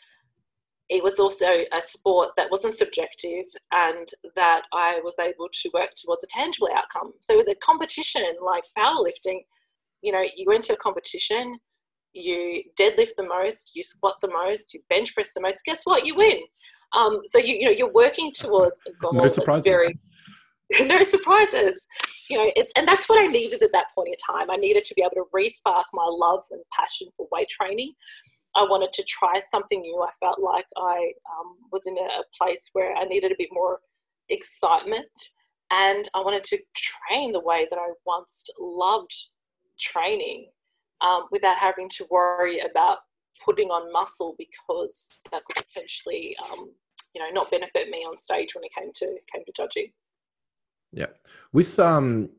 It 0.91 1.03
was 1.03 1.19
also 1.19 1.47
a 1.47 1.81
sport 1.81 2.31
that 2.37 2.51
wasn't 2.51 2.75
subjective 2.75 3.45
and 3.73 4.07
that 4.37 4.63
I 4.73 5.01
was 5.03 5.19
able 5.19 5.49
to 5.51 5.71
work 5.73 5.91
towards 5.97 6.25
a 6.25 6.27
tangible 6.29 6.69
outcome. 6.75 7.13
So 7.21 7.37
with 7.37 7.49
a 7.49 7.55
competition 7.57 8.23
like 8.45 8.65
powerlifting, 8.77 9.41
you 10.03 10.13
know, 10.13 10.23
you 10.37 10.51
enter 10.53 10.75
a 10.75 10.77
competition, 10.77 11.59
you 12.13 12.63
deadlift 12.79 13.15
the 13.17 13.27
most, 13.27 13.73
you 13.75 13.83
squat 13.83 14.17
the 14.21 14.31
most, 14.31 14.75
you 14.75 14.81
bench 14.91 15.15
press 15.15 15.33
the 15.33 15.41
most. 15.41 15.65
Guess 15.65 15.81
what? 15.85 16.07
You 16.07 16.15
win. 16.15 16.39
Um, 16.95 17.21
so 17.25 17.39
you 17.39 17.55
you 17.57 17.65
know 17.65 17.71
you're 17.71 17.93
working 17.93 18.33
towards 18.33 18.83
a 18.87 18.93
goal 18.93 19.13
no 19.13 19.29
surprises. 19.29 19.65
very 19.65 19.99
no 20.87 21.03
surprises. 21.05 21.87
You 22.31 22.39
know, 22.39 22.53
it's 22.57 22.73
and 22.77 22.89
that's 22.89 23.09
what 23.09 23.23
I 23.23 23.27
needed 23.27 23.63
at 23.63 23.73
that 23.73 23.87
point 23.95 24.09
in 24.09 24.35
time. 24.35 24.51
I 24.51 24.57
needed 24.57 24.85
to 24.85 24.95
be 24.95 25.03
able 25.03 25.15
to 25.17 25.25
re-spark 25.33 25.87
my 25.93 26.07
love 26.09 26.45
and 26.51 26.63
passion 26.73 27.09
for 27.17 27.27
weight 27.31 27.49
training. 27.49 27.93
I 28.57 28.63
wanted 28.63 28.93
to 28.93 29.05
try 29.05 29.41
something 29.41 29.81
new. 29.81 30.01
I 30.01 30.11
felt 30.21 30.41
like 30.41 30.67
I 30.77 31.13
um, 31.39 31.57
was 31.73 31.87
in 31.87 31.97
a 31.99 32.23
place 32.41 32.71
where 32.73 32.95
I 32.97 33.05
needed 33.05 33.33
a 33.33 33.37
bit 33.37 33.49
more 33.53 33.81
excitement, 34.29 35.11
and 35.71 36.09
I 36.15 36.21
wanted 36.21 36.45
to 36.45 36.59
train 36.77 37.33
the 37.33 37.41
way 37.41 37.67
that 37.71 37.79
I 37.79 37.89
once 38.07 38.45
loved 38.59 39.15
training 39.79 40.51
um, 41.01 41.25
without 41.31 41.59
having 41.59 41.89
to 41.91 42.07
worry 42.11 42.61
about 42.61 42.99
putting 43.45 43.69
on 43.69 43.93
muscle 43.93 44.35
because 44.39 45.09
that 45.33 45.45
could 45.45 45.67
potentially 45.67 46.37
um, 46.51 46.71
you 47.15 47.23
know 47.23 47.31
not 47.31 47.51
benefit 47.51 47.89
me 47.89 47.99
on 47.99 48.17
stage 48.17 48.55
when 48.55 48.65
it 48.65 48.75
came 48.75 48.93
to 48.95 49.07
came 49.33 49.45
to 49.45 49.53
judging. 49.57 49.91
Yeah. 50.93 51.07
With 51.53 51.79
um 51.79 52.31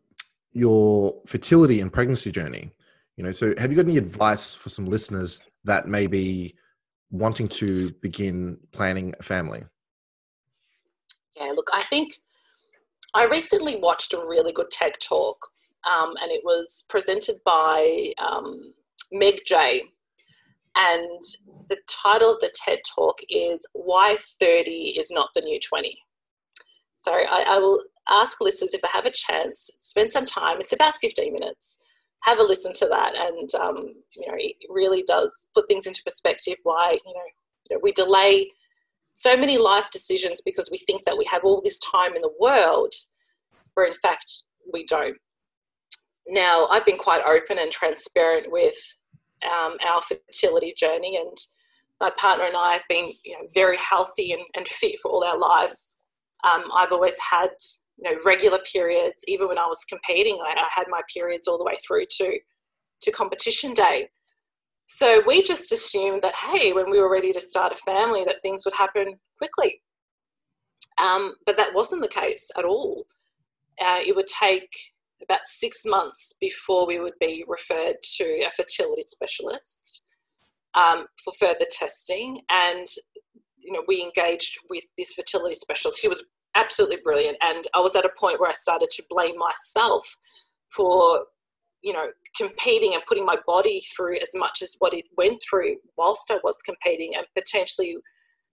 your 0.54 1.22
fertility 1.26 1.82
and 1.82 1.92
pregnancy 1.92 2.32
journey 2.32 2.72
you 3.18 3.24
know 3.24 3.32
so 3.32 3.54
have 3.58 3.72
you 3.72 3.76
got 3.76 3.86
any 3.86 3.98
advice 3.98 4.56
for 4.56 4.70
some 4.70 4.86
listeners 4.86 5.44
that 5.64 5.88
may 5.88 6.08
be 6.08 6.56
wanting 7.12 7.46
to 7.46 7.92
begin 8.02 8.58
planning 8.72 9.14
a 9.20 9.24
family? 9.24 9.64
Yeah 11.36 11.52
look 11.54 11.70
i 11.74 11.84
think 11.84 12.14
i 13.14 13.26
recently 13.26 13.76
watched 13.78 14.14
a 14.14 14.18
really 14.18 14.54
good 14.54 14.72
ted 14.72 14.94
talk 15.02 15.38
um, 15.86 16.14
and 16.22 16.32
it 16.32 16.42
was 16.44 16.84
presented 16.90 17.36
by 17.46 18.14
um, 18.18 18.74
meg 19.12 19.42
jay 19.46 19.84
and 20.76 21.22
the 21.70 21.78
title 21.88 22.34
of 22.34 22.40
the 22.42 22.54
TED 22.54 22.80
talk 22.96 23.20
is 23.30 23.66
Why 23.74 24.18
30 24.40 24.72
is 24.72 25.10
Not 25.12 25.30
the 25.34 25.42
New 25.42 25.60
20. 25.60 25.98
So 26.98 27.14
I, 27.14 27.46
I 27.48 27.60
will 27.60 27.82
ask 28.10 28.42
listeners 28.42 28.74
if 28.74 28.82
they 28.82 28.88
have 28.92 29.06
a 29.06 29.12
chance, 29.12 29.70
spend 29.78 30.12
some 30.12 30.26
time, 30.26 30.60
it's 30.60 30.74
about 30.74 30.96
15 31.02 31.32
minutes, 31.34 31.78
have 32.22 32.40
a 32.40 32.44
listen 32.44 32.74
to 32.74 32.88
that. 32.88 33.14
And, 33.16 33.54
um, 33.56 33.94
you 34.16 34.28
know, 34.28 34.36
it 34.38 34.56
really 34.70 35.04
does 35.04 35.48
put 35.54 35.68
things 35.68 35.88
into 35.88 36.04
perspective 36.04 36.56
why, 36.64 36.98
you 37.06 37.14
know, 37.14 37.80
we 37.82 37.92
delay 37.92 38.50
so 39.14 39.38
many 39.38 39.58
life 39.58 39.86
decisions 39.92 40.42
because 40.42 40.70
we 40.72 40.78
think 40.78 41.06
that 41.06 41.18
we 41.18 41.26
have 41.26 41.44
all 41.44 41.62
this 41.64 41.80
time 41.80 42.16
in 42.16 42.22
the 42.22 42.34
world, 42.40 42.94
where 43.74 43.88
in 43.88 43.94
fact 43.94 44.44
we 44.74 44.86
don't. 44.86 45.18
Now, 46.28 46.68
I've 46.72 46.86
been 46.86 46.98
quite 46.98 47.24
open 47.24 47.60
and 47.60 47.72
transparent 47.72 48.52
with 48.52 48.76
um, 49.46 49.76
our 49.88 50.02
fertility 50.02 50.74
journey. 50.78 51.18
And 51.18 51.38
my 52.00 52.12
partner 52.18 52.46
and 52.46 52.58
I 52.58 52.74
have 52.74 52.84
been 52.90 53.12
you 53.24 53.34
know, 53.34 53.48
very 53.54 53.78
healthy 53.78 54.34
and, 54.34 54.42
and 54.56 54.68
fit 54.68 55.00
for 55.00 55.12
all 55.12 55.24
our 55.24 55.38
lives. 55.38 55.98
Um, 56.44 56.64
I've 56.76 56.92
always 56.92 57.18
had 57.20 57.50
you 57.98 58.10
know 58.10 58.18
regular 58.26 58.60
periods. 58.72 59.24
Even 59.28 59.48
when 59.48 59.58
I 59.58 59.68
was 59.68 59.86
competing, 59.86 60.38
I, 60.46 60.54
I 60.54 60.68
had 60.74 60.88
my 60.90 61.02
periods 61.14 61.48
all 61.48 61.58
the 61.58 61.64
way 61.64 61.76
through 61.86 62.06
to 62.18 62.38
to 63.02 63.12
competition 63.12 63.74
day. 63.74 64.10
So 64.88 65.22
we 65.26 65.42
just 65.42 65.72
assumed 65.72 66.22
that 66.22 66.36
hey, 66.36 66.74
when 66.74 66.92
we 66.92 67.00
were 67.00 67.12
ready 67.12 67.32
to 67.32 67.42
start 67.42 67.74
a 67.74 67.78
family, 67.78 68.24
that 68.26 68.42
things 68.44 68.64
would 68.66 68.76
happen 68.76 69.16
quickly. 69.38 69.82
Um, 71.04 71.36
but 71.46 71.58
that 71.58 71.74
wasn't 71.74 72.02
the 72.02 72.08
case 72.08 72.50
at 72.58 72.66
all. 72.66 73.06
Uh, 73.82 74.00
it 74.06 74.16
would 74.16 74.28
take 74.28 74.70
about 75.26 75.46
six 75.46 75.86
months 75.86 76.34
before 76.40 76.88
we 76.88 77.00
would 77.00 77.18
be 77.20 77.44
referred 77.48 77.96
to 78.18 78.24
a 78.24 78.52
fertility 78.56 79.04
specialist 79.06 80.04
um, 80.76 81.06
for 81.24 81.34
further 81.40 81.66
testing. 81.70 82.42
And, 82.50 82.88
you 83.58 83.74
know, 83.74 83.84
we 83.88 84.02
engaged 84.02 84.58
with 84.70 84.84
this 84.98 85.14
fertility 85.14 85.56
specialist. 85.56 86.00
He 86.02 86.08
was 86.08 86.24
absolutely 86.56 86.98
brilliant. 87.04 87.38
And 87.44 87.66
I 87.76 87.80
was 87.80 87.96
at 87.96 88.06
a 88.06 88.12
point 88.18 88.40
where 88.40 88.50
I 88.50 88.54
started 88.54 88.90
to 88.92 89.04
blame 89.10 89.36
myself 89.38 90.16
for, 90.70 91.26
you 91.82 91.94
know, 91.94 92.08
competing 92.36 92.94
and 92.94 93.06
putting 93.06 93.26
my 93.26 93.38
body 93.48 93.82
through 93.96 94.16
as 94.16 94.30
much 94.36 94.62
as 94.62 94.76
what 94.80 94.94
it 94.94 95.06
went 95.18 95.40
through 95.48 95.76
whilst 95.98 96.32
I 96.32 96.40
was 96.44 96.62
competing 96.62 97.16
and 97.16 97.26
potentially 97.36 97.98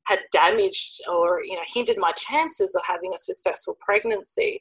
had 0.06 0.20
damaged 0.32 1.00
or, 1.08 1.42
you 1.44 1.54
know, 1.54 1.62
hindered 1.66 1.96
my 1.98 2.12
chances 2.12 2.74
of 2.74 2.82
having 2.84 3.12
a 3.14 3.18
successful 3.18 3.76
pregnancy 3.80 4.60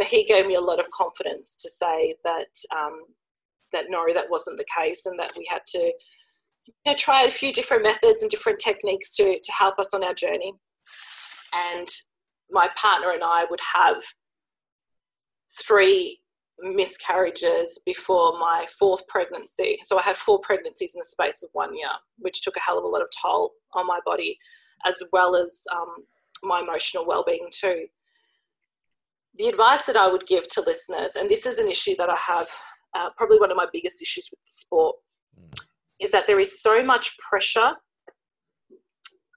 but 0.00 0.08
he 0.08 0.24
gave 0.24 0.46
me 0.46 0.54
a 0.54 0.60
lot 0.60 0.80
of 0.80 0.90
confidence 0.90 1.54
to 1.56 1.68
say 1.68 2.14
that 2.24 2.46
um, 2.74 3.02
that 3.70 3.84
no, 3.90 4.06
that 4.14 4.30
wasn't 4.30 4.56
the 4.56 4.64
case, 4.80 5.04
and 5.04 5.18
that 5.20 5.32
we 5.36 5.46
had 5.48 5.60
to 5.66 5.78
you 5.78 6.72
know, 6.86 6.94
try 6.94 7.24
a 7.24 7.30
few 7.30 7.52
different 7.52 7.82
methods 7.82 8.22
and 8.22 8.30
different 8.30 8.58
techniques 8.58 9.14
to 9.16 9.38
to 9.38 9.52
help 9.52 9.78
us 9.78 9.92
on 9.92 10.02
our 10.02 10.14
journey. 10.14 10.54
And 11.54 11.86
my 12.50 12.70
partner 12.76 13.10
and 13.10 13.22
I 13.22 13.44
would 13.50 13.60
have 13.74 14.02
three 15.66 16.20
miscarriages 16.60 17.78
before 17.84 18.38
my 18.38 18.66
fourth 18.78 19.06
pregnancy. 19.06 19.80
So 19.82 19.98
I 19.98 20.02
had 20.02 20.16
four 20.16 20.40
pregnancies 20.40 20.94
in 20.94 20.98
the 20.98 21.04
space 21.04 21.42
of 21.42 21.50
one 21.52 21.76
year, 21.76 21.90
which 22.16 22.40
took 22.40 22.56
a 22.56 22.60
hell 22.60 22.78
of 22.78 22.84
a 22.84 22.88
lot 22.88 23.02
of 23.02 23.08
toll 23.22 23.52
on 23.74 23.86
my 23.86 23.98
body, 24.06 24.38
as 24.86 25.02
well 25.12 25.36
as 25.36 25.60
um, 25.76 26.04
my 26.42 26.62
emotional 26.62 27.06
well-being 27.06 27.48
too 27.52 27.84
the 29.38 29.48
advice 29.48 29.86
that 29.86 29.96
I 29.96 30.10
would 30.10 30.26
give 30.26 30.48
to 30.48 30.62
listeners, 30.62 31.16
and 31.16 31.28
this 31.28 31.46
is 31.46 31.58
an 31.58 31.70
issue 31.70 31.94
that 31.98 32.10
I 32.10 32.16
have, 32.16 32.48
uh, 32.94 33.10
probably 33.16 33.38
one 33.38 33.50
of 33.50 33.56
my 33.56 33.66
biggest 33.72 34.02
issues 34.02 34.28
with 34.30 34.40
the 34.40 34.50
sport, 34.50 34.96
mm. 35.38 35.60
is 36.00 36.10
that 36.10 36.26
there 36.26 36.40
is 36.40 36.60
so 36.60 36.82
much 36.82 37.16
pressure 37.18 37.72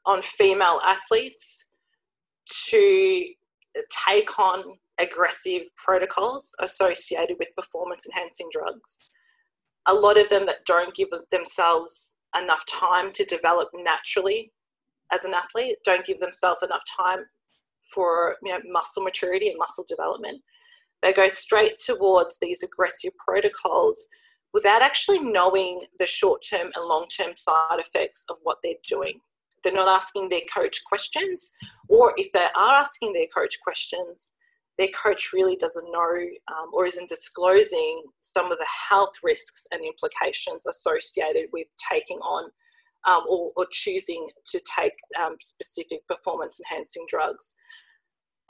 on 0.06 0.22
female 0.22 0.82
athletes 0.86 1.70
to 2.70 3.26
take 4.06 4.38
on 4.39 4.64
aggressive 5.00 5.64
protocols 5.76 6.56
associated 6.60 7.38
with 7.39 7.56
performance 7.56 8.06
enhancing 8.08 8.48
drugs. 8.52 9.00
A 9.88 9.94
lot 9.94 10.20
of 10.20 10.30
them 10.30 10.46
that 10.46 10.66
don't 10.66 10.94
give 10.94 11.10
themselves 11.32 12.16
enough 12.39 12.64
time 12.66 13.12
to 13.14 13.26
develop 13.26 13.70
naturally 13.74 14.52
as 15.12 15.26
an 15.26 15.34
athlete, 15.34 15.78
don't 15.86 16.06
give 16.06 16.20
themselves 16.20 16.64
enough 16.64 16.82
time 16.98 17.26
for 17.94 18.36
you 18.44 18.52
know, 18.52 18.60
muscle 18.66 19.04
maturity 19.04 19.50
and 19.50 19.58
muscle 19.58 19.86
development. 19.88 20.42
They 21.02 21.14
go 21.14 21.28
straight 21.28 21.78
towards 21.80 22.40
these 22.40 22.64
aggressive 22.64 23.12
protocols 23.18 24.08
without 24.54 24.82
actually 24.82 25.20
knowing 25.20 25.82
the 26.00 26.06
short 26.06 26.44
term 26.50 26.72
and 26.76 26.86
long 26.86 27.08
term 27.08 27.36
side 27.36 27.80
effects 27.80 28.26
of 28.30 28.38
what 28.44 28.58
they're 28.64 28.74
doing. 28.88 29.20
They're 29.64 29.74
not 29.74 29.88
asking 29.88 30.30
their 30.30 30.42
coach 30.54 30.82
questions, 30.86 31.52
or 31.90 32.14
if 32.18 32.32
they 32.34 32.48
are 32.56 32.76
asking 32.76 33.14
their 33.14 33.28
coach 33.34 33.58
questions, 33.64 34.32
their 34.78 34.90
coach 34.90 35.32
really 35.34 35.56
doesn't 35.56 35.92
know 35.92 36.26
um, 36.52 36.70
or 36.74 36.86
isn't 36.86 37.08
disclosing 37.08 38.04
some 38.20 38.52
of 38.52 38.58
the 38.58 38.68
health 38.90 39.14
risks 39.24 39.68
and 39.72 39.84
implications 39.86 40.66
associated 40.66 41.46
with 41.54 41.68
taking 41.92 42.18
on 42.18 42.50
um, 43.06 43.24
or, 43.28 43.51
or, 43.56 43.66
choosing 43.72 44.28
to 44.45 44.62
take 44.78 44.93
um, 45.22 45.36
specific 45.39 46.08
performance 46.08 46.60
enhancing 46.62 47.06
drugs. 47.10 47.56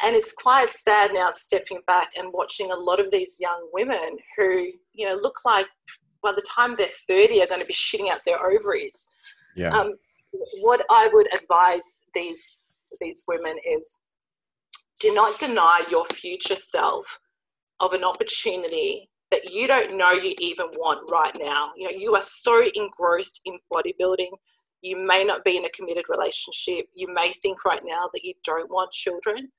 And 0.04 0.16
it's 0.16 0.34
quite 0.34 0.70
sad 0.70 1.12
now 1.14 1.30
stepping 1.32 1.80
back 1.88 2.10
and 2.18 2.32
watching 2.34 2.72
a 2.72 2.76
lot 2.76 3.00
of 3.00 3.10
these 3.12 3.38
young 3.40 3.70
women 3.74 4.18
who, 4.38 4.68
you 4.94 5.08
know, 5.08 5.16
look 5.16 5.38
like 5.46 5.68
by 6.22 6.32
the 6.32 6.46
time 6.56 6.76
they're 6.76 6.88
30 7.08 7.42
are 7.42 7.48
going 7.48 7.62
to 7.62 7.68
be 7.68 7.74
shitting 7.74 8.10
out 8.12 8.22
their 8.26 8.44
ovaries. 8.46 9.08
Yeah. 9.56 9.70
Um, 9.70 9.94
what 10.62 10.84
I 10.90 11.10
would 11.14 11.28
advise 11.34 12.04
these 12.14 12.60
these 13.02 13.24
women 13.28 13.56
is 13.66 14.00
do 15.00 15.14
not 15.14 15.40
deny 15.40 15.84
your 15.90 16.06
future 16.06 16.56
self 16.56 17.20
of 17.80 17.94
an 17.94 18.04
opportunity 18.04 19.10
that 19.34 19.52
you 19.52 19.68
don't 19.68 19.98
know 19.98 20.12
you 20.12 20.36
even 20.38 20.68
want 20.78 21.10
right 21.12 21.36
now. 21.40 21.72
You 21.76 21.86
know, 21.86 21.98
you 21.98 22.14
are 22.14 22.22
so 22.22 22.64
engrossed 22.76 23.42
in 23.46 23.58
bodybuilding. 23.74 24.30
You 24.84 25.08
may 25.08 25.24
not 25.24 25.44
be 25.44 25.58
in 25.58 25.66
a 25.66 25.72
committed 25.72 26.06
relationship. 26.08 26.86
You 26.94 27.12
may 27.12 27.32
think 27.42 27.66
right 27.66 27.82
now 27.84 28.12
that 28.14 28.24
you 28.24 28.36
don't 28.46 28.70
want 28.70 28.92
children. 28.92 29.50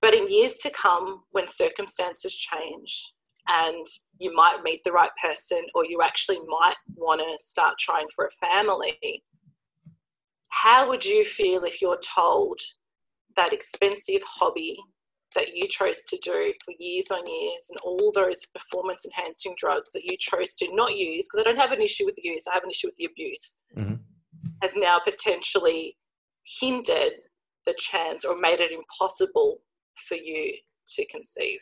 But 0.00 0.14
in 0.14 0.32
years 0.32 0.54
to 0.60 0.70
come, 0.70 1.24
when 1.32 1.46
circumstances 1.46 2.34
change 2.34 3.12
and 3.48 3.84
you 4.18 4.34
might 4.34 4.62
meet 4.64 4.80
the 4.82 4.92
right 4.92 5.10
person 5.22 5.62
or 5.74 5.84
you 5.84 6.00
actually 6.00 6.38
might 6.48 6.76
want 6.94 7.20
to 7.20 7.36
start 7.36 7.76
trying 7.78 8.06
for 8.14 8.24
a 8.24 8.46
family, 8.46 9.22
how 10.48 10.88
would 10.88 11.04
you 11.04 11.22
feel 11.22 11.64
if 11.64 11.82
you're 11.82 11.98
told 11.98 12.58
that 13.36 13.52
expensive 13.52 14.22
hobby 14.24 14.78
that 15.36 15.54
you 15.54 15.68
chose 15.68 16.02
to 16.08 16.18
do 16.22 16.52
for 16.64 16.74
years 16.78 17.10
on 17.10 17.24
years 17.26 17.66
and 17.70 17.78
all 17.84 18.10
those 18.14 18.44
performance 18.46 19.04
enhancing 19.04 19.54
drugs 19.56 19.92
that 19.92 20.04
you 20.04 20.16
chose 20.18 20.54
to 20.54 20.66
not 20.74 20.96
use 20.96 21.26
because 21.26 21.40
i 21.40 21.44
don't 21.44 21.60
have 21.60 21.72
an 21.72 21.82
issue 21.82 22.04
with 22.04 22.16
the 22.16 22.22
use 22.24 22.44
i 22.50 22.54
have 22.54 22.64
an 22.64 22.70
issue 22.70 22.88
with 22.88 22.96
the 22.96 23.04
abuse 23.04 23.56
mm-hmm. 23.76 23.94
has 24.62 24.74
now 24.76 24.98
potentially 24.98 25.96
hindered 26.60 27.12
the 27.66 27.74
chance 27.78 28.24
or 28.24 28.36
made 28.36 28.60
it 28.60 28.72
impossible 28.72 29.60
for 30.08 30.16
you 30.16 30.52
to 30.88 31.06
conceive 31.06 31.60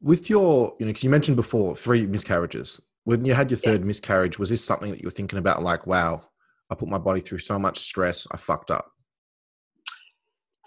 with 0.00 0.28
your 0.28 0.74
you 0.78 0.86
know 0.86 0.90
because 0.90 1.04
you 1.04 1.10
mentioned 1.10 1.36
before 1.36 1.76
three 1.76 2.06
miscarriages 2.06 2.80
when 3.04 3.24
you 3.24 3.34
had 3.34 3.50
your 3.50 3.58
third 3.58 3.80
yeah. 3.80 3.86
miscarriage 3.86 4.38
was 4.38 4.50
this 4.50 4.64
something 4.64 4.90
that 4.90 5.00
you 5.00 5.06
were 5.06 5.10
thinking 5.10 5.38
about 5.38 5.62
like 5.62 5.86
wow 5.86 6.20
i 6.70 6.74
put 6.74 6.88
my 6.88 6.98
body 6.98 7.20
through 7.20 7.38
so 7.38 7.58
much 7.58 7.78
stress 7.78 8.26
i 8.32 8.36
fucked 8.36 8.70
up 8.70 8.90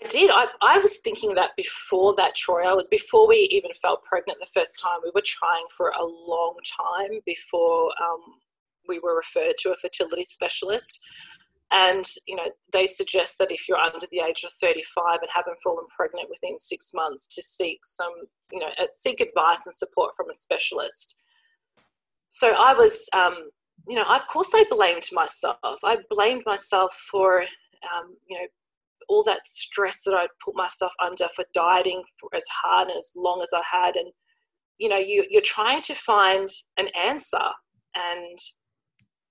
did. 0.06 0.32
I, 0.34 0.48
I 0.62 0.78
was 0.80 1.00
thinking 1.00 1.36
that 1.36 1.52
before 1.56 2.16
that, 2.18 2.36
Troy. 2.36 2.64
I 2.64 2.74
was 2.74 2.88
before 2.88 3.28
we 3.28 3.48
even 3.52 3.72
felt 3.74 4.04
pregnant 4.04 4.40
the 4.40 4.48
first 4.48 4.80
time. 4.82 5.00
We 5.04 5.12
were 5.14 5.24
trying 5.26 5.66
for 5.76 5.90
a 5.90 6.04
long 6.04 6.56
time 6.66 7.20
before 7.26 7.92
um, 8.02 8.20
we 8.88 9.00
were 9.00 9.16
referred 9.16 9.54
to 9.60 9.72
a 9.72 9.76
fertility 9.76 10.24
specialist. 10.24 11.00
And 11.72 12.06
you 12.28 12.36
know, 12.36 12.52
they 12.74 12.86
suggest 12.86 13.38
that 13.40 13.52
if 13.52 13.68
you're 13.68 13.78
under 13.78 14.06
the 14.12 14.20
age 14.20 14.44
of 14.44 14.52
35 14.52 15.20
and 15.22 15.30
haven't 15.34 15.58
fallen 15.64 15.86
pregnant 15.96 16.30
within 16.30 16.58
six 16.58 16.92
months, 16.94 17.28
to 17.28 17.42
seek 17.42 17.80
some, 17.84 18.14
you 18.52 18.60
know, 18.60 18.70
uh, 18.80 18.86
seek 18.90 19.20
advice 19.20 19.66
and 19.66 19.74
support 19.74 20.14
from 20.16 20.30
a 20.30 20.34
specialist. 20.34 21.16
So 22.30 22.54
I 22.58 22.74
was, 22.74 23.08
um, 23.14 23.50
you 23.88 23.96
know, 23.96 24.04
of 24.04 24.28
course 24.28 24.50
I 24.54 24.64
blamed 24.70 25.08
myself. 25.12 25.58
I 25.64 25.98
blamed 26.10 26.44
myself 26.46 26.94
for, 27.10 27.42
um, 27.42 28.16
you 28.28 28.38
know, 28.38 28.48
all 29.10 29.24
that 29.24 29.42
stress 29.46 30.04
that 30.06 30.14
I 30.14 30.28
put 30.44 30.56
myself 30.56 30.92
under 31.04 31.28
for 31.36 31.46
dieting 31.54 32.04
for 32.20 32.30
as 32.36 32.46
hard 32.64 32.90
and 32.90 32.98
as 32.98 33.12
long 33.16 33.42
as 33.42 33.50
I 33.54 33.62
had. 33.70 33.96
And, 33.96 34.12
you 34.78 34.90
know, 34.90 34.98
you, 34.98 35.26
you're 35.30 35.42
trying 35.42 35.82
to 35.84 35.96
find 35.96 36.50
an 36.78 36.88
answer. 37.00 37.38
And, 37.96 38.38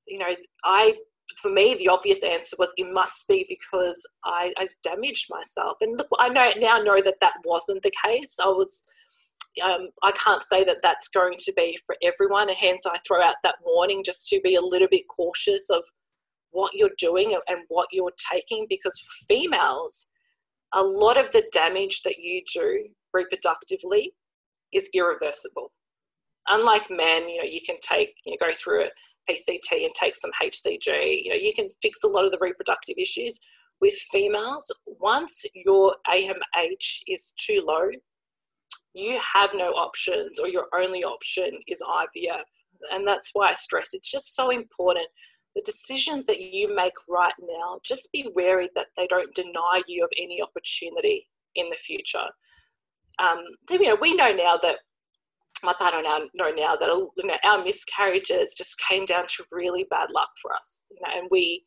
you 0.06 0.18
know, 0.18 0.34
I, 0.64 0.94
for 1.40 1.50
me, 1.50 1.74
the 1.74 1.88
obvious 1.88 2.22
answer 2.22 2.56
was 2.58 2.72
it 2.76 2.92
must 2.92 3.26
be 3.28 3.46
because 3.48 4.06
I, 4.24 4.52
I 4.58 4.66
damaged 4.82 5.26
myself. 5.30 5.76
And 5.80 5.96
look, 5.96 6.08
I 6.18 6.28
know 6.28 6.52
now 6.56 6.78
know 6.78 7.00
that 7.00 7.20
that 7.20 7.34
wasn't 7.44 7.82
the 7.82 7.92
case. 8.04 8.36
I 8.42 8.48
was, 8.48 8.82
um, 9.62 9.88
I 10.02 10.12
can't 10.12 10.42
say 10.42 10.64
that 10.64 10.78
that's 10.82 11.08
going 11.08 11.36
to 11.38 11.52
be 11.56 11.78
for 11.86 11.96
everyone. 12.02 12.48
And 12.48 12.58
hence, 12.58 12.86
I 12.86 12.98
throw 13.06 13.22
out 13.22 13.36
that 13.42 13.56
warning 13.64 14.02
just 14.04 14.26
to 14.28 14.40
be 14.42 14.56
a 14.56 14.60
little 14.60 14.88
bit 14.90 15.04
cautious 15.08 15.68
of 15.70 15.84
what 16.54 16.72
you're 16.74 16.90
doing 16.98 17.36
and 17.48 17.58
what 17.68 17.88
you're 17.92 18.12
taking 18.32 18.64
because 18.68 18.98
for 19.00 19.26
females, 19.34 20.06
a 20.72 20.82
lot 20.82 21.18
of 21.18 21.30
the 21.32 21.44
damage 21.52 22.02
that 22.02 22.18
you 22.18 22.42
do 22.52 22.86
reproductively 23.14 24.06
is 24.72 24.88
irreversible. 24.94 25.72
Unlike 26.48 26.90
men, 26.90 27.28
you 27.28 27.38
know, 27.38 27.48
you 27.48 27.60
can 27.66 27.76
take, 27.80 28.14
you 28.24 28.32
know, 28.32 28.46
go 28.46 28.52
through 28.54 28.84
a 28.84 28.90
PCT 29.30 29.84
and 29.84 29.94
take 29.94 30.14
some 30.14 30.30
HCG, 30.40 31.24
you 31.24 31.30
know, 31.30 31.36
you 31.36 31.52
can 31.54 31.66
fix 31.82 32.04
a 32.04 32.08
lot 32.08 32.24
of 32.24 32.32
the 32.32 32.38
reproductive 32.40 32.96
issues. 32.98 33.38
With 33.80 33.94
females, 34.12 34.72
once 34.86 35.44
your 35.54 35.96
AMH 36.08 37.00
is 37.08 37.32
too 37.36 37.64
low, 37.66 37.88
you 38.94 39.18
have 39.34 39.50
no 39.54 39.70
options 39.70 40.38
or 40.38 40.48
your 40.48 40.66
only 40.74 41.02
option 41.02 41.50
is 41.66 41.82
IVF. 41.82 42.42
And 42.92 43.06
that's 43.06 43.30
why 43.32 43.50
I 43.50 43.54
stress 43.54 43.94
it's 43.94 44.10
just 44.10 44.36
so 44.36 44.50
important 44.50 45.08
the 45.54 45.62
decisions 45.64 46.26
that 46.26 46.40
you 46.40 46.74
make 46.74 46.94
right 47.08 47.34
now, 47.40 47.78
just 47.84 48.10
be 48.12 48.30
wary 48.34 48.68
that 48.74 48.88
they 48.96 49.06
don't 49.06 49.34
deny 49.34 49.82
you 49.86 50.04
of 50.04 50.10
any 50.18 50.42
opportunity 50.42 51.28
in 51.54 51.68
the 51.70 51.76
future. 51.76 52.26
Um, 53.20 53.44
you 53.70 53.88
know, 53.88 53.96
we 54.00 54.16
know 54.16 54.32
now 54.32 54.58
that 54.62 54.78
my 55.62 55.72
partner 55.78 56.00
and 56.00 56.08
I 56.08 56.18
know 56.34 56.50
now 56.50 56.76
that 56.76 56.88
you 56.88 57.26
know, 57.26 57.36
our 57.44 57.64
miscarriages 57.64 58.54
just 58.54 58.76
came 58.88 59.06
down 59.06 59.26
to 59.26 59.44
really 59.52 59.86
bad 59.90 60.10
luck 60.10 60.30
for 60.42 60.52
us. 60.52 60.90
You 60.90 60.98
know, 61.00 61.20
and 61.20 61.28
we 61.30 61.64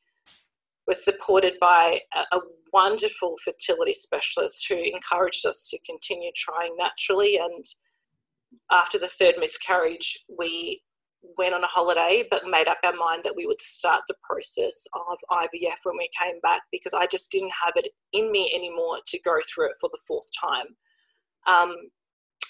were 0.86 0.94
supported 0.94 1.54
by 1.60 2.02
a, 2.16 2.38
a 2.38 2.42
wonderful 2.74 3.36
fertility 3.44 3.94
specialist 3.94 4.66
who 4.68 4.76
encouraged 4.76 5.46
us 5.46 5.70
to 5.70 5.80
continue 5.86 6.32
trying 6.36 6.76
naturally. 6.78 7.38
And 7.38 7.66
after 8.72 9.00
the 9.00 9.08
third 9.08 9.36
miscarriage, 9.40 10.26
we 10.38 10.82
went 11.38 11.54
on 11.54 11.64
a 11.64 11.68
holiday 11.68 12.24
but 12.30 12.48
made 12.48 12.68
up 12.68 12.78
our 12.84 12.94
mind 12.94 13.24
that 13.24 13.36
we 13.36 13.46
would 13.46 13.60
start 13.60 14.02
the 14.08 14.16
process 14.22 14.86
of 14.94 15.18
IVF 15.32 15.78
when 15.84 15.98
we 15.98 16.10
came 16.20 16.40
back 16.42 16.62
because 16.72 16.94
I 16.94 17.06
just 17.08 17.30
didn't 17.32 17.52
have 17.66 17.74
it 17.76 17.92
in 18.14 18.32
me 18.32 18.52
anymore 18.54 19.00
to 19.06 19.20
go 19.22 19.36
through 19.54 19.68
it 19.68 19.76
for 19.80 19.90
the 19.92 20.00
fourth 20.08 20.30
time. 20.40 20.68
Um, 21.48 21.76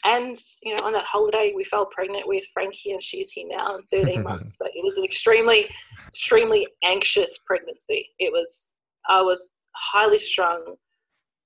and 0.06 0.36
you 0.64 0.76
know, 0.76 0.86
on 0.86 0.94
that 0.94 1.06
holiday, 1.06 1.54
we 1.56 1.64
fell 1.64 1.86
pregnant 1.86 2.28
with 2.28 2.46
Frankie, 2.54 2.92
and 2.92 3.02
she's 3.02 3.32
here 3.32 3.48
now 3.48 3.78
in 3.78 3.84
13 3.92 4.24
months. 4.24 4.56
But 4.60 4.72
it 4.74 4.84
was 4.84 4.98
an 4.98 5.04
extremely, 5.04 5.70
extremely 6.08 6.68
anxious 6.84 7.40
pregnancy. 7.46 8.10
It 8.20 8.32
was, 8.32 8.74
I 9.08 9.22
was 9.22 9.52
highly 9.76 10.18
strung. 10.18 10.76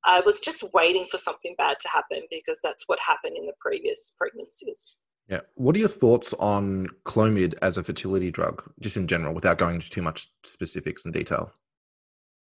I 0.04 0.22
was 0.22 0.40
just 0.40 0.64
waiting 0.74 1.06
for 1.10 1.18
something 1.18 1.56
bad 1.58 1.80
to 1.80 1.88
happen 1.88 2.24
because 2.30 2.60
that's 2.64 2.84
what 2.88 3.00
happened 3.00 3.38
in 3.38 3.46
the 3.46 3.54
previous 3.60 4.14
pregnancies. 4.18 4.96
Yeah. 5.28 5.42
What 5.56 5.76
are 5.76 5.80
your 5.80 5.88
thoughts 5.88 6.34
on 6.40 6.88
Clomid 7.06 7.56
as 7.62 7.78
a 7.78 7.84
fertility 7.84 8.32
drug, 8.32 8.62
just 8.82 8.98
in 8.98 9.08
general, 9.08 9.34
without 9.34 9.58
going 9.58 9.76
into 9.76 9.90
too 9.90 10.02
much 10.02 10.30
specifics 10.44 11.06
and 11.06 11.14
detail? 11.14 11.54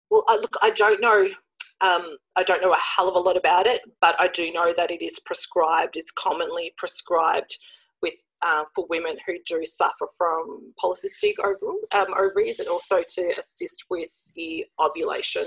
Well, 0.10 0.24
I, 0.28 0.36
look, 0.36 0.56
I 0.62 0.72
don't 0.72 1.00
know. 1.00 1.28
Um, 1.82 2.18
I 2.36 2.44
don't 2.44 2.62
know 2.62 2.74
a 2.74 2.78
hell 2.78 3.10
of 3.10 3.16
a 3.16 3.20
lot 3.20 3.38
about 3.38 3.66
it, 3.68 3.82
but 4.02 4.16
I 4.20 4.28
do 4.28 4.52
know 4.52 4.74
that 4.76 4.92
it 4.92 5.04
is 5.04 5.20
prescribed. 5.20 5.96
It's 5.96 6.12
commonly 6.12 6.74
prescribed 6.78 7.58
with 8.02 8.16
uh, 8.42 8.66
for 8.76 8.86
women 8.90 9.18
who 9.26 9.36
do 9.46 9.64
suffer 9.66 10.08
from 10.18 10.74
polycystic 10.84 11.34
um, 11.44 12.06
ovaries, 12.18 12.60
and 12.60 12.68
also 12.68 13.04
to 13.08 13.34
assist 13.38 13.86
with 13.90 14.10
the 14.36 14.66
ovulation. 14.80 15.46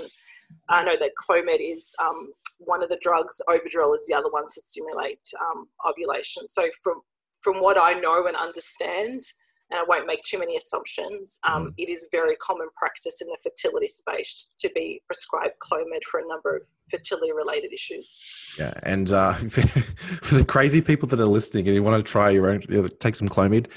I 0.69 0.83
know 0.83 0.95
that 0.95 1.11
Clomid 1.27 1.57
is 1.59 1.95
um, 1.99 2.31
one 2.59 2.83
of 2.83 2.89
the 2.89 2.99
drugs. 3.01 3.41
Ovidrel 3.49 3.95
is 3.95 4.05
the 4.07 4.15
other 4.15 4.29
one 4.29 4.45
to 4.45 4.61
stimulate 4.61 5.19
um, 5.41 5.67
ovulation. 5.87 6.47
So, 6.49 6.69
from 6.83 7.01
from 7.45 7.61
what 7.61 7.77
I 7.79 7.93
know 7.99 8.25
and 8.25 8.35
understand, 8.35 9.21
and 9.69 9.79
I 9.79 9.83
won't 9.87 10.07
make 10.07 10.21
too 10.23 10.39
many 10.39 10.57
assumptions, 10.57 11.37
um, 11.47 11.67
mm. 11.67 11.73
it 11.77 11.89
is 11.89 12.09
very 12.11 12.35
common 12.37 12.67
practice 12.75 13.21
in 13.21 13.27
the 13.27 13.37
fertility 13.43 13.85
space 13.85 14.49
to 14.57 14.69
be 14.73 15.03
prescribed 15.05 15.53
Clomid 15.61 16.03
for 16.09 16.21
a 16.21 16.27
number 16.27 16.55
of 16.55 16.63
fertility 16.89 17.31
related 17.31 17.71
issues. 17.71 18.19
Yeah, 18.57 18.73
and 18.81 19.11
uh, 19.11 19.33
for 19.33 20.35
the 20.35 20.43
crazy 20.43 20.81
people 20.81 21.07
that 21.09 21.19
are 21.19 21.25
listening 21.25 21.67
and 21.67 21.75
you 21.75 21.83
want 21.83 21.97
to 21.97 22.11
try 22.11 22.31
your 22.31 22.49
own, 22.49 22.61
take 22.99 23.13
some 23.13 23.29
Clomid, 23.29 23.67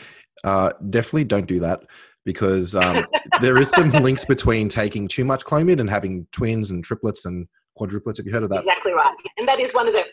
uh, 0.45 0.71
definitely 0.89 1.25
don't 1.25 1.47
do 1.47 1.61
that 1.61 1.83
because 2.25 2.75
um, 2.75 3.05
there 3.43 3.59
is 3.59 3.71
some 3.71 3.91
links 3.91 4.25
between 4.25 4.71
taking 4.71 5.07
too 5.07 5.27
much 5.27 5.45
Clomid 5.45 5.79
and 5.79 5.91
having 5.91 6.27
twins 6.33 6.71
and 6.71 6.83
triplets 6.83 7.27
and 7.27 7.47
quadruplets. 7.79 8.17
Have 8.17 8.25
you 8.25 8.33
heard 8.33 8.45
of 8.45 8.51
that? 8.51 8.61
Exactly 8.61 8.93
right, 8.93 9.15
and 9.37 9.47
that 9.47 9.61
is 9.61 9.75
one 9.75 9.87
of 9.87 9.93
the 9.93 10.07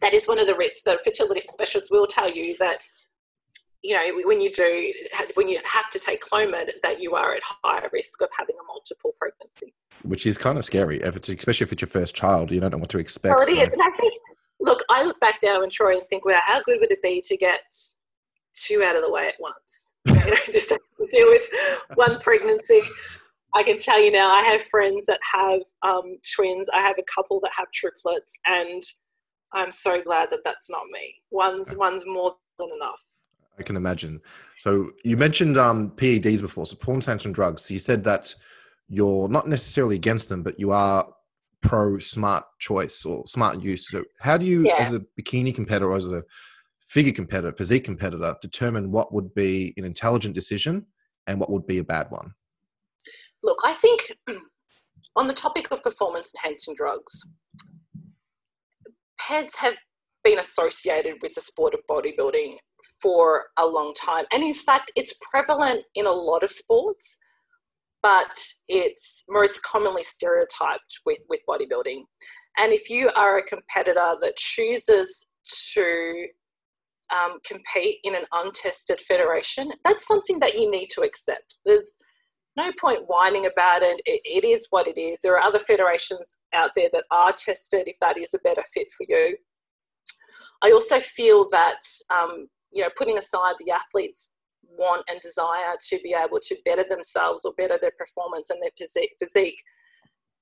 that 0.00 0.14
is 0.14 0.26
one 0.26 0.38
of 0.38 0.46
the 0.46 0.54
risks 0.54 0.82
that 0.82 1.00
fertility 1.02 1.42
specialists 1.48 1.90
will 1.90 2.06
tell 2.06 2.30
you 2.30 2.56
that 2.58 2.78
you 3.82 3.94
know 3.94 4.20
when 4.24 4.40
you 4.40 4.52
do 4.52 4.92
when 5.34 5.48
you 5.48 5.60
have 5.64 5.88
to 5.90 5.98
take 5.98 6.22
clomid 6.22 6.70
that 6.82 7.00
you 7.00 7.14
are 7.14 7.34
at 7.34 7.42
higher 7.44 7.88
risk 7.92 8.20
of 8.22 8.28
having 8.36 8.56
a 8.60 8.66
multiple 8.66 9.14
pregnancy 9.18 9.72
which 10.02 10.26
is 10.26 10.36
kind 10.36 10.58
of 10.58 10.64
scary 10.64 11.00
if 11.02 11.14
it's 11.14 11.28
especially 11.28 11.64
if 11.64 11.72
it's 11.72 11.82
your 11.82 11.88
first 11.88 12.14
child 12.14 12.50
you 12.50 12.60
don't 12.60 12.72
know 12.72 12.78
what 12.78 12.88
to 12.88 12.98
expect 12.98 13.34
well 13.34 13.42
it 13.42 13.48
so. 13.48 13.54
is. 13.54 13.68
and 13.68 13.82
I 13.82 13.96
think, 14.00 14.14
look 14.60 14.82
i 14.90 15.04
look 15.04 15.20
back 15.20 15.38
now 15.42 15.62
and 15.62 15.70
try 15.70 15.92
and 15.92 16.02
think 16.10 16.24
well 16.24 16.40
how 16.44 16.60
good 16.62 16.78
would 16.80 16.90
it 16.90 17.02
be 17.02 17.22
to 17.26 17.36
get 17.36 17.60
two 18.52 18.82
out 18.82 18.96
of 18.96 19.02
the 19.02 19.12
way 19.12 19.28
at 19.28 19.36
once 19.38 19.94
you 20.06 20.14
know 20.14 20.36
just 20.52 20.70
to 20.70 20.78
deal 21.10 21.28
with 21.28 21.48
one 21.94 22.18
pregnancy 22.18 22.82
I 23.54 23.62
can 23.62 23.78
tell 23.78 23.98
you 23.98 24.12
now, 24.12 24.30
I 24.30 24.42
have 24.42 24.60
friends 24.60 25.06
that 25.06 25.20
have 25.32 25.60
um, 25.82 26.18
twins. 26.34 26.68
I 26.68 26.80
have 26.80 26.96
a 26.98 27.02
couple 27.02 27.40
that 27.40 27.50
have 27.56 27.68
triplets, 27.72 28.36
and 28.44 28.82
I'm 29.52 29.72
so 29.72 30.02
glad 30.02 30.30
that 30.30 30.40
that's 30.44 30.70
not 30.70 30.82
me. 30.90 31.14
One's 31.30 31.74
one's 31.76 32.04
more 32.06 32.36
than 32.58 32.68
enough. 32.76 33.02
I 33.58 33.62
can 33.62 33.76
imagine. 33.76 34.20
So 34.58 34.90
you 35.04 35.16
mentioned 35.16 35.56
um, 35.56 35.90
PEDs 35.92 36.40
before, 36.40 36.66
so 36.66 36.76
porn, 36.76 37.00
and 37.06 37.34
drugs. 37.34 37.64
So 37.64 37.74
you 37.74 37.80
said 37.80 38.04
that 38.04 38.34
you're 38.88 39.28
not 39.28 39.48
necessarily 39.48 39.96
against 39.96 40.28
them, 40.28 40.42
but 40.42 40.58
you 40.58 40.70
are 40.70 41.06
pro 41.60 41.98
smart 41.98 42.44
choice 42.58 43.04
or 43.04 43.26
smart 43.26 43.62
use. 43.62 43.88
So 43.88 44.04
how 44.20 44.36
do 44.36 44.46
you, 44.46 44.66
yeah. 44.66 44.76
as 44.78 44.92
a 44.92 45.04
bikini 45.20 45.54
competitor 45.54 45.90
or 45.90 45.96
as 45.96 46.06
a 46.06 46.22
figure 46.86 47.12
competitor, 47.12 47.52
physique 47.56 47.84
competitor, 47.84 48.36
determine 48.40 48.90
what 48.90 49.12
would 49.12 49.34
be 49.34 49.74
an 49.76 49.84
intelligent 49.84 50.34
decision 50.34 50.86
and 51.26 51.38
what 51.38 51.50
would 51.50 51.66
be 51.66 51.78
a 51.78 51.84
bad 51.84 52.06
one? 52.10 52.32
Look, 53.42 53.58
I 53.64 53.72
think 53.72 54.16
on 55.16 55.26
the 55.26 55.32
topic 55.32 55.70
of 55.70 55.82
performance 55.82 56.32
enhancing 56.36 56.74
drugs, 56.74 57.30
PEDs 59.28 59.56
have 59.56 59.76
been 60.24 60.38
associated 60.38 61.16
with 61.22 61.34
the 61.34 61.40
sport 61.40 61.74
of 61.74 61.80
bodybuilding 61.90 62.56
for 63.02 63.46
a 63.58 63.66
long 63.66 63.92
time. 63.94 64.24
And 64.32 64.42
in 64.42 64.54
fact, 64.54 64.90
it's 64.96 65.18
prevalent 65.30 65.82
in 65.94 66.06
a 66.06 66.12
lot 66.12 66.42
of 66.42 66.50
sports 66.50 67.18
but 68.02 68.38
it's 68.68 69.24
most 69.28 69.62
commonly 69.62 70.02
stereotyped 70.02 71.00
with, 71.04 71.18
with 71.28 71.40
bodybuilding. 71.48 72.02
And 72.56 72.72
if 72.72 72.90
you 72.90 73.10
are 73.16 73.38
a 73.38 73.42
competitor 73.42 74.16
that 74.20 74.36
chooses 74.36 75.26
to 75.74 76.26
um, 77.14 77.38
compete 77.46 77.98
in 78.04 78.14
an 78.14 78.24
untested 78.32 79.00
federation, 79.00 79.72
that's 79.84 80.06
something 80.06 80.38
that 80.40 80.56
you 80.56 80.70
need 80.70 80.88
to 80.90 81.02
accept. 81.02 81.58
There's 81.64 81.96
no 82.58 82.72
point 82.78 83.04
whining 83.06 83.46
about 83.46 83.82
it. 83.82 84.00
it. 84.04 84.20
It 84.24 84.44
is 84.44 84.66
what 84.70 84.86
it 84.86 84.98
is. 84.98 85.20
There 85.20 85.34
are 85.34 85.42
other 85.42 85.58
federations 85.58 86.36
out 86.52 86.70
there 86.76 86.90
that 86.92 87.04
are 87.10 87.32
tested 87.32 87.84
if 87.86 87.96
that 88.00 88.18
is 88.18 88.34
a 88.34 88.38
better 88.40 88.64
fit 88.74 88.88
for 88.96 89.06
you. 89.08 89.36
I 90.62 90.72
also 90.72 90.98
feel 91.00 91.48
that, 91.50 91.80
um, 92.10 92.48
you 92.72 92.82
know, 92.82 92.90
putting 92.96 93.16
aside 93.16 93.54
the 93.58 93.70
athletes 93.70 94.32
want 94.76 95.04
and 95.08 95.20
desire 95.20 95.76
to 95.88 95.98
be 96.02 96.14
able 96.14 96.40
to 96.40 96.56
better 96.64 96.84
themselves 96.88 97.44
or 97.44 97.52
better 97.56 97.78
their 97.80 97.92
performance 97.98 98.50
and 98.50 98.60
their 98.62 98.70
physique, 99.18 99.62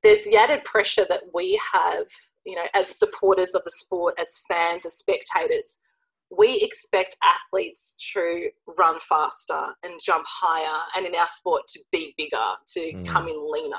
there's 0.03 0.25
the 0.25 0.37
added 0.37 0.65
pressure 0.65 1.07
that 1.09 1.23
we 1.35 1.61
have, 1.73 2.07
you 2.45 2.55
know, 2.55 2.67
as 2.75 2.99
supporters 2.99 3.55
of 3.55 3.63
the 3.65 3.71
sport, 3.71 4.15
as 4.19 4.43
fans, 4.49 4.87
as 4.87 4.95
spectators. 4.95 5.79
We 6.37 6.61
expect 6.61 7.17
athletes 7.23 7.95
to 8.13 8.51
run 8.79 8.99
faster 9.01 9.75
and 9.83 9.95
jump 10.03 10.27
higher, 10.29 10.81
and 10.97 11.07
in 11.07 11.15
our 11.15 11.29
sport, 11.29 11.63
to 11.69 11.81
be 11.93 12.15
bigger, 12.19 12.37
to 12.75 12.81
mm. 12.81 13.07
come 13.07 13.29
in 13.29 13.37
leaner. 13.37 13.77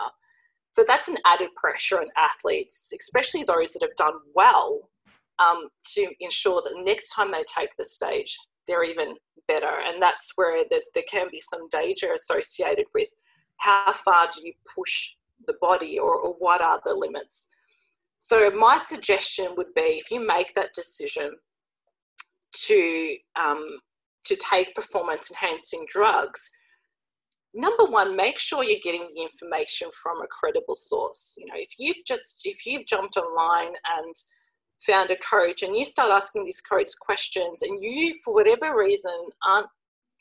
So 0.72 0.84
that's 0.88 1.08
an 1.08 1.18
added 1.26 1.49
pressure 1.55 1.99
on 1.99 2.08
athletes, 2.18 2.93
especially 2.99 3.43
those 3.43 3.74
that 3.74 3.82
have 3.82 3.95
done 3.95 4.20
well, 4.36 4.89
um, 5.39 5.70
to 5.95 6.08
ensure 6.20 6.62
that 6.62 6.84
next 6.84 7.10
time 7.10 7.32
they 7.32 7.43
take 7.43 7.70
the 7.78 7.86
stage, 7.86 8.38
they're 8.68 8.84
even 8.84 9.16
better. 9.47 9.72
And 9.86 10.01
that's 10.01 10.34
where 10.36 10.64
there 10.70 11.03
can 11.10 11.30
be 11.32 11.39
some 11.39 11.68
danger 11.70 12.14
associated 12.14 12.86
with 12.93 13.10
how 13.58 13.91
far 13.91 14.28
do 14.32 14.45
you 14.45 14.53
push 14.76 15.14
the 15.47 15.55
body 15.62 15.97
or, 15.97 16.16
or 16.16 16.36
what 16.39 16.62
are 16.62 16.80
the 16.86 16.93
limits. 16.93 17.47
So, 18.20 18.49
my 18.49 18.78
suggestion 18.78 19.53
would 19.58 19.74
be 19.76 19.82
if 19.82 20.10
you 20.12 20.26
make 20.26 20.53
that 20.55 20.74
decision 20.74 21.32
to, 22.54 23.16
um, 23.36 23.80
to 24.26 24.36
take 24.36 24.76
performance 24.76 25.32
enhancing 25.32 25.86
drugs, 25.88 26.50
number 27.54 27.86
one 27.86 28.16
make 28.16 28.39
sure 28.39 28.64
you're 28.64 28.80
getting 28.84 29.08
the 29.16 29.22
information 29.22 29.89
from 30.04 30.22
a 30.22 30.28
credible 30.28 30.76
source. 30.76 31.36
You 31.38 31.45
know 31.45 31.56
if 31.56 31.70
you've 31.80 32.06
just 32.06 32.41
if 32.43 32.66
you've 32.66 32.86
jumped 32.86 33.18
online 33.18 33.74
and 33.98 34.16
found 34.86 35.10
a 35.10 35.18
coach 35.18 35.64
and 35.64 35.76
you 35.76 35.84
start 35.84 36.12
asking 36.12 36.43
these 36.43 36.62
coach 36.62 36.91
questions 37.02 37.64
and 37.64 37.82
you 37.82 38.14
for 38.24 38.34
whatever 38.34 38.78
reason 38.78 39.12
aren't 39.48 39.68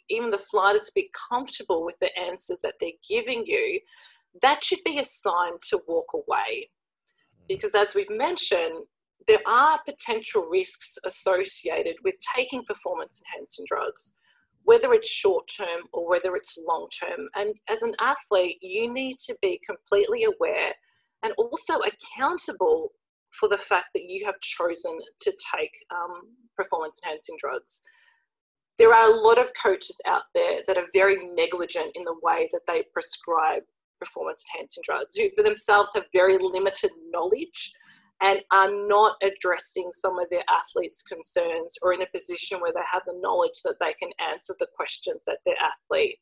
even 0.08 0.30
the 0.30 0.38
slightest 0.38 0.92
bit 0.94 1.06
comfortable 1.28 1.84
with 1.84 1.96
the 2.00 2.16
answers 2.18 2.60
that 2.62 2.74
they're 2.80 2.90
giving 3.06 3.44
you 3.44 3.80
that 4.42 4.62
should 4.62 4.82
be 4.84 4.98
a 4.98 5.04
sign 5.04 5.52
to 5.68 5.80
walk 5.86 6.12
away. 6.14 6.70
Because 7.48 7.74
as 7.74 7.94
we've 7.94 8.10
mentioned 8.10 8.84
there 9.26 9.40
are 9.46 9.78
potential 9.84 10.46
risks 10.50 10.98
associated 11.04 11.96
with 12.04 12.14
taking 12.34 12.64
performance 12.64 13.22
enhancing 13.26 13.64
drugs 13.68 14.14
whether 14.64 14.92
it's 14.92 15.08
short 15.08 15.48
term 15.56 15.82
or 15.92 16.08
whether 16.08 16.34
it's 16.34 16.58
long 16.68 16.88
term 16.90 17.28
and 17.36 17.54
as 17.68 17.82
an 17.82 17.94
athlete 18.00 18.58
you 18.60 18.92
need 18.92 19.16
to 19.18 19.36
be 19.40 19.60
completely 19.64 20.24
aware 20.24 20.72
and 21.22 21.32
also 21.38 21.74
accountable 21.80 22.90
for 23.30 23.48
the 23.48 23.58
fact 23.58 23.88
that 23.94 24.04
you 24.04 24.24
have 24.24 24.38
chosen 24.40 24.96
to 25.20 25.32
take 25.54 25.72
um, 25.94 26.22
performance 26.56 27.00
enhancing 27.04 27.36
drugs. 27.38 27.82
There 28.78 28.92
are 28.92 29.10
a 29.10 29.20
lot 29.22 29.38
of 29.38 29.50
coaches 29.60 30.00
out 30.06 30.24
there 30.34 30.60
that 30.66 30.76
are 30.76 30.86
very 30.92 31.16
negligent 31.34 31.92
in 31.94 32.04
the 32.04 32.16
way 32.22 32.48
that 32.52 32.60
they 32.66 32.84
prescribe 32.92 33.62
performance 33.98 34.44
enhancing 34.54 34.82
drugs, 34.84 35.16
who 35.16 35.30
for 35.34 35.42
themselves 35.42 35.92
have 35.94 36.04
very 36.12 36.36
limited 36.38 36.90
knowledge 37.10 37.72
and 38.22 38.40
are 38.50 38.70
not 38.88 39.16
addressing 39.22 39.90
some 39.92 40.18
of 40.18 40.28
their 40.30 40.44
athletes' 40.48 41.02
concerns 41.02 41.76
or 41.82 41.92
in 41.92 42.02
a 42.02 42.06
position 42.14 42.60
where 42.60 42.72
they 42.72 42.80
have 42.90 43.02
the 43.06 43.18
knowledge 43.20 43.62
that 43.64 43.76
they 43.80 43.92
can 43.94 44.10
answer 44.30 44.54
the 44.58 44.68
questions 44.74 45.24
that 45.26 45.38
their 45.44 45.56
athlete 45.60 46.18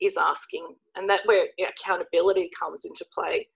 is 0.00 0.16
asking. 0.16 0.66
And 0.96 1.08
that 1.08 1.20
where 1.26 1.46
accountability 1.68 2.50
comes 2.58 2.84
into 2.84 3.04
play 3.12 3.46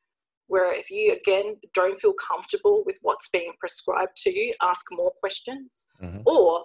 where 0.47 0.75
if 0.75 0.91
you 0.91 1.13
again 1.13 1.57
don't 1.73 1.99
feel 1.99 2.15
comfortable 2.15 2.83
with 2.85 2.99
what's 3.03 3.29
being 3.29 3.53
prescribed 3.59 4.17
to 4.17 4.33
you 4.33 4.53
ask 4.63 4.87
more 4.93 5.13
questions 5.21 5.87
mm-hmm. 6.03 6.21
or 6.27 6.65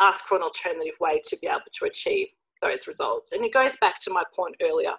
ask 0.00 0.24
for 0.24 0.36
an 0.36 0.42
alternative 0.42 0.96
way 1.00 1.20
to 1.24 1.36
be 1.40 1.46
able 1.46 1.60
to 1.72 1.84
achieve 1.84 2.28
those 2.60 2.86
results 2.86 3.32
and 3.32 3.44
it 3.44 3.52
goes 3.52 3.76
back 3.80 4.00
to 4.00 4.10
my 4.10 4.22
point 4.34 4.54
earlier 4.62 4.94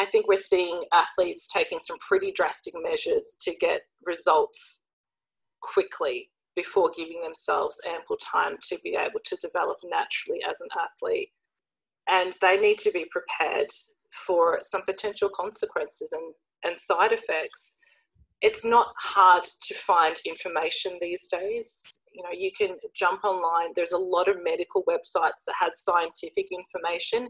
i 0.00 0.04
think 0.04 0.26
we're 0.28 0.36
seeing 0.36 0.80
athletes 0.92 1.48
taking 1.48 1.78
some 1.78 1.96
pretty 2.06 2.32
drastic 2.32 2.74
measures 2.82 3.36
to 3.40 3.54
get 3.60 3.82
results 4.06 4.82
quickly 5.62 6.30
before 6.56 6.90
giving 6.96 7.20
themselves 7.22 7.78
ample 7.88 8.16
time 8.16 8.56
to 8.62 8.76
be 8.82 8.96
able 8.96 9.20
to 9.24 9.36
develop 9.40 9.78
naturally 9.84 10.40
as 10.48 10.60
an 10.60 10.68
athlete 10.78 11.30
and 12.10 12.32
they 12.40 12.58
need 12.58 12.78
to 12.78 12.90
be 12.90 13.06
prepared 13.10 13.68
for 14.26 14.58
some 14.62 14.82
potential 14.82 15.30
consequences 15.32 16.12
and 16.12 16.34
and 16.64 16.76
side 16.76 17.12
effects, 17.12 17.76
it's 18.42 18.64
not 18.64 18.88
hard 18.98 19.44
to 19.44 19.74
find 19.74 20.16
information 20.26 20.98
these 21.00 21.28
days. 21.28 21.82
You 22.12 22.22
know, 22.22 22.30
you 22.32 22.50
can 22.56 22.76
jump 22.94 23.24
online. 23.24 23.70
There's 23.74 23.92
a 23.92 23.98
lot 23.98 24.28
of 24.28 24.42
medical 24.42 24.82
websites 24.84 25.44
that 25.46 25.54
has 25.58 25.82
scientific 25.82 26.46
information. 26.50 27.28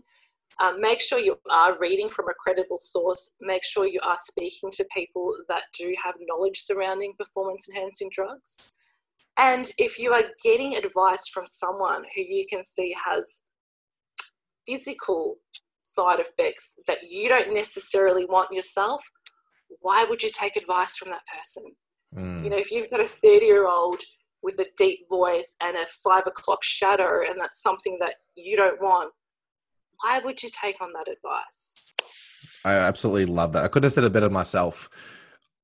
Um, 0.59 0.81
make 0.81 1.01
sure 1.01 1.19
you 1.19 1.37
are 1.51 1.79
reading 1.79 2.09
from 2.09 2.29
a 2.29 2.35
credible 2.35 2.79
source. 2.79 3.31
Make 3.41 3.65
sure 3.65 3.87
you 3.87 4.01
are 4.03 4.17
speaking 4.17 4.71
to 4.73 4.87
people 4.95 5.35
that 5.49 5.65
do 5.79 5.95
have 6.03 6.15
knowledge 6.21 6.61
surrounding 6.63 7.15
performance 7.19 7.69
enhancing 7.69 8.11
drugs. 8.13 8.77
And 9.39 9.71
if 9.79 9.99
you 9.99 10.13
are 10.13 10.25
getting 10.43 10.77
advice 10.77 11.29
from 11.29 11.47
someone 11.47 12.05
who 12.15 12.23
you 12.23 12.45
can 12.49 12.63
see 12.63 12.95
has 13.07 13.41
physical 14.67 15.37
side 15.83 16.21
effects 16.21 16.75
that 16.87 16.99
you 17.09 17.29
don't 17.29 17.55
necessarily 17.55 18.27
want 18.27 18.53
yourself, 18.53 19.03
why 19.81 20.05
would 20.05 20.23
you 20.23 20.31
take 20.31 20.57
advice 20.57 20.97
from 20.97 21.11
that 21.11 21.23
person? 21.27 21.65
Mm. 22.15 22.45
You 22.45 22.51
know, 22.51 22.57
if 22.57 22.71
you've 22.71 22.91
got 22.91 23.01
a 23.01 23.05
30 23.05 23.47
year 23.47 23.69
old 23.69 24.01
with 24.43 24.59
a 24.59 24.67
deep 24.77 25.09
voice 25.09 25.57
and 25.63 25.77
a 25.77 25.85
five 26.05 26.27
o'clock 26.27 26.63
shadow, 26.63 27.21
and 27.27 27.41
that's 27.41 27.63
something 27.63 27.99
that 28.01 28.17
you 28.37 28.57
don't 28.57 28.81
want, 28.81 29.13
why 30.03 30.19
would 30.21 30.43
you 30.43 30.49
take 30.53 30.81
on 30.81 30.93
that 30.93 31.09
advice? 31.09 31.91
I 32.65 32.75
absolutely 32.75 33.27
love 33.27 33.53
that. 33.53 33.65
I 33.65 33.69
couldn't 33.69 33.87
have 33.87 33.93
said 33.93 34.05
it 34.05 34.13
better 34.13 34.31
myself. 34.31 34.91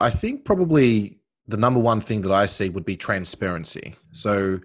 I 0.01 0.11
think 0.11 0.45
probably 0.45 1.19
the 1.49 1.57
number 1.57 1.81
one 1.81 2.01
thing 2.01 2.21
that 2.23 2.33
I 2.33 2.47
see 2.47 2.69
would 2.69 2.85
be 2.85 2.97
transparency. 2.97 3.97
So, 4.13 4.61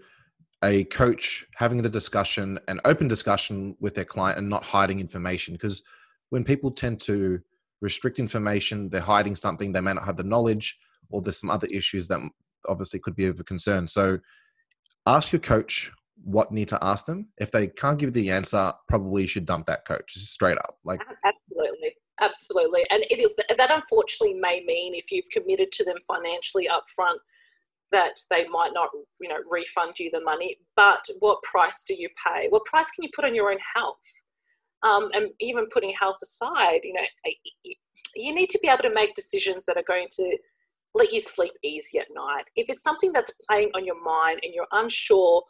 a 0.63 0.83
coach 0.85 1.45
having 1.55 1.81
the 1.81 1.89
discussion, 1.89 2.59
an 2.67 2.79
open 2.85 3.07
discussion 3.07 3.75
with 3.79 3.95
their 3.95 4.05
client, 4.05 4.37
and 4.37 4.47
not 4.47 4.63
hiding 4.63 4.99
information. 4.99 5.55
Because 5.55 5.81
when 6.29 6.43
people 6.43 6.69
tend 6.69 6.99
to 7.01 7.39
restrict 7.81 8.19
information, 8.19 8.87
they're 8.89 9.01
hiding 9.01 9.35
something, 9.35 9.71
they 9.71 9.81
may 9.81 9.93
not 9.93 10.05
have 10.05 10.17
the 10.17 10.23
knowledge, 10.23 10.77
or 11.09 11.21
there's 11.21 11.39
some 11.39 11.49
other 11.49 11.67
issues 11.71 12.07
that 12.09 12.19
obviously 12.67 12.99
could 12.99 13.15
be 13.15 13.25
of 13.25 13.39
a 13.39 13.43
concern. 13.43 13.87
So 13.87 14.19
ask 15.07 15.31
your 15.31 15.39
coach 15.39 15.91
what 16.23 16.51
need 16.51 16.67
to 16.69 16.83
ask 16.83 17.05
them. 17.05 17.27
If 17.39 17.51
they 17.51 17.67
can't 17.67 17.99
give 17.99 18.13
the 18.13 18.29
answer, 18.31 18.71
probably 18.87 19.27
should 19.27 19.45
dump 19.45 19.65
that 19.67 19.85
coach 19.85 20.13
straight 20.13 20.57
up. 20.57 20.77
Like 20.83 21.01
absolutely, 21.25 21.95
absolutely. 22.19 22.81
And 22.91 23.03
it, 23.09 23.57
that 23.57 23.71
unfortunately 23.71 24.39
may 24.39 24.63
mean 24.65 24.95
if 24.95 25.11
you've 25.11 25.29
committed 25.31 25.71
to 25.73 25.83
them 25.83 25.97
financially 26.07 26.67
upfront 26.67 27.17
that 27.91 28.13
they 28.29 28.47
might 28.47 28.71
not, 28.73 28.89
you 29.19 29.27
know, 29.27 29.39
refund 29.49 29.99
you 29.99 30.09
the 30.13 30.21
money. 30.21 30.57
But 30.77 31.05
what 31.19 31.43
price 31.43 31.83
do 31.83 31.93
you 31.93 32.07
pay? 32.25 32.47
What 32.49 32.63
price 32.65 32.89
can 32.91 33.03
you 33.03 33.09
put 33.13 33.25
on 33.25 33.35
your 33.35 33.51
own 33.51 33.59
health? 33.75 33.97
um, 34.83 35.09
and 35.13 35.31
even 35.39 35.67
putting 35.71 35.91
health 35.91 36.17
aside, 36.23 36.81
you 36.83 36.93
know, 36.93 37.05
you 38.15 38.33
need 38.33 38.49
to 38.49 38.59
be 38.61 38.67
able 38.67 38.83
to 38.83 38.93
make 38.93 39.13
decisions 39.13 39.65
that 39.65 39.77
are 39.77 39.83
going 39.87 40.07
to 40.11 40.37
let 40.93 41.13
you 41.13 41.19
sleep 41.19 41.53
easy 41.63 41.99
at 41.99 42.07
night. 42.13 42.45
If 42.55 42.69
it's 42.69 42.83
something 42.83 43.13
that's 43.13 43.31
playing 43.47 43.71
on 43.75 43.85
your 43.85 44.01
mind 44.03 44.39
and 44.43 44.53
you're 44.53 44.67
unsure 44.71 45.43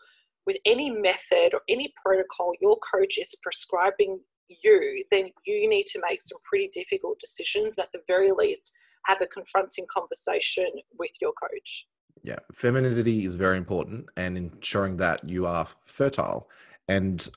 with 0.45 0.57
any 0.65 0.89
method 0.89 1.53
or 1.53 1.61
any 1.69 1.93
protocol 2.03 2.53
your 2.61 2.77
coach 2.79 3.17
is 3.17 3.35
prescribing 3.41 4.19
you, 4.49 5.03
then 5.11 5.29
you 5.45 5.69
need 5.69 5.85
to 5.87 6.01
make 6.07 6.21
some 6.21 6.37
pretty 6.49 6.69
difficult 6.73 7.19
decisions. 7.19 7.77
At 7.77 7.91
the 7.93 8.01
very 8.07 8.31
least, 8.31 8.71
have 9.05 9.21
a 9.21 9.27
confronting 9.27 9.85
conversation 9.89 10.69
with 10.97 11.11
your 11.21 11.33
coach. 11.33 11.87
Yeah, 12.23 12.39
femininity 12.53 13.25
is 13.25 13.35
very 13.35 13.57
important 13.57 14.05
and 14.17 14.37
ensuring 14.37 14.97
that 14.97 15.27
you 15.27 15.45
are 15.45 15.67
fertile. 15.85 16.49
And 16.87 17.27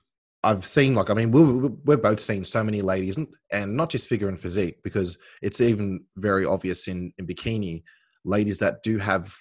I've 0.43 0.67
seen, 0.67 0.95
like, 0.95 1.09
I 1.09 1.15
mean, 1.15 1.31
we're, 1.31 1.69
we're 1.85 1.97
both 1.97 2.21
seen 2.21 2.45
so 2.45 2.63
many 2.63 2.83
ladies, 2.83 3.17
and 3.51 3.77
not 3.77 3.89
just 3.89 4.09
figure 4.09 4.29
and 4.29 4.39
physique, 4.39 4.83
because 4.83 5.17
it's 5.41 5.61
even 5.61 6.05
very 6.17 6.45
obvious 6.45 6.87
in, 6.87 7.13
in 7.17 7.27
bikini, 7.27 7.83
ladies 8.25 8.59
that 8.59 8.83
do 8.83 8.99
have 8.99 9.35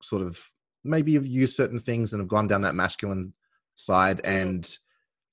sort 0.00 0.22
of 0.22 0.42
maybe 0.86 1.14
have 1.14 1.26
used 1.26 1.56
certain 1.56 1.78
things 1.78 2.12
and 2.12 2.20
have 2.20 2.28
gone 2.28 2.46
down 2.46 2.62
that 2.62 2.74
masculine 2.74 3.32
side 3.74 4.18
mm-hmm. 4.18 4.48
and 4.48 4.78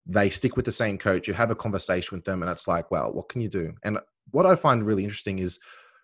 they 0.06 0.30
stick 0.30 0.56
with 0.56 0.66
the 0.66 0.72
same 0.72 0.98
coach. 0.98 1.28
You 1.28 1.34
have 1.34 1.52
a 1.52 1.56
conversation 1.56 2.18
with 2.18 2.26
them, 2.26 2.42
and 2.42 2.52
it's 2.52 2.68
like, 2.68 2.92
well, 2.92 3.12
what 3.14 3.30
can 3.30 3.42
you 3.42 3.50
do? 3.50 3.74
And 3.84 4.00
what 4.32 4.46
I 4.46 4.56
find 4.56 4.84
really 4.84 5.04
interesting 5.04 5.40
is, 5.40 5.60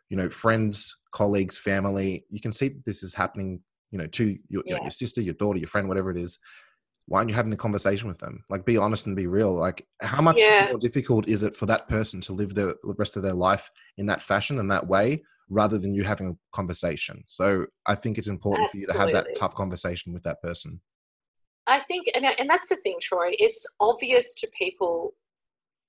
you 0.10 0.18
know, 0.18 0.30
friends, 0.30 0.98
colleagues, 1.12 1.58
family. 1.58 2.26
You 2.30 2.40
can 2.40 2.52
see 2.52 2.70
that 2.70 2.86
this 2.86 3.04
is 3.04 3.14
happening. 3.14 3.62
You 3.92 3.98
know, 3.98 4.06
to 4.06 4.38
your, 4.50 4.62
yeah. 4.68 4.82
your 4.84 4.92
sister, 4.92 5.20
your 5.20 5.34
daughter, 5.34 5.58
your 5.58 5.68
friend, 5.68 5.88
whatever 5.88 6.12
it 6.12 6.18
is. 6.18 6.38
Why 7.08 7.18
aren't 7.18 7.32
you 7.32 7.36
having 7.36 7.50
the 7.50 7.58
conversation 7.58 8.08
with 8.08 8.20
them? 8.20 8.44
Like, 8.48 8.64
be 8.64 8.78
honest 8.78 9.08
and 9.08 9.16
be 9.16 9.26
real. 9.26 9.52
Like, 9.52 9.84
how 10.00 10.22
much 10.22 10.38
yeah. 10.38 10.68
more 10.70 10.78
difficult 10.78 11.28
is 11.28 11.42
it 11.42 11.56
for 11.56 11.66
that 11.66 11.90
person 11.90 12.22
to 12.22 12.34
live 12.34 12.54
the 12.54 12.76
rest 12.84 13.18
of 13.18 13.24
their 13.24 13.34
life 13.34 13.68
in 13.98 14.06
that 14.06 14.22
fashion 14.22 14.60
and 14.60 14.70
that 14.70 14.88
way, 14.88 15.24
rather 15.50 15.78
than 15.78 15.94
you 15.94 16.04
having 16.04 16.28
a 16.28 16.56
conversation? 16.56 17.24
So, 17.28 17.66
I 17.88 17.96
think 17.96 18.18
it's 18.18 18.28
important 18.28 18.66
Absolutely. 18.66 18.86
for 18.86 18.92
you 18.92 19.00
to 19.00 19.06
have 19.06 19.26
that 19.26 19.36
tough 19.36 19.56
conversation 19.56 20.14
with 20.14 20.24
that 20.24 20.42
person. 20.42 20.82
I 21.68 21.80
think, 21.80 22.08
and, 22.16 22.26
and 22.26 22.50
that's 22.50 22.70
the 22.70 22.78
thing, 22.78 22.98
Troy, 23.00 23.32
it's 23.38 23.66
obvious 23.80 24.34
to 24.36 24.50
people 24.58 25.14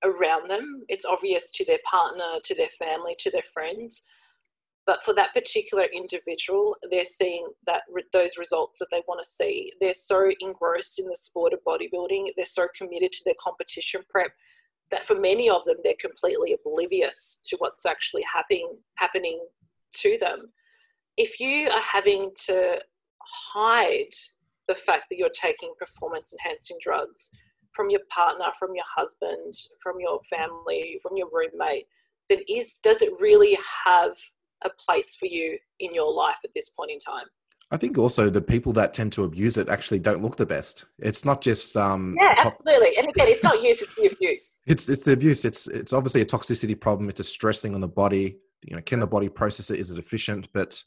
around 0.04 0.48
them, 0.48 0.82
it's 0.88 1.06
obvious 1.06 1.50
to 1.52 1.64
their 1.64 1.78
partner, 1.84 2.38
to 2.44 2.54
their 2.54 2.68
family, 2.78 3.16
to 3.18 3.30
their 3.30 3.44
friends. 3.52 4.02
But 4.86 5.02
for 5.04 5.14
that 5.14 5.32
particular 5.34 5.84
individual, 5.84 6.76
they're 6.90 7.04
seeing 7.04 7.46
that 7.66 7.82
those 8.12 8.38
results 8.38 8.78
that 8.78 8.88
they 8.90 9.02
want 9.06 9.22
to 9.22 9.28
see. 9.28 9.72
They're 9.80 9.94
so 9.94 10.30
engrossed 10.40 10.98
in 10.98 11.06
the 11.06 11.16
sport 11.16 11.52
of 11.52 11.60
bodybuilding, 11.66 12.28
they're 12.36 12.44
so 12.44 12.66
committed 12.76 13.12
to 13.12 13.22
their 13.24 13.34
competition 13.40 14.02
prep 14.10 14.32
that 14.90 15.06
for 15.06 15.14
many 15.14 15.48
of 15.48 15.64
them, 15.64 15.76
they're 15.82 15.94
completely 16.00 16.54
oblivious 16.54 17.40
to 17.44 17.56
what's 17.58 17.86
actually 17.86 18.24
happening 18.32 18.76
happening 18.96 19.40
to 19.94 20.18
them. 20.18 20.52
If 21.16 21.40
you 21.40 21.68
are 21.68 21.80
having 21.80 22.30
to 22.46 22.80
hide 23.52 24.14
the 24.68 24.74
fact 24.74 25.04
that 25.10 25.18
you're 25.18 25.28
taking 25.30 25.72
performance 25.78 26.32
enhancing 26.32 26.78
drugs 26.80 27.30
from 27.72 27.90
your 27.90 28.00
partner, 28.08 28.46
from 28.58 28.74
your 28.74 28.84
husband, 28.96 29.54
from 29.82 29.96
your 29.98 30.20
family, 30.28 30.98
from 31.02 31.16
your 31.16 31.28
roommate, 31.32 31.86
then 32.28 32.40
is 32.48 32.74
does 32.82 33.02
it 33.02 33.12
really 33.20 33.58
have 33.84 34.16
a 34.62 34.70
place 34.70 35.14
for 35.14 35.26
you 35.26 35.58
in 35.78 35.94
your 35.94 36.12
life 36.12 36.36
at 36.44 36.50
this 36.54 36.70
point 36.70 36.90
in 36.90 36.98
time? 36.98 37.26
I 37.72 37.76
think 37.76 37.98
also 37.98 38.28
the 38.28 38.42
people 38.42 38.72
that 38.72 38.92
tend 38.92 39.12
to 39.12 39.24
abuse 39.24 39.56
it 39.56 39.68
actually 39.68 40.00
don't 40.00 40.22
look 40.22 40.36
the 40.36 40.46
best. 40.46 40.86
It's 40.98 41.24
not 41.24 41.40
just 41.40 41.76
um 41.76 42.16
Yeah, 42.20 42.34
absolutely. 42.38 42.96
And 42.96 43.08
again, 43.08 43.28
it's 43.28 43.44
not 43.44 43.62
use, 43.62 43.82
it's 43.82 43.94
the 43.94 44.06
abuse. 44.06 44.62
It's 44.66 44.88
it's 44.88 45.04
the 45.04 45.12
abuse. 45.12 45.44
It's 45.44 45.68
it's 45.68 45.92
obviously 45.92 46.20
a 46.20 46.26
toxicity 46.26 46.78
problem. 46.78 47.08
It's 47.08 47.20
a 47.20 47.24
stress 47.24 47.60
thing 47.60 47.74
on 47.74 47.80
the 47.80 47.88
body. 47.88 48.38
You 48.62 48.76
know, 48.76 48.82
can 48.82 49.00
the 49.00 49.06
body 49.06 49.28
process 49.28 49.70
it? 49.70 49.78
Is 49.78 49.90
it 49.90 49.98
efficient? 49.98 50.48
But 50.52 50.82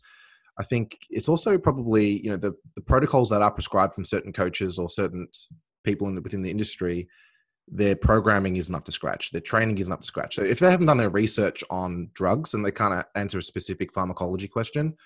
I 0.59 0.63
think 0.63 0.97
it's 1.09 1.29
also 1.29 1.57
probably 1.57 2.21
you 2.23 2.31
know 2.31 2.38
the 2.38 2.53
the 2.75 2.81
protocols 2.81 3.29
that 3.29 3.41
are 3.41 3.51
prescribed 3.51 3.93
from 3.93 4.03
certain 4.03 4.34
coaches 4.34 4.77
or 4.77 4.89
certain 4.89 5.27
people 5.84 6.07
in 6.07 6.15
the, 6.15 6.21
within 6.21 6.41
the 6.41 6.51
industry. 6.51 7.07
Their 7.69 7.95
programming 7.95 8.57
isn't 8.57 8.75
up 8.75 8.84
to 8.86 8.91
scratch. 8.91 9.31
Their 9.31 9.39
training 9.39 9.77
isn't 9.77 9.93
up 9.93 10.01
to 10.01 10.07
scratch. 10.07 10.36
So 10.36 10.43
if 10.43 10.59
they 10.59 10.69
haven't 10.69 10.88
done 10.88 10.97
their 10.97 11.09
research 11.09 11.63
on 11.69 12.09
drugs 12.13 12.53
and 12.53 12.65
they 12.65 12.71
can't 12.71 13.05
answer 13.15 13.38
a 13.38 13.41
specific 13.41 13.93
pharmacology 13.93 14.49
question, 14.49 14.97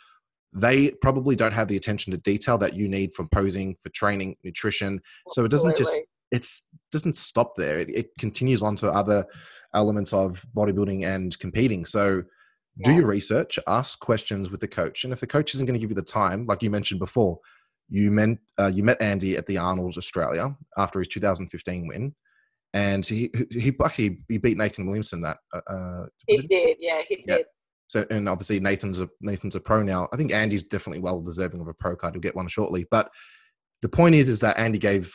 they 0.57 0.91
probably 1.01 1.35
don't 1.35 1.53
have 1.53 1.67
the 1.67 1.77
attention 1.77 2.11
to 2.11 2.17
detail 2.17 2.57
that 2.57 2.73
you 2.73 2.87
need 2.87 3.13
for 3.13 3.25
posing, 3.27 3.75
for 3.81 3.89
training, 3.89 4.35
nutrition. 4.43 5.01
So 5.29 5.45
it 5.45 5.51
doesn't 5.51 5.77
just 5.77 6.01
it's 6.31 6.67
doesn't 6.91 7.15
stop 7.15 7.53
there. 7.55 7.79
It, 7.79 7.89
it 7.89 8.09
continues 8.19 8.61
on 8.61 8.75
to 8.77 8.91
other 8.91 9.25
elements 9.73 10.13
of 10.13 10.45
bodybuilding 10.55 11.05
and 11.05 11.37
competing. 11.39 11.85
So 11.85 12.23
do 12.83 12.93
your 12.93 13.07
research, 13.07 13.57
ask 13.67 13.99
questions 13.99 14.51
with 14.51 14.59
the 14.59 14.67
coach, 14.67 15.03
and 15.03 15.11
if 15.11 15.19
the 15.19 15.27
coach 15.27 15.53
isn't 15.55 15.65
going 15.65 15.73
to 15.73 15.79
give 15.79 15.89
you 15.89 15.95
the 15.95 16.01
time, 16.01 16.43
like 16.43 16.61
you 16.61 16.69
mentioned 16.69 16.99
before, 16.99 17.39
you 17.89 18.11
met 18.11 18.37
uh, 18.59 18.71
you 18.73 18.83
met 18.83 19.01
Andy 19.01 19.35
at 19.35 19.47
the 19.47 19.57
Arnold 19.57 19.97
Australia 19.97 20.55
after 20.77 20.99
his 20.99 21.07
2015 21.07 21.87
win, 21.87 22.13
and 22.73 23.05
he 23.05 23.31
he 23.51 23.73
actually 23.83 24.19
he 24.27 24.37
beat 24.37 24.57
Nathan 24.57 24.85
Williamson 24.85 25.21
that. 25.21 25.37
Uh, 25.53 25.61
uh 25.67 26.05
he 26.27 26.37
did, 26.37 26.77
yeah, 26.79 27.01
he 27.07 27.23
yeah. 27.25 27.37
did. 27.37 27.45
So 27.87 28.05
and 28.09 28.27
obviously 28.27 28.59
Nathan's 28.59 29.01
a 29.01 29.09
Nathan's 29.21 29.55
a 29.55 29.59
pro 29.59 29.81
now. 29.81 30.09
I 30.13 30.17
think 30.17 30.33
Andy's 30.33 30.63
definitely 30.63 31.01
well 31.01 31.21
deserving 31.21 31.61
of 31.61 31.67
a 31.67 31.73
pro 31.73 31.95
card. 31.95 32.13
He'll 32.13 32.21
get 32.21 32.35
one 32.35 32.47
shortly. 32.47 32.85
But 32.91 33.09
the 33.81 33.89
point 33.89 34.15
is, 34.15 34.29
is 34.29 34.39
that 34.41 34.57
Andy 34.57 34.77
gave 34.77 35.13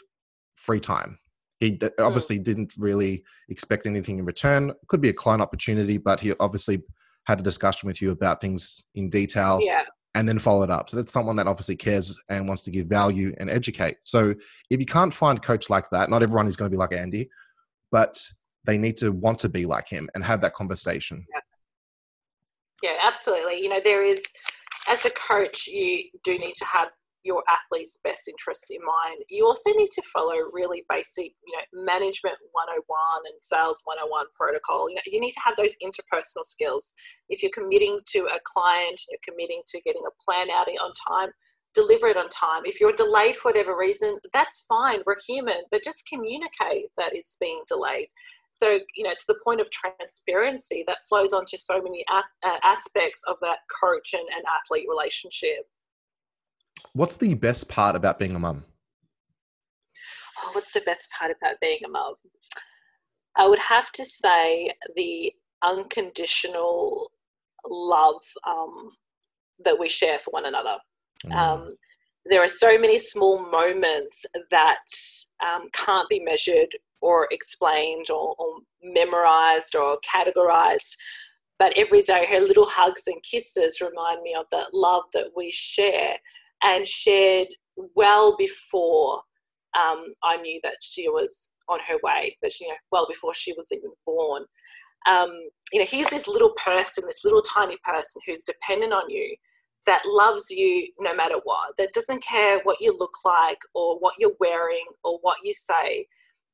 free 0.57 0.81
time. 0.81 1.19
He 1.61 1.73
mm. 1.73 1.91
obviously 1.99 2.39
didn't 2.39 2.75
really 2.77 3.25
expect 3.49 3.87
anything 3.87 4.19
in 4.19 4.25
return. 4.25 4.73
Could 4.89 5.01
be 5.01 5.11
a 5.11 5.15
client 5.15 5.43
opportunity, 5.43 5.99
but 5.99 6.19
he 6.21 6.33
obviously 6.41 6.83
had 7.27 7.39
a 7.39 7.43
discussion 7.43 7.87
with 7.87 8.03
you 8.03 8.11
about 8.11 8.41
things 8.41 8.85
in 8.95 9.09
detail 9.09 9.61
yeah. 9.63 9.85
and 10.15 10.29
then 10.29 10.39
followed 10.39 10.71
up. 10.71 10.89
So 10.89 10.97
that's 10.97 11.13
someone 11.13 11.37
that 11.37 11.47
obviously 11.47 11.77
cares 11.77 12.19
and 12.29 12.49
wants 12.49 12.63
to 12.65 12.71
give 12.71 12.87
value 12.87 13.33
and 13.39 13.49
educate. 13.49 13.99
So 14.03 14.35
if 14.71 14.81
you 14.81 14.87
can't 14.87 15.15
find 15.15 15.39
a 15.39 15.41
coach 15.41 15.71
like 15.71 15.89
that, 15.91 16.11
not 16.11 16.23
everyone 16.23 16.49
is 16.49 16.57
going 16.57 16.69
to 16.69 16.75
be 16.75 16.79
like 16.79 16.93
Andy, 16.93 17.31
but 17.93 18.21
they 18.65 18.79
need 18.79 18.97
to 18.99 19.13
want 19.13 19.39
to 19.41 19.49
be 19.49 19.67
like 19.67 19.89
him 19.89 20.09
and 20.15 20.25
have 20.25 20.41
that 20.41 20.55
conversation. 20.55 21.25
Yeah. 21.33 21.41
Yeah, 22.83 22.99
absolutely. 23.03 23.63
You 23.63 23.69
know, 23.69 23.81
there 23.83 24.03
is, 24.03 24.25
as 24.89 25.05
a 25.07 25.11
coach, 25.11 25.67
you 25.67 26.05
do 26.25 26.37
need 26.37 26.55
to 26.55 26.65
have 26.65 26.89
your 27.25 27.43
athlete's 27.49 27.99
best 28.03 28.29
interests 28.29 28.71
in 28.71 28.81
mind. 28.85 29.23
You 29.29 29.47
also 29.47 29.71
need 29.75 29.91
to 29.91 30.03
follow 30.13 30.35
really 30.53 30.85
basic, 30.89 31.33
you 31.47 31.55
know, 31.55 31.85
management 31.85 32.35
101 32.51 32.83
and 33.31 33.41
sales 33.41 33.81
101 33.85 34.27
protocol. 34.37 34.91
You 34.91 34.97
know, 34.97 35.03
you 35.07 35.21
need 35.21 35.31
to 35.33 35.41
have 35.45 35.55
those 35.57 35.77
interpersonal 35.83 36.45
skills. 36.45 36.93
If 37.29 37.43
you're 37.43 37.55
committing 37.55 38.01
to 38.09 38.21
a 38.27 38.41
client, 38.45 39.01
you're 39.09 39.23
committing 39.23 39.63
to 39.69 39.81
getting 39.83 40.03
a 40.05 40.25
plan 40.25 40.51
out 40.51 40.67
on 40.67 40.93
time, 41.09 41.31
deliver 41.75 42.09
it 42.09 42.17
on 42.17 42.29
time. 42.29 42.63
If 42.65 42.81
you're 42.81 42.93
delayed 42.93 43.37
for 43.37 43.51
whatever 43.51 43.77
reason, 43.77 44.19
that's 44.33 44.65
fine. 44.69 45.01
We're 45.07 45.17
human, 45.27 45.63
but 45.71 45.85
just 45.85 46.09
communicate 46.09 46.87
that 46.97 47.15
it's 47.15 47.37
being 47.37 47.61
delayed. 47.69 48.09
So, 48.53 48.79
you 48.95 49.05
know, 49.05 49.11
to 49.11 49.25
the 49.27 49.41
point 49.43 49.61
of 49.61 49.71
transparency, 49.71 50.85
that 50.87 50.99
flows 51.09 51.33
onto 51.33 51.57
so 51.57 51.81
many 51.81 52.05
a- 52.11 52.49
uh, 52.49 52.59
aspects 52.63 53.23
of 53.27 53.37
that 53.41 53.61
coach 53.83 54.13
and, 54.13 54.29
and 54.35 54.45
athlete 54.47 54.87
relationship. 54.89 55.67
What's 56.93 57.17
the 57.17 57.35
best 57.35 57.71
part 57.71 57.97
about 57.97 58.19
being 58.19 58.37
a 58.37 58.39
mum? 58.39 58.65
Oh, 60.39 60.51
what's 60.53 60.73
the 60.73 60.83
best 60.83 61.09
part 61.19 61.31
about 61.31 61.57
being 61.61 61.79
a 61.85 61.89
mum? 61.89 62.15
I 63.37 63.49
would 63.49 63.59
have 63.59 63.91
to 63.93 64.05
say 64.05 64.71
the 64.97 65.33
unconditional 65.63 67.11
love 67.67 68.23
um, 68.47 68.91
that 69.65 69.79
we 69.79 69.89
share 69.89 70.19
for 70.19 70.31
one 70.33 70.45
another. 70.45 70.77
Mm. 71.27 71.35
Um, 71.35 71.77
there 72.27 72.43
are 72.43 72.49
so 72.49 72.79
many 72.79 72.99
small 72.99 73.51
moments 73.51 74.27
that 74.51 74.85
um, 75.41 75.69
can't 75.73 76.09
be 76.11 76.21
measured 76.21 76.69
or 77.03 77.29
explained 77.31 78.11
or, 78.11 78.35
or 78.39 78.59
memorized 78.83 79.77
or 79.77 79.99
categorized. 80.01 80.97
But 81.59 81.73
every 81.77 82.03
day, 82.03 82.27
her 82.29 82.41
little 82.41 82.67
hugs 82.69 83.07
and 83.07 83.23
kisses 83.23 83.81
remind 83.81 84.23
me 84.23 84.35
of 84.35 84.47
that 84.51 84.73
love 84.73 85.05
that 85.13 85.29
we 85.37 85.51
share 85.51 86.17
and 86.63 86.87
shared 86.87 87.49
well 87.95 88.37
before 88.37 89.17
um, 89.75 90.07
I 90.23 90.37
knew 90.39 90.61
that 90.63 90.77
she 90.81 91.09
was 91.09 91.51
on 91.69 91.79
her 91.89 91.97
way, 92.03 92.37
that 92.43 92.53
she, 92.53 92.65
you 92.65 92.71
know, 92.71 92.77
well 92.91 93.07
before 93.09 93.35
she 93.35 93.53
was 93.53 93.69
even 93.73 93.91
born. 94.05 94.45
Um, 95.07 95.31
you 95.73 95.81
know, 95.81 95.87
here's 95.89 96.11
this 96.11 96.29
little 96.29 96.53
person, 96.53 97.05
this 97.07 97.25
little 97.25 97.43
tiny 97.43 97.77
person 97.83 98.21
who's 98.27 98.45
dependent 98.45 98.93
on 98.93 99.09
you, 99.09 99.35
that 99.87 100.03
loves 100.07 100.51
you 100.51 100.89
no 101.01 101.15
matter 101.15 101.37
what, 101.45 101.77
that 101.77 101.93
doesn't 101.93 102.23
care 102.23 102.61
what 102.65 102.81
you 102.81 102.97
look 102.97 103.15
like 103.25 103.59
or 103.75 103.99
what 103.99 104.15
you're 104.19 104.37
wearing 104.39 104.85
or 105.03 105.19
what 105.23 105.39
you 105.43 105.53
say. 105.53 106.07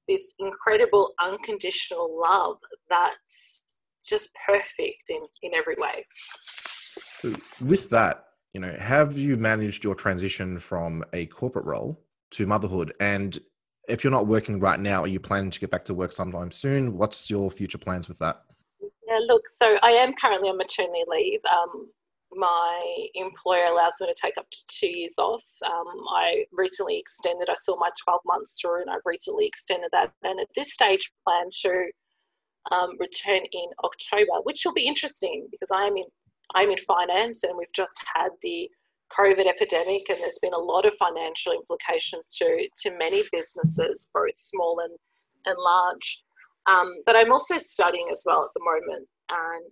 This 0.09 0.35
incredible 0.39 1.13
unconditional 1.23 2.19
love 2.19 2.57
that's 2.89 3.79
just 4.05 4.31
perfect 4.47 5.11
in, 5.11 5.21
in 5.43 5.55
every 5.55 5.77
way. 5.79 6.05
So 7.07 7.35
with 7.61 7.91
that, 7.91 8.25
you 8.55 8.61
know, 8.61 8.75
have 8.79 9.19
you 9.19 9.37
managed 9.37 9.85
your 9.85 9.95
transition 9.95 10.59
from 10.59 11.05
a 11.13 11.27
corporate 11.27 11.67
role 11.67 12.01
to 12.31 12.47
motherhood? 12.47 12.95
And 13.01 13.39
if 13.89 14.03
you're 14.03 14.11
not 14.11 14.27
working 14.27 14.61
right 14.61 14.81
now, 14.81 15.03
are 15.03 15.09
you 15.09 15.21
planning 15.21 15.51
to 15.51 15.61
get 15.61 15.71
back 15.71 15.85
to 15.87 15.95
work 15.95 16.13
sometime 16.13 16.51
soon? 16.51 16.97
What's 16.97 17.29
your 17.29 17.51
future 17.51 17.79
plans 17.79 18.09
with 18.09 18.19
that? 18.19 18.43
Yeah, 19.07 19.19
look, 19.27 19.49
so 19.49 19.77
I 19.83 19.91
am 19.91 20.13
currently 20.15 20.51
on 20.51 20.57
maternity 20.57 21.05
leave. 21.09 21.41
Um, 21.51 21.89
my 22.33 23.07
employer 23.15 23.65
allows 23.65 23.95
me 24.01 24.07
to 24.07 24.15
take 24.21 24.37
up 24.37 24.47
to 24.51 24.59
two 24.69 24.89
years 24.89 25.15
off. 25.19 25.43
Um, 25.65 26.05
I 26.15 26.45
recently 26.53 26.99
extended, 26.99 27.49
I 27.49 27.55
saw 27.55 27.77
my 27.79 27.91
12 28.05 28.21
months 28.27 28.59
through 28.61 28.83
and 28.83 28.91
I've 28.91 29.07
recently 29.07 29.47
extended 29.47 29.89
that. 29.93 30.13
And 30.23 30.39
at 30.41 30.49
this 30.55 30.73
stage, 30.73 31.11
plan 31.27 31.49
to 31.63 31.91
um, 32.73 32.91
return 32.99 33.41
in 33.53 33.67
October, 33.83 34.43
which 34.45 34.63
will 34.65 34.75
be 34.75 34.87
interesting 34.87 35.47
because 35.51 35.71
I 35.71 35.85
am 35.85 35.97
in 35.97 36.05
I'm 36.55 36.71
in 36.71 36.79
finance, 36.79 37.45
and 37.45 37.57
we've 37.59 37.73
just 37.75 38.01
had 38.15 38.31
the 38.41 38.71
COVID 39.13 39.47
epidemic, 39.47 40.09
and 40.09 40.19
there's 40.19 40.39
been 40.41 40.55
a 40.55 40.59
lot 40.59 40.87
of 40.87 40.95
financial 40.95 41.53
implications 41.53 42.35
to 42.39 42.69
to 42.85 42.97
many 42.97 43.23
businesses, 43.33 44.09
both 44.15 44.37
small 44.37 44.81
and 44.83 44.97
and 45.47 45.57
large. 45.59 46.25
Um, 46.67 46.93
but 47.07 47.17
I'm 47.17 47.33
also 47.33 47.57
studying 47.59 48.09
as 48.11 48.23
well 48.27 48.45
at 48.45 48.51
the 48.55 48.65
moment, 48.65 49.09
and 49.31 49.65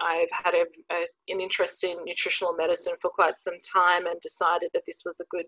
I've 0.00 0.30
had 0.32 0.54
a, 0.54 0.64
a, 0.92 1.06
an 1.28 1.40
interest 1.40 1.84
in 1.84 1.96
nutritional 2.04 2.54
medicine 2.54 2.94
for 3.00 3.10
quite 3.10 3.40
some 3.40 3.58
time, 3.74 4.06
and 4.06 4.20
decided 4.20 4.70
that 4.74 4.82
this 4.86 5.02
was 5.04 5.20
a 5.20 5.24
good 5.30 5.46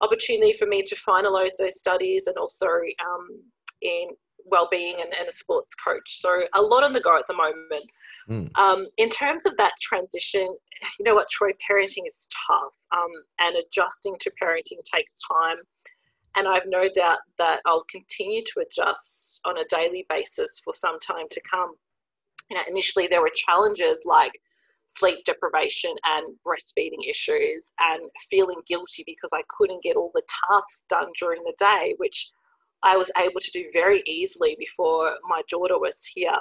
opportunity 0.00 0.52
for 0.52 0.66
me 0.66 0.82
to 0.82 0.94
finalise 0.94 1.56
those 1.58 1.78
studies, 1.78 2.26
and 2.26 2.36
also 2.36 2.66
um, 2.66 3.28
in 3.82 4.08
well-being 4.46 4.96
and, 5.00 5.12
and, 5.18 5.28
a 5.28 5.32
sports 5.32 5.74
coach. 5.74 6.18
So 6.20 6.44
a 6.54 6.60
lot 6.60 6.82
on 6.82 6.92
the 6.92 7.00
go 7.00 7.16
at 7.16 7.26
the 7.26 7.36
moment. 7.36 7.90
Mm. 8.28 8.58
Um, 8.58 8.86
in 8.96 9.08
terms 9.10 9.46
of 9.46 9.56
that 9.58 9.72
transition, 9.80 10.56
you 10.98 11.04
know 11.04 11.14
what, 11.14 11.28
Troy, 11.30 11.50
parenting 11.68 12.06
is 12.06 12.26
tough, 12.48 12.72
um, 12.96 13.10
and 13.40 13.56
adjusting 13.56 14.16
to 14.20 14.30
parenting 14.42 14.78
takes 14.92 15.16
time. 15.30 15.58
And 16.36 16.46
I've 16.46 16.66
no 16.66 16.88
doubt 16.94 17.18
that 17.38 17.60
I'll 17.66 17.84
continue 17.90 18.42
to 18.42 18.64
adjust 18.64 19.40
on 19.44 19.58
a 19.58 19.64
daily 19.68 20.06
basis 20.08 20.60
for 20.64 20.74
some 20.74 20.98
time 21.00 21.26
to 21.30 21.40
come. 21.48 21.74
You 22.50 22.56
know, 22.56 22.64
initially 22.68 23.06
there 23.06 23.22
were 23.22 23.32
challenges 23.34 24.02
like 24.04 24.32
sleep 24.88 25.24
deprivation 25.24 25.94
and 26.04 26.26
breastfeeding 26.44 27.08
issues 27.08 27.70
and 27.78 28.02
feeling 28.28 28.60
guilty 28.66 29.04
because 29.06 29.30
I 29.32 29.42
couldn't 29.48 29.82
get 29.82 29.96
all 29.96 30.10
the 30.14 30.22
tasks 30.48 30.84
done 30.88 31.08
during 31.18 31.42
the 31.44 31.54
day, 31.58 31.94
which 31.98 32.30
I 32.82 32.96
was 32.96 33.10
able 33.18 33.40
to 33.40 33.50
do 33.52 33.66
very 33.72 34.02
easily 34.06 34.56
before 34.58 35.16
my 35.28 35.42
daughter 35.48 35.78
was 35.78 36.04
here. 36.12 36.36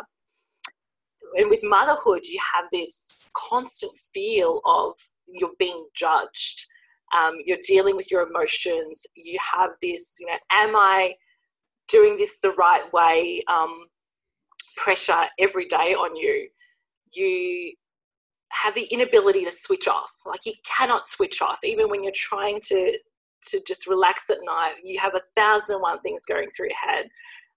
And 1.37 1.49
with 1.49 1.63
motherhood, 1.63 2.25
you 2.25 2.39
have 2.55 2.65
this 2.71 3.23
constant 3.35 3.95
feel 4.13 4.61
of 4.65 4.93
you're 5.27 5.51
being 5.59 5.85
judged. 5.95 6.65
Um, 7.17 7.37
you're 7.45 7.57
dealing 7.67 7.95
with 7.95 8.09
your 8.09 8.27
emotions. 8.27 9.05
You 9.15 9.37
have 9.53 9.71
this, 9.81 10.17
you 10.19 10.27
know, 10.27 10.37
am 10.51 10.75
I 10.75 11.13
doing 11.87 12.17
this 12.17 12.39
the 12.39 12.51
right 12.51 12.91
way? 12.93 13.43
Um, 13.47 13.85
pressure 14.79 15.25
every 15.39 15.65
day 15.65 15.93
on 15.93 16.15
you. 16.15 16.47
You 17.11 17.73
have 18.53 18.73
the 18.73 18.87
inability 18.91 19.43
to 19.45 19.51
switch 19.51 19.87
off. 19.87 20.11
Like 20.25 20.45
you 20.45 20.53
cannot 20.65 21.07
switch 21.07 21.41
off, 21.41 21.59
even 21.63 21.89
when 21.89 22.03
you're 22.03 22.13
trying 22.15 22.59
to 22.63 22.97
to 23.41 23.61
just 23.65 23.87
relax 23.87 24.29
at 24.29 24.37
night. 24.43 24.75
You 24.83 24.99
have 24.99 25.15
a 25.15 25.21
thousand 25.35 25.75
and 25.75 25.81
one 25.81 25.99
things 26.01 26.23
going 26.27 26.49
through 26.55 26.67
your 26.67 26.93
head. 26.93 27.05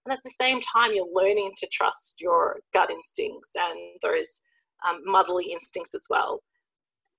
And 0.05 0.13
at 0.13 0.19
the 0.23 0.29
same 0.29 0.59
time, 0.61 0.91
you're 0.93 1.07
learning 1.13 1.51
to 1.57 1.67
trust 1.71 2.15
your 2.19 2.59
gut 2.73 2.89
instincts 2.89 3.51
and 3.55 3.79
those 4.01 4.41
um, 4.87 4.99
motherly 5.05 5.45
instincts 5.51 5.93
as 5.93 6.05
well. 6.09 6.41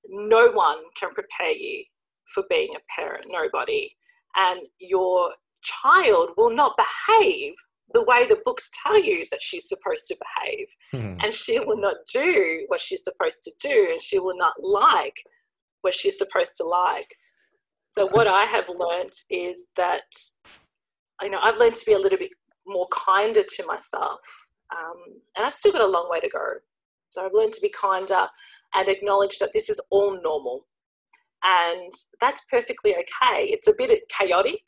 No 0.09 0.51
one 0.53 0.79
can 0.99 1.11
prepare 1.11 1.53
you 1.53 1.85
for 2.33 2.45
being 2.49 2.75
a 2.75 3.01
parent, 3.01 3.27
nobody. 3.29 3.91
And 4.37 4.61
your 4.79 5.31
child 5.63 6.31
will 6.37 6.55
not 6.55 6.75
behave 6.77 7.55
the 7.93 8.05
way 8.05 8.27
the 8.27 8.41
books 8.45 8.69
tell 8.83 8.99
you 8.99 9.25
that 9.31 9.43
she's 9.43 9.69
supposed 9.69 10.07
to 10.09 10.17
behave. 10.17 10.67
Hmm. 10.91 11.19
And 11.23 11.35
she 11.35 11.59
will 11.61 11.79
not 11.79 11.97
do 12.13 12.65
what 12.69 12.81
she's 12.81 13.05
supposed 13.05 13.43
to 13.45 13.53
do, 13.61 13.89
and 13.91 14.01
she 14.01 14.19
will 14.19 14.37
not 14.37 14.55
like 14.63 15.17
what 15.83 15.95
she's 15.95 16.19
supposed 16.19 16.57
to 16.57 16.65
like. 16.65 17.15
So 17.93 18.09
what 18.09 18.27
I 18.27 18.45
have 18.45 18.69
learned 18.69 19.13
is 19.31 19.69
that, 19.77 20.03
you 21.23 21.31
know, 21.31 21.39
I've 21.41 21.59
learned 21.59 21.77
to 21.77 21.87
be 21.87 21.93
a 21.93 21.99
little 21.99 22.19
bit 22.19 22.33
more 22.67 22.89
kinder 22.89 23.43
to 23.43 23.67
myself, 23.67 24.19
um, 24.77 24.97
and 25.37 25.47
I've 25.47 25.55
still 25.55 25.73
got 25.73 25.83
a 25.83 25.87
long 25.87 26.09
way 26.11 26.19
to 26.21 26.29
go. 26.29 26.45
So 27.11 27.25
I've 27.25 27.35
learned 27.35 27.53
to 27.53 27.61
be 27.61 27.69
kinder 27.69 28.27
and 28.75 28.89
acknowledge 28.89 29.39
that 29.39 29.53
this 29.53 29.71
is 29.71 29.81
all 29.91 30.21
normal, 30.23 30.67
and 31.45 31.93
that's 32.21 32.43
perfectly 32.51 32.95
okay. 32.95 33.45
It's 33.45 33.69
a 33.69 33.75
bit 33.77 33.93
chaotic, 34.09 34.63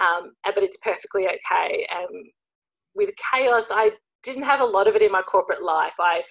um, 0.00 0.32
but 0.44 0.62
it's 0.62 0.78
perfectly 0.78 1.26
okay. 1.26 1.86
And 1.90 2.26
with 2.94 3.10
chaos, 3.32 3.68
I 3.70 3.92
didn't 4.22 4.44
have 4.44 4.60
a 4.60 4.64
lot 4.64 4.88
of 4.88 4.96
it 4.96 5.02
in 5.02 5.12
my 5.12 5.22
corporate 5.22 5.62
life. 5.62 5.94
I 5.98 6.22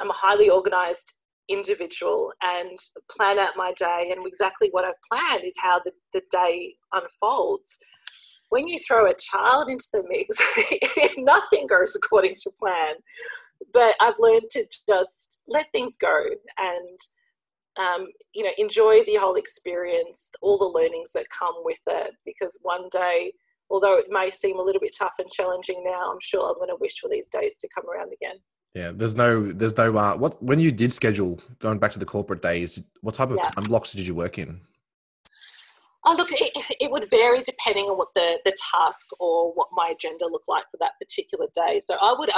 I'm 0.00 0.10
a 0.10 0.14
highly 0.14 0.48
organized 0.48 1.14
individual 1.48 2.32
and 2.42 2.76
plan 3.10 3.38
out 3.38 3.56
my 3.56 3.72
day. 3.76 4.12
And 4.14 4.26
exactly 4.26 4.68
what 4.70 4.84
I've 4.84 4.94
planned 5.10 5.44
is 5.44 5.54
how 5.58 5.80
the, 5.84 5.92
the 6.12 6.22
day 6.30 6.74
unfolds. 6.92 7.78
When 8.50 8.66
you 8.66 8.78
throw 8.78 9.06
a 9.10 9.14
child 9.14 9.68
into 9.68 9.88
the 9.92 10.04
mix, 10.08 10.38
nothing 11.18 11.66
goes 11.66 11.96
according 11.96 12.36
to 12.40 12.50
plan. 12.58 12.94
But 13.72 13.96
I've 14.00 14.14
learned 14.18 14.50
to 14.52 14.66
just 14.88 15.40
let 15.48 15.66
things 15.72 15.96
go 15.96 16.24
and 16.58 16.98
um, 17.78 18.08
you 18.34 18.44
know 18.44 18.50
enjoy 18.58 19.04
the 19.04 19.16
whole 19.16 19.36
experience, 19.36 20.30
all 20.42 20.58
the 20.58 20.64
learnings 20.64 21.12
that 21.12 21.26
come 21.30 21.54
with 21.64 21.80
it. 21.86 22.12
Because 22.24 22.58
one 22.62 22.88
day, 22.90 23.32
although 23.70 23.96
it 23.98 24.06
may 24.08 24.30
seem 24.30 24.58
a 24.58 24.62
little 24.62 24.80
bit 24.80 24.96
tough 24.98 25.14
and 25.18 25.30
challenging 25.30 25.82
now, 25.84 26.10
I'm 26.12 26.20
sure 26.20 26.48
I'm 26.48 26.56
going 26.56 26.68
to 26.68 26.76
wish 26.80 26.98
for 27.00 27.08
these 27.08 27.28
days 27.28 27.56
to 27.58 27.68
come 27.74 27.88
around 27.88 28.12
again. 28.12 28.36
Yeah, 28.74 28.92
there's 28.94 29.16
no, 29.16 29.50
there's 29.50 29.76
no. 29.76 29.96
Uh, 29.96 30.16
what 30.16 30.42
when 30.42 30.60
you 30.60 30.70
did 30.70 30.92
schedule 30.92 31.40
going 31.58 31.78
back 31.78 31.90
to 31.92 31.98
the 31.98 32.04
corporate 32.04 32.42
days? 32.42 32.80
What 33.00 33.14
type 33.14 33.30
of 33.30 33.38
yeah. 33.42 33.50
time 33.50 33.64
blocks 33.64 33.92
did 33.92 34.06
you 34.06 34.14
work 34.14 34.38
in? 34.38 34.60
Oh, 36.04 36.14
look, 36.16 36.28
it, 36.32 36.52
it, 36.80 36.90
would 36.90 37.10
vary 37.10 37.42
depending 37.42 37.86
on 37.86 37.98
what 37.98 38.08
the, 38.14 38.40
the 38.44 38.56
task 38.72 39.08
or 39.18 39.52
what 39.52 39.68
my 39.72 39.92
agenda 39.92 40.26
looked 40.26 40.48
like 40.48 40.64
for 40.70 40.78
that 40.80 40.92
particular 41.00 41.46
day. 41.54 41.80
So 41.80 41.96
I 42.00 42.14
would 42.16 42.30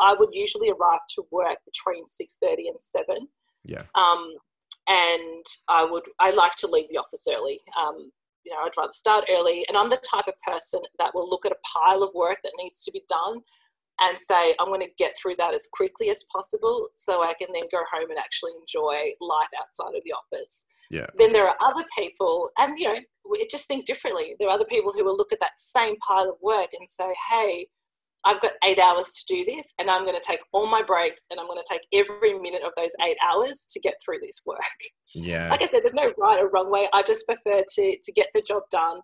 I 0.00 0.14
would 0.14 0.30
usually 0.32 0.70
arrive 0.70 1.00
to 1.10 1.24
work 1.30 1.58
between 1.64 2.06
six 2.06 2.38
thirty 2.38 2.68
and 2.68 2.80
seven. 2.80 3.28
Yeah. 3.64 3.82
Um, 3.94 4.34
and 4.88 5.44
I 5.68 5.84
would 5.84 6.04
I 6.18 6.30
like 6.30 6.56
to 6.56 6.66
leave 6.66 6.88
the 6.90 6.98
office 6.98 7.26
early. 7.28 7.60
Um, 7.80 8.10
you 8.44 8.52
know, 8.52 8.58
I'd 8.64 8.76
rather 8.76 8.92
start 8.92 9.24
early, 9.30 9.64
and 9.68 9.76
I'm 9.76 9.90
the 9.90 10.02
type 10.10 10.26
of 10.26 10.34
person 10.46 10.80
that 10.98 11.12
will 11.14 11.28
look 11.28 11.46
at 11.46 11.52
a 11.52 11.78
pile 11.78 12.02
of 12.02 12.10
work 12.14 12.38
that 12.42 12.52
needs 12.58 12.84
to 12.84 12.90
be 12.90 13.02
done 13.08 13.40
and 14.00 14.18
say, 14.18 14.54
I'm 14.58 14.66
going 14.66 14.80
to 14.80 14.92
get 14.98 15.14
through 15.20 15.36
that 15.36 15.54
as 15.54 15.68
quickly 15.72 16.10
as 16.10 16.24
possible 16.34 16.88
so 16.94 17.22
I 17.22 17.34
can 17.38 17.48
then 17.52 17.64
go 17.70 17.82
home 17.92 18.10
and 18.10 18.18
actually 18.18 18.52
enjoy 18.58 19.12
life 19.20 19.48
outside 19.60 19.94
of 19.96 20.02
the 20.04 20.12
office. 20.12 20.66
Yeah. 20.90 21.06
Then 21.18 21.32
there 21.32 21.46
are 21.46 21.56
other 21.62 21.84
people, 21.96 22.50
and 22.58 22.78
you 22.78 22.88
know, 22.88 23.00
we 23.30 23.46
just 23.50 23.68
think 23.68 23.86
differently. 23.86 24.34
There 24.38 24.48
are 24.48 24.54
other 24.54 24.64
people 24.64 24.92
who 24.92 25.04
will 25.04 25.16
look 25.16 25.32
at 25.32 25.40
that 25.40 25.58
same 25.58 25.96
pile 25.96 26.30
of 26.30 26.36
work 26.42 26.70
and 26.78 26.88
say, 26.88 27.12
hey, 27.30 27.66
I've 28.24 28.40
got 28.40 28.52
eight 28.64 28.78
hours 28.78 29.12
to 29.12 29.34
do 29.34 29.44
this, 29.44 29.72
and 29.78 29.90
I'm 29.90 30.04
going 30.04 30.18
to 30.18 30.24
take 30.24 30.40
all 30.52 30.66
my 30.66 30.82
breaks 30.82 31.26
and 31.30 31.40
I'm 31.40 31.46
going 31.46 31.58
to 31.58 31.66
take 31.68 31.86
every 31.92 32.38
minute 32.38 32.62
of 32.64 32.72
those 32.76 32.92
eight 33.04 33.16
hours 33.28 33.66
to 33.70 33.80
get 33.80 33.94
through 34.04 34.18
this 34.22 34.42
work. 34.46 34.58
Yeah. 35.14 35.50
Like 35.50 35.62
I 35.62 35.66
said, 35.66 35.80
there's 35.82 35.94
no 35.94 36.12
right 36.18 36.38
or 36.38 36.50
wrong 36.52 36.70
way. 36.70 36.88
I 36.92 37.02
just 37.02 37.26
prefer 37.26 37.62
to, 37.66 37.96
to 38.00 38.12
get 38.12 38.28
the 38.34 38.42
job 38.42 38.62
done 38.70 39.00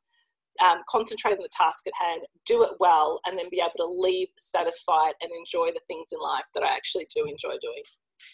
um, 0.64 0.78
concentrate 0.88 1.32
on 1.32 1.42
the 1.42 1.48
task 1.52 1.86
at 1.86 1.92
hand, 1.94 2.22
do 2.46 2.62
it 2.62 2.70
well, 2.80 3.20
and 3.26 3.38
then 3.38 3.46
be 3.50 3.60
able 3.60 3.72
to 3.76 3.86
leave 3.86 4.28
satisfied 4.38 5.14
and 5.22 5.30
enjoy 5.32 5.68
the 5.68 5.80
things 5.88 6.08
in 6.12 6.18
life 6.20 6.44
that 6.54 6.62
I 6.62 6.74
actually 6.74 7.06
do 7.14 7.24
enjoy 7.24 7.56
doing. 7.60 7.82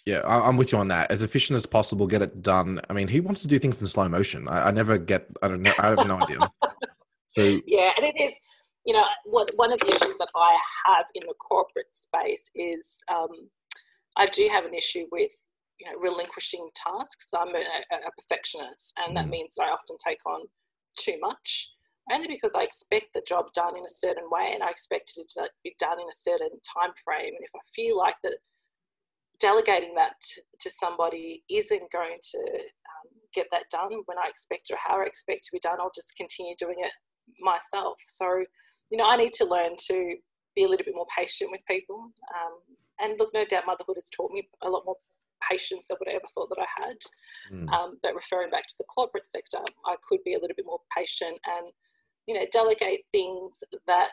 Yeah, 0.06 0.22
I'm 0.24 0.56
with 0.56 0.72
you 0.72 0.78
on 0.78 0.88
that. 0.88 1.10
As 1.10 1.22
efficient 1.22 1.56
as 1.56 1.66
possible, 1.66 2.06
get 2.06 2.22
it 2.22 2.42
done. 2.42 2.80
I 2.88 2.94
mean, 2.94 3.08
he 3.08 3.20
wants 3.20 3.42
to 3.42 3.48
do 3.48 3.58
things 3.58 3.80
in 3.80 3.86
slow 3.86 4.08
motion. 4.08 4.48
I, 4.48 4.68
I 4.68 4.70
never 4.70 4.96
get. 4.96 5.26
I 5.42 5.48
don't 5.48 5.62
know. 5.62 5.72
I 5.78 5.88
have 5.88 6.06
no 6.06 6.16
idea. 6.16 6.38
So 7.28 7.42
yeah, 7.66 7.90
and 7.96 8.06
it 8.06 8.14
is. 8.16 8.38
You 8.84 8.94
know, 8.94 9.04
what, 9.24 9.50
one 9.56 9.72
of 9.72 9.80
the 9.80 9.88
issues 9.88 10.16
that 10.18 10.28
I 10.36 10.58
have 10.86 11.06
in 11.14 11.22
the 11.26 11.34
corporate 11.34 11.92
space 11.92 12.50
is 12.54 13.02
um, 13.10 13.48
I 14.16 14.26
do 14.26 14.48
have 14.52 14.64
an 14.64 14.74
issue 14.74 15.06
with 15.10 15.30
you 15.80 15.90
know 15.90 15.98
relinquishing 15.98 16.68
tasks. 16.74 17.30
I'm 17.36 17.54
a, 17.54 17.60
a 17.60 18.10
perfectionist, 18.18 18.94
and 18.98 19.16
that 19.16 19.26
mm. 19.26 19.30
means 19.30 19.54
that 19.56 19.64
I 19.64 19.70
often 19.70 19.96
take 20.04 20.24
on 20.26 20.42
too 20.98 21.18
much 21.20 21.68
only 22.12 22.28
because 22.28 22.52
I 22.54 22.62
expect 22.62 23.14
the 23.14 23.22
job 23.26 23.46
done 23.54 23.76
in 23.76 23.84
a 23.84 23.88
certain 23.88 24.28
way 24.30 24.50
and 24.52 24.62
I 24.62 24.68
expect 24.68 25.12
it 25.16 25.26
to 25.34 25.48
be 25.62 25.74
done 25.78 25.98
in 26.00 26.08
a 26.08 26.12
certain 26.12 26.50
time 26.60 26.92
frame. 27.02 27.32
And 27.34 27.40
if 27.40 27.50
I 27.54 27.60
feel 27.74 27.96
like 27.96 28.16
that 28.22 28.36
delegating 29.40 29.94
that 29.94 30.14
to 30.60 30.70
somebody 30.70 31.42
isn't 31.50 31.92
going 31.92 32.18
to 32.32 32.38
um, 32.38 33.10
get 33.34 33.46
that 33.52 33.64
done 33.70 33.90
when 34.06 34.18
I 34.18 34.28
expect 34.28 34.70
or 34.70 34.76
how 34.84 35.00
I 35.00 35.06
expect 35.06 35.44
to 35.44 35.52
be 35.52 35.60
done, 35.60 35.78
I'll 35.80 35.90
just 35.94 36.16
continue 36.16 36.54
doing 36.58 36.76
it 36.78 36.92
myself. 37.40 37.96
So, 38.04 38.44
you 38.90 38.98
know, 38.98 39.08
I 39.08 39.16
need 39.16 39.32
to 39.32 39.44
learn 39.44 39.72
to 39.88 40.16
be 40.54 40.64
a 40.64 40.68
little 40.68 40.84
bit 40.84 40.94
more 40.94 41.06
patient 41.16 41.50
with 41.50 41.64
people. 41.66 42.10
Um, 42.36 42.52
and 43.02 43.18
look, 43.18 43.30
no 43.34 43.44
doubt 43.44 43.66
motherhood 43.66 43.96
has 43.96 44.10
taught 44.10 44.30
me 44.30 44.48
a 44.62 44.70
lot 44.70 44.84
more 44.86 44.96
patience 45.50 45.88
than 45.88 45.96
what 45.98 46.08
I 46.08 46.14
ever 46.14 46.26
thought 46.34 46.48
that 46.50 46.64
I 46.64 46.82
had. 46.82 46.96
Mm. 47.52 47.68
Um, 47.70 47.98
but 48.02 48.14
referring 48.14 48.50
back 48.50 48.66
to 48.66 48.74
the 48.78 48.84
corporate 48.84 49.26
sector, 49.26 49.58
I 49.86 49.96
could 50.08 50.20
be 50.24 50.34
a 50.34 50.38
little 50.38 50.54
bit 50.56 50.66
more 50.66 50.80
patient 50.96 51.38
and 51.46 51.72
you 52.26 52.34
know, 52.34 52.44
delegate 52.52 53.00
things 53.12 53.62
that, 53.86 54.12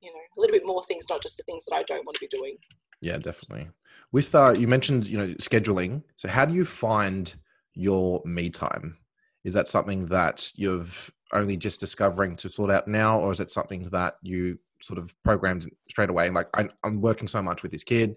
you 0.00 0.12
know, 0.12 0.20
a 0.36 0.40
little 0.40 0.54
bit 0.54 0.66
more 0.66 0.84
things, 0.84 1.06
not 1.10 1.22
just 1.22 1.36
the 1.36 1.42
things 1.42 1.64
that 1.64 1.74
I 1.74 1.82
don't 1.84 2.06
want 2.06 2.16
to 2.16 2.20
be 2.20 2.28
doing. 2.28 2.56
Yeah, 3.00 3.18
definitely. 3.18 3.68
With 4.12 4.34
uh, 4.34 4.54
you 4.56 4.66
mentioned, 4.68 5.06
you 5.06 5.18
know, 5.18 5.28
scheduling. 5.34 6.02
So 6.16 6.28
how 6.28 6.44
do 6.44 6.54
you 6.54 6.64
find 6.64 7.34
your 7.74 8.22
me 8.24 8.50
time? 8.50 8.96
Is 9.44 9.54
that 9.54 9.68
something 9.68 10.06
that 10.06 10.50
you've 10.54 11.10
only 11.32 11.56
just 11.56 11.80
discovering 11.80 12.36
to 12.36 12.48
sort 12.48 12.70
out 12.70 12.88
now, 12.88 13.18
or 13.18 13.32
is 13.32 13.40
it 13.40 13.50
something 13.50 13.84
that 13.90 14.14
you 14.22 14.58
sort 14.82 14.98
of 14.98 15.14
programmed 15.24 15.70
straight 15.88 16.10
away? 16.10 16.30
Like 16.30 16.48
I, 16.54 16.68
I'm 16.84 17.00
working 17.00 17.28
so 17.28 17.42
much 17.42 17.62
with 17.62 17.72
this 17.72 17.84
kid. 17.84 18.16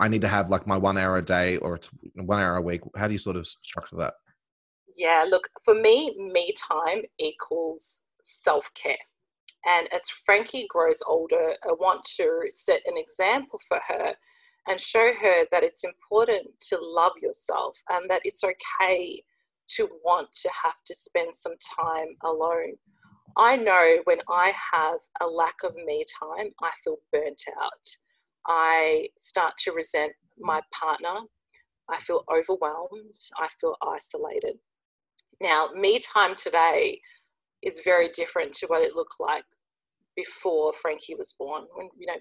I 0.00 0.08
need 0.08 0.22
to 0.22 0.28
have 0.28 0.50
like 0.50 0.66
my 0.66 0.76
one 0.76 0.98
hour 0.98 1.16
a 1.18 1.24
day 1.24 1.58
or 1.58 1.76
it's 1.76 1.90
one 2.14 2.38
hour 2.38 2.56
a 2.56 2.62
week? 2.62 2.82
How 2.96 3.06
do 3.06 3.12
you 3.12 3.18
sort 3.18 3.36
of 3.36 3.46
structure 3.46 3.96
that? 3.96 4.14
Yeah, 4.96 5.24
look, 5.28 5.48
for 5.64 5.74
me, 5.74 6.14
me 6.18 6.52
time 6.56 7.02
equals 7.18 8.02
self 8.22 8.70
care. 8.74 8.96
And 9.64 9.88
as 9.92 10.02
Frankie 10.24 10.66
grows 10.68 11.02
older, 11.06 11.54
I 11.64 11.72
want 11.78 12.04
to 12.16 12.46
set 12.48 12.80
an 12.86 12.94
example 12.96 13.60
for 13.68 13.80
her 13.88 14.12
and 14.68 14.80
show 14.80 15.12
her 15.12 15.44
that 15.50 15.62
it's 15.62 15.84
important 15.84 16.48
to 16.68 16.78
love 16.80 17.12
yourself 17.20 17.80
and 17.90 18.08
that 18.10 18.22
it's 18.24 18.44
okay 18.44 19.22
to 19.76 19.88
want 20.04 20.32
to 20.32 20.50
have 20.62 20.76
to 20.86 20.94
spend 20.94 21.34
some 21.34 21.54
time 21.78 22.08
alone. 22.24 22.74
I 23.36 23.56
know 23.56 23.98
when 24.04 24.20
I 24.28 24.52
have 24.72 24.98
a 25.20 25.26
lack 25.26 25.54
of 25.64 25.74
me 25.74 26.04
time, 26.20 26.50
I 26.62 26.70
feel 26.84 26.96
burnt 27.12 27.42
out. 27.60 27.86
I 28.46 29.08
start 29.16 29.54
to 29.60 29.72
resent 29.72 30.12
my 30.38 30.60
partner. 30.72 31.20
I 31.88 31.96
feel 31.98 32.24
overwhelmed. 32.30 33.14
I 33.38 33.48
feel 33.60 33.76
isolated. 33.86 34.56
Now, 35.40 35.68
me 35.74 35.98
time 35.98 36.34
today 36.34 37.00
is 37.62 37.80
very 37.84 38.08
different 38.08 38.52
to 38.54 38.66
what 38.66 38.82
it 38.82 38.94
looked 38.94 39.16
like 39.18 39.44
before 40.16 40.72
Frankie 40.74 41.14
was 41.14 41.34
born. 41.38 41.64
When 41.74 41.88
you 41.98 42.06
know, 42.06 42.14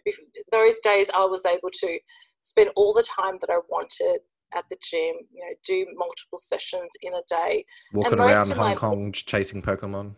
those 0.52 0.80
days 0.84 1.10
I 1.14 1.26
was 1.26 1.46
able 1.46 1.70
to 1.72 2.00
spend 2.40 2.70
all 2.76 2.94
the 2.94 3.04
time 3.04 3.38
that 3.42 3.50
I 3.50 3.60
wanted 3.70 4.22
at 4.54 4.68
the 4.70 4.78
gym. 4.82 5.16
You 5.34 5.42
know, 5.42 5.54
do 5.66 5.86
multiple 5.96 6.38
sessions 6.38 6.92
in 7.02 7.14
a 7.14 7.22
day. 7.30 7.66
Walking 7.94 8.20
around 8.20 8.50
Hong 8.50 8.70
my, 8.70 8.76
Kong 8.76 9.12
chasing 9.12 9.62
Pokemon. 9.62 10.16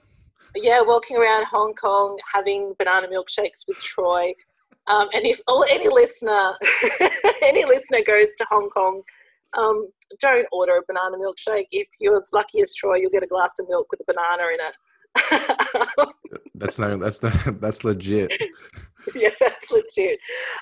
Yeah, 0.55 0.81
walking 0.81 1.17
around 1.17 1.45
Hong 1.45 1.73
Kong 1.73 2.19
having 2.31 2.73
banana 2.77 3.07
milkshakes 3.07 3.67
with 3.67 3.79
Troy. 3.79 4.33
Um, 4.87 5.07
and 5.13 5.25
if 5.25 5.39
oh, 5.47 5.65
any 5.69 5.87
listener, 5.87 6.53
any 7.41 7.65
listener 7.65 8.01
goes 8.05 8.27
to 8.37 8.45
Hong 8.49 8.69
Kong, 8.69 9.01
um, 9.57 9.87
don't 10.19 10.47
order 10.51 10.77
a 10.77 10.81
banana 10.87 11.17
milkshake. 11.17 11.67
If 11.71 11.87
you're 11.99 12.17
as 12.17 12.29
lucky 12.33 12.61
as 12.61 12.75
Troy, 12.75 12.97
you'll 12.97 13.11
get 13.11 13.23
a 13.23 13.27
glass 13.27 13.57
of 13.59 13.67
milk 13.69 13.87
with 13.91 14.01
a 14.01 14.03
banana 14.05 14.43
in 14.53 14.59
it 14.59 14.75
that's 16.55 16.79
no, 16.79 16.97
that's 16.97 17.19
the, 17.19 17.57
that's 17.61 17.83
legit. 17.83 18.33
yeah, 19.15 19.29
that's 19.39 19.71
legit. 19.71 20.19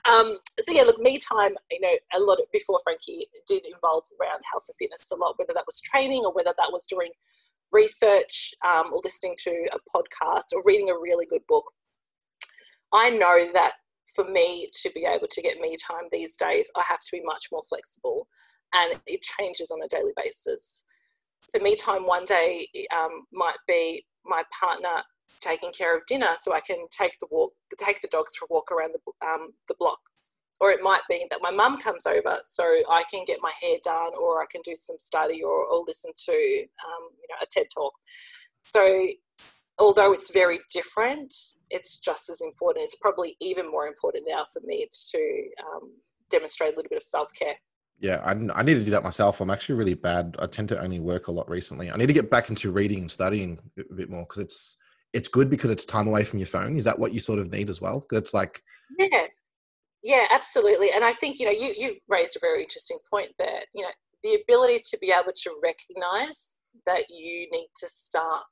Um, 0.10 0.38
so 0.60 0.74
yeah, 0.74 0.84
look, 0.84 1.00
me 1.00 1.18
time, 1.18 1.54
you 1.70 1.80
know, 1.82 1.96
a 2.16 2.20
lot 2.20 2.40
of, 2.40 2.46
before 2.52 2.80
Frankie 2.84 3.28
did 3.48 3.66
involve 3.66 4.04
around 4.20 4.42
health 4.52 4.64
and 4.68 4.76
fitness 4.78 5.12
a 5.12 5.18
lot, 5.18 5.38
whether 5.38 5.54
that 5.54 5.66
was 5.66 5.82
training 5.82 6.24
or 6.26 6.34
whether 6.34 6.54
that 6.58 6.72
was 6.72 6.86
doing 6.86 7.12
research 7.72 8.54
um, 8.66 8.92
or 8.92 9.02
listening 9.04 9.36
to 9.44 9.52
a 9.72 9.98
podcast 9.98 10.54
or 10.54 10.62
reading 10.66 10.90
a 10.90 10.96
really 10.96 11.26
good 11.30 11.42
book. 11.48 11.66
I 12.94 13.10
know 13.10 13.52
that 13.54 13.74
for 14.14 14.26
me 14.26 14.70
to 14.82 14.92
be 14.92 15.06
able 15.06 15.28
to 15.28 15.42
get 15.42 15.60
me 15.60 15.78
time 15.78 16.04
these 16.12 16.36
days, 16.36 16.70
I 16.76 16.84
have 16.88 17.00
to 17.00 17.10
be 17.14 17.22
much 17.24 17.46
more 17.52 17.64
flexible 17.70 18.28
and 18.74 19.00
it 19.08 19.22
changes 19.22 19.72
on 19.72 19.82
a 19.82 19.88
daily 19.88 20.14
basis. 20.18 20.84
So 21.48 21.60
me 21.60 21.76
time 21.76 22.06
one 22.06 22.26
day 22.26 22.68
um, 22.98 23.26
might 23.32 23.58
be 23.68 24.06
my 24.26 24.44
partner 24.58 25.04
taking 25.40 25.72
care 25.72 25.96
of 25.96 26.06
dinner, 26.08 26.30
so 26.40 26.54
I 26.54 26.60
can 26.60 26.88
take 26.90 27.18
the 27.20 27.28
walk, 27.32 27.54
take 27.78 28.02
the 28.02 28.08
dogs 28.10 28.36
for 28.36 28.46
a 28.46 28.54
walk 28.54 28.72
around 28.72 28.94
the 28.94 29.28
um, 29.28 29.50
the 29.68 29.76
block. 29.80 30.00
Or 30.60 30.70
it 30.70 30.84
might 30.84 31.02
be 31.10 31.26
that 31.32 31.40
my 31.42 31.50
mum 31.50 31.80
comes 31.80 32.06
over, 32.06 32.40
so 32.44 32.64
I 32.88 33.04
can 33.12 33.26
get 33.26 33.40
my 33.42 33.52
hair 33.62 33.78
done, 33.84 34.12
or 34.20 34.42
I 34.42 34.46
can 34.52 34.62
do 34.64 34.76
some 34.76 34.98
study, 35.00 35.42
or, 35.44 35.66
or 35.66 35.84
listen 35.88 36.12
to 36.26 36.34
um, 36.34 37.10
you 37.20 37.28
know 37.30 37.36
a 37.42 37.46
TED 37.50 37.68
talk. 37.74 37.94
So 38.66 39.08
although 39.80 40.14
it's 40.14 40.32
very 40.32 40.60
different, 40.72 41.34
it's 41.70 41.98
just 41.98 42.30
as 42.30 42.42
important. 42.42 42.86
It's 42.86 42.96
probably 42.96 43.36
even 43.42 43.70
more 43.72 43.88
important 43.88 44.26
now 44.28 44.46
for 44.54 44.62
me 44.64 44.88
to 45.12 45.44
um, 45.74 45.92
demonstrate 46.30 46.74
a 46.74 46.76
little 46.76 46.90
bit 46.90 46.98
of 46.98 47.04
self 47.04 47.32
care 47.34 47.56
yeah, 48.02 48.20
I, 48.26 48.32
I 48.32 48.64
need 48.64 48.74
to 48.74 48.84
do 48.84 48.92
that 48.92 49.04
myself. 49.04 49.42
I'm 49.42 49.52
actually 49.52 49.76
really 49.76 49.94
bad. 49.94 50.36
I 50.40 50.48
tend 50.48 50.70
to 50.70 50.82
only 50.82 51.00
work 51.00 51.28
a 51.28 51.32
lot 51.32 51.48
recently. 51.48 51.92
I 51.92 51.98
need 51.98 52.08
to 52.08 52.14
get 52.14 52.32
back 52.32 52.50
into 52.50 52.72
reading 52.72 53.02
and 53.02 53.12
studying 53.12 53.60
a 53.78 53.94
bit 53.94 54.10
more 54.10 54.24
because 54.24 54.40
it's 54.40 54.78
it's 55.14 55.28
good 55.28 55.50
because 55.50 55.70
it's 55.70 55.86
time 55.86 56.08
away 56.08 56.24
from 56.24 56.40
your 56.40 56.48
phone. 56.48 56.78
Is 56.78 56.86
that 56.86 56.98
what 56.98 57.14
you 57.14 57.20
sort 57.20 57.40
of 57.40 57.52
need 57.52 57.70
as 57.70 57.82
well? 57.82 58.06
That's 58.10 58.34
like 58.34 58.62
yeah, 58.98 59.28
yeah, 60.04 60.26
absolutely. 60.32 60.92
And 60.92 61.04
I 61.04 61.12
think 61.14 61.40
you 61.40 61.46
know 61.46 61.52
you 61.52 61.74
you 61.78 61.96
raised 62.08 62.36
a 62.36 62.40
very 62.40 62.62
interesting 62.62 62.98
point 63.10 63.32
there. 63.38 63.62
You 63.74 63.84
know, 63.84 63.90
the 64.24 64.40
ability 64.42 64.82
to 64.90 64.98
be 65.00 65.12
able 65.12 65.34
to 65.36 65.60
recognize 65.64 66.58
that 66.86 67.06
you 67.10 67.48
need 67.52 67.68
to 67.76 67.88
start 67.88 68.44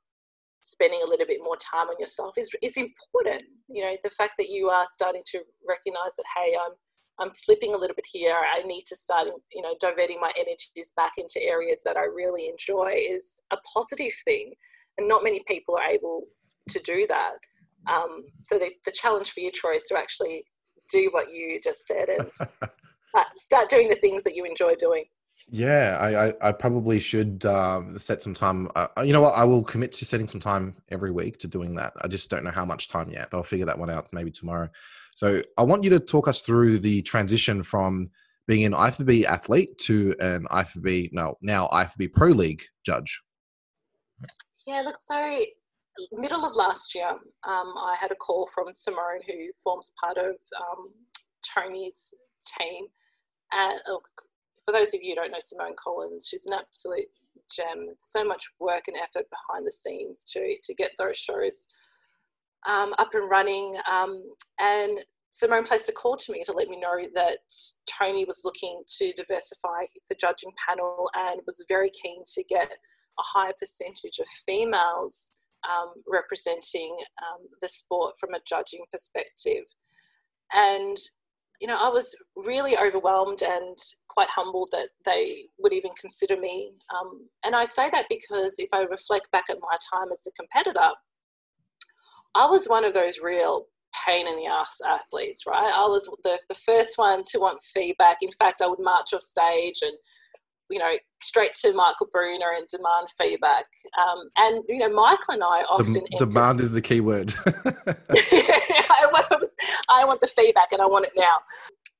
spending 0.62 1.00
a 1.02 1.08
little 1.08 1.26
bit 1.26 1.40
more 1.42 1.56
time 1.56 1.88
on 1.88 1.96
yourself 1.98 2.36
is 2.36 2.50
is 2.62 2.76
important. 2.76 3.44
You 3.68 3.84
know, 3.84 3.96
the 4.02 4.10
fact 4.10 4.34
that 4.38 4.50
you 4.50 4.68
are 4.68 4.86
starting 4.92 5.22
to 5.32 5.40
recognize 5.66 6.16
that 6.16 6.24
hey, 6.36 6.56
I'm 6.60 6.72
I'm 7.20 7.34
slipping 7.34 7.74
a 7.74 7.78
little 7.78 7.96
bit 7.96 8.06
here. 8.10 8.34
I 8.34 8.62
need 8.62 8.84
to 8.86 8.96
start, 8.96 9.28
you 9.52 9.60
know, 9.62 9.74
diverting 9.78 10.18
my 10.20 10.32
energies 10.38 10.92
back 10.96 11.12
into 11.18 11.42
areas 11.42 11.82
that 11.84 11.98
I 11.98 12.04
really 12.04 12.48
enjoy 12.48 12.92
is 12.94 13.42
a 13.50 13.58
positive 13.74 14.12
thing. 14.24 14.54
And 14.96 15.06
not 15.06 15.22
many 15.22 15.42
people 15.46 15.76
are 15.76 15.84
able 15.84 16.24
to 16.70 16.80
do 16.80 17.06
that. 17.08 17.32
Um, 17.90 18.24
so 18.44 18.58
the, 18.58 18.70
the 18.84 18.92
challenge 18.92 19.30
for 19.30 19.40
you, 19.40 19.50
Troy, 19.50 19.72
is 19.72 19.82
to 19.84 19.98
actually 19.98 20.44
do 20.90 21.08
what 21.12 21.30
you 21.32 21.60
just 21.62 21.86
said 21.86 22.08
and 22.08 22.30
uh, 23.14 23.24
start 23.36 23.68
doing 23.68 23.88
the 23.88 23.96
things 23.96 24.22
that 24.24 24.34
you 24.34 24.44
enjoy 24.44 24.74
doing. 24.76 25.04
Yeah, 25.48 25.98
I, 26.00 26.26
I, 26.26 26.34
I 26.48 26.52
probably 26.52 27.00
should 27.00 27.44
um, 27.44 27.98
set 27.98 28.22
some 28.22 28.34
time. 28.34 28.68
Uh, 28.76 28.86
you 29.02 29.12
know 29.12 29.20
what? 29.20 29.34
I 29.34 29.44
will 29.44 29.64
commit 29.64 29.92
to 29.92 30.04
setting 30.04 30.28
some 30.28 30.40
time 30.40 30.76
every 30.90 31.10
week 31.10 31.38
to 31.38 31.48
doing 31.48 31.74
that. 31.76 31.92
I 32.02 32.08
just 32.08 32.30
don't 32.30 32.44
know 32.44 32.50
how 32.50 32.64
much 32.64 32.88
time 32.88 33.10
yet, 33.10 33.28
but 33.30 33.38
I'll 33.38 33.42
figure 33.42 33.66
that 33.66 33.78
one 33.78 33.90
out 33.90 34.06
maybe 34.12 34.30
tomorrow. 34.30 34.68
So 35.14 35.42
I 35.58 35.62
want 35.62 35.82
you 35.82 35.90
to 35.90 36.00
talk 36.00 36.28
us 36.28 36.42
through 36.42 36.78
the 36.78 37.02
transition 37.02 37.62
from 37.62 38.10
being 38.46 38.64
an 38.64 38.72
IFBB 38.72 39.24
athlete 39.24 39.76
to 39.78 40.14
an 40.20 40.46
IFBB, 40.50 41.10
no, 41.12 41.36
now 41.40 41.68
IFBB 41.68 42.12
Pro 42.12 42.28
League 42.28 42.62
judge. 42.84 43.20
Yeah, 44.66 44.82
look, 44.82 44.96
so 45.02 45.44
middle 46.12 46.44
of 46.44 46.54
last 46.54 46.94
year, 46.94 47.10
um, 47.10 47.74
I 47.76 47.96
had 47.98 48.10
a 48.10 48.16
call 48.16 48.48
from 48.54 48.66
Simone, 48.74 49.20
who 49.26 49.50
forms 49.62 49.92
part 50.00 50.18
of 50.18 50.36
um, 50.60 50.90
Tony's 51.54 52.12
team. 52.58 52.86
And 53.52 53.80
look, 53.88 54.08
for 54.64 54.72
those 54.72 54.94
of 54.94 55.00
you 55.02 55.10
who 55.10 55.16
don't 55.16 55.32
know 55.32 55.38
Simone 55.40 55.74
Collins, 55.82 56.28
she's 56.28 56.46
an 56.46 56.52
absolute 56.52 57.06
gem. 57.54 57.88
So 57.98 58.24
much 58.24 58.44
work 58.60 58.84
and 58.86 58.96
effort 58.96 59.26
behind 59.30 59.66
the 59.66 59.72
scenes 59.72 60.24
to 60.32 60.56
to 60.62 60.74
get 60.74 60.92
those 60.98 61.16
shows 61.16 61.66
um, 62.66 62.94
up 62.98 63.14
and 63.14 63.28
running. 63.28 63.76
Um, 63.90 64.22
and 64.60 64.98
Simone 65.30 65.64
placed 65.64 65.88
a 65.88 65.92
call 65.92 66.16
to 66.16 66.32
me 66.32 66.42
to 66.44 66.52
let 66.52 66.68
me 66.68 66.78
know 66.78 66.96
that 67.14 67.38
Tony 67.86 68.24
was 68.24 68.42
looking 68.44 68.82
to 68.98 69.12
diversify 69.12 69.84
the 70.08 70.16
judging 70.16 70.52
panel 70.68 71.08
and 71.16 71.40
was 71.46 71.64
very 71.68 71.90
keen 71.90 72.22
to 72.34 72.44
get 72.44 72.70
a 72.70 73.22
higher 73.22 73.52
percentage 73.58 74.18
of 74.18 74.26
females 74.46 75.30
um, 75.68 75.92
representing 76.08 76.96
um, 77.22 77.46
the 77.60 77.68
sport 77.68 78.14
from 78.18 78.34
a 78.34 78.40
judging 78.46 78.84
perspective. 78.92 79.64
And, 80.52 80.96
you 81.60 81.66
know, 81.66 81.78
I 81.80 81.88
was 81.88 82.14
really 82.36 82.76
overwhelmed 82.78 83.42
and 83.42 83.76
quite 84.08 84.28
humbled 84.30 84.68
that 84.72 84.88
they 85.04 85.44
would 85.58 85.72
even 85.72 85.90
consider 86.00 86.36
me. 86.36 86.72
Um, 86.94 87.28
and 87.44 87.54
I 87.54 87.64
say 87.64 87.90
that 87.90 88.06
because 88.08 88.54
if 88.58 88.68
I 88.72 88.82
reflect 88.82 89.30
back 89.30 89.44
at 89.50 89.58
my 89.60 89.76
time 89.92 90.08
as 90.12 90.26
a 90.26 90.32
competitor, 90.32 90.94
I 92.34 92.46
was 92.46 92.66
one 92.66 92.84
of 92.84 92.94
those 92.94 93.20
real 93.22 93.66
pain 94.06 94.26
in 94.26 94.36
the 94.36 94.46
ass 94.46 94.80
athletes, 94.86 95.44
right? 95.46 95.72
I 95.74 95.86
was 95.86 96.08
the, 96.22 96.38
the 96.48 96.54
first 96.54 96.96
one 96.96 97.22
to 97.26 97.40
want 97.40 97.62
feedback. 97.62 98.18
In 98.22 98.30
fact, 98.38 98.62
I 98.62 98.68
would 98.68 98.78
march 98.78 99.12
off 99.12 99.22
stage 99.22 99.80
and, 99.82 99.92
you 100.70 100.78
know, 100.78 100.92
straight 101.22 101.54
to 101.54 101.72
Michael 101.72 102.08
Bruner 102.12 102.52
and 102.56 102.66
demand 102.68 103.08
feedback. 103.18 103.64
Um, 103.98 104.30
and, 104.36 104.62
you 104.68 104.78
know, 104.78 104.88
Michael 104.88 105.34
and 105.34 105.42
I 105.42 105.62
often. 105.68 105.92
De- 105.92 106.26
demand 106.26 106.60
is 106.60 106.72
the 106.72 106.80
key 106.80 107.00
word. 107.00 107.32
I, 107.46 109.08
want, 109.12 109.44
I 109.88 110.04
want 110.04 110.20
the 110.20 110.26
feedback 110.28 110.72
and 110.72 110.80
I 110.80 110.86
want 110.86 111.06
it 111.06 111.12
now. 111.16 111.38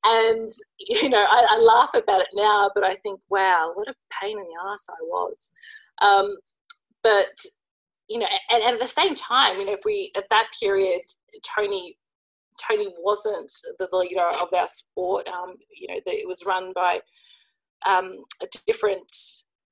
And, 0.05 0.49
you 0.79 1.11
know, 1.11 1.25
I, 1.29 1.47
I, 1.51 1.59
laugh 1.59 1.91
about 1.95 2.23
it 2.23 2.29
now, 2.35 2.71
but 2.75 2.85
I 2.85 2.95
think, 2.95 3.21
wow, 3.29 3.73
what 3.75 3.89
a 3.89 3.95
pain 4.21 4.39
in 4.39 4.45
the 4.45 4.73
ass 4.73 4.87
I 4.89 5.03
was. 5.03 5.53
Um, 6.01 6.37
but 7.03 7.39
you 8.09 8.19
know, 8.19 8.27
and, 8.51 8.63
and, 8.63 8.75
at 8.75 8.81
the 8.81 8.87
same 8.87 9.15
time, 9.15 9.59
you 9.59 9.67
know, 9.67 9.73
if 9.73 9.81
we 9.85 10.11
at 10.17 10.29
that 10.31 10.47
period, 10.61 11.01
Tony 11.57 11.97
Tony 12.61 12.89
wasn't 12.99 13.51
the 13.79 13.89
leader 13.93 14.27
of 14.41 14.49
our 14.53 14.67
sport. 14.67 15.29
Um, 15.29 15.55
you 15.75 15.89
know, 15.89 16.01
the, 16.05 16.13
it 16.13 16.29
was 16.29 16.45
run 16.45 16.73
by 16.75 17.01
um, 17.89 18.19
a 18.43 18.47
different, 18.67 19.11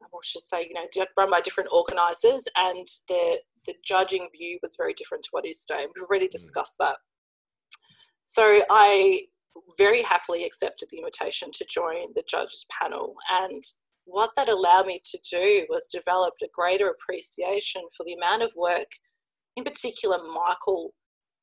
I 0.03 0.07
should 0.23 0.45
say, 0.45 0.69
you 0.69 0.75
know, 0.75 1.07
run 1.17 1.31
by 1.31 1.41
different 1.41 1.71
organisers, 1.73 2.45
and 2.57 2.87
the 3.09 3.39
the 3.67 3.75
judging 3.85 4.29
view 4.37 4.59
was 4.63 4.77
very 4.79 4.95
different 4.95 5.25
to 5.25 5.29
what 5.33 5.45
it 5.45 5.51
is 5.51 5.65
today. 5.65 5.87
We've 5.95 6.05
already 6.09 6.29
mm. 6.29 6.31
discussed 6.31 6.77
that. 6.81 6.97
So 8.25 8.63
I 8.71 9.23
very 9.77 10.03
happily 10.03 10.45
accepted 10.45 10.89
the 10.91 10.99
invitation 10.99 11.51
to 11.53 11.67
join 11.69 12.13
the 12.15 12.25
judges 12.29 12.67
panel, 12.81 13.15
and 13.31 13.63
what 14.05 14.31
that 14.37 14.49
allowed 14.49 14.87
me 14.87 15.01
to 15.05 15.19
do 15.31 15.67
was 15.69 15.89
develop 15.93 16.35
a 16.43 16.47
greater 16.55 16.89
appreciation 16.89 17.83
for 17.95 18.05
the 18.05 18.15
amount 18.15 18.43
of 18.43 18.51
work, 18.57 18.89
in 19.57 19.65
particular, 19.65 20.19
Michael 20.25 20.95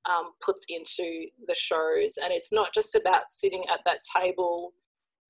um, 0.09 0.31
puts 0.43 0.65
into 0.69 1.27
the 1.47 1.55
shows. 1.55 2.17
And 2.23 2.33
it's 2.33 2.51
not 2.51 2.73
just 2.73 2.95
about 2.95 3.23
sitting 3.29 3.65
at 3.71 3.81
that 3.85 3.99
table, 4.19 4.73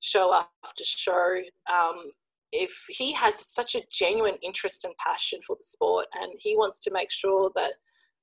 show 0.06 0.34
after 0.34 0.84
show. 0.84 1.41
Um, 1.72 2.11
if 2.52 2.86
he 2.90 3.11
has 3.14 3.53
such 3.53 3.76
a 3.76 3.82
genuine 3.91 4.38
interest 4.41 4.86
and 4.86 4.94
passion 4.98 5.40
for 5.45 5.56
the 5.56 5.64
sport, 5.64 6.07
and 6.14 6.32
he 6.40 6.56
wants 6.56 6.80
to 6.82 6.91
make 6.91 7.11
sure 7.11 7.52
that 7.56 7.73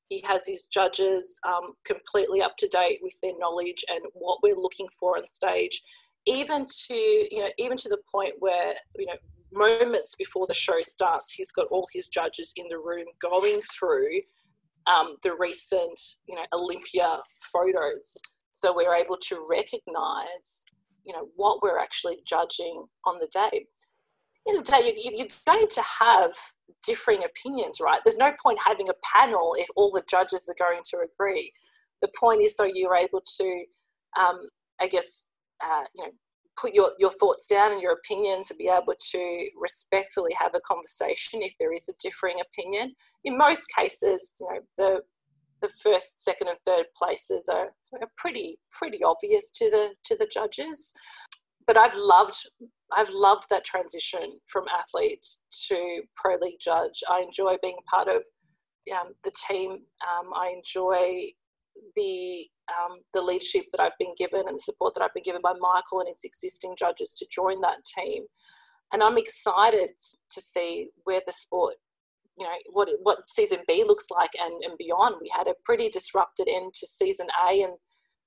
he 0.08 0.22
has 0.26 0.46
his 0.46 0.66
judges 0.66 1.38
um, 1.48 1.72
completely 1.84 2.42
up 2.42 2.56
to 2.58 2.68
date 2.68 2.98
with 3.02 3.18
their 3.22 3.32
knowledge 3.38 3.84
and 3.88 4.00
what 4.14 4.38
we're 4.42 4.56
looking 4.56 4.88
for 4.98 5.16
on 5.16 5.26
stage, 5.26 5.82
even 6.26 6.66
to 6.86 6.94
you 6.94 7.42
know 7.42 7.50
even 7.58 7.76
to 7.76 7.88
the 7.88 7.98
point 8.10 8.34
where 8.38 8.74
you 8.98 9.06
know 9.06 9.16
moments 9.52 10.14
before 10.14 10.46
the 10.46 10.54
show 10.54 10.80
starts, 10.82 11.32
he's 11.32 11.52
got 11.52 11.66
all 11.70 11.86
his 11.92 12.08
judges 12.08 12.52
in 12.56 12.66
the 12.68 12.78
room 12.78 13.06
going 13.20 13.60
through 13.60 14.20
um, 14.86 15.16
the 15.22 15.34
recent 15.38 15.98
you 16.26 16.34
know 16.34 16.44
Olympia 16.52 17.18
photos, 17.52 18.16
so 18.50 18.74
we're 18.74 18.94
able 18.94 19.16
to 19.16 19.46
recognise 19.50 20.64
you 21.04 21.12
know 21.12 21.28
what 21.36 21.62
we're 21.62 21.78
actually 21.78 22.18
judging 22.26 22.84
on 23.04 23.18
the 23.18 23.28
day 23.32 23.66
of 24.48 24.56
the 24.56 24.70
day, 24.70 24.94
you, 24.96 25.12
you're 25.16 25.26
going 25.46 25.68
to 25.68 25.82
have 25.82 26.32
differing 26.84 27.22
opinions, 27.24 27.78
right? 27.80 28.00
There's 28.04 28.16
no 28.16 28.32
point 28.42 28.58
having 28.64 28.88
a 28.88 28.94
panel 29.02 29.54
if 29.58 29.68
all 29.76 29.90
the 29.90 30.02
judges 30.08 30.48
are 30.48 30.64
going 30.64 30.82
to 30.90 30.98
agree. 30.98 31.52
The 32.00 32.10
point 32.18 32.42
is 32.42 32.56
so 32.56 32.64
you're 32.64 32.96
able 32.96 33.22
to, 33.38 33.64
um, 34.20 34.40
I 34.80 34.88
guess, 34.88 35.26
uh, 35.64 35.84
you 35.94 36.04
know, 36.04 36.10
put 36.60 36.74
your, 36.74 36.90
your 36.98 37.10
thoughts 37.10 37.46
down 37.46 37.72
and 37.72 37.80
your 37.80 37.92
opinions 37.92 38.50
and 38.50 38.58
be 38.58 38.68
able 38.68 38.94
to 39.12 39.48
respectfully 39.60 40.32
have 40.38 40.52
a 40.54 40.60
conversation 40.60 41.40
if 41.40 41.54
there 41.58 41.72
is 41.72 41.88
a 41.88 41.94
differing 42.00 42.36
opinion. 42.40 42.92
In 43.24 43.38
most 43.38 43.66
cases, 43.74 44.34
you 44.40 44.48
know, 44.48 44.60
the 44.76 45.00
the 45.62 45.70
first, 45.82 46.22
second, 46.22 46.48
and 46.48 46.58
third 46.66 46.86
places 46.96 47.48
are, 47.48 47.72
are 48.00 48.10
pretty 48.16 48.58
pretty 48.70 49.02
obvious 49.02 49.50
to 49.52 49.70
the 49.70 49.90
to 50.04 50.16
the 50.16 50.26
judges. 50.26 50.92
But 51.66 51.76
I've 51.76 51.96
loved 51.96 52.34
I've 52.92 53.10
loved 53.10 53.44
that 53.50 53.64
transition 53.64 54.38
from 54.46 54.64
athlete 54.68 55.26
to 55.68 56.02
pro 56.16 56.36
league 56.36 56.60
judge. 56.60 57.02
I 57.08 57.22
enjoy 57.22 57.56
being 57.62 57.78
part 57.90 58.08
of 58.08 58.22
um, 58.92 59.12
the 59.24 59.32
team. 59.48 59.70
Um, 59.70 60.30
I 60.34 60.52
enjoy 60.54 61.30
the 61.96 62.46
um, 62.68 62.98
the 63.14 63.22
leadership 63.22 63.66
that 63.72 63.80
I've 63.80 63.98
been 63.98 64.14
given 64.16 64.46
and 64.46 64.56
the 64.56 64.62
support 64.62 64.94
that 64.94 65.02
I've 65.02 65.14
been 65.14 65.22
given 65.24 65.42
by 65.42 65.52
Michael 65.58 66.00
and 66.00 66.08
his 66.08 66.24
existing 66.24 66.74
judges 66.78 67.14
to 67.18 67.26
join 67.30 67.60
that 67.60 67.78
team. 67.98 68.24
And 68.92 69.02
I'm 69.02 69.16
excited 69.16 69.90
to 70.30 70.40
see 70.40 70.88
where 71.04 71.22
the 71.24 71.32
sport, 71.32 71.74
you 72.38 72.46
know, 72.46 72.54
what 72.72 72.88
what 73.02 73.28
season 73.28 73.60
B 73.68 73.84
looks 73.86 74.06
like 74.10 74.30
and, 74.40 74.62
and 74.64 74.78
beyond. 74.78 75.16
We 75.20 75.30
had 75.36 75.46
a 75.46 75.54
pretty 75.64 75.88
disrupted 75.88 76.48
end 76.48 76.74
to 76.74 76.86
season 76.86 77.28
A 77.48 77.62
and 77.62 77.74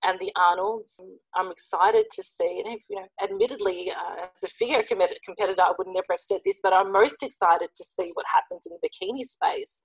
and 0.03 0.19
the 0.19 0.32
Arnolds. 0.36 1.02
I'm 1.36 1.52
excited 1.52 2.06
to 2.11 2.23
see, 2.23 2.61
and 2.64 2.76
if, 2.76 2.82
you 2.90 2.98
know, 2.98 3.07
admittedly, 3.23 3.91
uh, 3.91 4.26
as 4.36 4.44
a 4.44 4.48
figure 4.48 4.84
competitor, 4.84 5.61
I 5.61 5.73
would 5.77 5.88
never 5.88 6.06
have 6.11 6.19
said 6.19 6.41
this, 6.45 6.60
but 6.61 6.73
I'm 6.73 6.91
most 6.91 7.23
excited 7.23 7.69
to 7.73 7.84
see 7.84 8.11
what 8.14 8.26
happens 8.32 8.68
in 8.68 8.73
the 8.76 8.88
bikini 8.88 9.23
space. 9.23 9.82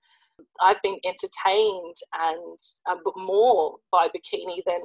I've 0.63 0.83
been 0.83 0.99
entertained 1.05 1.97
and 2.19 2.59
uh, 2.89 2.97
more 3.17 3.77
by 3.91 4.09
bikini 4.09 4.61
than 4.67 4.81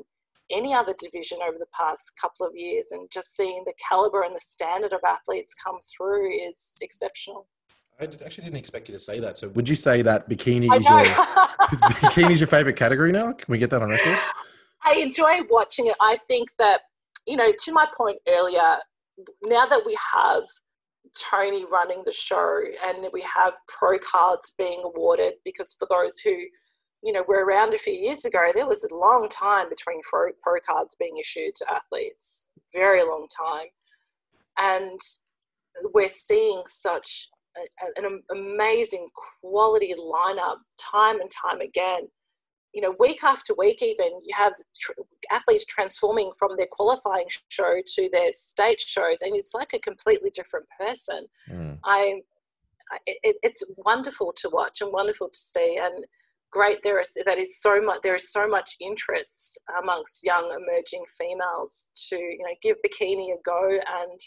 any 0.52 0.74
other 0.74 0.94
division 0.99 1.40
over 1.45 1.57
the 1.57 1.68
past 1.78 2.12
couple 2.22 2.45
of 2.45 2.53
years, 2.56 2.90
and 2.91 3.10
just 3.12 3.36
seeing 3.36 3.64
the 3.66 3.74
caliber 3.90 4.22
and 4.22 4.36
the 4.36 4.40
standard 4.40 4.94
of 4.94 4.99
athletes 5.06 5.53
come 5.53 5.80
through 5.98 6.32
is 6.32 6.78
exceptional. 6.82 7.48
I 7.99 8.03
actually 8.03 8.43
didn't 8.43 8.57
expect 8.57 8.89
you 8.89 8.93
to 8.93 8.99
say 8.99 9.19
that. 9.22 9.38
So, 9.38 9.49
would 9.49 9.69
you 9.69 9.76
say 9.76 10.01
that 10.01 10.30
bikini 10.30 10.63
is 10.63 10.84
your 10.84 11.05
bikini 12.01 12.31
is 12.31 12.39
your 12.41 12.47
favorite 12.47 12.76
category 12.76 13.11
now? 13.11 13.31
Can 13.31 13.49
we 13.49 13.57
get 13.57 13.69
that 13.69 13.81
on 13.81 13.89
record? 13.89 14.17
I 14.84 14.95
enjoy 14.95 15.39
watching 15.49 15.88
it. 15.88 15.95
I 16.01 16.17
think 16.27 16.49
that, 16.59 16.81
you 17.26 17.38
know, 17.38 17.51
to 17.57 17.72
my 17.72 17.88
point 17.97 18.17
earlier, 18.27 18.77
now 19.43 19.65
that 19.65 19.81
we 19.85 19.97
have 20.13 20.43
Tony 21.17 21.65
running 21.72 22.03
the 22.05 22.11
show 22.11 22.61
and 22.85 23.07
we 23.13 23.22
have 23.22 23.53
pro 23.67 23.97
cards 23.97 24.53
being 24.57 24.81
awarded, 24.84 25.34
because 25.45 25.76
for 25.80 25.88
those 25.89 26.19
who, 26.19 26.31
you 27.01 27.13
know, 27.13 27.23
were 27.27 27.45
around 27.45 27.73
a 27.73 27.77
few 27.77 27.93
years 27.93 28.26
ago, 28.26 28.51
there 28.53 28.67
was 28.67 28.84
a 28.84 28.93
long 28.93 29.30
time 29.30 29.69
between 29.69 30.01
pro, 30.09 30.31
pro 30.43 30.59
cards 30.67 30.95
being 30.99 31.17
issued 31.17 31.55
to 31.55 31.73
athletes, 31.73 32.49
very 32.73 33.03
long 33.03 33.27
time. 33.49 33.67
And 34.59 34.99
we're 35.93 36.07
seeing 36.07 36.61
such 36.65 37.30
a, 37.57 38.02
an 38.02 38.22
amazing 38.32 39.07
quality 39.41 39.94
lineup 39.94 40.57
time 40.91 41.19
and 41.19 41.30
time 41.32 41.61
again 41.61 42.07
you 42.76 42.82
know, 42.82 42.94
week 42.99 43.23
after 43.23 43.53
week, 43.57 43.82
even 43.82 44.07
you 44.22 44.36
have 44.36 44.53
tr- 44.77 44.91
athletes 45.32 45.65
transforming 45.65 46.32
from 46.38 46.57
their 46.57 46.68
qualifying 46.69 47.26
show 47.48 47.82
to 47.86 48.10
their 48.11 48.34
state 48.34 48.82
shows, 48.82 49.22
and 49.22 49.34
it's 49.34 49.53
like 49.53 49.72
a 49.73 49.80
completely 49.80 50.30
different 50.32 50.65
person. 50.77 51.26
Mm. 51.49 51.80
I, 51.86 52.19
it, 53.06 53.38
it's 53.41 53.64
wonderful 53.86 54.34
to 54.36 54.49
watch 54.49 54.82
and 54.82 54.91
wonderful 54.91 55.30
to 55.30 55.40
see, 55.40 55.80
and 55.82 56.06
great 56.52 56.84
there 56.84 56.99
is 56.99 57.18
that 57.26 57.38
is 57.38 57.61
so 57.61 57.80
much. 57.80 58.02
There 58.03 58.15
is 58.15 58.34
so 58.34 58.45
much 58.45 58.76
interest 58.82 59.57
amongst 59.82 60.26
young 60.26 60.45
emerging 60.45 61.06
females 61.18 61.91
to 62.10 62.18
you 62.18 62.40
know 62.40 62.56
give 62.61 62.76
bikini 62.86 63.34
a 63.34 63.38
go, 63.45 63.69
and 63.69 64.19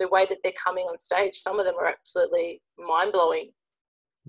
the 0.00 0.08
way 0.08 0.26
that 0.28 0.38
they're 0.42 0.52
coming 0.52 0.84
on 0.86 0.96
stage, 0.96 1.36
some 1.36 1.58
of 1.58 1.66
them 1.66 1.74
are 1.78 1.86
absolutely 1.86 2.60
mind 2.78 3.12
blowing 3.12 3.50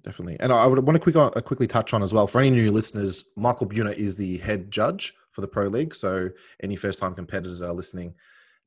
definitely. 0.01 0.37
And 0.39 0.51
I 0.51 0.65
would 0.65 0.79
want 0.79 0.95
to 0.95 0.99
quick, 0.99 1.15
uh, 1.15 1.29
quickly 1.41 1.67
touch 1.67 1.93
on 1.93 2.03
as 2.03 2.13
well 2.13 2.27
for 2.27 2.39
any 2.39 2.49
new 2.49 2.71
listeners. 2.71 3.29
Michael 3.35 3.67
Bruner 3.67 3.91
is 3.91 4.15
the 4.15 4.37
head 4.37 4.71
judge 4.71 5.13
for 5.31 5.41
the 5.41 5.47
pro 5.47 5.67
league, 5.67 5.95
so 5.95 6.29
any 6.61 6.75
first 6.75 6.99
time 6.99 7.15
competitors 7.15 7.61
are 7.61 7.73
listening. 7.73 8.13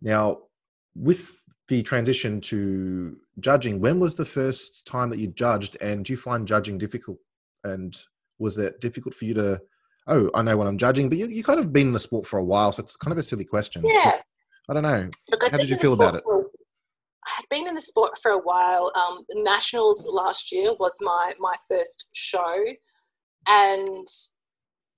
Now, 0.01 0.39
with 0.94 1.43
the 1.68 1.82
transition 1.82 2.40
to 2.43 3.16
judging, 3.40 3.81
when 3.81 4.01
was 4.01 4.16
the 4.16 4.24
first 4.24 4.86
time 4.86 5.10
that 5.10 5.18
you 5.18 5.28
judged, 5.28 5.77
and 5.81 6.05
do 6.05 6.12
you 6.12 6.16
find 6.16 6.47
judging 6.47 6.78
difficult? 6.78 7.18
And 7.64 7.97
was 8.39 8.55
that 8.56 8.81
difficult 8.81 9.14
for 9.14 9.24
you 9.24 9.35
to? 9.35 9.60
Oh, 10.09 10.31
I 10.35 10.43
know 10.43 10.56
when 10.56 10.68
I'm 10.68 10.78
judging, 10.78 11.09
but 11.09 11.18
you 11.18 11.27
you 11.27 11.43
kind 11.43 11.59
of 11.59 11.73
been 11.73 11.89
in 11.89 11.93
the 11.93 12.01
sport 12.01 12.27
for 12.27 12.39
a 12.39 12.44
while, 12.44 12.73
so 12.73 12.82
it's 12.82 12.97
kind 12.97 13.12
of 13.12 13.18
a 13.18 13.23
silly 13.23 13.44
question. 13.44 13.82
Yeah. 13.85 14.20
I 14.68 14.74
don't 14.74 14.82
know. 14.82 15.09
Look, 15.31 15.43
How 15.43 15.59
did 15.59 15.70
you 15.70 15.77
feel 15.77 15.93
about 15.93 16.16
it? 16.16 16.24
Had 17.37 17.45
been 17.51 17.69
in 17.69 17.75
the 17.75 17.83
sport 17.83 18.13
for 18.23 18.31
a 18.31 18.39
while. 18.39 18.91
Um, 18.95 19.23
Nationals 19.35 20.09
last 20.11 20.51
year 20.53 20.73
was 20.81 20.97
my 21.03 21.35
my 21.39 21.55
first 21.69 22.07
show, 22.15 22.65
and 23.47 24.07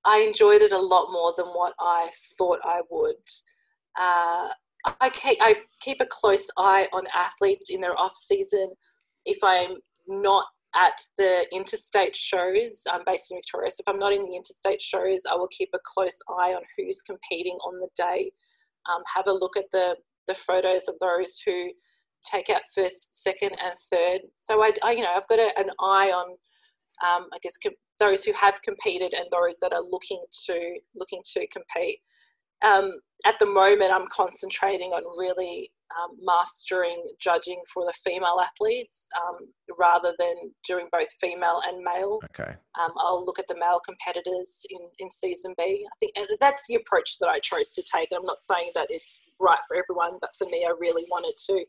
I 0.04 0.20
enjoyed 0.20 0.62
it 0.62 0.72
a 0.72 0.78
lot 0.78 1.10
more 1.10 1.34
than 1.36 1.46
what 1.46 1.74
I 1.80 2.10
thought 2.38 2.60
I 2.62 2.80
would. 2.90 3.16
Uh, 3.98 4.48
I, 5.00 5.10
keep, 5.10 5.38
I 5.40 5.56
keep 5.80 6.00
a 6.00 6.06
close 6.06 6.46
eye 6.56 6.88
on 6.92 7.06
athletes 7.12 7.70
in 7.70 7.80
their 7.80 7.98
off 7.98 8.14
season. 8.14 8.70
If 9.26 9.38
I'm 9.42 9.76
not 10.06 10.46
at 10.76 10.98
the 11.16 11.44
interstate 11.52 12.14
shows, 12.14 12.82
I'm 12.88 13.02
based 13.04 13.32
in 13.32 13.38
Victoria, 13.38 13.70
so 13.70 13.82
if 13.84 13.92
I'm 13.92 13.98
not 13.98 14.12
in 14.12 14.22
the 14.22 14.36
interstate 14.36 14.80
shows, 14.80 15.22
I 15.28 15.34
will 15.34 15.48
keep 15.48 15.70
a 15.74 15.78
close 15.84 16.16
eye 16.28 16.54
on 16.54 16.62
who's 16.76 17.02
competing 17.02 17.56
on 17.66 17.80
the 17.80 17.88
day. 17.96 18.30
Um, 18.88 19.02
have 19.14 19.26
a 19.26 19.32
look 19.32 19.56
at 19.56 19.70
the 19.72 19.96
the 20.28 20.34
photos 20.34 20.88
of 20.88 20.94
those 21.00 21.40
who 21.44 21.70
take 22.22 22.50
out 22.50 22.62
first, 22.74 23.22
second, 23.22 23.50
and 23.50 23.74
third. 23.92 24.20
So 24.38 24.62
I, 24.62 24.72
I 24.82 24.92
you 24.92 25.02
know, 25.02 25.12
I've 25.14 25.28
got 25.28 25.38
a, 25.38 25.58
an 25.58 25.70
eye 25.80 26.10
on, 26.10 26.30
um, 27.06 27.28
I 27.32 27.38
guess, 27.42 27.56
com- 27.62 27.74
those 27.98 28.24
who 28.24 28.32
have 28.32 28.60
competed 28.62 29.12
and 29.12 29.26
those 29.30 29.58
that 29.60 29.72
are 29.72 29.82
looking 29.82 30.22
to 30.46 30.78
looking 30.94 31.22
to 31.34 31.46
compete. 31.48 31.98
Um, 32.64 32.92
at 33.24 33.38
the 33.38 33.46
moment, 33.46 33.92
I'm 33.92 34.06
concentrating 34.08 34.90
on 34.90 35.02
really 35.18 35.70
um, 35.96 36.16
mastering 36.22 37.02
judging 37.20 37.60
for 37.72 37.84
the 37.84 37.92
female 38.04 38.40
athletes 38.42 39.06
um, 39.16 39.48
rather 39.78 40.12
than 40.18 40.34
doing 40.66 40.88
both 40.92 41.08
female 41.20 41.62
and 41.66 41.82
male. 41.82 42.20
Okay. 42.24 42.54
Um, 42.80 42.92
I'll 42.98 43.24
look 43.24 43.38
at 43.38 43.46
the 43.48 43.58
male 43.58 43.80
competitors 43.84 44.64
in, 44.70 44.80
in 44.98 45.10
season 45.10 45.54
B. 45.56 45.86
I 45.86 45.94
think 45.98 46.12
that's 46.40 46.66
the 46.68 46.76
approach 46.76 47.18
that 47.20 47.28
I 47.28 47.38
chose 47.38 47.70
to 47.70 47.82
take. 47.94 48.10
I'm 48.12 48.26
not 48.26 48.42
saying 48.42 48.70
that 48.74 48.88
it's 48.90 49.20
right 49.40 49.60
for 49.66 49.76
everyone, 49.76 50.18
but 50.20 50.30
for 50.36 50.46
me, 50.48 50.64
I 50.66 50.72
really 50.78 51.04
wanted 51.10 51.34
to 51.46 51.64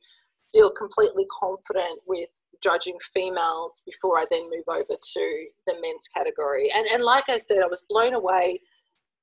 feel 0.51 0.71
completely 0.71 1.25
confident 1.31 1.99
with 2.07 2.29
judging 2.61 2.97
females 3.13 3.81
before 3.85 4.19
I 4.19 4.25
then 4.29 4.49
move 4.49 4.67
over 4.67 4.83
to 5.01 5.45
the 5.67 5.75
men's 5.81 6.07
category. 6.13 6.69
And, 6.75 6.85
and 6.87 7.03
like 7.03 7.29
I 7.29 7.37
said, 7.37 7.59
I 7.63 7.67
was 7.67 7.83
blown 7.89 8.13
away 8.13 8.59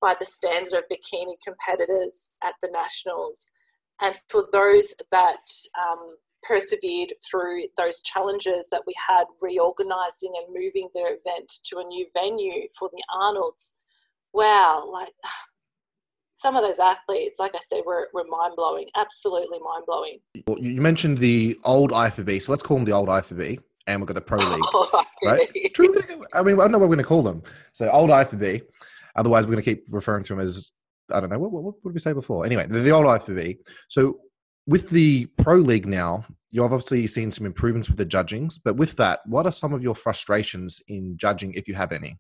by 0.00 0.14
the 0.18 0.24
standard 0.24 0.74
of 0.74 0.84
bikini 0.90 1.34
competitors 1.44 2.32
at 2.42 2.54
the 2.62 2.68
Nationals. 2.72 3.50
And 4.00 4.14
for 4.28 4.48
those 4.52 4.94
that 5.10 5.46
um, 5.80 6.16
persevered 6.42 7.14
through 7.28 7.62
those 7.76 8.02
challenges 8.02 8.68
that 8.70 8.82
we 8.86 8.94
had 9.08 9.24
reorganizing 9.42 10.32
and 10.36 10.54
moving 10.54 10.88
the 10.94 11.00
event 11.00 11.50
to 11.64 11.78
a 11.78 11.84
new 11.84 12.06
venue 12.14 12.68
for 12.78 12.90
the 12.92 13.02
Arnolds, 13.14 13.74
wow, 14.32 14.88
like 14.92 15.12
some 16.36 16.54
of 16.54 16.62
those 16.62 16.78
athletes, 16.78 17.38
like 17.38 17.54
I 17.54 17.60
said, 17.66 17.80
were, 17.86 18.08
were 18.12 18.24
mind 18.28 18.54
blowing, 18.56 18.86
absolutely 18.94 19.58
mind 19.58 19.84
blowing. 19.86 20.18
Well, 20.46 20.58
you 20.58 20.80
mentioned 20.82 21.18
the 21.18 21.58
old 21.64 21.92
IFBB, 21.92 22.42
so 22.42 22.52
let's 22.52 22.62
call 22.62 22.76
them 22.76 22.84
the 22.84 22.92
old 22.92 23.08
IFBB, 23.08 23.58
and 23.86 24.00
we've 24.00 24.06
got 24.06 24.14
the 24.14 24.20
Pro 24.20 24.38
League, 24.50 24.60
oh, 24.62 25.04
right? 25.24 25.48
I 26.34 26.42
mean, 26.42 26.56
I 26.56 26.58
don't 26.58 26.72
know 26.72 26.78
what 26.78 26.88
we're 26.90 26.96
going 26.96 26.98
to 26.98 27.04
call 27.04 27.22
them. 27.22 27.42
So 27.72 27.90
old 27.90 28.10
IFBB. 28.10 28.62
Otherwise, 29.16 29.44
we're 29.44 29.52
going 29.52 29.64
to 29.64 29.74
keep 29.74 29.86
referring 29.90 30.22
to 30.24 30.34
them 30.34 30.40
as 30.40 30.72
I 31.10 31.20
don't 31.20 31.30
know 31.30 31.38
what, 31.38 31.52
what, 31.52 31.64
what 31.64 31.82
did 31.82 31.94
we 31.94 32.00
say 32.00 32.12
before. 32.12 32.44
Anyway, 32.44 32.66
the, 32.68 32.80
the 32.80 32.90
old 32.90 33.06
IFBB. 33.06 33.56
So 33.88 34.20
with 34.66 34.90
the 34.90 35.26
pro 35.38 35.54
league 35.54 35.86
now, 35.86 36.26
you've 36.50 36.64
obviously 36.64 37.06
seen 37.06 37.30
some 37.30 37.46
improvements 37.46 37.88
with 37.88 37.96
the 37.96 38.04
judgings, 38.04 38.58
but 38.58 38.76
with 38.76 38.94
that, 38.96 39.20
what 39.24 39.46
are 39.46 39.52
some 39.52 39.72
of 39.72 39.82
your 39.82 39.94
frustrations 39.94 40.82
in 40.88 41.16
judging, 41.16 41.54
if 41.54 41.66
you 41.66 41.74
have 41.74 41.92
any? 41.92 42.18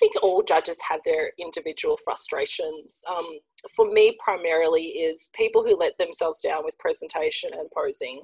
I 0.00 0.06
think 0.06 0.22
all 0.22 0.42
judges 0.42 0.78
have 0.88 1.00
their 1.04 1.32
individual 1.38 1.98
frustrations. 2.02 3.02
Um, 3.14 3.26
for 3.74 3.86
me, 3.92 4.16
primarily, 4.22 4.84
is 4.84 5.28
people 5.34 5.62
who 5.62 5.76
let 5.76 5.98
themselves 5.98 6.40
down 6.40 6.64
with 6.64 6.78
presentation 6.78 7.50
and 7.52 7.68
posing. 7.76 8.22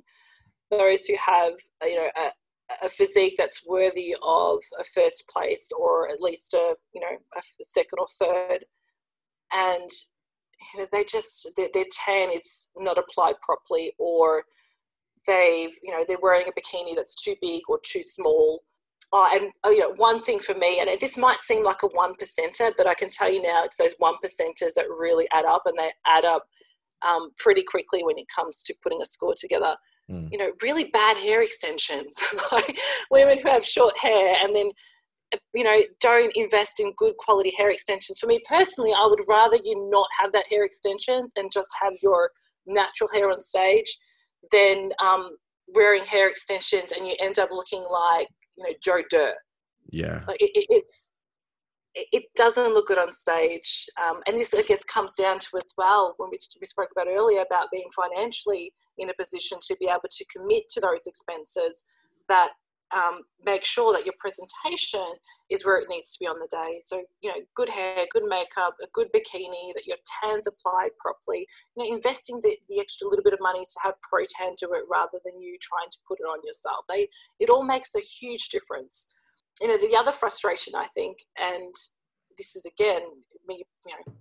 Those 0.70 1.04
who 1.04 1.16
have, 1.16 1.52
you 1.82 1.96
know, 1.96 2.08
a, 2.16 2.86
a 2.86 2.88
physique 2.88 3.34
that's 3.36 3.66
worthy 3.66 4.14
of 4.22 4.58
a 4.78 4.84
first 4.84 5.28
place 5.28 5.70
or 5.78 6.08
at 6.08 6.20
least 6.22 6.54
a, 6.54 6.74
you 6.94 7.00
know, 7.02 7.18
a 7.36 7.42
second 7.60 7.98
or 7.98 8.06
third, 8.18 8.64
and 9.54 9.90
you 10.72 10.80
know, 10.80 10.86
they 10.90 11.04
just 11.04 11.50
their, 11.58 11.68
their 11.74 11.84
tan 11.92 12.30
is 12.30 12.68
not 12.78 12.96
applied 12.96 13.34
properly, 13.42 13.92
or 13.98 14.44
they've 15.26 15.76
you 15.82 15.92
know 15.92 16.04
they're 16.08 16.16
wearing 16.22 16.46
a 16.48 16.52
bikini 16.52 16.96
that's 16.96 17.22
too 17.22 17.34
big 17.42 17.60
or 17.68 17.78
too 17.84 18.02
small. 18.02 18.62
Uh, 19.12 19.28
and 19.34 19.50
uh, 19.64 19.70
you 19.70 19.80
know, 19.80 19.94
one 19.96 20.20
thing 20.20 20.38
for 20.38 20.54
me, 20.54 20.80
and 20.80 20.90
this 21.00 21.16
might 21.16 21.40
seem 21.40 21.62
like 21.62 21.82
a 21.82 21.86
one 21.88 22.14
percenter, 22.14 22.72
but 22.76 22.86
I 22.86 22.94
can 22.94 23.08
tell 23.08 23.32
you 23.32 23.42
now, 23.42 23.62
it's 23.64 23.76
those 23.76 23.94
one 23.98 24.14
percenters 24.24 24.74
that 24.74 24.86
really 24.88 25.28
add 25.32 25.44
up, 25.44 25.62
and 25.66 25.78
they 25.78 25.90
add 26.06 26.24
up 26.24 26.44
um, 27.06 27.30
pretty 27.38 27.62
quickly 27.62 28.02
when 28.02 28.18
it 28.18 28.26
comes 28.34 28.62
to 28.64 28.74
putting 28.82 29.00
a 29.00 29.04
score 29.04 29.34
together. 29.38 29.76
Mm. 30.10 30.28
You 30.32 30.38
know, 30.38 30.52
really 30.62 30.84
bad 30.84 31.16
hair 31.16 31.42
extensions, 31.42 32.18
like 32.52 32.78
women 33.10 33.38
who 33.42 33.48
have 33.48 33.64
short 33.64 33.96
hair, 33.98 34.38
and 34.42 34.54
then 34.54 34.70
you 35.54 35.64
know, 35.64 35.80
don't 36.00 36.32
invest 36.36 36.80
in 36.80 36.92
good 36.96 37.16
quality 37.16 37.52
hair 37.56 37.70
extensions. 37.70 38.18
For 38.18 38.26
me 38.26 38.40
personally, 38.48 38.92
I 38.92 39.06
would 39.06 39.20
rather 39.28 39.58
you 39.62 39.88
not 39.90 40.06
have 40.20 40.32
that 40.32 40.46
hair 40.48 40.64
extensions 40.64 41.32
and 41.36 41.50
just 41.52 41.68
have 41.82 41.94
your 42.02 42.30
natural 42.66 43.10
hair 43.12 43.30
on 43.30 43.40
stage 43.40 43.96
than 44.52 44.90
um, 45.02 45.30
wearing 45.68 46.04
hair 46.04 46.28
extensions 46.28 46.92
and 46.92 47.06
you 47.06 47.14
end 47.18 47.38
up 47.38 47.50
looking 47.50 47.84
like, 47.90 48.28
you 48.56 48.64
know, 48.64 48.74
Joe 48.82 49.02
Dirt. 49.10 49.34
Yeah. 49.90 50.22
Like 50.26 50.40
it, 50.40 50.50
it, 50.54 50.66
it's, 50.68 51.10
it 51.94 52.24
doesn't 52.36 52.74
look 52.74 52.88
good 52.88 52.98
on 52.98 53.10
stage. 53.10 53.86
Um, 54.04 54.20
and 54.26 54.36
this, 54.36 54.52
I 54.52 54.62
guess, 54.62 54.84
comes 54.84 55.14
down 55.14 55.38
to 55.38 55.48
as 55.56 55.72
well 55.78 56.14
when 56.18 56.28
we, 56.30 56.38
we 56.60 56.66
spoke 56.66 56.90
about 56.94 57.08
earlier 57.08 57.40
about 57.40 57.68
being 57.72 57.88
financially 57.94 58.72
in 58.98 59.08
a 59.08 59.14
position 59.18 59.58
to 59.62 59.76
be 59.80 59.86
able 59.86 60.08
to 60.10 60.24
commit 60.26 60.64
to 60.70 60.80
those 60.80 61.06
expenses 61.06 61.84
that 62.28 62.50
um, 62.94 63.20
make 63.44 63.64
sure 63.64 63.92
that 63.92 64.04
your 64.04 64.14
presentation 64.18 65.04
is 65.50 65.64
where 65.64 65.78
it 65.78 65.88
needs 65.88 66.12
to 66.12 66.24
be 66.24 66.28
on 66.28 66.38
the 66.38 66.48
day. 66.50 66.80
So, 66.84 67.02
you 67.22 67.30
know, 67.30 67.40
good 67.54 67.68
hair, 67.68 68.06
good 68.12 68.24
makeup, 68.28 68.74
a 68.82 68.86
good 68.92 69.08
bikini, 69.14 69.74
that 69.74 69.86
your 69.86 69.96
tan's 70.22 70.46
applied 70.46 70.90
properly. 70.98 71.46
You 71.76 71.84
know, 71.84 71.94
investing 71.94 72.40
the, 72.42 72.56
the 72.68 72.80
extra 72.80 73.08
little 73.08 73.24
bit 73.24 73.32
of 73.32 73.40
money 73.40 73.64
to 73.64 73.80
have 73.82 73.94
pro 74.02 74.24
tan 74.38 74.54
do 74.60 74.72
it 74.74 74.84
rather 74.90 75.18
than 75.24 75.40
you 75.40 75.56
trying 75.60 75.90
to 75.90 75.98
put 76.06 76.20
it 76.20 76.24
on 76.24 76.38
yourself. 76.44 76.84
They, 76.88 77.08
it 77.40 77.50
all 77.50 77.64
makes 77.64 77.94
a 77.94 78.00
huge 78.00 78.48
difference. 78.50 79.06
You 79.60 79.68
know, 79.68 79.78
the 79.78 79.96
other 79.96 80.12
frustration 80.12 80.74
I 80.76 80.86
think, 80.94 81.18
and 81.40 81.74
this 82.36 82.54
is 82.54 82.66
again 82.66 83.02
me, 83.48 83.64
you 83.86 83.92
know, 83.92 84.14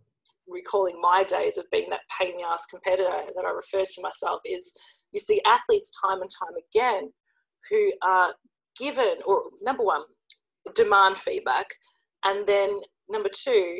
recalling 0.48 1.00
my 1.02 1.24
days 1.24 1.58
of 1.58 1.66
being 1.72 1.90
that 1.90 2.02
pain 2.20 2.32
in 2.32 2.38
the 2.38 2.48
ass 2.48 2.66
competitor 2.66 3.10
that 3.10 3.46
I 3.46 3.50
refer 3.50 3.86
to 3.86 4.02
myself 4.02 4.42
is 4.46 4.74
you 5.12 5.20
see 5.20 5.42
athletes 5.46 5.92
time 6.04 6.22
and 6.22 6.30
time 6.30 6.54
again 6.70 7.12
who 7.70 7.92
are 8.04 8.34
given, 8.78 9.16
or 9.26 9.44
number 9.62 9.84
one, 9.84 10.02
demand 10.76 11.18
feedback, 11.18 11.68
and 12.24 12.48
then 12.48 12.82
number 13.10 13.30
two, 13.30 13.80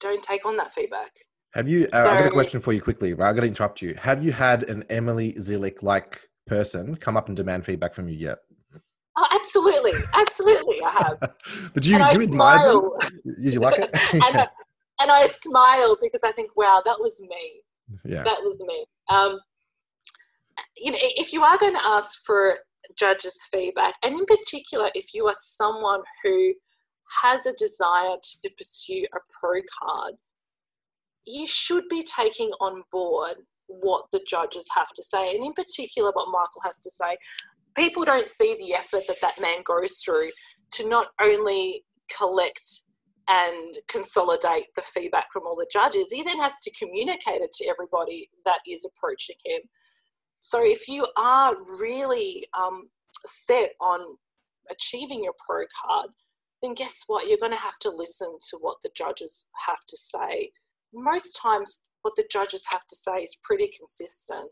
don't 0.00 0.22
take 0.22 0.46
on 0.46 0.56
that 0.56 0.72
feedback. 0.72 1.10
Have 1.54 1.68
you? 1.68 1.88
Uh, 1.92 2.04
so, 2.04 2.10
I've 2.10 2.18
got 2.18 2.28
a 2.28 2.30
question 2.30 2.60
for 2.60 2.72
you 2.72 2.80
quickly. 2.80 3.14
Right, 3.14 3.28
I'm 3.28 3.34
going 3.34 3.42
to 3.42 3.48
interrupt 3.48 3.80
you. 3.80 3.94
Have 3.98 4.22
you 4.22 4.32
had 4.32 4.68
an 4.68 4.84
Emily 4.90 5.32
Zilic 5.34 5.82
like 5.82 6.20
person 6.46 6.96
come 6.96 7.16
up 7.16 7.28
and 7.28 7.36
demand 7.36 7.64
feedback 7.64 7.94
from 7.94 8.08
you 8.08 8.16
yet? 8.16 8.38
Oh, 9.16 9.26
absolutely, 9.32 9.92
absolutely, 10.14 10.76
I 10.84 10.90
have. 10.90 11.18
but 11.74 11.82
do 11.82 11.90
you, 11.90 11.98
do 12.10 12.16
you 12.18 12.22
admire 12.22 12.72
them? 12.72 12.90
Did 13.24 13.54
you 13.54 13.60
like 13.60 13.78
it? 13.78 13.90
and, 14.12 14.22
I, 14.22 14.46
and 15.00 15.10
I 15.10 15.26
smile 15.26 15.96
because 16.00 16.20
I 16.22 16.30
think, 16.32 16.56
wow, 16.56 16.82
that 16.84 17.00
was 17.00 17.20
me. 17.22 17.62
Yeah, 18.04 18.22
that 18.22 18.38
was 18.42 18.62
me. 18.64 18.84
Um, 19.08 19.40
you 20.76 20.92
know, 20.92 20.98
if 21.00 21.32
you 21.32 21.42
are 21.42 21.58
going 21.58 21.74
to 21.74 21.84
ask 21.84 22.24
for 22.24 22.58
judges' 22.98 23.48
feedback, 23.50 23.94
and 24.04 24.14
in 24.14 24.24
particular, 24.26 24.90
if 24.94 25.14
you 25.14 25.26
are 25.26 25.34
someone 25.36 26.02
who 26.22 26.54
has 27.22 27.46
a 27.46 27.54
desire 27.54 28.16
to 28.22 28.50
pursue 28.56 29.04
a 29.14 29.18
pro 29.32 29.60
card, 29.82 30.14
you 31.26 31.46
should 31.46 31.84
be 31.88 32.02
taking 32.02 32.50
on 32.60 32.82
board 32.90 33.36
what 33.66 34.04
the 34.12 34.20
judges 34.26 34.66
have 34.74 34.88
to 34.94 35.02
say, 35.02 35.34
and 35.34 35.44
in 35.44 35.52
particular, 35.52 36.10
what 36.12 36.28
Michael 36.28 36.62
has 36.64 36.78
to 36.80 36.90
say. 36.90 37.16
People 37.76 38.04
don't 38.04 38.28
see 38.28 38.56
the 38.58 38.74
effort 38.74 39.02
that 39.08 39.20
that 39.20 39.40
man 39.40 39.62
goes 39.64 40.00
through 40.04 40.30
to 40.72 40.88
not 40.88 41.08
only 41.20 41.84
collect 42.16 42.84
and 43.28 43.76
consolidate 43.88 44.64
the 44.74 44.82
feedback 44.82 45.26
from 45.32 45.42
all 45.46 45.54
the 45.54 45.68
judges, 45.70 46.10
he 46.10 46.22
then 46.22 46.38
has 46.38 46.58
to 46.60 46.72
communicate 46.72 47.42
it 47.42 47.52
to 47.52 47.66
everybody 47.66 48.28
that 48.46 48.60
is 48.66 48.86
approaching 48.86 49.36
him. 49.44 49.60
So 50.40 50.60
if 50.62 50.88
you 50.88 51.06
are 51.16 51.54
really 51.80 52.46
um, 52.58 52.88
set 53.26 53.70
on 53.80 54.00
achieving 54.70 55.24
your 55.24 55.34
pro 55.44 55.64
card, 55.84 56.10
then 56.62 56.74
guess 56.74 57.04
what? 57.06 57.28
You're 57.28 57.38
going 57.38 57.52
to 57.52 57.58
have 57.58 57.78
to 57.80 57.90
listen 57.90 58.36
to 58.50 58.58
what 58.60 58.76
the 58.82 58.90
judges 58.96 59.46
have 59.66 59.84
to 59.88 59.96
say. 59.96 60.50
Most 60.92 61.38
times, 61.40 61.82
what 62.02 62.14
the 62.16 62.26
judges 62.30 62.64
have 62.70 62.86
to 62.86 62.96
say 62.96 63.22
is 63.22 63.36
pretty 63.42 63.70
consistent. 63.76 64.48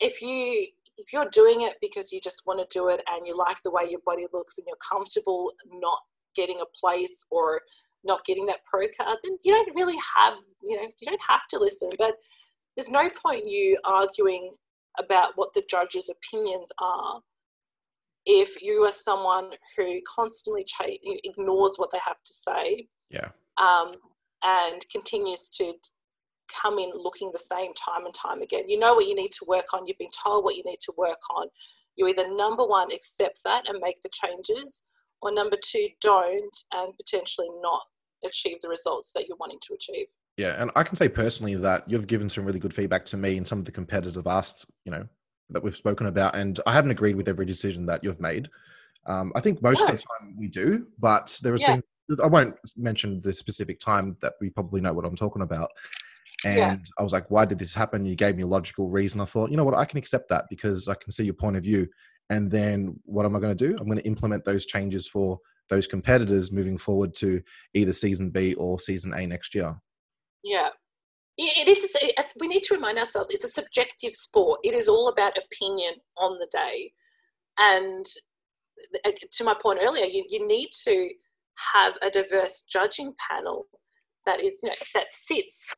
If 0.00 0.20
you 0.20 0.66
if 0.96 1.12
you're 1.12 1.28
doing 1.32 1.62
it 1.62 1.74
because 1.80 2.12
you 2.12 2.20
just 2.22 2.42
want 2.46 2.60
to 2.60 2.78
do 2.78 2.88
it 2.88 3.00
and 3.12 3.26
you 3.26 3.36
like 3.36 3.56
the 3.64 3.70
way 3.70 3.82
your 3.90 4.00
body 4.06 4.26
looks 4.32 4.58
and 4.58 4.66
you're 4.68 4.76
comfortable 4.88 5.52
not 5.72 5.98
getting 6.36 6.60
a 6.60 6.78
place 6.78 7.24
or 7.32 7.60
not 8.04 8.24
getting 8.24 8.46
that 8.46 8.60
pro 8.70 8.86
card, 8.96 9.18
then 9.24 9.36
you 9.42 9.52
don't 9.52 9.74
really 9.74 9.98
have 10.16 10.34
you 10.62 10.76
know 10.76 10.88
you 11.00 11.06
don't 11.06 11.22
have 11.28 11.46
to 11.50 11.58
listen. 11.58 11.90
But 11.98 12.14
there's 12.76 12.90
no 12.90 13.08
point 13.10 13.48
you 13.48 13.78
arguing 13.84 14.52
about 14.98 15.32
what 15.36 15.52
the 15.54 15.62
judge's 15.68 16.10
opinions 16.10 16.70
are. 16.80 17.20
If 18.26 18.62
you 18.62 18.84
are 18.84 18.92
someone 18.92 19.50
who 19.76 20.00
constantly 20.08 20.64
ch- 20.64 20.98
ignores 21.24 21.74
what 21.76 21.90
they 21.90 21.98
have 22.04 22.22
to 22.24 22.32
say 22.32 22.86
yeah. 23.10 23.28
um, 23.58 23.96
and 24.44 24.84
continues 24.90 25.48
to 25.50 25.72
come 26.62 26.78
in 26.78 26.90
looking 26.94 27.30
the 27.32 27.38
same 27.38 27.72
time 27.72 28.04
and 28.04 28.14
time 28.14 28.42
again 28.42 28.68
you 28.68 28.78
know 28.78 28.94
what 28.94 29.06
you 29.06 29.14
need 29.14 29.32
to 29.32 29.44
work 29.46 29.66
on. 29.72 29.86
You've 29.86 29.98
been 29.98 30.08
told 30.24 30.44
what 30.44 30.56
you 30.56 30.62
need 30.64 30.80
to 30.80 30.92
work 30.96 31.20
on. 31.30 31.46
You 31.96 32.06
either 32.08 32.34
number 32.36 32.66
one 32.66 32.92
accept 32.92 33.40
that 33.44 33.68
and 33.68 33.78
make 33.80 34.00
the 34.02 34.10
changes 34.12 34.82
or 35.22 35.32
number 35.32 35.56
two 35.62 35.88
don't 36.00 36.56
and 36.72 36.92
potentially 36.96 37.48
not 37.62 37.82
achieve 38.24 38.58
the 38.60 38.68
results 38.68 39.12
that 39.12 39.26
you're 39.26 39.38
wanting 39.38 39.58
to 39.62 39.74
achieve 39.74 40.06
yeah, 40.36 40.60
and 40.60 40.70
I 40.74 40.82
can 40.82 40.96
say 40.96 41.08
personally 41.08 41.54
that 41.56 41.84
you've 41.88 42.06
given 42.06 42.28
some 42.28 42.44
really 42.44 42.58
good 42.58 42.74
feedback 42.74 43.04
to 43.06 43.16
me 43.16 43.36
and 43.36 43.46
some 43.46 43.58
of 43.58 43.64
the 43.64 43.72
competitors 43.72 44.16
have 44.16 44.26
asked, 44.26 44.66
you 44.84 44.92
know, 44.92 45.06
that 45.50 45.62
we've 45.62 45.76
spoken 45.76 46.06
about, 46.06 46.34
and 46.34 46.58
I 46.66 46.72
haven't 46.72 46.90
agreed 46.90 47.16
with 47.16 47.28
every 47.28 47.46
decision 47.46 47.86
that 47.86 48.02
you've 48.02 48.20
made. 48.20 48.48
Um, 49.06 49.32
I 49.36 49.40
think 49.40 49.62
most 49.62 49.82
of 49.82 49.90
the 49.90 49.98
time 49.98 50.34
we 50.36 50.48
do, 50.48 50.86
but 50.98 51.38
there 51.42 51.52
has 51.52 51.60
yeah. 51.60 51.76
been. 51.76 51.84
I 52.22 52.26
won't 52.26 52.54
mention 52.76 53.22
the 53.22 53.32
specific 53.32 53.80
time 53.80 54.16
that 54.20 54.34
we 54.40 54.50
probably 54.50 54.80
know 54.82 54.92
what 54.92 55.06
I'm 55.06 55.16
talking 55.16 55.42
about. 55.42 55.70
And 56.44 56.58
yeah. 56.58 56.76
I 56.98 57.02
was 57.02 57.12
like, 57.12 57.30
why 57.30 57.46
did 57.46 57.58
this 57.58 57.74
happen? 57.74 58.04
You 58.04 58.14
gave 58.14 58.36
me 58.36 58.42
a 58.42 58.46
logical 58.46 58.90
reason. 58.90 59.20
I 59.20 59.24
thought, 59.24 59.50
you 59.50 59.56
know 59.56 59.64
what, 59.64 59.74
I 59.74 59.86
can 59.86 59.98
accept 59.98 60.28
that 60.28 60.44
because 60.50 60.86
I 60.88 60.94
can 60.94 61.12
see 61.12 61.24
your 61.24 61.34
point 61.34 61.56
of 61.56 61.62
view. 61.62 61.88
And 62.28 62.50
then 62.50 63.00
what 63.04 63.24
am 63.24 63.34
I 63.34 63.40
going 63.40 63.56
to 63.56 63.68
do? 63.68 63.74
I'm 63.78 63.86
going 63.86 63.98
to 63.98 64.06
implement 64.06 64.44
those 64.44 64.66
changes 64.66 65.08
for 65.08 65.38
those 65.70 65.86
competitors 65.86 66.52
moving 66.52 66.76
forward 66.76 67.14
to 67.16 67.40
either 67.72 67.94
season 67.94 68.28
B 68.28 68.52
or 68.54 68.78
season 68.78 69.14
A 69.14 69.26
next 69.26 69.54
year. 69.54 69.74
Yeah. 70.44 70.68
It 71.36 71.66
is. 71.66 71.96
We 72.38 72.46
need 72.46 72.62
to 72.64 72.74
remind 72.74 72.98
ourselves 72.98 73.30
it's 73.30 73.44
a 73.44 73.48
subjective 73.48 74.14
sport. 74.14 74.60
It 74.62 74.72
is 74.74 74.88
all 74.88 75.08
about 75.08 75.36
opinion 75.36 75.94
on 76.16 76.38
the 76.38 76.46
day. 76.52 76.92
And 77.58 78.06
uh, 79.04 79.10
to 79.32 79.44
my 79.44 79.54
point 79.60 79.80
earlier, 79.82 80.04
you, 80.04 80.24
you 80.28 80.46
need 80.46 80.68
to 80.84 81.10
have 81.72 81.96
a 82.02 82.10
diverse 82.10 82.62
judging 82.70 83.14
panel 83.30 83.66
that 84.26 84.40
is, 84.40 84.60
you 84.62 84.68
know, 84.68 84.74
that 84.94 85.10
sits 85.10 85.74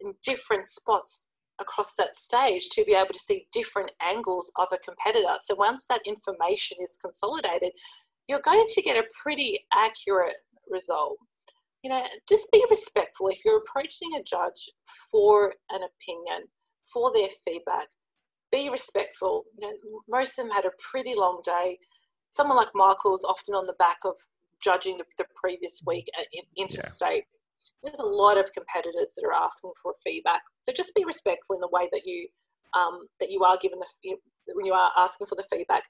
in 0.00 0.12
different 0.22 0.66
spots 0.66 1.28
across 1.60 1.94
that 1.94 2.16
stage 2.16 2.68
to 2.70 2.84
be 2.84 2.94
able 2.94 3.12
to 3.12 3.18
see 3.18 3.46
different 3.52 3.90
angles 4.02 4.50
of 4.56 4.68
a 4.72 4.78
competitor. 4.78 5.36
So 5.40 5.54
once 5.54 5.86
that 5.86 6.02
information 6.06 6.78
is 6.82 6.98
consolidated, 7.00 7.72
you're 8.28 8.40
going 8.40 8.66
to 8.66 8.82
get 8.82 8.96
a 8.96 9.08
pretty 9.22 9.66
accurate 9.74 10.36
result 10.68 11.16
you 11.82 11.90
know, 11.90 12.02
just 12.28 12.50
be 12.52 12.64
respectful. 12.68 13.28
If 13.28 13.44
you're 13.44 13.58
approaching 13.58 14.14
a 14.16 14.22
judge 14.22 14.68
for 15.10 15.54
an 15.70 15.80
opinion, 15.82 16.48
for 16.92 17.12
their 17.12 17.28
feedback, 17.44 17.88
be 18.52 18.68
respectful. 18.68 19.44
You 19.58 19.68
know, 19.68 19.74
most 20.08 20.38
of 20.38 20.44
them 20.44 20.54
had 20.54 20.64
a 20.64 20.72
pretty 20.90 21.14
long 21.14 21.40
day. 21.44 21.78
Someone 22.30 22.56
like 22.56 22.68
Michael's 22.74 23.24
often 23.24 23.54
on 23.54 23.66
the 23.66 23.74
back 23.78 23.98
of 24.04 24.14
judging 24.62 24.98
the, 24.98 25.04
the 25.18 25.24
previous 25.34 25.82
week 25.86 26.06
at 26.18 26.26
interstate. 26.56 27.24
there's 27.82 27.98
a 27.98 28.06
lot 28.06 28.38
of 28.38 28.52
competitors 28.52 29.14
that 29.16 29.26
are 29.26 29.32
asking 29.32 29.72
for 29.82 29.94
feedback. 30.04 30.42
So 30.62 30.72
just 30.72 30.94
be 30.94 31.04
respectful 31.04 31.56
in 31.56 31.60
the 31.60 31.68
way 31.72 31.88
that 31.92 32.02
you 32.04 32.28
um, 32.78 33.00
that 33.18 33.30
you 33.30 33.42
are 33.42 33.56
given 33.60 33.80
the 33.80 34.16
when 34.54 34.66
you 34.66 34.72
are 34.72 34.92
asking 34.96 35.26
for 35.26 35.34
the 35.34 35.46
feedback. 35.50 35.82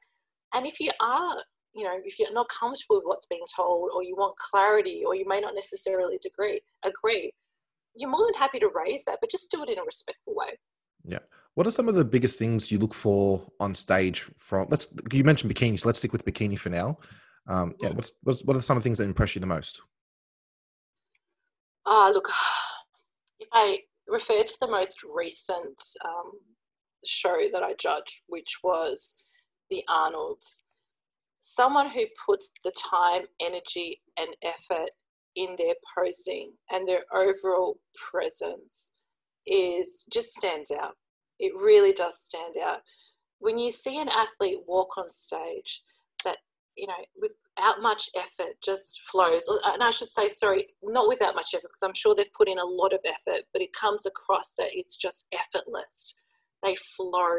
And 0.55 0.67
if 0.67 0.81
you 0.81 0.91
are, 1.01 1.37
you 1.75 1.85
know, 1.85 1.99
if 2.05 2.19
you're 2.19 2.33
not 2.33 2.49
comfortable 2.49 2.97
with 2.97 3.05
what's 3.05 3.27
being 3.27 3.45
told, 3.55 3.91
or 3.95 4.03
you 4.03 4.17
want 4.17 4.37
clarity, 4.37 5.05
or 5.07 5.15
you 5.15 5.27
may 5.27 5.41
not 5.41 5.55
necessarily 5.55 6.19
agree, 6.27 6.61
agree, 6.85 7.33
you're 7.95 8.11
more 8.11 8.27
than 8.27 8.35
happy 8.35 8.59
to 8.59 8.71
raise 8.75 9.05
that, 9.05 9.19
but 9.21 9.31
just 9.31 9.51
do 9.51 9.63
it 9.63 9.69
in 9.69 9.79
a 9.79 9.85
respectful 9.85 10.35
way. 10.35 10.59
Yeah. 11.05 11.19
What 11.55 11.67
are 11.67 11.73
some 11.73 11.89
of 11.89 11.95
the 11.95 12.05
biggest 12.05 12.39
things 12.39 12.71
you 12.71 12.79
look 12.79 12.95
for 12.95 13.45
on 13.59 13.75
stage 13.75 14.21
from 14.37 14.69
let's 14.71 14.93
you 15.13 15.25
mentioned 15.25 15.53
bikini, 15.53 15.79
so 15.79 15.89
let's 15.89 15.99
stick 15.99 16.13
with 16.13 16.25
bikini 16.25 16.59
for 16.59 16.71
now. 16.71 16.99
Um, 17.49 17.75
yeah, 17.83 17.91
what's, 17.91 18.13
what's 18.23 18.45
what 18.45 18.57
are 18.57 18.61
some 18.61 18.77
of 18.77 18.83
the 18.83 18.87
things 18.87 18.99
that 18.99 19.05
impress 19.05 19.35
you 19.35 19.41
the 19.41 19.47
most? 19.47 19.81
Ah, 21.87 22.07
uh, 22.07 22.13
look, 22.13 22.29
if 23.41 23.49
I 23.53 23.79
refer 24.07 24.43
to 24.43 24.57
the 24.61 24.69
most 24.69 25.03
recent 25.03 25.81
um, 26.05 26.33
show 27.05 27.47
that 27.53 27.63
I 27.63 27.75
judged, 27.79 28.23
which 28.29 28.59
was 28.63 29.15
the 29.71 29.83
Arnolds, 29.89 30.63
someone 31.41 31.91
who 31.91 32.05
puts 32.25 32.53
the 32.65 32.73
time, 32.91 33.23
energy, 33.41 34.01
and 34.19 34.29
effort 34.43 34.91
in 35.37 35.57
their 35.57 35.75
posing 35.97 36.53
and 36.71 36.89
their 36.89 37.03
overall 37.15 37.79
presence 38.11 38.93
is 39.47 40.05
just 40.13 40.35
stands 40.35 40.71
out. 40.71 40.95
It 41.39 41.53
really 41.57 41.93
does 41.93 42.21
stand 42.21 42.55
out. 42.63 42.81
When 43.39 43.59
you 43.59 43.71
see 43.73 43.99
an 43.99 44.09
athlete 44.09 44.59
walk 44.67 44.99
on 44.99 45.09
stage 45.09 45.83
that, 46.25 46.37
you 46.77 46.87
know, 46.87 46.95
without 47.19 47.81
much 47.81 48.11
effort 48.17 48.55
just 48.63 49.01
flows, 49.11 49.45
and 49.65 49.83
I 49.83 49.91
should 49.91 50.09
say, 50.09 50.29
sorry, 50.29 50.67
not 50.83 51.09
without 51.09 51.35
much 51.35 51.55
effort, 51.55 51.69
because 51.69 51.89
I'm 51.89 51.95
sure 51.95 52.15
they've 52.15 52.33
put 52.37 52.49
in 52.49 52.59
a 52.59 52.65
lot 52.65 52.93
of 52.93 53.01
effort, 53.07 53.45
but 53.53 53.63
it 53.63 53.73
comes 53.73 54.05
across 54.05 54.55
that 54.59 54.69
it's 54.73 54.97
just 54.97 55.27
effortless. 55.33 56.15
They 56.63 56.77
flow. 56.77 57.39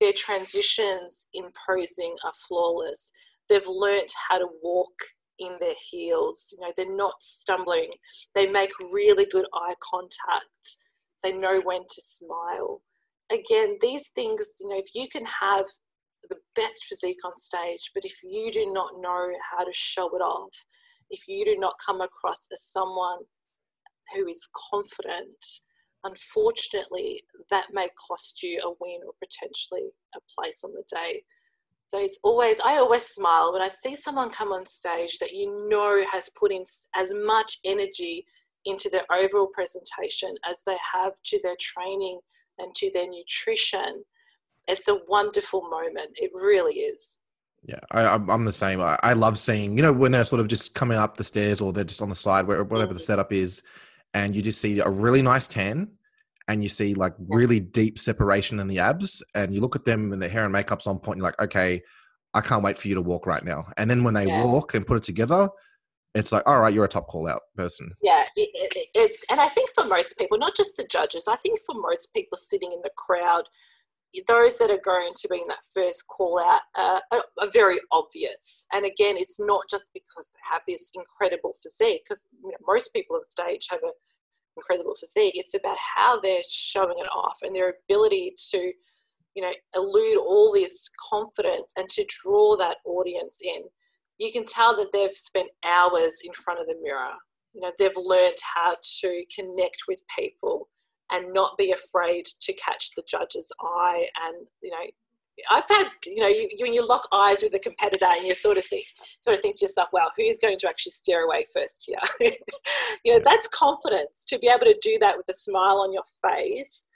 Their 0.00 0.12
transitions 0.12 1.26
in 1.32 1.50
posing 1.66 2.14
are 2.24 2.32
flawless. 2.46 3.10
They've 3.48 3.66
learnt 3.66 4.12
how 4.28 4.38
to 4.38 4.48
walk 4.62 4.92
in 5.38 5.56
their 5.60 5.74
heels. 5.90 6.52
You 6.52 6.66
know, 6.66 6.72
they're 6.76 6.96
not 6.96 7.22
stumbling. 7.22 7.90
They 8.34 8.46
make 8.46 8.70
really 8.92 9.26
good 9.30 9.46
eye 9.54 9.74
contact. 9.80 10.76
They 11.22 11.32
know 11.32 11.60
when 11.64 11.82
to 11.82 12.00
smile. 12.00 12.82
Again, 13.30 13.76
these 13.80 14.08
things, 14.14 14.54
you 14.60 14.68
know, 14.68 14.78
if 14.78 14.94
you 14.94 15.08
can 15.08 15.24
have 15.26 15.66
the 16.30 16.36
best 16.54 16.84
physique 16.88 17.24
on 17.24 17.36
stage, 17.36 17.90
but 17.94 18.04
if 18.04 18.18
you 18.22 18.50
do 18.50 18.72
not 18.72 18.90
know 19.00 19.30
how 19.50 19.64
to 19.64 19.72
show 19.72 20.08
it 20.08 20.20
off, 20.20 20.50
if 21.10 21.26
you 21.26 21.44
do 21.44 21.56
not 21.56 21.74
come 21.84 22.00
across 22.00 22.46
as 22.52 22.62
someone 22.62 23.18
who 24.14 24.26
is 24.28 24.48
confident, 24.70 25.44
unfortunately, 26.04 27.22
that 27.50 27.66
may 27.72 27.88
cost 28.08 28.42
you 28.42 28.60
a 28.62 28.70
win 28.80 29.00
or 29.06 29.12
potentially 29.22 29.90
a 30.14 30.20
place 30.36 30.62
on 30.64 30.72
the 30.72 30.84
day. 30.90 31.22
So 31.88 31.98
it's 31.98 32.18
always, 32.22 32.60
I 32.60 32.76
always 32.76 33.04
smile 33.04 33.52
when 33.52 33.62
I 33.62 33.68
see 33.68 33.96
someone 33.96 34.30
come 34.30 34.52
on 34.52 34.66
stage 34.66 35.18
that 35.18 35.32
you 35.32 35.68
know 35.70 36.04
has 36.12 36.30
put 36.38 36.52
in 36.52 36.64
as 36.94 37.12
much 37.14 37.58
energy 37.64 38.26
into 38.66 38.90
their 38.90 39.06
overall 39.10 39.48
presentation 39.54 40.34
as 40.48 40.62
they 40.66 40.76
have 40.92 41.12
to 41.24 41.40
their 41.42 41.56
training 41.58 42.20
and 42.58 42.74
to 42.74 42.90
their 42.92 43.08
nutrition. 43.08 44.04
It's 44.66 44.88
a 44.88 45.00
wonderful 45.08 45.62
moment. 45.70 46.10
It 46.16 46.30
really 46.34 46.74
is. 46.74 47.18
Yeah, 47.64 47.80
I, 47.90 48.14
am 48.14 48.44
the 48.44 48.52
same. 48.52 48.82
I, 48.82 48.98
I, 49.02 49.14
love 49.14 49.38
seeing, 49.38 49.76
you 49.76 49.82
know, 49.82 49.92
when 49.92 50.12
they're 50.12 50.24
sort 50.26 50.40
of 50.40 50.48
just 50.48 50.74
coming 50.74 50.98
up 50.98 51.16
the 51.16 51.24
stairs 51.24 51.60
or 51.60 51.72
they're 51.72 51.84
just 51.84 52.02
on 52.02 52.10
the 52.10 52.14
side, 52.14 52.46
where 52.46 52.62
whatever 52.62 52.92
the 52.92 53.00
mm. 53.00 53.04
setup 53.04 53.32
is, 53.32 53.62
and 54.14 54.36
you 54.36 54.42
just 54.42 54.60
see 54.60 54.78
a 54.78 54.88
really 54.88 55.22
nice 55.22 55.46
tan 55.48 55.88
and 56.48 56.62
you 56.62 56.68
see 56.68 56.94
like 56.94 57.12
really 57.28 57.60
deep 57.60 57.98
separation 57.98 58.58
in 58.58 58.66
the 58.66 58.78
abs 58.78 59.22
and 59.34 59.54
you 59.54 59.60
look 59.60 59.76
at 59.76 59.84
them 59.84 60.12
and 60.12 60.20
their 60.20 60.28
hair 60.28 60.44
and 60.44 60.54
makeup's 60.54 60.86
on 60.86 60.98
point 60.98 61.18
you're 61.18 61.24
like 61.24 61.40
okay 61.40 61.80
i 62.34 62.40
can't 62.40 62.62
wait 62.62 62.76
for 62.76 62.88
you 62.88 62.94
to 62.94 63.02
walk 63.02 63.26
right 63.26 63.44
now 63.44 63.66
and 63.76 63.90
then 63.90 64.02
when 64.02 64.14
they 64.14 64.26
yeah. 64.26 64.44
walk 64.44 64.74
and 64.74 64.86
put 64.86 64.96
it 64.96 65.02
together 65.02 65.48
it's 66.14 66.32
like 66.32 66.42
all 66.46 66.60
right 66.60 66.74
you're 66.74 66.84
a 66.84 66.88
top 66.88 67.06
call 67.06 67.28
out 67.28 67.42
person 67.56 67.90
yeah 68.02 68.24
it, 68.36 68.48
it, 68.54 68.88
it's 68.94 69.24
and 69.30 69.40
i 69.40 69.46
think 69.46 69.70
for 69.74 69.84
most 69.84 70.18
people 70.18 70.38
not 70.38 70.56
just 70.56 70.76
the 70.76 70.86
judges 70.90 71.28
i 71.28 71.36
think 71.36 71.58
for 71.66 71.74
most 71.80 72.08
people 72.14 72.36
sitting 72.36 72.72
in 72.72 72.80
the 72.82 72.90
crowd 72.96 73.44
those 74.26 74.58
that 74.58 74.70
are 74.70 74.80
going 74.84 75.12
to 75.14 75.28
be 75.28 75.36
in 75.36 75.48
that 75.48 75.62
first 75.72 76.06
call 76.08 76.40
out 76.40 76.62
uh, 76.76 77.00
are, 77.12 77.24
are, 77.40 77.50
very 77.52 77.78
obvious. 77.92 78.66
And 78.72 78.84
again, 78.84 79.16
it's 79.16 79.38
not 79.38 79.64
just 79.70 79.84
because 79.92 80.32
they 80.32 80.40
have 80.50 80.62
this 80.66 80.90
incredible 80.94 81.54
physique, 81.62 82.02
because 82.04 82.24
you 82.42 82.50
know, 82.50 82.56
most 82.66 82.92
people 82.94 83.16
on 83.16 83.24
stage 83.26 83.66
have 83.70 83.80
a 83.84 83.92
incredible 84.58 84.94
physique. 84.98 85.34
It's 85.36 85.54
about 85.54 85.76
how 85.96 86.20
they're 86.20 86.42
showing 86.48 86.98
it 86.98 87.08
off 87.14 87.38
and 87.42 87.54
their 87.54 87.74
ability 87.88 88.34
to, 88.50 88.72
you 89.34 89.42
know, 89.42 89.52
elude 89.74 90.18
all 90.18 90.52
this 90.52 90.90
confidence 91.10 91.72
and 91.76 91.88
to 91.90 92.04
draw 92.08 92.56
that 92.56 92.78
audience 92.84 93.40
in. 93.44 93.62
You 94.18 94.32
can 94.32 94.44
tell 94.44 94.76
that 94.76 94.92
they've 94.92 95.12
spent 95.12 95.48
hours 95.64 96.18
in 96.24 96.32
front 96.32 96.60
of 96.60 96.66
the 96.66 96.76
mirror. 96.82 97.14
You 97.54 97.62
know, 97.62 97.72
they've 97.78 97.90
learned 97.96 98.36
how 98.42 98.76
to 99.00 99.24
connect 99.34 99.84
with 99.86 100.02
people 100.16 100.68
and 101.10 101.32
not 101.32 101.56
be 101.56 101.72
afraid 101.72 102.26
to 102.40 102.52
catch 102.54 102.90
the 102.94 103.04
judge's 103.08 103.50
eye 103.60 104.06
and, 104.26 104.46
you 104.62 104.70
know, 104.70 104.86
I've 105.50 105.68
had, 105.68 105.86
you 106.06 106.16
know, 106.16 106.28
you, 106.28 106.48
when 106.60 106.72
you 106.72 106.86
lock 106.86 107.06
eyes 107.12 107.42
with 107.42 107.54
a 107.54 107.58
competitor 107.58 108.06
and 108.08 108.26
you 108.26 108.34
sort 108.34 108.58
of 108.58 108.64
see, 108.64 108.84
sort 109.20 109.36
of 109.36 109.42
think 109.42 109.58
to 109.58 109.64
yourself, 109.64 109.88
well, 109.92 110.12
who's 110.16 110.38
going 110.38 110.58
to 110.58 110.68
actually 110.68 110.92
steer 110.92 111.22
away 111.22 111.46
first 111.52 111.84
here? 111.86 112.32
you 113.04 113.12
know, 113.12 113.22
that's 113.24 113.48
confidence 113.48 114.24
to 114.26 114.38
be 114.38 114.48
able 114.48 114.66
to 114.66 114.78
do 114.82 114.98
that 115.00 115.16
with 115.16 115.28
a 115.28 115.32
smile 115.32 115.78
on 115.78 115.92
your 115.92 116.04
face 116.22 116.86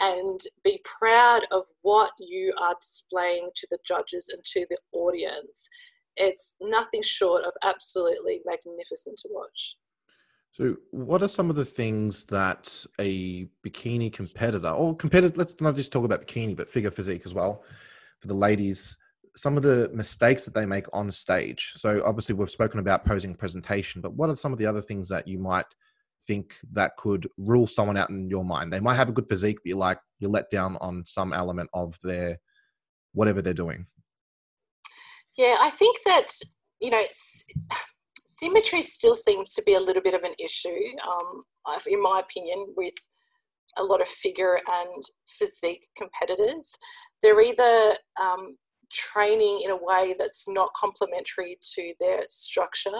and 0.00 0.40
be 0.64 0.80
proud 0.84 1.46
of 1.52 1.64
what 1.82 2.10
you 2.18 2.54
are 2.58 2.74
displaying 2.80 3.50
to 3.54 3.66
the 3.70 3.78
judges 3.86 4.30
and 4.32 4.42
to 4.44 4.66
the 4.70 4.78
audience. 4.92 5.68
It's 6.16 6.56
nothing 6.60 7.02
short 7.02 7.44
of 7.44 7.52
absolutely 7.62 8.40
magnificent 8.44 9.18
to 9.18 9.28
watch. 9.30 9.76
So, 10.52 10.76
what 10.90 11.22
are 11.22 11.28
some 11.28 11.48
of 11.48 11.56
the 11.56 11.64
things 11.64 12.24
that 12.26 12.84
a 12.98 13.46
bikini 13.64 14.12
competitor, 14.12 14.70
or 14.70 14.96
competitor, 14.96 15.34
let's 15.36 15.54
not 15.60 15.76
just 15.76 15.92
talk 15.92 16.04
about 16.04 16.26
bikini, 16.26 16.56
but 16.56 16.68
figure 16.68 16.90
physique 16.90 17.22
as 17.24 17.34
well, 17.34 17.62
for 18.18 18.26
the 18.26 18.34
ladies, 18.34 18.96
some 19.36 19.56
of 19.56 19.62
the 19.62 19.90
mistakes 19.94 20.44
that 20.44 20.54
they 20.54 20.66
make 20.66 20.86
on 20.92 21.10
stage? 21.12 21.72
So, 21.76 22.02
obviously, 22.04 22.34
we've 22.34 22.50
spoken 22.50 22.80
about 22.80 23.04
posing 23.04 23.34
presentation, 23.34 24.00
but 24.00 24.14
what 24.14 24.28
are 24.28 24.34
some 24.34 24.52
of 24.52 24.58
the 24.58 24.66
other 24.66 24.82
things 24.82 25.08
that 25.08 25.28
you 25.28 25.38
might 25.38 25.66
think 26.26 26.54
that 26.72 26.96
could 26.96 27.28
rule 27.38 27.68
someone 27.68 27.96
out 27.96 28.10
in 28.10 28.28
your 28.28 28.44
mind? 28.44 28.72
They 28.72 28.80
might 28.80 28.96
have 28.96 29.08
a 29.08 29.12
good 29.12 29.28
physique, 29.28 29.58
but 29.62 29.68
you're 29.68 29.78
like, 29.78 30.00
you're 30.18 30.32
let 30.32 30.50
down 30.50 30.76
on 30.80 31.04
some 31.06 31.32
element 31.32 31.70
of 31.74 31.96
their 32.02 32.38
whatever 33.12 33.40
they're 33.40 33.54
doing. 33.54 33.86
Yeah, 35.36 35.56
I 35.60 35.70
think 35.70 35.96
that, 36.06 36.26
you 36.80 36.90
know, 36.90 37.02
symmetry 38.40 38.82
still 38.82 39.14
seems 39.14 39.52
to 39.54 39.62
be 39.64 39.74
a 39.74 39.80
little 39.80 40.02
bit 40.02 40.14
of 40.14 40.22
an 40.22 40.34
issue, 40.38 40.80
um, 41.06 41.42
in 41.86 42.02
my 42.02 42.20
opinion, 42.20 42.66
with 42.76 42.94
a 43.76 43.84
lot 43.84 44.00
of 44.00 44.08
figure 44.08 44.58
and 44.66 45.02
physique 45.28 45.86
competitors. 45.96 46.74
They're 47.22 47.40
either 47.40 47.94
um, 48.20 48.56
training 48.92 49.62
in 49.64 49.70
a 49.70 49.76
way 49.76 50.14
that's 50.18 50.48
not 50.48 50.72
complementary 50.74 51.58
to 51.74 51.92
their 52.00 52.22
structure. 52.28 52.98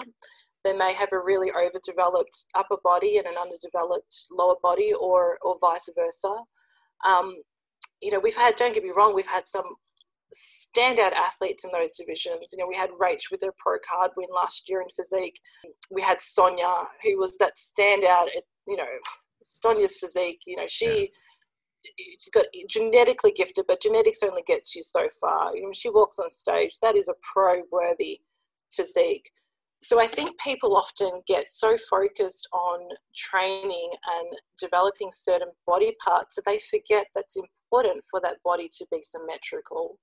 They 0.62 0.73
may 0.73 0.93
have 0.93 1.12
a 1.12 1.19
really 1.19 1.51
overdeveloped 1.53 2.45
upper 2.55 2.77
body 2.85 3.19
and 3.19 3.27
an 3.27 3.35
underdeveloped 3.41 4.27
lower 4.31 4.57
body, 4.62 4.93
or 4.93 5.39
or 5.43 5.57
vice 5.61 5.89
versa. 5.97 6.35
Um, 7.07 7.35
you 8.03 8.11
know, 8.11 8.21
we've 8.21 8.37
had. 8.37 8.57
Don't 8.57 8.75
get 8.75 8.85
me 8.85 8.93
wrong. 8.95 9.15
We've 9.15 9.27
had 9.27 9.47
some 9.47 9.65
standout 10.35 11.12
athletes 11.12 11.65
in 11.65 11.70
those 11.73 11.97
divisions. 11.97 12.47
You 12.52 12.59
know, 12.59 12.69
we 12.69 12.77
had 12.77 12.90
Rach 12.90 13.31
with 13.31 13.43
her 13.43 13.55
pro 13.59 13.77
card 13.89 14.11
win 14.16 14.28
last 14.35 14.69
year 14.69 14.81
in 14.81 14.89
physique. 14.97 15.40
We 15.90 16.02
had 16.02 16.20
Sonia, 16.20 16.89
who 17.02 17.19
was 17.19 17.36
that 17.39 17.55
standout. 17.57 18.28
At, 18.36 18.44
you 18.66 18.77
know, 18.77 18.85
Sonia's 19.43 19.97
physique. 19.97 20.43
You 20.47 20.57
know, 20.57 20.66
she. 20.69 20.86
Yeah. 20.86 21.07
She's 21.98 22.28
got 22.35 22.44
genetically 22.69 23.32
gifted, 23.32 23.65
but 23.66 23.81
genetics 23.81 24.23
only 24.23 24.43
gets 24.47 24.77
you 24.77 24.82
so 24.82 25.09
far. 25.19 25.57
You 25.57 25.62
know, 25.62 25.69
when 25.69 25.73
she 25.73 25.89
walks 25.89 26.19
on 26.19 26.28
stage, 26.28 26.77
that 26.82 26.94
is 26.94 27.09
a 27.09 27.15
pro-worthy 27.32 28.20
physique. 28.70 29.31
So 29.82 29.98
I 29.98 30.07
think 30.07 30.39
people 30.39 30.77
often 30.77 31.23
get 31.27 31.48
so 31.48 31.78
focused 31.89 32.47
on 32.52 32.81
training 33.16 33.90
and 34.12 34.28
developing 34.59 35.09
certain 35.11 35.48
body 35.66 35.97
parts 36.05 36.36
that 36.36 36.44
they 36.44 36.59
forget 36.59 37.07
that's 37.15 37.39
important 37.39 38.05
for 38.11 38.20
that 38.24 38.36
body 38.44 38.69
to 38.77 38.86
be 38.90 39.01
symmetrical. 39.01 39.98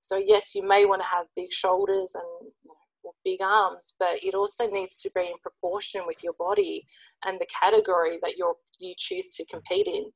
So 0.00 0.16
yes, 0.16 0.54
you 0.54 0.66
may 0.66 0.84
want 0.86 1.02
to 1.02 1.08
have 1.08 1.26
big 1.36 1.52
shoulders 1.52 2.14
and 2.14 2.60
big 3.24 3.40
arms, 3.42 3.94
but 3.98 4.22
it 4.22 4.34
also 4.34 4.68
needs 4.68 5.00
to 5.02 5.10
be 5.14 5.22
in 5.22 5.34
proportion 5.42 6.02
with 6.06 6.22
your 6.22 6.34
body 6.38 6.86
and 7.26 7.38
the 7.38 7.46
category 7.46 8.18
that 8.22 8.36
you 8.36 8.54
you 8.78 8.94
choose 8.96 9.34
to 9.36 9.44
compete 9.46 9.86
in. 9.86 10.10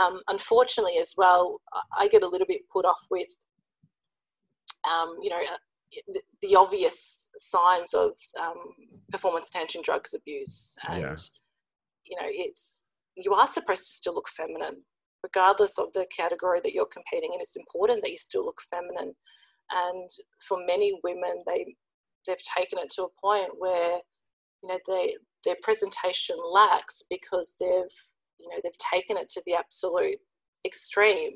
Um, 0.00 0.20
unfortunately, 0.28 0.98
as 1.00 1.14
well, 1.16 1.60
I 1.96 2.08
get 2.08 2.22
a 2.22 2.28
little 2.28 2.46
bit 2.46 2.60
put 2.70 2.84
off 2.84 3.06
with, 3.10 3.28
um, 4.86 5.16
you 5.22 5.30
know, 5.30 5.40
the, 6.08 6.20
the, 6.42 6.54
obvious 6.54 7.30
signs 7.36 7.94
of 7.94 8.10
um, 8.38 8.58
performance 9.10 9.50
enhancing 9.54 9.80
drugs 9.82 10.12
abuse 10.12 10.76
and. 10.86 11.00
Yeah 11.00 11.16
you 12.08 12.16
know, 12.16 12.28
it's 12.28 12.84
you 13.16 13.32
are 13.34 13.46
supposed 13.46 13.84
to 13.86 13.92
still 13.92 14.14
look 14.14 14.28
feminine, 14.28 14.82
regardless 15.26 15.78
of 15.78 15.92
the 15.92 16.06
category 16.16 16.60
that 16.62 16.72
you're 16.72 16.86
competing 16.86 17.32
in. 17.34 17.40
It's 17.40 17.56
important 17.56 18.02
that 18.02 18.10
you 18.10 18.16
still 18.16 18.44
look 18.44 18.60
feminine. 18.70 19.14
And 19.70 20.08
for 20.48 20.58
many 20.66 20.98
women, 21.02 21.42
they 21.46 21.74
they've 22.26 22.36
taken 22.56 22.78
it 22.78 22.90
to 22.90 23.04
a 23.04 23.20
point 23.20 23.50
where, 23.58 23.98
you 24.62 24.68
know, 24.68 24.78
they 24.86 25.16
their 25.44 25.56
presentation 25.62 26.36
lacks 26.52 27.02
because 27.08 27.56
they've 27.60 27.96
you 28.40 28.48
know 28.50 28.56
they've 28.62 28.92
taken 28.92 29.16
it 29.16 29.28
to 29.28 29.42
the 29.46 29.54
absolute 29.54 30.18
extreme 30.66 31.32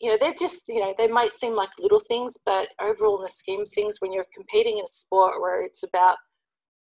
you 0.00 0.10
know 0.10 0.16
they're 0.20 0.32
just 0.38 0.68
you 0.68 0.80
know 0.80 0.94
they 0.96 1.08
might 1.08 1.32
seem 1.32 1.54
like 1.54 1.70
little 1.78 2.00
things 2.08 2.36
but 2.46 2.68
overall 2.80 3.16
in 3.16 3.22
the 3.22 3.28
scheme 3.28 3.60
of 3.60 3.68
things 3.68 3.96
when 4.00 4.12
you're 4.12 4.26
competing 4.34 4.78
in 4.78 4.84
a 4.84 4.88
sport 4.88 5.40
where 5.40 5.62
it's 5.62 5.82
about 5.82 6.16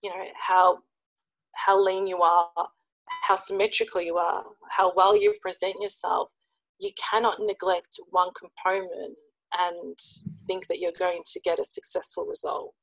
you 0.01 0.09
know 0.09 0.23
how 0.39 0.77
how 1.55 1.81
lean 1.81 2.07
you 2.07 2.21
are 2.21 2.49
how 3.23 3.35
symmetrical 3.35 4.01
you 4.01 4.17
are 4.17 4.43
how 4.69 4.91
well 4.95 5.15
you 5.19 5.33
present 5.41 5.75
yourself 5.81 6.29
you 6.79 6.89
cannot 7.11 7.37
neglect 7.39 7.99
one 8.09 8.29
component 8.33 9.17
and 9.59 9.97
think 10.45 10.67
that 10.67 10.79
you're 10.79 10.91
going 10.97 11.21
to 11.25 11.39
get 11.41 11.59
a 11.59 11.63
successful 11.63 12.25
result 12.25 12.73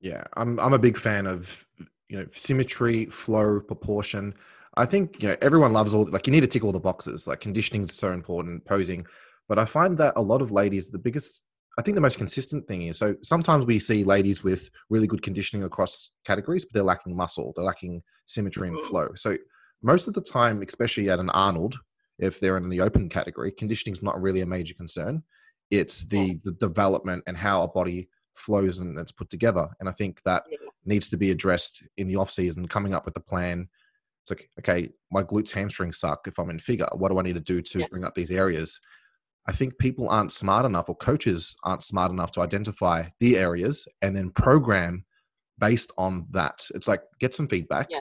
yeah 0.00 0.24
i'm 0.36 0.58
i'm 0.60 0.72
a 0.72 0.78
big 0.78 0.96
fan 0.96 1.26
of 1.26 1.66
you 2.08 2.16
know 2.16 2.26
symmetry 2.30 3.06
flow 3.06 3.60
proportion 3.60 4.32
i 4.76 4.84
think 4.84 5.20
you 5.20 5.28
know 5.28 5.36
everyone 5.42 5.72
loves 5.72 5.94
all 5.94 6.04
like 6.10 6.26
you 6.26 6.32
need 6.32 6.40
to 6.40 6.46
tick 6.46 6.64
all 6.64 6.72
the 6.72 6.80
boxes 6.80 7.26
like 7.26 7.40
conditioning 7.40 7.84
is 7.84 7.92
so 7.92 8.12
important 8.12 8.64
posing 8.64 9.04
but 9.48 9.58
I 9.58 9.64
find 9.64 9.98
that 9.98 10.14
a 10.16 10.22
lot 10.22 10.42
of 10.42 10.52
ladies, 10.52 10.90
the 10.90 10.98
biggest, 10.98 11.44
I 11.78 11.82
think 11.82 11.94
the 11.94 12.00
most 12.00 12.18
consistent 12.18 12.66
thing 12.66 12.82
is 12.82 12.98
so 12.98 13.14
sometimes 13.22 13.66
we 13.66 13.78
see 13.78 14.04
ladies 14.04 14.44
with 14.44 14.70
really 14.90 15.06
good 15.06 15.22
conditioning 15.22 15.64
across 15.64 16.10
categories, 16.24 16.64
but 16.64 16.72
they're 16.74 16.82
lacking 16.82 17.16
muscle, 17.16 17.52
they're 17.54 17.64
lacking 17.64 18.02
symmetry 18.26 18.68
and 18.68 18.76
mm-hmm. 18.76 18.88
flow. 18.88 19.08
So 19.14 19.36
most 19.82 20.06
of 20.08 20.14
the 20.14 20.20
time, 20.20 20.62
especially 20.62 21.10
at 21.10 21.18
an 21.18 21.30
Arnold, 21.30 21.78
if 22.18 22.38
they're 22.38 22.56
in 22.56 22.68
the 22.68 22.80
open 22.80 23.08
category, 23.08 23.52
conditioning 23.52 23.96
is 23.96 24.02
not 24.02 24.20
really 24.20 24.40
a 24.40 24.46
major 24.46 24.74
concern. 24.74 25.22
It's 25.70 26.04
the, 26.04 26.38
the 26.44 26.52
development 26.52 27.24
and 27.26 27.36
how 27.36 27.62
a 27.62 27.68
body 27.68 28.08
flows 28.34 28.78
and 28.78 28.98
it's 28.98 29.12
put 29.12 29.30
together. 29.30 29.68
And 29.80 29.88
I 29.88 29.92
think 29.92 30.22
that 30.24 30.44
needs 30.84 31.08
to 31.08 31.16
be 31.16 31.30
addressed 31.30 31.82
in 31.96 32.08
the 32.08 32.16
off 32.16 32.30
season, 32.30 32.68
coming 32.68 32.94
up 32.94 33.04
with 33.04 33.16
a 33.16 33.20
plan. 33.20 33.68
It's 34.22 34.30
like, 34.30 34.48
okay, 34.60 34.90
my 35.10 35.22
glutes 35.22 35.50
hamstrings 35.50 35.98
suck 35.98 36.28
if 36.28 36.38
I'm 36.38 36.50
in 36.50 36.58
figure. 36.58 36.86
What 36.92 37.10
do 37.10 37.18
I 37.18 37.22
need 37.22 37.34
to 37.34 37.40
do 37.40 37.60
to 37.60 37.80
yeah. 37.80 37.86
bring 37.90 38.04
up 38.04 38.14
these 38.14 38.30
areas? 38.30 38.78
I 39.46 39.52
think 39.52 39.76
people 39.78 40.08
aren't 40.08 40.32
smart 40.32 40.64
enough, 40.64 40.88
or 40.88 40.94
coaches 40.94 41.56
aren't 41.64 41.82
smart 41.82 42.12
enough 42.12 42.30
to 42.32 42.40
identify 42.42 43.04
the 43.18 43.36
areas 43.36 43.88
and 44.00 44.16
then 44.16 44.30
program 44.30 45.04
based 45.58 45.92
on 45.98 46.26
that. 46.30 46.64
It's 46.74 46.86
like 46.86 47.02
get 47.18 47.34
some 47.34 47.48
feedback. 47.48 47.88
Yeah. 47.90 47.98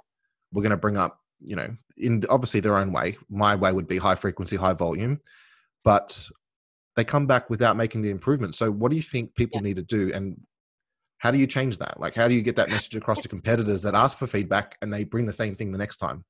We're 0.51 0.61
going 0.61 0.69
to 0.71 0.77
bring 0.77 0.97
up, 0.97 1.17
you 1.43 1.55
know, 1.55 1.75
in 1.97 2.23
obviously 2.29 2.59
their 2.59 2.77
own 2.77 2.91
way. 2.91 3.17
My 3.29 3.55
way 3.55 3.71
would 3.71 3.87
be 3.87 3.97
high 3.97 4.15
frequency, 4.15 4.55
high 4.55 4.73
volume, 4.73 5.19
but 5.83 6.27
they 6.95 7.03
come 7.03 7.27
back 7.27 7.49
without 7.49 7.77
making 7.77 8.01
the 8.01 8.09
improvement. 8.09 8.55
So, 8.55 8.71
what 8.71 8.91
do 8.91 8.97
you 8.97 9.03
think 9.03 9.35
people 9.35 9.59
yeah. 9.59 9.67
need 9.67 9.75
to 9.77 9.83
do, 9.83 10.11
and 10.13 10.37
how 11.19 11.31
do 11.31 11.37
you 11.37 11.47
change 11.47 11.77
that? 11.77 11.99
Like, 11.99 12.15
how 12.15 12.27
do 12.27 12.33
you 12.33 12.41
get 12.41 12.55
that 12.55 12.69
message 12.69 12.95
across 12.95 13.19
to 13.19 13.27
competitors 13.35 13.81
that 13.83 13.95
ask 13.95 14.17
for 14.17 14.27
feedback 14.27 14.77
and 14.81 14.91
they 14.91 15.03
bring 15.03 15.25
the 15.25 15.33
same 15.33 15.55
thing 15.55 15.71
the 15.71 15.77
next 15.77 15.97
time? 15.97 16.25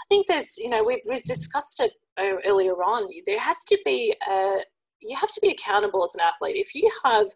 I 0.00 0.04
think 0.08 0.26
there's, 0.26 0.58
you 0.58 0.68
know, 0.68 0.84
we've, 0.84 1.00
we've 1.08 1.22
discussed 1.22 1.80
it 1.80 1.92
uh, 2.16 2.36
earlier 2.46 2.74
on, 2.74 3.08
there 3.26 3.38
has 3.38 3.56
to 3.68 3.78
be 3.84 4.14
a, 4.28 4.58
you 5.00 5.16
have 5.16 5.32
to 5.32 5.40
be 5.40 5.50
accountable 5.50 6.04
as 6.04 6.14
an 6.14 6.20
athlete. 6.20 6.56
If 6.56 6.74
you 6.74 6.90
have 7.04 7.26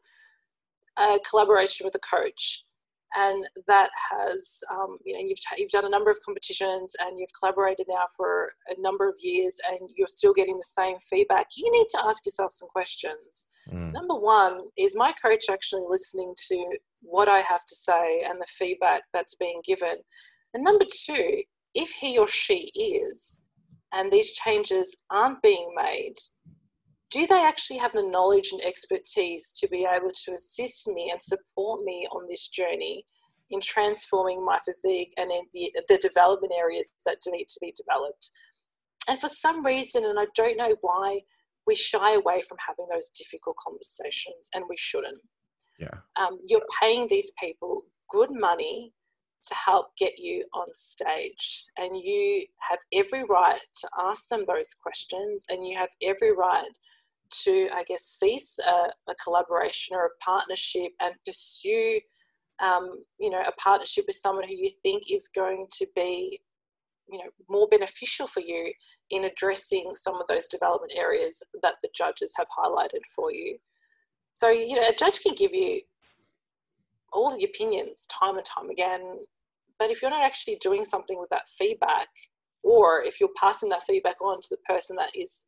a 0.99 1.19
collaboration 1.29 1.85
with 1.85 1.95
a 1.95 1.99
coach 1.99 2.65
and 3.17 3.45
that 3.67 3.91
has, 4.13 4.61
um, 4.71 4.99
you 5.05 5.15
know, 5.15 5.21
you've, 5.21 5.39
you've 5.57 5.71
done 5.71 5.85
a 5.85 5.91
number 5.91 6.11
of 6.11 6.19
competitions 6.25 6.95
and 7.01 7.19
you've 7.19 7.33
collaborated 7.39 7.87
now 7.89 8.05
for 8.17 8.53
a 8.69 8.81
number 8.81 9.09
of 9.09 9.15
years 9.21 9.59
and 9.71 9.91
you're 9.97 10.07
still 10.07 10.33
getting 10.33 10.57
the 10.57 10.63
same 10.63 10.97
feedback, 11.09 11.47
you 11.57 11.71
need 11.73 11.87
to 11.91 12.01
ask 12.05 12.25
yourself 12.25 12.53
some 12.53 12.69
questions. 12.69 13.49
Mm. 13.73 13.93
Number 13.93 14.15
one, 14.15 14.61
is 14.79 14.97
my 14.97 15.13
coach 15.13 15.47
actually 15.51 15.83
listening 15.89 16.35
to 16.49 16.79
what 17.03 17.29
I 17.29 17.39
have 17.39 17.65
to 17.65 17.75
say 17.75 18.23
and 18.29 18.41
the 18.41 18.47
feedback 18.49 19.03
that's 19.13 19.35
being 19.35 19.61
given? 19.67 19.97
And 20.55 20.65
number 20.65 20.85
two, 20.85 21.43
if 21.75 21.91
he 21.91 22.19
or 22.19 22.29
she 22.29 22.71
is, 22.75 23.39
and 23.93 24.11
these 24.11 24.33
changes 24.33 24.95
aren't 25.11 25.43
being 25.43 25.73
made, 25.77 26.15
do 27.11 27.27
they 27.27 27.45
actually 27.45 27.79
have 27.79 27.93
the 27.93 28.09
knowledge 28.09 28.51
and 28.53 28.61
expertise 28.63 29.53
to 29.53 29.69
be 29.69 29.87
able 29.91 30.11
to 30.25 30.33
assist 30.33 30.87
me 30.89 31.11
and 31.11 31.21
support 31.21 31.85
me 31.85 32.07
on 32.13 32.29
this 32.29 32.49
journey 32.49 33.05
in 33.51 33.61
transforming 33.61 34.45
my 34.45 34.59
physique 34.65 35.13
and 35.17 35.31
in 35.31 35.43
the, 35.53 35.73
the 35.89 35.99
development 35.99 36.53
areas 36.57 36.91
that 37.05 37.19
need 37.27 37.49
to 37.49 37.59
be 37.61 37.75
developed? 37.77 38.31
And 39.09 39.19
for 39.19 39.29
some 39.29 39.65
reason, 39.65 40.05
and 40.05 40.21
I 40.21 40.27
don't 40.37 40.57
know 40.57 40.77
why, 40.83 41.21
we 41.67 41.75
shy 41.75 42.15
away 42.15 42.43
from 42.49 42.59
having 42.67 42.87
those 42.91 43.11
difficult 43.11 43.57
conversations, 43.57 44.49
and 44.55 44.65
we 44.69 44.77
shouldn't. 44.77 45.19
Yeah. 45.79 45.99
Um, 46.21 46.39
you're 46.47 46.67
paying 46.81 47.09
these 47.09 47.33
people 47.43 47.83
good 48.09 48.31
money 48.31 48.93
to 49.45 49.55
help 49.55 49.97
get 49.97 50.13
you 50.19 50.45
on 50.55 50.67
stage. 50.75 51.65
And 51.79 51.97
you 51.97 52.45
have 52.69 52.79
every 52.93 53.25
right 53.25 53.61
to 53.81 53.89
ask 53.99 54.29
them 54.29 54.45
those 54.47 54.75
questions, 54.75 55.45
and 55.49 55.67
you 55.67 55.77
have 55.77 55.89
every 56.03 56.33
right 56.33 56.69
to, 57.45 57.69
I 57.73 57.85
guess, 57.85 58.03
cease 58.03 58.59
a, 58.59 58.91
a 59.11 59.15
collaboration 59.23 59.97
or 59.97 60.07
a 60.07 60.25
partnership 60.25 60.93
and 61.01 61.15
pursue, 61.25 62.01
um, 62.61 63.03
you 63.19 63.31
know, 63.31 63.41
a 63.41 63.53
partnership 63.53 64.05
with 64.07 64.17
someone 64.17 64.47
who 64.47 64.55
you 64.55 64.71
think 64.83 65.05
is 65.11 65.29
going 65.29 65.67
to 65.79 65.87
be, 65.95 66.41
you 67.09 67.19
know, 67.19 67.31
more 67.49 67.69
beneficial 67.69 68.27
for 68.27 68.41
you 68.41 68.73
in 69.11 69.25
addressing 69.25 69.93
some 69.95 70.17
of 70.17 70.27
those 70.29 70.49
development 70.49 70.93
areas 70.97 71.43
that 71.63 71.75
the 71.83 71.89
judges 71.95 72.35
have 72.37 72.47
highlighted 72.57 73.03
for 73.15 73.33
you. 73.33 73.59
So, 74.35 74.49
you 74.51 74.77
know, 74.77 74.89
a 74.89 74.95
judge 74.95 75.21
can 75.21 75.35
give 75.35 75.55
you 75.55 75.81
all 77.13 77.37
the 77.37 77.45
opinions 77.45 78.07
time 78.07 78.37
and 78.37 78.47
time 78.47 78.71
again. 78.71 79.03
But 79.79 79.91
if 79.91 80.03
you're 80.03 80.11
not 80.11 80.25
actually 80.25 80.59
doing 80.61 80.85
something 80.85 81.19
with 81.19 81.31
that 81.31 81.49
feedback, 81.49 82.09
or 82.63 83.03
if 83.03 83.21
you're 83.21 83.31
passing 83.37 83.69
that 83.71 83.85
feedback 83.85 84.21
on 84.21 84.41
to 84.43 84.49
the 84.51 84.57
person 84.59 84.97
that 84.97 85.11
is 85.15 85.47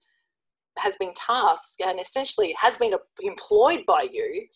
has 0.79 0.97
been 0.97 1.13
tasked 1.15 1.81
and 1.81 2.01
essentially 2.01 2.55
has 2.59 2.77
been 2.77 2.95
employed 3.21 3.81
by 3.87 4.07
you 4.11 4.47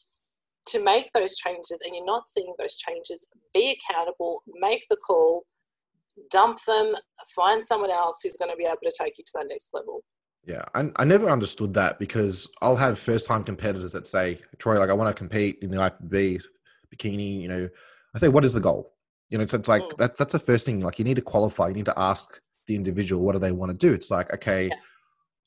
to 0.69 0.83
make 0.83 1.11
those 1.13 1.37
changes 1.37 1.79
and 1.85 1.95
you're 1.95 2.05
not 2.05 2.29
seeing 2.29 2.53
those 2.59 2.77
changes, 2.77 3.27
be 3.55 3.77
accountable, 3.77 4.43
make 4.61 4.85
the 4.91 4.97
call, 4.97 5.45
dump 6.31 6.59
them, 6.67 6.95
find 7.35 7.63
someone 7.63 7.91
else 7.91 8.21
who's 8.23 8.37
going 8.37 8.51
to 8.51 8.57
be 8.57 8.65
able 8.65 8.77
to 8.83 8.93
take 8.99 9.19
you 9.19 9.25
to 9.25 9.33
that 9.35 9.47
next 9.49 9.71
level. 9.73 10.03
Yeah, 10.45 10.63
I, 10.75 10.91
I 10.97 11.05
never 11.05 11.29
understood 11.29 11.75
that 11.75 11.99
because 11.99 12.49
I'll 12.63 12.77
have 12.77 12.99
first 12.99 13.27
time 13.27 13.45
competitors 13.45 13.93
that 13.93 14.07
say, 14.07 14.41
Troy, 14.59 14.79
like 14.79 14.91
I 14.91 14.95
want 14.95 15.15
to 15.15 15.19
compete 15.19 15.59
in 15.61 15.71
the 15.71 15.79
IFBB 15.79 16.43
bikini, 16.95 17.41
you 17.41 17.49
know, 17.49 17.69
I 18.15 18.19
say, 18.19 18.29
what 18.29 18.45
is 18.45 18.53
the 18.53 18.61
goal? 18.61 18.93
You 19.29 19.39
know, 19.39 19.47
so 19.47 19.59
it's 19.59 19.69
like 19.69 19.83
mm. 19.83 19.97
that, 19.99 20.17
that's 20.17 20.33
the 20.33 20.39
first 20.39 20.67
thing. 20.67 20.81
Like 20.81 20.99
you 20.99 21.05
need 21.05 21.17
to 21.17 21.23
qualify. 21.23 21.69
You 21.69 21.75
need 21.75 21.87
to 21.87 21.99
ask 21.99 22.41
the 22.69 22.77
individual 22.77 23.23
what 23.23 23.33
do 23.33 23.39
they 23.41 23.53
want 23.53 23.71
to 23.73 23.77
do. 23.77 23.93
It's 23.93 24.11
like 24.11 24.33
okay, 24.33 24.69
yeah. 24.69 24.75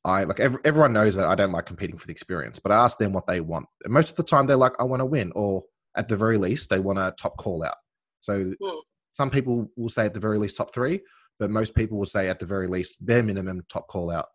I 0.05 0.23
like 0.23 0.39
every, 0.39 0.59
everyone 0.63 0.93
knows 0.93 1.15
that 1.15 1.27
I 1.27 1.35
don't 1.35 1.51
like 1.51 1.65
competing 1.65 1.97
for 1.97 2.07
the 2.07 2.11
experience, 2.11 2.59
but 2.59 2.71
I 2.71 2.83
ask 2.83 2.97
them 2.97 3.13
what 3.13 3.27
they 3.27 3.41
want. 3.41 3.65
And 3.83 3.93
most 3.93 4.11
of 4.11 4.15
the 4.15 4.23
time, 4.23 4.47
they're 4.47 4.57
like, 4.57 4.73
I 4.79 4.83
want 4.83 5.01
to 5.01 5.05
win, 5.05 5.31
or 5.35 5.63
at 5.97 6.07
the 6.07 6.17
very 6.17 6.37
least, 6.37 6.69
they 6.69 6.79
want 6.79 6.99
a 6.99 7.13
top 7.19 7.37
call 7.37 7.63
out. 7.63 7.75
So 8.21 8.53
mm. 8.61 8.81
some 9.11 9.29
people 9.29 9.69
will 9.75 9.89
say 9.89 10.05
at 10.05 10.13
the 10.13 10.19
very 10.19 10.37
least 10.37 10.57
top 10.57 10.73
three, 10.73 11.01
but 11.37 11.51
most 11.51 11.75
people 11.75 11.97
will 11.97 12.05
say 12.05 12.29
at 12.29 12.39
the 12.39 12.45
very 12.45 12.67
least 12.67 13.05
bare 13.05 13.23
minimum 13.23 13.63
top 13.69 13.87
call 13.87 14.09
out. 14.09 14.27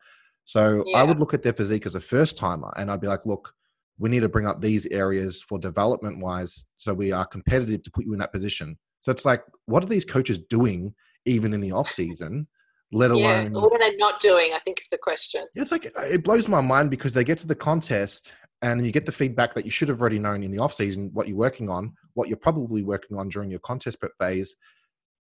So 0.45 0.85
yeah. 0.87 0.99
I 0.99 1.03
would 1.03 1.19
look 1.19 1.33
at 1.33 1.43
their 1.43 1.55
physique 1.55 1.87
as 1.87 1.95
a 1.95 2.01
first 2.01 2.37
timer, 2.37 2.73
and 2.77 2.91
I'd 2.91 3.01
be 3.01 3.09
like, 3.09 3.25
look, 3.25 3.55
we 3.99 4.11
need 4.11 4.21
to 4.21 4.29
bring 4.29 4.47
up 4.47 4.61
these 4.61 4.87
areas 4.87 5.43
for 5.43 5.59
development 5.59 6.19
wise 6.19 6.67
so 6.79 6.93
we 6.93 7.13
are 7.13 7.25
competitive 7.25 7.83
to 7.83 7.91
put 7.91 8.05
you 8.05 8.13
in 8.13 8.19
that 8.19 8.33
position 8.33 8.77
so 9.01 9.13
it's 9.13 9.25
like 9.25 9.43
what 9.67 9.83
are 9.83 9.89
these 9.89 10.05
coaches 10.05 10.39
doing 10.39 10.95
even 11.27 11.53
in 11.53 11.61
the 11.61 11.73
off 11.73 11.89
season 11.89 12.47
let 12.95 13.11
alone 13.11 13.53
yeah, 13.53 13.61
what 13.61 13.73
are 13.73 13.79
they 13.79 13.97
not 13.97 14.21
doing 14.21 14.53
i 14.55 14.59
think 14.59 14.81
is 14.81 14.89
the 14.89 14.99
question 14.99 15.45
it's 15.55 15.73
like 15.73 15.87
uh, 15.99 16.03
it 16.03 16.25
blows 16.25 16.49
my 16.49 16.61
mind 16.61 16.91
because 16.91 17.13
they 17.13 17.25
get 17.25 17.39
to 17.39 17.47
the 17.47 17.55
contest 17.55 18.35
and 18.63 18.85
you 18.85 18.93
get 18.93 19.05
the 19.05 19.13
feedback 19.13 19.53
that 19.55 19.65
you 19.65 19.71
should 19.71 19.89
have 19.89 20.01
already 20.01 20.19
known 20.19 20.43
in 20.43 20.51
the 20.51 20.59
off 20.59 20.73
season 20.73 21.11
what 21.13 21.29
you're 21.29 21.37
working 21.37 21.69
on 21.69 21.93
what 22.15 22.29
you're 22.29 22.37
probably 22.37 22.83
working 22.83 23.17
on 23.17 23.29
during 23.29 23.51
your 23.51 23.61
contest 23.61 24.01
prep 24.01 24.13
phase 24.21 24.57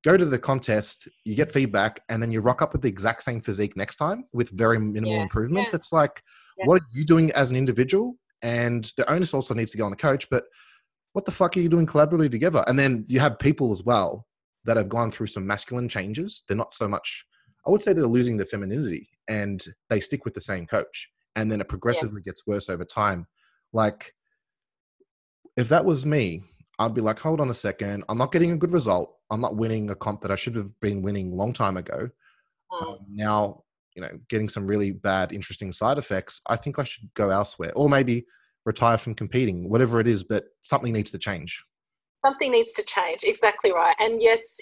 go 0.04 0.16
to 0.16 0.24
the 0.24 0.38
contest 0.38 1.08
you 1.24 1.34
get 1.34 1.50
feedback 1.50 2.00
and 2.08 2.22
then 2.22 2.30
you 2.30 2.40
rock 2.40 2.62
up 2.62 2.72
with 2.72 2.82
the 2.82 2.88
exact 2.88 3.22
same 3.22 3.40
physique 3.40 3.76
next 3.76 3.96
time 3.96 4.24
with 4.32 4.50
very 4.50 4.78
minimal 4.78 5.16
yeah, 5.16 5.22
improvements 5.22 5.72
yeah. 5.72 5.76
it's 5.76 5.92
like 5.92 6.22
what 6.64 6.80
are 6.80 6.86
you 6.94 7.04
doing 7.04 7.30
as 7.32 7.50
an 7.50 7.56
individual 7.56 8.16
and 8.44 8.92
the 8.98 9.10
onus 9.10 9.32
also 9.34 9.54
needs 9.54 9.72
to 9.72 9.78
go 9.78 9.86
on 9.86 9.90
the 9.90 9.96
coach. 9.96 10.28
But 10.30 10.44
what 11.14 11.24
the 11.24 11.32
fuck 11.32 11.56
are 11.56 11.60
you 11.60 11.70
doing 11.70 11.86
collaboratively 11.86 12.30
together? 12.30 12.62
And 12.66 12.78
then 12.78 13.06
you 13.08 13.18
have 13.18 13.38
people 13.38 13.72
as 13.72 13.82
well 13.82 14.26
that 14.64 14.76
have 14.76 14.88
gone 14.88 15.10
through 15.10 15.28
some 15.28 15.46
masculine 15.46 15.88
changes. 15.88 16.42
They're 16.46 16.56
not 16.56 16.74
so 16.74 16.86
much, 16.86 17.24
I 17.66 17.70
would 17.70 17.82
say 17.82 17.92
they're 17.92 18.06
losing 18.06 18.36
their 18.36 18.46
femininity 18.46 19.08
and 19.28 19.64
they 19.88 20.00
stick 20.00 20.24
with 20.24 20.34
the 20.34 20.40
same 20.40 20.66
coach. 20.66 21.10
And 21.36 21.50
then 21.50 21.60
it 21.60 21.68
progressively 21.68 22.20
yeah. 22.24 22.30
gets 22.30 22.46
worse 22.46 22.68
over 22.68 22.84
time. 22.84 23.26
Like, 23.72 24.14
if 25.56 25.68
that 25.70 25.84
was 25.84 26.06
me, 26.06 26.42
I'd 26.78 26.94
be 26.94 27.00
like, 27.00 27.18
hold 27.18 27.40
on 27.40 27.50
a 27.50 27.54
second, 27.54 28.04
I'm 28.08 28.18
not 28.18 28.32
getting 28.32 28.52
a 28.52 28.56
good 28.56 28.72
result. 28.72 29.16
I'm 29.30 29.40
not 29.40 29.56
winning 29.56 29.90
a 29.90 29.94
comp 29.94 30.20
that 30.22 30.30
I 30.30 30.36
should 30.36 30.56
have 30.56 30.78
been 30.80 31.02
winning 31.02 31.36
long 31.36 31.52
time 31.52 31.76
ago. 31.76 32.08
Mm. 32.72 32.86
Um, 32.86 32.98
now, 33.08 33.62
you 33.94 34.02
know, 34.02 34.10
getting 34.28 34.48
some 34.48 34.66
really 34.66 34.90
bad, 34.90 35.32
interesting 35.32 35.72
side 35.72 35.98
effects. 35.98 36.40
I 36.48 36.56
think 36.56 36.78
I 36.78 36.84
should 36.84 37.12
go 37.14 37.30
elsewhere, 37.30 37.72
or 37.76 37.88
maybe 37.88 38.26
retire 38.64 38.98
from 38.98 39.14
competing, 39.14 39.68
whatever 39.68 40.00
it 40.00 40.08
is. 40.08 40.24
But 40.24 40.46
something 40.62 40.92
needs 40.92 41.12
to 41.12 41.18
change 41.18 41.64
something 42.24 42.52
needs 42.52 42.72
to 42.72 42.82
change. 42.82 43.20
Exactly 43.24 43.72
right. 43.72 43.94
And 44.00 44.20
yes 44.22 44.58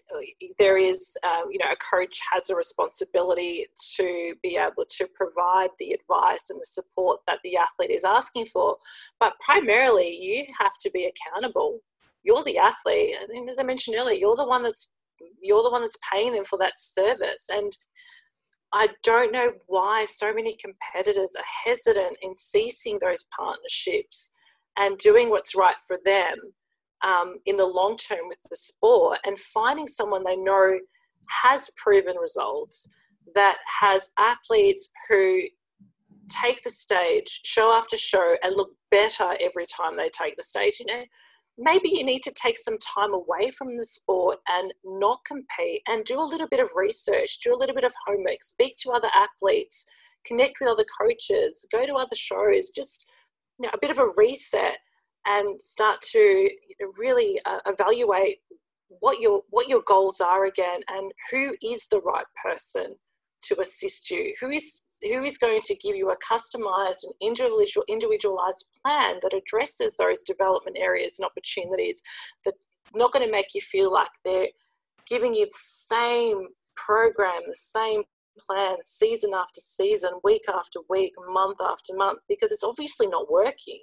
there 0.59 0.77
is 0.77 1.17
uh, 1.23 1.45
you 1.51 1.59
know 1.59 1.71
a 1.71 1.77
coach 1.77 2.21
has 2.33 2.51
a 2.51 2.57
responsibility 2.57 3.67
to 3.97 4.35
be 4.43 4.57
able 4.57 4.85
to 4.89 5.09
provide 5.15 5.71
the 5.79 5.93
advice 5.93 6.51
and 6.51 6.61
the 6.61 6.67
support 6.67 7.21
that 7.27 7.39
the 7.45 7.57
athlete 7.57 7.91
is 7.91 8.05
asking 8.05 8.47
for. 8.47 8.77
But 9.21 9.35
primarily 9.41 10.11
you 10.17 10.45
have 10.59 10.77
to 10.81 10.91
be 10.91 11.11
accountable. 11.11 11.79
You're 12.25 12.45
the 12.45 12.59
athlete. 12.59 13.17
And 13.21 13.49
as 13.49 13.59
i 13.59 13.63
mentioned 13.63 13.97
earlier 13.99 14.19
you're 14.19 14.37
the 14.37 14.47
one 14.47 14.63
that's 14.63 14.93
you're 15.41 15.63
the 15.63 15.71
one 15.71 15.83
that's 15.83 15.99
paying 16.13 16.33
them 16.33 16.45
for 16.45 16.59
that 16.59 16.81
service. 16.81 17.47
And 17.53 17.73
I 18.73 18.89
don't 19.05 19.33
know 19.33 19.53
why 19.67 20.07
so 20.07 20.33
many 20.33 20.57
competitors 20.57 21.37
are 21.37 21.45
hesitant 21.65 22.17
in 22.23 22.35
ceasing 22.35 22.99
those 22.99 23.23
partnerships 23.39 24.33
and 24.79 24.97
doing 24.97 25.29
what's 25.29 25.55
right 25.55 25.77
for 25.87 25.99
them 26.05 26.55
um, 27.03 27.37
in 27.47 27.57
the 27.57 27.67
long 27.67 27.97
term 27.97 28.29
with 28.29 28.39
the 28.49 28.57
sport 28.57 29.19
and 29.27 29.39
finding 29.39 29.87
someone 29.87 30.25
they 30.25 30.37
know 30.37 30.79
has 31.43 31.71
proven 31.77 32.17
results 32.17 32.89
that 33.35 33.59
has 33.81 34.11
athletes 34.19 34.91
who 35.09 35.43
take 36.29 36.63
the 36.63 36.71
stage 36.71 37.41
show 37.45 37.75
after 37.75 37.97
show 37.97 38.37
and 38.43 38.55
look 38.57 38.71
better 38.91 39.37
every 39.41 39.67
time 39.67 39.97
they 39.97 40.09
take 40.11 40.37
the 40.37 40.43
stage 40.43 40.79
you 40.81 40.87
know? 40.87 41.05
Maybe 41.59 41.91
you 41.91 42.05
need 42.05 42.23
to 42.23 42.33
take 42.35 42.57
some 42.57 42.79
time 42.79 43.13
away 43.13 43.51
from 43.51 43.77
the 43.77 43.85
sport 43.85 44.39
and 44.49 44.73
not 44.85 45.21
compete 45.27 45.83
and 45.89 46.05
do 46.05 46.19
a 46.19 46.25
little 46.25 46.49
bit 46.49 46.61
of 46.61 46.71
research 46.75 47.41
do 47.41 47.55
a 47.55 47.59
little 47.59 47.75
bit 47.75 47.85
of 47.85 47.93
homework 48.07 48.43
speak 48.43 48.75
to 48.79 48.91
other 48.91 49.11
athletes 49.15 49.85
connect 50.25 50.55
with 50.61 50.71
other 50.71 50.87
coaches 51.01 51.67
go 51.73 51.85
to 51.85 51.95
other 51.95 52.17
shows 52.17 52.71
just 52.71 53.11
you 53.59 53.67
know, 53.67 53.71
a 53.75 53.79
bit 53.81 53.91
of 53.91 53.99
a 53.99 54.07
reset 54.17 54.79
and 55.27 55.61
start 55.61 56.01
to 56.01 56.49
really 56.99 57.39
uh, 57.47 57.59
evaluate 57.67 58.39
what 59.01 59.21
your 59.21 59.43
what 59.51 59.69
your 59.69 59.83
goals 59.87 60.21
are 60.21 60.47
again 60.47 60.81
and 60.91 61.13
who 61.31 61.55
is 61.63 61.89
the 61.89 62.01
right 62.01 62.27
person 62.45 62.95
to 63.43 63.61
assist 63.61 64.11
you. 64.11 64.35
Who 64.41 64.51
is 64.51 64.85
who 65.03 65.25
is 65.25 65.39
going 65.39 65.61
to 65.63 65.77
give 65.77 65.97
you 65.97 66.11
a 66.11 66.17
customized 66.19 67.05
and 67.05 67.15
individual 67.21 67.85
individualized 67.89 68.69
plan 68.85 69.19
that 69.23 69.35
addresses 69.35 69.97
those 69.97 70.23
development 70.23 70.77
areas 70.79 71.19
and 71.19 71.27
opportunities 71.27 72.01
that 72.45 72.55
not 72.95 73.13
going 73.13 73.25
to 73.25 73.33
make 73.33 73.55
you 73.55 73.61
feel 73.61 73.93
like 73.93 74.11
they're 74.25 74.49
giving 75.09 75.35
you 75.35 75.47
the 75.47 75.51
same 75.55 76.47
program 76.77 77.41
the 77.47 77.55
same 77.55 78.03
plan 78.39 78.77
season 78.81 79.33
after 79.35 79.61
season 79.61 80.11
week 80.25 80.43
after 80.49 80.81
week 80.89 81.13
month 81.29 81.59
after 81.61 81.95
month 81.95 82.19
because 82.29 82.51
it's 82.51 82.65
obviously 82.65 83.07
not 83.07 83.31
working 83.31 83.83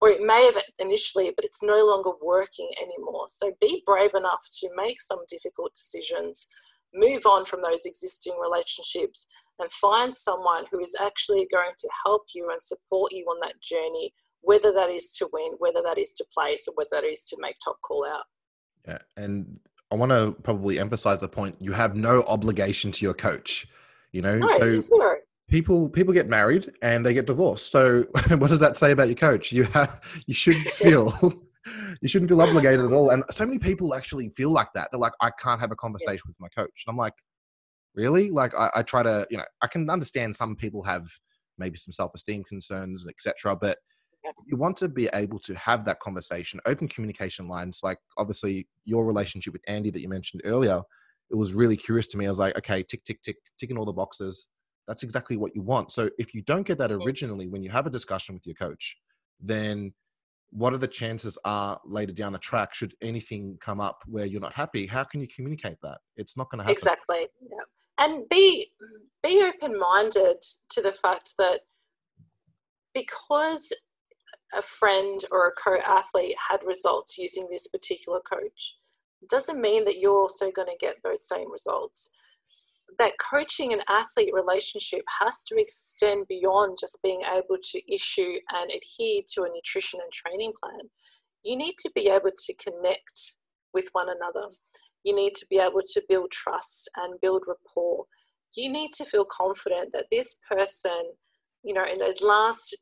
or 0.00 0.10
it 0.10 0.20
may 0.20 0.44
have 0.44 0.62
initially, 0.78 1.32
but 1.34 1.44
it's 1.44 1.62
no 1.62 1.84
longer 1.86 2.10
working 2.22 2.70
anymore. 2.80 3.26
So 3.28 3.52
be 3.60 3.82
brave 3.86 4.14
enough 4.14 4.46
to 4.60 4.68
make 4.76 5.00
some 5.00 5.20
difficult 5.28 5.72
decisions, 5.74 6.46
move 6.94 7.24
on 7.26 7.44
from 7.44 7.62
those 7.62 7.86
existing 7.86 8.34
relationships, 8.40 9.26
and 9.58 9.70
find 9.70 10.14
someone 10.14 10.64
who 10.70 10.80
is 10.80 10.94
actually 11.00 11.46
going 11.50 11.72
to 11.78 11.88
help 12.04 12.24
you 12.34 12.48
and 12.50 12.60
support 12.60 13.12
you 13.12 13.24
on 13.24 13.40
that 13.40 13.60
journey, 13.62 14.12
whether 14.42 14.72
that 14.72 14.90
is 14.90 15.12
to 15.12 15.28
win, 15.32 15.52
whether 15.58 15.82
that 15.82 15.98
is 15.98 16.12
to 16.12 16.26
place, 16.32 16.68
or 16.68 16.74
whether 16.74 16.90
that 16.92 17.04
is 17.04 17.24
to 17.24 17.36
make 17.40 17.56
top 17.64 17.80
call 17.80 18.06
out. 18.06 18.24
Yeah. 18.86 18.98
And 19.16 19.58
I 19.90 19.94
want 19.94 20.12
to 20.12 20.36
probably 20.42 20.78
emphasize 20.78 21.20
the 21.20 21.28
point 21.28 21.56
you 21.60 21.72
have 21.72 21.96
no 21.96 22.22
obligation 22.24 22.90
to 22.92 23.04
your 23.04 23.14
coach. 23.14 23.66
You 24.12 24.22
know, 24.22 24.38
no, 24.38 24.48
so 24.48 24.80
zero 24.80 25.16
people 25.48 25.88
people 25.88 26.12
get 26.12 26.28
married 26.28 26.72
and 26.82 27.04
they 27.04 27.14
get 27.14 27.26
divorced. 27.26 27.72
So 27.72 28.02
what 28.28 28.48
does 28.48 28.60
that 28.60 28.76
say 28.76 28.92
about 28.92 29.08
your 29.08 29.16
coach? 29.16 29.52
You 29.52 29.64
have 29.64 30.00
you 30.26 30.34
should 30.34 30.56
feel 30.70 31.12
you 32.00 32.08
shouldn't 32.08 32.30
feel 32.30 32.40
obligated 32.40 32.84
at 32.84 32.92
all. 32.92 33.10
And 33.10 33.24
so 33.30 33.46
many 33.46 33.58
people 33.58 33.94
actually 33.94 34.28
feel 34.30 34.50
like 34.50 34.68
that. 34.74 34.88
They're 34.90 35.00
like, 35.00 35.14
I 35.20 35.30
can't 35.38 35.60
have 35.60 35.72
a 35.72 35.76
conversation 35.76 36.22
with 36.26 36.36
my 36.38 36.48
coach. 36.48 36.84
And 36.86 36.92
I'm 36.92 36.96
like, 36.96 37.14
really? 37.94 38.30
Like 38.30 38.54
I, 38.54 38.70
I, 38.76 38.82
try 38.82 39.02
to, 39.02 39.26
you 39.30 39.38
know, 39.38 39.44
I 39.62 39.66
can 39.66 39.88
understand 39.90 40.36
some 40.36 40.54
people 40.54 40.82
have 40.84 41.08
maybe 41.58 41.76
some 41.76 41.92
self-esteem 41.92 42.44
concerns, 42.44 43.06
etc. 43.08 43.56
But 43.56 43.78
you 44.46 44.56
want 44.56 44.76
to 44.76 44.88
be 44.88 45.08
able 45.14 45.38
to 45.40 45.54
have 45.54 45.84
that 45.86 46.00
conversation, 46.00 46.60
open 46.66 46.88
communication 46.88 47.48
lines. 47.48 47.80
Like 47.82 47.98
obviously 48.18 48.68
your 48.84 49.04
relationship 49.06 49.52
with 49.52 49.62
Andy 49.66 49.90
that 49.90 50.00
you 50.00 50.08
mentioned 50.08 50.42
earlier, 50.44 50.82
it 51.30 51.36
was 51.36 51.54
really 51.54 51.76
curious 51.76 52.06
to 52.08 52.18
me. 52.18 52.26
I 52.26 52.28
was 52.28 52.38
like, 52.38 52.56
okay, 52.58 52.82
tick, 52.82 53.02
tick, 53.04 53.22
tick, 53.22 53.36
ticking 53.58 53.78
all 53.78 53.84
the 53.84 53.92
boxes 53.92 54.46
that's 54.86 55.02
exactly 55.02 55.36
what 55.36 55.54
you 55.54 55.62
want. 55.62 55.90
So 55.92 56.10
if 56.18 56.34
you 56.34 56.42
don't 56.42 56.66
get 56.66 56.78
that 56.78 56.92
originally 56.92 57.48
when 57.48 57.62
you 57.62 57.70
have 57.70 57.86
a 57.86 57.90
discussion 57.90 58.34
with 58.34 58.46
your 58.46 58.54
coach, 58.54 58.96
then 59.40 59.92
what 60.50 60.72
are 60.72 60.78
the 60.78 60.88
chances 60.88 61.36
are 61.44 61.80
later 61.84 62.12
down 62.12 62.32
the 62.32 62.38
track 62.38 62.72
should 62.72 62.94
anything 63.02 63.56
come 63.60 63.80
up 63.80 64.02
where 64.06 64.24
you're 64.24 64.40
not 64.40 64.52
happy 64.52 64.86
how 64.86 65.04
can 65.04 65.20
you 65.20 65.26
communicate 65.28 65.76
that 65.82 65.98
it's 66.16 66.36
not 66.36 66.50
going 66.50 66.58
to 66.58 66.64
happen 66.64 66.72
exactly 66.72 67.26
yeah. 67.42 68.04
and 68.04 68.28
be 68.28 68.70
be 69.22 69.42
open 69.42 69.78
minded 69.78 70.36
to 70.70 70.80
the 70.80 70.92
fact 70.92 71.34
that 71.38 71.60
because 72.94 73.72
a 74.54 74.62
friend 74.62 75.20
or 75.30 75.48
a 75.48 75.52
co-athlete 75.52 76.36
had 76.50 76.60
results 76.64 77.18
using 77.18 77.48
this 77.50 77.66
particular 77.66 78.20
coach 78.20 78.74
doesn't 79.28 79.60
mean 79.60 79.84
that 79.84 79.98
you're 79.98 80.20
also 80.20 80.50
going 80.52 80.68
to 80.68 80.76
get 80.78 80.96
those 81.02 81.26
same 81.26 81.50
results 81.50 82.10
that 82.98 83.14
coaching 83.18 83.72
and 83.72 83.82
athlete 83.88 84.32
relationship 84.32 85.02
has 85.20 85.42
to 85.44 85.56
extend 85.56 86.26
beyond 86.28 86.78
just 86.80 86.98
being 87.02 87.22
able 87.22 87.56
to 87.62 87.92
issue 87.92 88.34
and 88.54 88.70
adhere 88.70 89.22
to 89.34 89.42
a 89.42 89.48
nutrition 89.52 90.00
and 90.02 90.12
training 90.12 90.52
plan. 90.62 90.88
You 91.44 91.56
need 91.56 91.74
to 91.78 91.90
be 91.94 92.08
able 92.08 92.32
to 92.36 92.54
connect 92.54 93.36
with 93.72 93.88
one 93.92 94.08
another. 94.08 94.48
You 95.04 95.14
need 95.14 95.34
to 95.36 95.46
be 95.48 95.58
able 95.58 95.82
to 95.86 96.02
build 96.08 96.30
trust 96.30 96.90
and 96.96 97.20
build 97.20 97.44
rapport. 97.46 98.04
You 98.56 98.70
need 98.72 98.92
to 98.94 99.04
feel 99.04 99.24
confident 99.24 99.92
that 99.92 100.06
this 100.10 100.36
person, 100.50 101.12
you 101.62 101.74
know, 101.74 101.84
in 101.84 101.98
those 101.98 102.22
last 102.22 102.76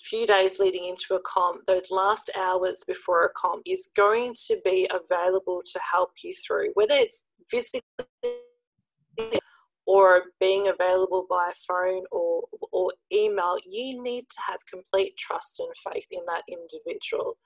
few 0.00 0.26
days 0.26 0.58
leading 0.58 0.86
into 0.86 1.14
a 1.14 1.20
comp, 1.22 1.66
those 1.66 1.90
last 1.90 2.30
hours 2.36 2.84
before 2.86 3.24
a 3.24 3.30
comp, 3.36 3.62
is 3.66 3.90
going 3.96 4.34
to 4.46 4.58
be 4.64 4.88
available 4.90 5.60
to 5.72 5.80
help 5.92 6.10
you 6.22 6.32
through, 6.46 6.70
whether 6.74 6.94
it's 6.94 7.26
physically 7.50 7.82
or 9.88 10.24
being 10.38 10.68
available 10.68 11.26
by 11.30 11.50
phone 11.66 12.04
or, 12.12 12.42
or 12.72 12.92
email, 13.10 13.56
you 13.66 14.02
need 14.02 14.28
to 14.28 14.38
have 14.46 14.58
complete 14.70 15.16
trust 15.16 15.60
and 15.60 15.94
faith 15.94 16.06
in 16.10 16.20
that 16.26 16.42
individual. 16.46 17.38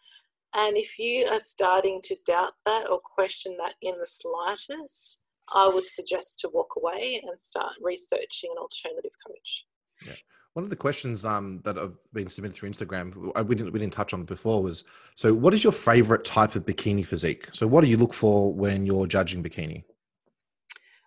And 0.53 0.77
if 0.77 0.99
you 0.99 1.27
are 1.29 1.39
starting 1.39 2.01
to 2.03 2.17
doubt 2.27 2.55
that 2.65 2.91
or 2.91 2.99
question 2.99 3.57
that 3.59 3.75
in 3.81 3.97
the 3.97 4.07
slightest, 4.07 5.21
I 5.55 5.69
would 5.69 5.85
suggest 5.85 6.41
to 6.41 6.49
walk 6.53 6.75
away 6.77 7.23
and 7.25 7.39
start 7.39 7.75
researching 7.81 8.51
an 8.51 8.59
alternative 8.59 9.13
coach. 9.25 9.65
Yeah. 10.05 10.15
One 10.55 10.65
of 10.65 10.71
the 10.71 10.77
questions 10.77 11.25
um, 11.25 11.61
that 11.65 11.77
have 11.77 11.95
been 12.13 12.29
submitted 12.29 12.57
through 12.57 12.71
Instagram, 12.71 13.15
we 13.47 13.55
didn't, 13.55 13.73
we 13.73 13.79
didn't 13.79 13.93
touch 13.93 14.13
on 14.13 14.25
before, 14.25 14.65
was 14.65 14.83
so 15.15 15.33
what 15.33 15.55
is 15.55 15.63
your 15.63 15.73
favorite 15.73 16.25
type 16.25 16.57
of 16.57 16.67
bikini 16.67 17.07
physique? 17.07 17.47
So, 17.53 17.69
what 17.69 17.83
do 17.83 17.89
you 17.89 17.97
look 17.97 18.13
for 18.13 18.53
when 18.53 18.85
you're 18.85 19.07
judging 19.07 19.43
bikini? 19.43 19.85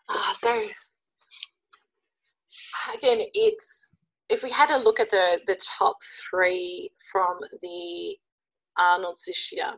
Ah, 0.10 0.36
so 0.40 0.68
again, 2.98 3.22
it's 3.34 3.92
if 4.30 4.44
we 4.44 4.50
had 4.50 4.72
a 4.72 4.78
look 4.78 5.00
at 5.00 5.12
the 5.12 5.40
the 5.48 5.56
top 5.56 5.98
three 6.30 6.90
from 7.12 7.38
the 7.62 8.18
Arnold's 8.78 9.26
this 9.26 9.52
year, 9.52 9.72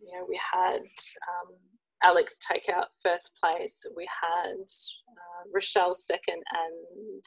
you 0.00 0.12
know, 0.12 0.26
we 0.28 0.40
had 0.52 0.80
um, 0.80 1.54
Alex 2.02 2.38
take 2.38 2.68
out 2.68 2.88
first 3.02 3.32
place. 3.42 3.84
We 3.96 4.06
had 4.22 4.52
uh, 4.52 5.50
Rochelle 5.54 5.94
second, 5.94 6.42
and 6.52 7.24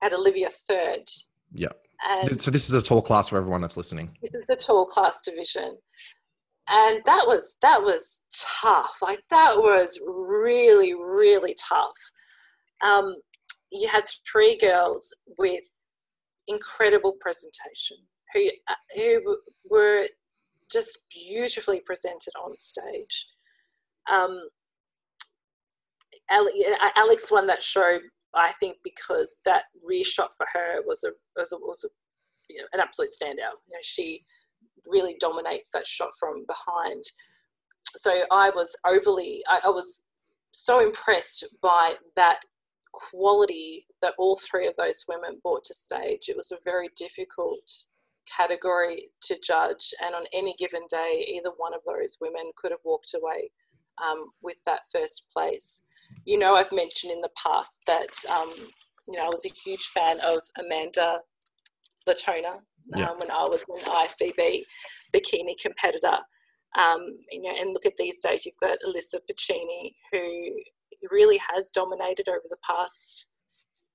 had 0.00 0.12
Olivia 0.12 0.48
third. 0.68 1.08
Yeah. 1.52 1.68
And 2.04 2.40
so 2.40 2.50
this 2.50 2.68
is 2.68 2.74
a 2.74 2.82
tall 2.82 3.02
class 3.02 3.28
for 3.28 3.38
everyone 3.38 3.60
that's 3.60 3.76
listening. 3.76 4.16
This 4.22 4.34
is 4.34 4.46
the 4.48 4.56
tall 4.56 4.86
class 4.86 5.20
division, 5.20 5.76
and 6.68 7.00
that 7.06 7.24
was 7.26 7.56
that 7.62 7.80
was 7.80 8.22
tough. 8.60 8.96
Like 9.00 9.20
that 9.30 9.56
was 9.56 10.00
really 10.04 10.94
really 10.94 11.54
tough. 11.68 11.92
Um, 12.84 13.14
you 13.72 13.88
had 13.88 14.04
three 14.30 14.56
girls 14.58 15.14
with 15.38 15.64
incredible 16.48 17.14
presentation 17.20 17.96
who 18.32 18.48
uh, 18.68 18.74
who 18.96 19.36
were 19.68 20.06
just 20.70 21.00
beautifully 21.10 21.80
presented 21.80 22.32
on 22.42 22.56
stage. 22.56 23.26
Um, 24.10 24.40
Alex 26.96 27.30
won 27.30 27.46
that 27.46 27.62
show, 27.62 27.98
I 28.34 28.52
think, 28.52 28.76
because 28.82 29.36
that 29.44 29.64
rear 29.84 30.04
shot 30.04 30.32
for 30.36 30.46
her 30.52 30.82
was 30.86 31.04
a 31.04 31.10
was 31.36 31.52
a, 31.52 31.56
was 31.56 31.84
a 31.84 31.88
you 32.48 32.60
know, 32.60 32.66
an 32.72 32.80
absolute 32.80 33.10
standout. 33.10 33.58
You 33.66 33.74
know, 33.74 33.82
she 33.82 34.24
really 34.86 35.16
dominates 35.20 35.70
that 35.72 35.86
shot 35.86 36.10
from 36.18 36.44
behind. 36.46 37.02
so 37.96 38.22
I 38.30 38.50
was 38.50 38.74
overly, 38.86 39.42
I, 39.48 39.60
I 39.64 39.70
was 39.70 40.04
so 40.52 40.80
impressed 40.80 41.46
by 41.62 41.94
that 42.16 42.40
quality 42.92 43.86
that 44.00 44.14
all 44.18 44.36
three 44.36 44.66
of 44.66 44.74
those 44.76 45.04
women 45.08 45.40
brought 45.42 45.64
to 45.64 45.74
stage. 45.74 46.28
It 46.28 46.36
was 46.36 46.52
a 46.52 46.58
very 46.64 46.88
difficult 46.96 47.86
category 48.36 49.10
to 49.22 49.38
judge, 49.42 49.92
and 50.04 50.14
on 50.14 50.24
any 50.32 50.54
given 50.58 50.82
day, 50.90 51.26
either 51.28 51.50
one 51.56 51.74
of 51.74 51.80
those 51.86 52.18
women 52.20 52.52
could 52.56 52.70
have 52.70 52.80
walked 52.84 53.14
away 53.14 53.50
um, 54.04 54.30
with 54.42 54.56
that 54.64 54.82
first 54.92 55.28
place. 55.32 55.82
You 56.24 56.38
know, 56.38 56.54
I've 56.54 56.72
mentioned 56.72 57.12
in 57.12 57.20
the 57.20 57.30
past 57.42 57.82
that 57.86 58.08
um, 58.30 58.50
you 59.08 59.18
know 59.18 59.26
I 59.26 59.28
was 59.28 59.46
a 59.46 59.48
huge 59.48 59.86
fan 59.86 60.18
of 60.20 60.38
Amanda 60.60 61.20
Latona 62.06 62.60
yeah. 62.94 63.08
um, 63.08 63.18
when 63.18 63.30
I 63.30 63.44
was 63.44 63.64
an 63.68 63.92
IFBB 63.92 64.64
bikini 65.14 65.58
competitor. 65.60 66.18
Um, 66.78 67.18
you 67.30 67.42
know, 67.42 67.54
and 67.58 67.72
look 67.72 67.84
at 67.84 67.98
these 67.98 68.18
days, 68.20 68.46
you've 68.46 68.56
got 68.58 68.78
Elisa 68.86 69.20
Pecini, 69.30 69.92
who 70.10 70.54
really 71.10 71.40
has 71.54 71.70
dominated 71.70 72.28
over 72.28 72.44
the 72.48 72.56
past 72.66 73.26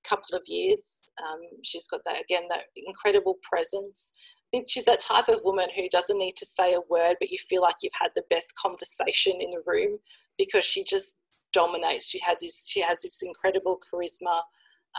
couple 0.08 0.36
of 0.36 0.42
years. 0.46 1.10
Um, 1.22 1.40
she's 1.64 1.88
got 1.88 2.02
that 2.06 2.22
again, 2.22 2.44
that 2.50 2.66
incredible 2.76 3.38
presence. 3.42 4.12
I 4.48 4.58
think 4.58 4.66
she's 4.70 4.86
that 4.86 5.00
type 5.00 5.28
of 5.28 5.40
woman 5.44 5.68
who 5.76 5.90
doesn't 5.90 6.18
need 6.18 6.36
to 6.38 6.46
say 6.46 6.74
a 6.74 6.82
word, 6.90 7.16
but 7.20 7.30
you 7.30 7.38
feel 7.38 7.62
like 7.62 7.76
you've 7.82 7.92
had 8.00 8.12
the 8.16 8.24
best 8.30 8.54
conversation 8.56 9.34
in 9.42 9.50
the 9.50 9.62
room 9.66 9.98
because 10.38 10.64
she 10.64 10.84
just 10.84 11.18
dominates. 11.54 12.08
She 12.08 12.20
has 12.20 12.38
this, 12.40 12.68
she 12.68 12.82
has 12.82 13.02
this 13.02 13.22
incredible 13.24 13.80
charisma 13.80 14.42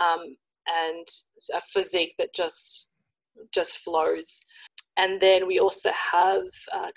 um, 0.02 0.36
and 0.68 1.06
a 1.54 1.60
physique 1.72 2.14
that 2.18 2.34
just 2.34 2.88
just 3.54 3.78
flows. 3.78 4.44
And 4.96 5.20
then 5.20 5.46
we 5.46 5.60
also 5.60 5.90
have 6.12 6.42
uh, 6.74 6.90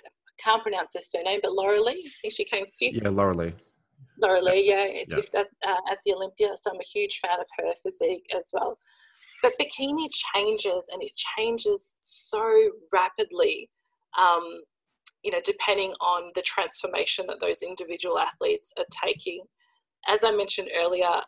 can't 0.44 0.64
pronounce 0.64 0.94
her 0.96 1.02
surname, 1.02 1.40
but 1.42 1.52
Lauralie. 1.52 1.92
I 1.92 2.12
think 2.22 2.34
she 2.34 2.46
came 2.46 2.66
fifth. 2.66 2.96
Yeah, 2.96 3.10
Lauralie. 3.10 3.54
Lee, 4.22 4.68
yeah, 4.68 5.04
yeah. 5.08 5.40
At, 5.40 5.48
uh, 5.68 5.92
at 5.92 6.00
the 6.06 6.14
Olympia. 6.14 6.50
So 6.56 6.72
I'm 6.72 6.80
a 6.80 6.84
huge 6.84 7.20
fan 7.20 7.40
of 7.40 7.48
her 7.58 7.74
physique 7.84 8.26
as 8.38 8.50
well. 8.54 8.78
But 9.42 9.54
bikini 9.60 10.08
changes 10.34 10.88
and 10.92 11.02
it 11.02 11.12
changes 11.16 11.96
so 12.02 12.44
rapidly, 12.94 13.70
um, 14.20 14.62
you 15.24 15.32
know, 15.32 15.42
depending 15.44 15.94
on 16.00 16.32
the 16.36 16.42
transformation 16.44 17.26
that 17.28 17.40
those 17.40 17.64
individual 17.64 18.20
athletes 18.20 18.74
are 18.78 18.86
taking. 19.04 19.44
As 20.08 20.24
I 20.24 20.32
mentioned 20.32 20.70
earlier, 20.80 21.22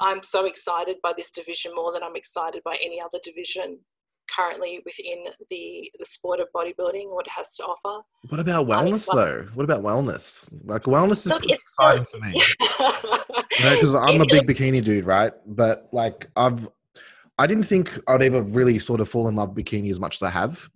I'm 0.00 0.22
so 0.22 0.46
excited 0.46 0.96
by 1.02 1.12
this 1.16 1.30
division 1.30 1.72
more 1.74 1.92
than 1.92 2.02
I'm 2.02 2.16
excited 2.16 2.62
by 2.64 2.76
any 2.82 3.00
other 3.00 3.18
division 3.22 3.78
currently 4.34 4.80
within 4.84 5.24
the 5.50 5.90
the 5.98 6.04
sport 6.04 6.40
of 6.40 6.48
bodybuilding, 6.54 7.10
what 7.10 7.26
it 7.26 7.32
has 7.36 7.56
to 7.56 7.64
offer. 7.64 8.04
What 8.28 8.40
about 8.40 8.66
wellness 8.66 9.08
though? 9.12 9.46
What 9.54 9.64
about 9.64 9.82
wellness? 9.82 10.52
Like 10.64 10.82
wellness 10.82 11.26
is 11.26 11.28
Look, 11.28 11.44
exciting 11.44 12.06
to 12.12 12.20
me. 12.20 12.32
you 12.60 13.64
know, 13.64 13.74
because 13.74 13.94
I'm 13.94 14.20
a 14.20 14.26
big 14.26 14.46
bikini 14.46 14.82
dude, 14.82 15.04
right? 15.04 15.32
But 15.46 15.88
like 15.92 16.30
I've 16.36 16.68
I 17.38 17.46
didn't 17.46 17.64
think 17.64 17.98
I'd 18.08 18.22
ever 18.22 18.42
really 18.42 18.78
sort 18.78 19.00
of 19.00 19.08
fall 19.08 19.28
in 19.28 19.36
love 19.36 19.56
with 19.56 19.64
bikini 19.64 19.90
as 19.90 20.00
much 20.00 20.16
as 20.16 20.22
I 20.22 20.30
have. 20.30 20.68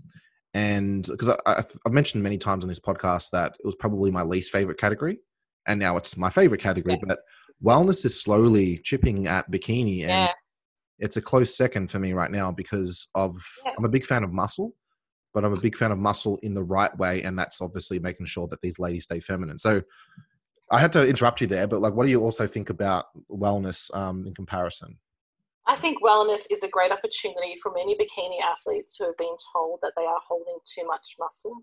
And 0.54 1.06
because 1.06 1.36
I've 1.46 1.92
mentioned 1.92 2.22
many 2.22 2.38
times 2.38 2.64
on 2.64 2.68
this 2.68 2.80
podcast 2.80 3.30
that 3.30 3.54
it 3.58 3.66
was 3.66 3.74
probably 3.74 4.10
my 4.10 4.22
least 4.22 4.50
favorite 4.50 4.78
category, 4.78 5.20
and 5.66 5.78
now 5.78 5.96
it's 5.96 6.16
my 6.16 6.30
favorite 6.30 6.60
category. 6.60 6.94
Yeah. 6.94 7.06
But 7.06 7.18
wellness 7.62 8.04
is 8.04 8.20
slowly 8.20 8.78
chipping 8.78 9.26
at 9.26 9.50
bikini, 9.50 10.00
and 10.00 10.10
yeah 10.10 10.32
it's 10.98 11.16
a 11.16 11.22
close 11.22 11.56
second 11.56 11.90
for 11.90 11.98
me 11.98 12.12
right 12.12 12.30
now 12.30 12.50
because 12.50 13.08
of 13.14 13.36
yeah. 13.64 13.72
I'm 13.78 13.84
a 13.84 13.88
big 13.88 14.04
fan 14.04 14.24
of 14.24 14.32
muscle, 14.32 14.74
but 15.34 15.44
I'm 15.44 15.52
a 15.52 15.60
big 15.60 15.76
fan 15.76 15.92
of 15.92 15.98
muscle 15.98 16.38
in 16.42 16.54
the 16.54 16.64
right 16.64 16.96
way, 16.98 17.22
and 17.22 17.38
that's 17.38 17.60
obviously 17.60 17.98
making 17.98 18.26
sure 18.26 18.48
that 18.48 18.60
these 18.62 18.78
ladies 18.78 19.04
stay 19.04 19.20
feminine. 19.20 19.58
So 19.58 19.82
I 20.70 20.80
had 20.80 20.92
to 20.94 21.08
interrupt 21.08 21.40
you 21.40 21.46
there, 21.46 21.66
but 21.66 21.80
like, 21.80 21.94
what 21.94 22.04
do 22.04 22.10
you 22.10 22.20
also 22.20 22.46
think 22.46 22.70
about 22.70 23.06
wellness 23.30 23.94
um, 23.96 24.26
in 24.26 24.34
comparison? 24.34 24.98
I 25.66 25.76
think 25.76 26.02
wellness 26.02 26.46
is 26.50 26.62
a 26.62 26.68
great 26.68 26.92
opportunity 26.92 27.54
for 27.62 27.72
many 27.74 27.94
bikini 27.94 28.40
athletes 28.42 28.96
who 28.98 29.04
have 29.04 29.16
been 29.18 29.36
told 29.52 29.80
that 29.82 29.92
they 29.96 30.04
are 30.04 30.20
holding 30.26 30.58
too 30.64 30.86
much 30.86 31.14
muscle, 31.18 31.62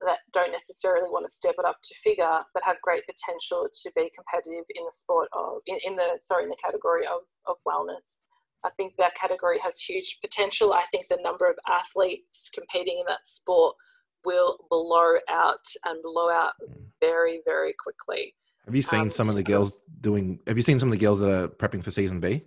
that 0.00 0.20
don't 0.32 0.52
necessarily 0.52 1.08
want 1.08 1.26
to 1.26 1.32
step 1.32 1.54
it 1.58 1.64
up 1.64 1.76
to 1.82 1.94
figure, 2.02 2.40
but 2.54 2.64
have 2.64 2.76
great 2.82 3.04
potential 3.06 3.68
to 3.72 3.92
be 3.94 4.10
competitive 4.14 4.64
in 4.74 4.84
the 4.84 4.92
sport 4.92 5.28
of 5.32 5.60
in, 5.66 5.78
in 5.84 5.96
the 5.96 6.18
sorry 6.20 6.44
in 6.44 6.50
the 6.50 6.56
category 6.64 7.06
of, 7.06 7.20
of 7.46 7.56
wellness. 7.68 8.18
I 8.64 8.70
think 8.70 8.96
that 8.98 9.14
category 9.14 9.58
has 9.60 9.80
huge 9.80 10.18
potential. 10.20 10.72
I 10.72 10.82
think 10.90 11.08
the 11.08 11.18
number 11.22 11.48
of 11.48 11.56
athletes 11.68 12.50
competing 12.54 12.98
in 13.00 13.04
that 13.08 13.26
sport 13.26 13.76
will 14.24 14.56
blow 14.70 15.16
out 15.28 15.66
and 15.84 16.02
blow 16.02 16.30
out 16.30 16.52
very, 17.00 17.40
very 17.44 17.74
quickly. 17.78 18.34
Have 18.64 18.74
you 18.76 18.82
seen 18.82 19.00
um, 19.00 19.10
some 19.10 19.28
of 19.28 19.34
the 19.34 19.42
girls 19.42 19.80
doing? 20.00 20.38
Have 20.46 20.56
you 20.56 20.62
seen 20.62 20.78
some 20.78 20.88
of 20.88 20.92
the 20.92 21.04
girls 21.04 21.18
that 21.18 21.28
are 21.28 21.48
prepping 21.48 21.82
for 21.82 21.90
season 21.90 22.20
B? 22.20 22.44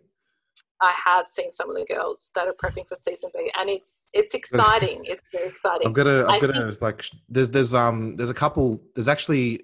I 0.81 0.93
have 1.05 1.27
seen 1.27 1.51
some 1.51 1.69
of 1.69 1.75
the 1.75 1.85
girls 1.85 2.31
that 2.35 2.47
are 2.47 2.53
prepping 2.53 2.87
for 2.87 2.95
season 2.95 3.31
B, 3.33 3.51
and 3.57 3.69
it's 3.69 4.07
it's 4.13 4.33
exciting. 4.33 5.01
it's 5.03 5.21
very 5.33 5.49
exciting. 5.49 5.87
I've 5.87 5.93
got 5.93 6.03
to. 6.03 6.25
I've 6.29 6.41
got 6.41 6.53
to 6.53 6.77
like. 6.81 7.03
There's 7.27 7.49
there's 7.49 7.73
um 7.73 8.15
there's 8.15 8.29
a 8.29 8.33
couple. 8.33 8.81
There's 8.95 9.09
actually 9.09 9.61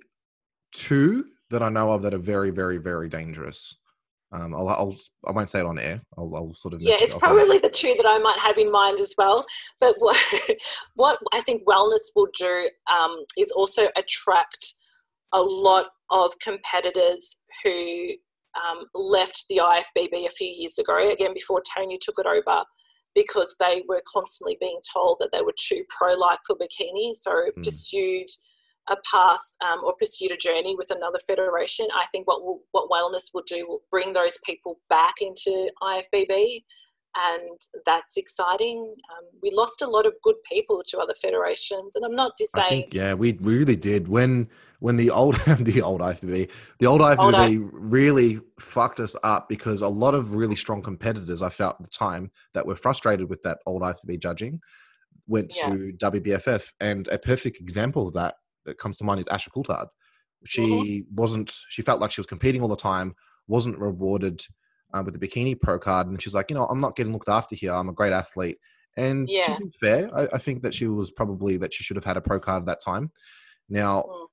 two 0.73 1.25
that 1.49 1.61
I 1.61 1.69
know 1.69 1.91
of 1.91 2.01
that 2.01 2.13
are 2.13 2.17
very 2.17 2.49
very 2.49 2.77
very 2.77 3.07
dangerous. 3.07 3.75
Um, 4.33 4.55
I'll, 4.55 4.69
I'll 4.69 4.95
I 5.27 5.31
won't 5.31 5.49
say 5.49 5.59
it 5.59 5.65
on 5.65 5.77
air. 5.77 6.01
I'll, 6.17 6.31
I'll 6.35 6.53
sort 6.53 6.73
of 6.73 6.81
yeah. 6.81 6.95
It's 6.99 7.15
probably 7.15 7.57
the 7.57 7.69
two 7.69 7.93
that 7.97 8.07
I 8.07 8.17
might 8.17 8.39
have 8.39 8.57
in 8.57 8.71
mind 8.71 8.99
as 8.99 9.13
well. 9.17 9.45
But 9.79 9.95
what 9.97 10.17
what 10.95 11.19
I 11.33 11.41
think 11.41 11.63
wellness 11.67 12.09
will 12.15 12.29
do 12.37 12.69
um, 12.93 13.23
is 13.37 13.51
also 13.51 13.89
attract 13.97 14.73
a 15.33 15.41
lot 15.41 15.87
of 16.09 16.31
competitors 16.39 17.37
who 17.63 18.09
um, 18.55 18.85
left 18.93 19.45
the 19.49 19.61
IFBB 19.63 20.25
a 20.25 20.31
few 20.31 20.47
years 20.47 20.77
ago. 20.77 21.11
Again, 21.11 21.33
before 21.33 21.61
Tony 21.77 21.97
took 22.01 22.15
it 22.17 22.25
over, 22.25 22.63
because 23.15 23.55
they 23.59 23.83
were 23.87 24.01
constantly 24.11 24.57
being 24.59 24.79
told 24.93 25.17
that 25.19 25.29
they 25.31 25.41
were 25.41 25.55
too 25.59 25.83
pro-like 25.89 26.39
for 26.45 26.55
bikini, 26.55 27.13
so 27.13 27.31
mm. 27.31 27.63
pursued 27.63 28.27
a 28.91 28.97
path 29.09 29.41
um, 29.61 29.81
or 29.83 29.95
pursued 29.95 30.31
a 30.31 30.37
journey 30.37 30.75
with 30.75 30.91
another 30.91 31.19
federation, 31.25 31.87
I 31.95 32.05
think 32.11 32.27
what 32.27 32.43
will, 32.43 32.61
what 32.71 32.89
wellness 32.89 33.33
will 33.33 33.43
do 33.47 33.65
will 33.67 33.81
bring 33.89 34.13
those 34.13 34.37
people 34.45 34.79
back 34.89 35.15
into 35.21 35.69
IFBB, 35.81 36.63
and 37.15 37.59
that's 37.85 38.17
exciting. 38.17 38.93
Um, 39.11 39.25
we 39.41 39.51
lost 39.51 39.81
a 39.81 39.87
lot 39.87 40.05
of 40.05 40.13
good 40.23 40.35
people 40.51 40.81
to 40.87 40.99
other 40.99 41.13
federations, 41.21 41.95
and 41.95 42.05
I'm 42.05 42.15
not 42.15 42.37
just 42.37 42.53
saying. 42.53 42.83
Think, 42.83 42.93
yeah, 42.93 43.13
we 43.13 43.37
really 43.41 43.75
did 43.75 44.07
when 44.07 44.49
when 44.79 44.97
the 44.97 45.09
old 45.09 45.35
the 45.59 45.81
old 45.81 46.01
IFBB 46.01 46.49
the 46.79 46.85
old 46.85 47.01
IFBB 47.01 47.61
old 47.61 47.69
really 47.73 48.39
fucked 48.59 48.99
us 48.99 49.15
up 49.23 49.47
because 49.49 49.81
a 49.81 49.87
lot 49.87 50.15
of 50.15 50.35
really 50.35 50.55
strong 50.55 50.81
competitors 50.81 51.41
I 51.41 51.49
felt 51.49 51.75
at 51.79 51.85
the 51.85 51.97
time 51.97 52.31
that 52.53 52.65
were 52.65 52.75
frustrated 52.75 53.29
with 53.29 53.43
that 53.43 53.59
old 53.65 53.81
IFBB 53.81 54.21
judging 54.21 54.59
went 55.27 55.53
yeah. 55.55 55.69
to 55.69 55.93
WBFF, 55.97 56.71
and 56.79 57.07
a 57.07 57.17
perfect 57.17 57.59
example 57.59 58.07
of 58.07 58.13
that 58.13 58.35
that 58.65 58.77
comes 58.77 58.97
to 58.97 59.03
mind 59.03 59.19
is 59.19 59.27
Asha 59.27 59.49
Coulthard. 59.49 59.87
She 60.45 60.61
mm-hmm. 60.61 61.15
wasn't. 61.15 61.55
She 61.69 61.81
felt 61.81 62.01
like 62.01 62.11
she 62.11 62.21
was 62.21 62.27
competing 62.27 62.61
all 62.61 62.67
the 62.67 62.75
time, 62.75 63.15
wasn't 63.47 63.79
rewarded 63.79 64.41
uh, 64.93 65.03
with 65.05 65.19
the 65.19 65.27
bikini 65.27 65.59
pro 65.59 65.77
card, 65.77 66.07
and 66.07 66.21
she's 66.21 66.33
like, 66.33 66.49
you 66.49 66.55
know, 66.55 66.65
I'm 66.65 66.81
not 66.81 66.95
getting 66.95 67.13
looked 67.13 67.29
after 67.29 67.55
here. 67.55 67.73
I'm 67.73 67.89
a 67.89 67.93
great 67.93 68.13
athlete, 68.13 68.57
and 68.97 69.29
yeah. 69.29 69.55
to 69.55 69.65
be 69.65 69.71
fair, 69.79 70.09
I, 70.15 70.27
I, 70.33 70.37
think 70.37 70.63
that 70.63 70.73
she 70.73 70.87
was 70.87 71.11
probably 71.11 71.57
that 71.57 71.73
she 71.73 71.83
should 71.83 71.95
have 71.95 72.05
had 72.05 72.17
a 72.17 72.21
pro 72.21 72.39
card 72.39 72.63
at 72.63 72.65
that 72.65 72.81
time. 72.81 73.11
Now, 73.69 74.01
mm. 74.01 74.27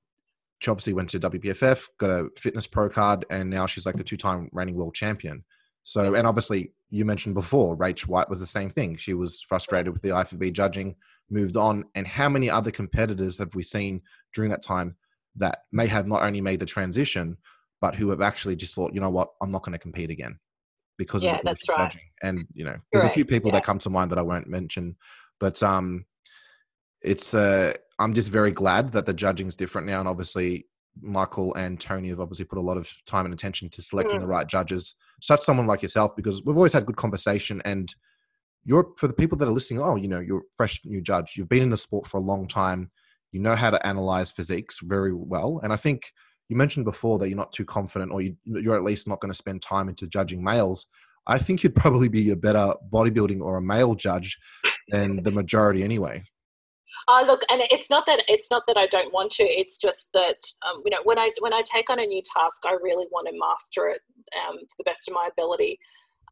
she 0.59 0.71
obviously 0.71 0.93
went 0.93 1.09
to 1.09 1.19
WBFF, 1.19 1.87
got 1.99 2.09
a 2.09 2.29
fitness 2.37 2.67
pro 2.67 2.89
card, 2.89 3.25
and 3.29 3.49
now 3.49 3.67
she's 3.67 3.85
like 3.85 3.95
the 3.95 4.03
two-time 4.03 4.49
reigning 4.51 4.75
world 4.75 4.95
champion. 4.95 5.43
So, 5.83 6.13
and 6.13 6.27
obviously, 6.27 6.73
you 6.89 7.05
mentioned 7.05 7.35
before, 7.35 7.77
Rach 7.77 8.01
White 8.07 8.29
was 8.29 8.39
the 8.39 8.45
same 8.45 8.69
thing. 8.69 8.95
She 8.95 9.13
was 9.13 9.41
frustrated 9.41 9.93
with 9.93 10.01
the 10.01 10.09
IFBB 10.09 10.53
judging, 10.53 10.95
moved 11.29 11.57
on. 11.57 11.85
And 11.95 12.05
how 12.05 12.29
many 12.29 12.49
other 12.49 12.71
competitors 12.71 13.37
have 13.37 13.55
we 13.55 13.63
seen 13.63 14.01
during 14.33 14.49
that 14.51 14.63
time 14.63 14.95
that 15.35 15.63
may 15.71 15.87
have 15.87 16.07
not 16.07 16.23
only 16.23 16.41
made 16.41 16.59
the 16.59 16.65
transition, 16.65 17.37
but 17.81 17.95
who 17.95 18.09
have 18.09 18.21
actually 18.21 18.55
just 18.55 18.75
thought, 18.75 18.93
you 18.93 18.99
know 18.99 19.09
what, 19.09 19.29
I'm 19.41 19.49
not 19.49 19.63
going 19.63 19.73
to 19.73 19.79
compete 19.79 20.09
again 20.09 20.37
because 20.97 21.23
yeah, 21.23 21.35
of 21.35 21.37
the 21.39 21.43
that's 21.45 21.69
right. 21.69 21.79
judging. 21.79 22.01
And 22.21 22.45
you 22.53 22.65
know, 22.65 22.75
there's 22.91 23.03
Correct. 23.03 23.13
a 23.13 23.15
few 23.15 23.25
people 23.25 23.49
yeah. 23.49 23.55
that 23.55 23.63
come 23.63 23.79
to 23.79 23.89
mind 23.89 24.11
that 24.11 24.19
I 24.19 24.23
won't 24.23 24.47
mention, 24.47 24.95
but 25.39 25.61
um, 25.63 26.05
it's 27.01 27.33
uh, 27.33 27.73
I'm 27.99 28.13
just 28.13 28.29
very 28.29 28.51
glad 28.51 28.91
that 28.91 29.05
the 29.05 29.13
judging's 29.13 29.55
different 29.55 29.87
now, 29.87 29.99
and 29.99 30.09
obviously 30.09 30.67
Michael 31.01 31.53
and 31.55 31.79
Tony 31.79 32.09
have 32.09 32.19
obviously 32.19 32.45
put 32.45 32.57
a 32.57 32.61
lot 32.61 32.77
of 32.77 32.91
time 33.05 33.25
and 33.25 33.33
attention 33.33 33.69
to 33.69 33.81
selecting 33.81 34.17
mm. 34.17 34.21
the 34.21 34.27
right 34.27 34.47
judges, 34.47 34.95
such 35.21 35.41
someone 35.41 35.67
like 35.67 35.81
yourself, 35.81 36.15
because 36.15 36.43
we've 36.43 36.57
always 36.57 36.73
had 36.73 36.85
good 36.85 36.97
conversation 36.97 37.61
and 37.65 37.93
you're 38.65 38.89
for 38.97 39.07
the 39.07 39.13
people 39.13 39.37
that 39.37 39.47
are 39.47 39.51
listening, 39.51 39.81
oh, 39.81 39.95
you 39.95 40.07
know, 40.07 40.19
you're 40.19 40.39
a 40.39 40.55
fresh 40.57 40.81
new 40.83 41.01
judge. 41.01 41.33
You've 41.37 41.49
been 41.49 41.63
in 41.63 41.69
the 41.69 41.77
sport 41.77 42.05
for 42.05 42.17
a 42.17 42.23
long 42.23 42.47
time 42.47 42.91
you 43.31 43.39
know 43.39 43.55
how 43.55 43.69
to 43.69 43.87
analyze 43.87 44.31
physiques 44.31 44.79
very 44.81 45.13
well. 45.13 45.59
And 45.63 45.71
I 45.71 45.75
think 45.75 46.03
you 46.49 46.55
mentioned 46.55 46.85
before 46.85 47.19
that 47.19 47.29
you're 47.29 47.37
not 47.37 47.51
too 47.51 47.65
confident, 47.65 48.11
or 48.11 48.21
you, 48.21 48.35
are 48.67 48.75
at 48.75 48.83
least 48.83 49.07
not 49.07 49.19
going 49.21 49.31
to 49.31 49.37
spend 49.37 49.61
time 49.61 49.87
into 49.87 50.07
judging 50.07 50.43
males. 50.43 50.87
I 51.27 51.37
think 51.37 51.63
you'd 51.63 51.75
probably 51.75 52.09
be 52.09 52.31
a 52.31 52.35
better 52.35 52.73
bodybuilding 52.91 53.39
or 53.41 53.57
a 53.57 53.61
male 53.61 53.95
judge 53.95 54.37
than 54.89 55.21
the 55.23 55.31
majority 55.31 55.83
anyway. 55.83 56.23
Oh, 57.07 57.23
look, 57.25 57.41
and 57.49 57.61
it's 57.71 57.89
not 57.89 58.05
that 58.05 58.23
it's 58.27 58.51
not 58.51 58.67
that 58.67 58.77
I 58.77 58.85
don't 58.85 59.13
want 59.13 59.31
to. 59.33 59.43
It's 59.43 59.79
just 59.79 60.09
that 60.13 60.37
um, 60.67 60.81
you 60.85 60.91
know 60.91 61.01
when 61.03 61.17
I 61.17 61.31
when 61.39 61.53
I 61.53 61.63
take 61.63 61.89
on 61.89 61.99
a 61.99 62.05
new 62.05 62.21
task, 62.21 62.63
I 62.65 62.73
really 62.83 63.07
want 63.11 63.27
to 63.27 63.39
master 63.39 63.89
it 63.89 64.01
um, 64.47 64.57
to 64.57 64.75
the 64.77 64.83
best 64.83 65.07
of 65.07 65.13
my 65.13 65.27
ability, 65.31 65.79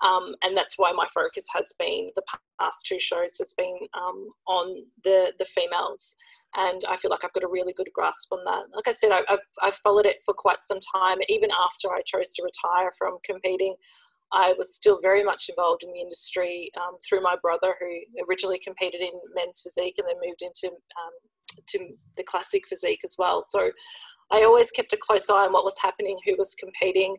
um, 0.01 0.35
and 0.43 0.55
that's 0.55 0.75
why 0.77 0.91
my 0.91 1.07
focus 1.13 1.45
has 1.53 1.73
been 1.79 2.09
the 2.15 2.23
past 2.59 2.85
two 2.85 2.99
shows 2.99 3.37
has 3.39 3.53
been 3.57 3.77
um, 3.93 4.29
on 4.47 4.75
the 5.03 5.33
the 5.39 5.45
females, 5.45 6.15
and 6.55 6.83
I 6.87 6.97
feel 6.97 7.11
like 7.11 7.23
I've 7.23 7.33
got 7.33 7.43
a 7.43 7.49
really 7.49 7.73
good 7.73 7.89
grasp 7.93 8.31
on 8.31 8.43
that. 8.45 8.75
Like 8.75 8.87
I 8.87 8.91
said, 8.91 9.11
I've 9.11 9.39
I've 9.61 9.75
followed 9.75 10.05
it 10.05 10.17
for 10.25 10.33
quite 10.33 10.59
some 10.63 10.79
time, 10.95 11.17
even 11.29 11.49
after 11.51 11.89
I 11.91 12.01
chose 12.05 12.29
to 12.31 12.43
retire 12.43 12.91
from 12.97 13.17
competing. 13.23 13.75
I 14.33 14.53
was 14.57 14.75
still 14.75 14.99
very 15.01 15.23
much 15.23 15.45
involved 15.47 15.83
in 15.83 15.93
the 15.93 16.01
industry 16.01 16.69
um, 16.75 16.97
through 17.07 17.21
my 17.21 17.37
brother, 17.41 17.75
who 17.79 18.23
originally 18.27 18.59
competed 18.59 18.99
in 18.99 19.11
men's 19.33 19.61
physique 19.61 19.95
and 19.97 20.07
then 20.07 20.17
moved 20.21 20.41
into 20.41 20.67
um, 20.67 21.61
to 21.67 21.95
the 22.17 22.23
classic 22.23 22.67
physique 22.67 23.01
as 23.05 23.15
well. 23.17 23.41
So 23.41 23.71
I 24.31 24.43
always 24.43 24.71
kept 24.71 24.93
a 24.93 24.97
close 24.97 25.29
eye 25.29 25.45
on 25.45 25.53
what 25.53 25.63
was 25.63 25.77
happening, 25.81 26.17
who 26.25 26.35
was 26.37 26.55
competing. 26.55 27.15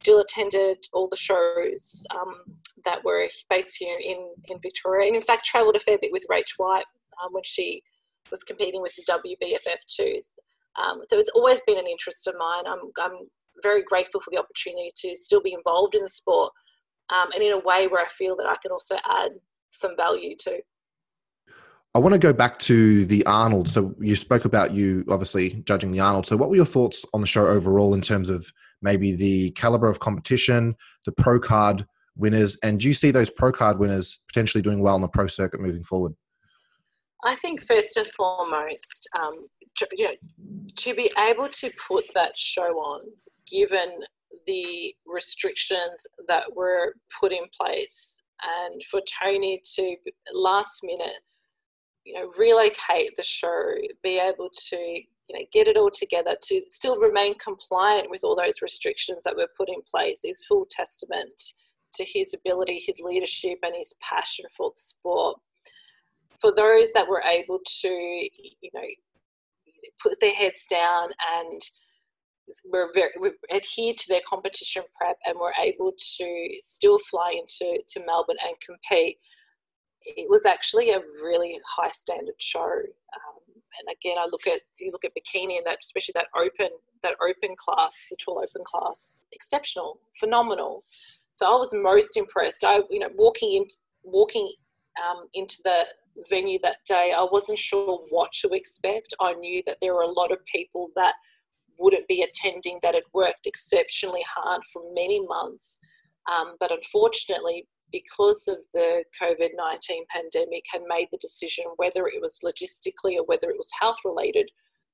Still 0.00 0.20
attended 0.20 0.78
all 0.92 1.08
the 1.08 1.16
shows 1.16 2.06
um, 2.14 2.34
that 2.84 3.04
were 3.04 3.28
based 3.50 3.76
here 3.78 3.98
in, 4.02 4.32
in 4.46 4.58
Victoria, 4.60 5.06
and 5.06 5.16
in 5.16 5.22
fact 5.22 5.44
travelled 5.44 5.76
a 5.76 5.80
fair 5.80 5.98
bit 6.00 6.12
with 6.12 6.24
Rach 6.30 6.54
White 6.56 6.84
um, 7.22 7.32
when 7.32 7.44
she 7.44 7.82
was 8.30 8.44
competing 8.44 8.80
with 8.82 8.94
the 8.94 9.02
WBFF 9.02 9.76
too. 9.88 10.20
Um, 10.82 11.02
so 11.10 11.18
it's 11.18 11.30
always 11.34 11.60
been 11.66 11.78
an 11.78 11.86
interest 11.86 12.26
of 12.28 12.34
mine. 12.38 12.64
I'm, 12.66 12.78
I'm 13.00 13.26
very 13.62 13.82
grateful 13.82 14.20
for 14.20 14.30
the 14.30 14.38
opportunity 14.38 14.92
to 14.96 15.16
still 15.16 15.42
be 15.42 15.52
involved 15.52 15.94
in 15.94 16.02
the 16.02 16.08
sport 16.08 16.52
um, 17.10 17.28
and 17.34 17.42
in 17.42 17.52
a 17.52 17.58
way 17.58 17.86
where 17.86 18.04
I 18.04 18.08
feel 18.08 18.36
that 18.36 18.46
I 18.46 18.56
can 18.62 18.70
also 18.70 18.96
add 19.08 19.32
some 19.70 19.96
value 19.96 20.36
to. 20.40 20.60
I 21.94 21.98
want 21.98 22.12
to 22.12 22.18
go 22.18 22.32
back 22.32 22.58
to 22.60 23.06
the 23.06 23.24
Arnold. 23.26 23.68
So 23.68 23.94
you 23.98 24.14
spoke 24.14 24.44
about 24.44 24.72
you 24.72 25.04
obviously 25.08 25.62
judging 25.64 25.90
the 25.90 26.00
Arnold. 26.00 26.26
So 26.26 26.36
what 26.36 26.50
were 26.50 26.56
your 26.56 26.66
thoughts 26.66 27.04
on 27.14 27.20
the 27.20 27.26
show 27.26 27.48
overall 27.48 27.94
in 27.94 28.02
terms 28.02 28.28
of 28.28 28.52
maybe 28.82 29.12
the 29.12 29.50
caliber 29.52 29.88
of 29.88 30.00
competition, 30.00 30.74
the 31.04 31.12
pro 31.12 31.38
card 31.38 31.86
winners, 32.16 32.58
and 32.62 32.80
do 32.80 32.88
you 32.88 32.94
see 32.94 33.10
those 33.10 33.30
pro 33.30 33.52
card 33.52 33.78
winners 33.78 34.24
potentially 34.28 34.62
doing 34.62 34.80
well 34.80 34.96
in 34.96 35.02
the 35.02 35.08
pro 35.08 35.26
circuit 35.26 35.60
moving 35.60 35.84
forward? 35.84 36.14
I 37.24 37.34
think 37.36 37.62
first 37.62 37.96
and 37.96 38.06
foremost, 38.06 39.08
um, 39.18 39.46
to, 39.78 39.88
you 39.96 40.04
know, 40.04 40.14
to 40.76 40.94
be 40.94 41.10
able 41.18 41.48
to 41.48 41.70
put 41.88 42.04
that 42.14 42.36
show 42.36 42.74
on 42.78 43.02
given 43.50 44.00
the 44.46 44.94
restrictions 45.06 46.06
that 46.28 46.54
were 46.54 46.94
put 47.20 47.32
in 47.32 47.44
place 47.60 48.22
and 48.42 48.82
for 48.90 49.00
Tony 49.22 49.60
to 49.74 49.96
last 50.32 50.80
minute, 50.84 51.20
you 52.04 52.14
know, 52.14 52.30
relocate 52.38 53.16
the 53.16 53.22
show, 53.22 53.74
be 54.02 54.18
able 54.18 54.48
to, 54.68 55.00
you 55.28 55.38
know, 55.38 55.44
get 55.52 55.68
it 55.68 55.76
all 55.76 55.90
together 55.90 56.36
to 56.40 56.62
still 56.68 56.98
remain 56.98 57.34
compliant 57.38 58.10
with 58.10 58.24
all 58.24 58.36
those 58.36 58.62
restrictions 58.62 59.24
that 59.24 59.36
were 59.36 59.48
put 59.56 59.68
in 59.68 59.80
place 59.90 60.24
is 60.24 60.44
full 60.48 60.66
testament 60.70 61.40
to 61.94 62.04
his 62.04 62.34
ability, 62.34 62.82
his 62.86 63.00
leadership, 63.00 63.58
and 63.62 63.74
his 63.76 63.94
passion 64.00 64.46
for 64.56 64.70
the 64.74 64.80
sport. 64.80 65.38
For 66.40 66.52
those 66.54 66.92
that 66.92 67.08
were 67.08 67.22
able 67.22 67.58
to, 67.82 67.88
you 67.88 68.70
know, 68.72 68.80
put 70.02 70.18
their 70.20 70.34
heads 70.34 70.66
down 70.70 71.10
and 71.36 71.60
we're 72.64 72.92
very 72.94 73.10
we 73.20 73.30
adhered 73.54 73.98
to 73.98 74.08
their 74.08 74.22
competition 74.26 74.82
prep 74.96 75.16
and 75.26 75.38
were 75.38 75.52
able 75.62 75.92
to 76.16 76.48
still 76.60 76.98
fly 76.98 77.38
into 77.38 77.78
to 77.88 78.06
Melbourne 78.06 78.36
and 78.42 78.54
compete. 78.64 79.18
It 80.02 80.30
was 80.30 80.46
actually 80.46 80.90
a 80.90 81.00
really 81.22 81.58
high 81.66 81.90
standard 81.90 82.34
show. 82.38 82.62
Um, 82.62 83.40
and 83.78 83.96
again, 83.96 84.16
I 84.18 84.26
look 84.30 84.46
at 84.46 84.60
you 84.78 84.90
look 84.90 85.04
at 85.04 85.12
bikini 85.12 85.58
and 85.58 85.66
that 85.66 85.78
especially 85.82 86.14
that 86.14 86.26
open 86.36 86.70
that 87.02 87.14
open 87.22 87.56
class, 87.56 88.06
the 88.10 88.16
tall 88.16 88.38
open 88.38 88.64
class, 88.64 89.14
exceptional, 89.32 90.00
phenomenal. 90.18 90.82
So 91.32 91.46
I 91.46 91.56
was 91.56 91.72
most 91.74 92.16
impressed. 92.16 92.64
I 92.64 92.80
you 92.90 92.98
know 92.98 93.10
walking 93.16 93.56
in 93.56 93.66
walking 94.02 94.50
um, 95.08 95.26
into 95.34 95.56
the 95.64 95.84
venue 96.28 96.58
that 96.62 96.78
day, 96.86 97.12
I 97.16 97.26
wasn't 97.30 97.58
sure 97.58 98.00
what 98.10 98.32
to 98.40 98.48
expect. 98.48 99.14
I 99.20 99.34
knew 99.34 99.62
that 99.66 99.78
there 99.80 99.94
were 99.94 100.02
a 100.02 100.10
lot 100.10 100.32
of 100.32 100.38
people 100.52 100.90
that 100.96 101.14
wouldn't 101.78 102.08
be 102.08 102.22
attending 102.22 102.80
that 102.82 102.94
had 102.94 103.04
worked 103.12 103.46
exceptionally 103.46 104.24
hard 104.28 104.62
for 104.72 104.82
many 104.94 105.24
months. 105.26 105.78
Um, 106.30 106.56
but 106.58 106.72
unfortunately, 106.72 107.66
because 107.92 108.48
of 108.48 108.58
the 108.74 109.04
COVID 109.20 109.50
19 109.56 110.04
pandemic, 110.10 110.64
had 110.70 110.82
made 110.88 111.08
the 111.10 111.18
decision 111.18 111.64
whether 111.76 112.06
it 112.06 112.20
was 112.20 112.40
logistically 112.44 113.16
or 113.16 113.24
whether 113.26 113.48
it 113.48 113.56
was 113.56 113.70
health 113.80 113.98
related 114.04 114.50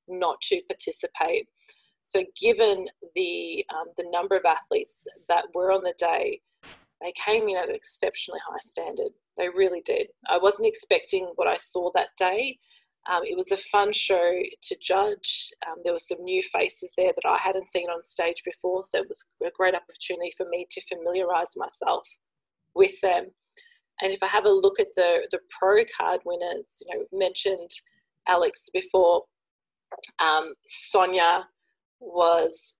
not 0.08 0.40
to 0.42 0.60
participate. 0.68 1.46
So, 2.02 2.24
given 2.40 2.86
the, 3.14 3.64
um, 3.74 3.86
the 3.96 4.08
number 4.10 4.36
of 4.36 4.44
athletes 4.44 5.06
that 5.28 5.46
were 5.54 5.72
on 5.72 5.82
the 5.82 5.94
day, 5.98 6.40
they 7.00 7.12
came 7.12 7.48
in 7.48 7.56
at 7.56 7.68
an 7.68 7.74
exceptionally 7.74 8.40
high 8.46 8.58
standard. 8.60 9.12
They 9.36 9.48
really 9.48 9.82
did. 9.84 10.08
I 10.28 10.38
wasn't 10.38 10.68
expecting 10.68 11.32
what 11.36 11.48
I 11.48 11.56
saw 11.56 11.90
that 11.94 12.10
day. 12.18 12.58
Um, 13.10 13.22
it 13.24 13.36
was 13.36 13.52
a 13.52 13.56
fun 13.56 13.92
show 13.92 14.32
to 14.62 14.76
judge. 14.80 15.50
Um, 15.66 15.76
there 15.82 15.92
were 15.92 15.98
some 15.98 16.22
new 16.22 16.42
faces 16.42 16.92
there 16.96 17.12
that 17.14 17.28
I 17.28 17.36
hadn't 17.36 17.70
seen 17.70 17.88
on 17.90 18.02
stage 18.02 18.42
before, 18.44 18.82
so 18.82 18.98
it 18.98 19.08
was 19.08 19.26
a 19.44 19.50
great 19.50 19.74
opportunity 19.74 20.32
for 20.36 20.46
me 20.48 20.66
to 20.70 20.80
familiarise 20.82 21.54
myself 21.56 22.06
with 22.74 23.00
them. 23.00 23.26
And 24.02 24.12
if 24.12 24.22
I 24.22 24.26
have 24.26 24.44
a 24.46 24.50
look 24.50 24.80
at 24.80 24.94
the 24.96 25.26
the 25.30 25.38
pro 25.50 25.84
card 25.96 26.20
winners, 26.24 26.82
you 26.82 26.94
know, 26.94 27.00
we've 27.00 27.20
mentioned 27.20 27.70
Alex 28.26 28.68
before. 28.72 29.22
Um, 30.20 30.54
Sonia 30.66 31.46
was 32.00 32.74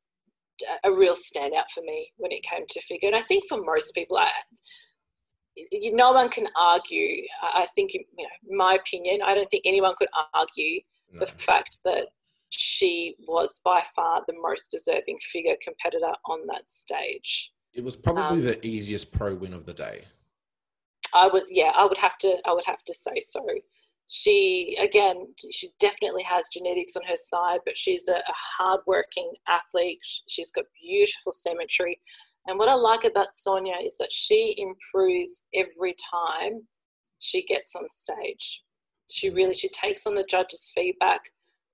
a 0.85 0.93
real 0.93 1.15
standout 1.15 1.71
for 1.73 1.83
me 1.83 2.13
when 2.17 2.33
it 2.33 2.43
came 2.43 2.65
to 2.69 2.81
figure, 2.83 3.09
and 3.09 3.17
I 3.17 3.21
think 3.21 3.45
for 3.49 3.63
most 3.63 3.95
people, 3.95 4.17
I, 4.17 4.29
no 5.93 6.13
one 6.13 6.29
can 6.29 6.49
argue. 6.61 7.23
I 7.43 7.67
think, 7.75 7.95
you 7.95 8.05
know, 8.19 8.57
my 8.57 8.75
opinion, 8.75 9.23
I 9.23 9.35
don't 9.35 9.51
think 9.51 9.65
anyone 9.67 9.95
could 9.97 10.09
argue 10.35 10.81
no. 11.13 11.21
the 11.21 11.27
fact 11.27 11.79
that 11.85 12.09
she 12.51 13.17
was 13.27 13.61
by 13.65 13.83
far 13.95 14.23
the 14.27 14.35
most 14.41 14.71
deserving 14.71 15.19
figure 15.21 15.57
competitor 15.63 16.13
on 16.27 16.47
that 16.49 16.69
stage. 16.69 17.53
It 17.75 17.83
was 17.83 17.97
probably 17.97 18.23
um, 18.23 18.43
the 18.43 18.67
easiest 18.67 19.13
pro 19.13 19.35
win 19.35 19.53
of 19.53 19.67
the 19.67 19.75
day. 19.75 20.03
I 21.15 21.29
would, 21.29 21.45
yeah, 21.49 21.73
I 21.77 21.87
would 21.87 21.99
have 21.99 22.19
to, 22.19 22.37
I 22.45 22.53
would 22.53 22.65
have 22.67 22.83
to 22.85 22.95
say 22.95 23.21
so. 23.21 23.45
She, 24.07 24.77
again, 24.81 25.27
she 25.51 25.71
definitely 25.81 26.23
has 26.25 26.49
genetics 26.53 26.97
on 26.97 27.03
her 27.09 27.17
side, 27.17 27.61
but 27.65 27.77
she's 27.77 28.09
a, 28.09 28.17
a 28.17 28.35
hardworking 28.59 29.33
athlete. 29.49 29.99
She's 30.29 30.51
got 30.51 30.65
beautiful 30.81 31.33
symmetry. 31.33 32.01
And 32.47 32.59
what 32.59 32.69
I 32.69 32.75
like 32.75 33.05
about 33.05 33.33
Sonia 33.33 33.77
is 33.83 33.97
that 33.99 34.13
she 34.13 34.55
improves 34.59 35.47
every 35.55 35.97
time 36.13 36.67
she 37.19 37.45
gets 37.45 37.75
on 37.75 37.89
stage. 37.89 38.63
She 39.11 39.31
really 39.31 39.55
she 39.55 39.69
takes 39.69 40.07
on 40.07 40.15
the 40.15 40.27
judges' 40.29 40.71
feedback 40.75 41.21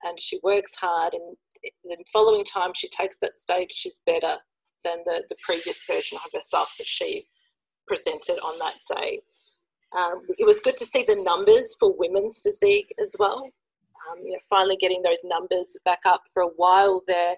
and 0.03 0.19
she 0.19 0.39
works 0.43 0.75
hard 0.75 1.13
and 1.13 1.35
the 1.83 1.97
following 2.11 2.43
time 2.43 2.71
she 2.75 2.89
takes 2.89 3.17
that 3.19 3.37
stage 3.37 3.71
she's 3.71 3.99
better 4.05 4.37
than 4.83 4.99
the, 5.05 5.23
the 5.29 5.35
previous 5.43 5.83
version 5.85 6.17
of 6.23 6.31
herself 6.33 6.73
that 6.77 6.87
she 6.87 7.27
presented 7.87 8.37
on 8.43 8.57
that 8.59 8.75
day. 8.95 9.19
Um, 9.97 10.21
it 10.37 10.45
was 10.45 10.61
good 10.61 10.77
to 10.77 10.85
see 10.85 11.03
the 11.03 11.21
numbers 11.23 11.75
for 11.79 11.93
women's 11.97 12.39
physique 12.39 12.93
as 13.01 13.15
well. 13.19 13.43
Um, 14.09 14.19
you 14.23 14.31
know, 14.31 14.39
finally 14.49 14.77
getting 14.77 15.01
those 15.01 15.23
numbers 15.23 15.77
back 15.85 15.99
up 16.05 16.21
for 16.33 16.43
a 16.43 16.53
while 16.55 17.03
there. 17.07 17.35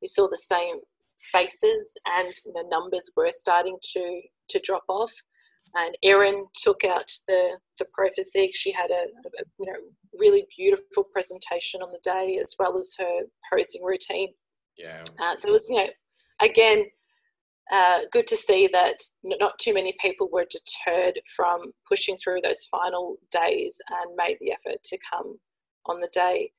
You 0.00 0.08
saw 0.08 0.28
the 0.28 0.36
same 0.36 0.76
faces 1.20 1.96
and 2.06 2.32
the 2.54 2.64
numbers 2.70 3.10
were 3.16 3.30
starting 3.30 3.76
to 3.92 4.20
to 4.48 4.60
drop 4.64 4.84
off. 4.88 5.12
And 5.76 5.96
Erin 6.02 6.46
took 6.56 6.84
out 6.84 7.12
the 7.28 7.58
the 7.78 7.84
pro 7.92 8.08
physique. 8.16 8.56
She 8.56 8.72
had 8.72 8.90
a, 8.90 9.04
a 9.04 9.44
you 9.58 9.66
know 9.66 9.78
really 10.18 10.46
beautiful 10.56 11.04
presentation 11.12 11.82
on 11.82 11.92
the 11.92 12.00
day 12.02 12.38
as 12.42 12.54
well 12.58 12.78
as 12.78 12.94
her 12.98 13.20
posing 13.52 13.84
routine. 13.84 14.32
Yeah. 14.76 15.04
Uh, 15.20 15.36
so 15.36 15.48
it 15.48 15.52
was 15.52 15.66
you 15.68 15.76
know 15.76 15.90
again 16.40 16.84
uh, 17.72 18.00
good 18.10 18.26
to 18.26 18.36
see 18.36 18.68
that 18.72 18.96
not 19.22 19.56
too 19.60 19.72
many 19.72 19.94
people 20.02 20.28
were 20.32 20.46
deterred 20.50 21.20
from 21.36 21.72
pushing 21.88 22.16
through 22.16 22.40
those 22.42 22.64
final 22.64 23.16
days 23.30 23.80
and 23.88 24.16
made 24.16 24.36
the 24.40 24.50
effort 24.50 24.82
to 24.82 24.98
come 25.12 25.38
on 25.86 26.00
the 26.00 26.10
day 26.12 26.50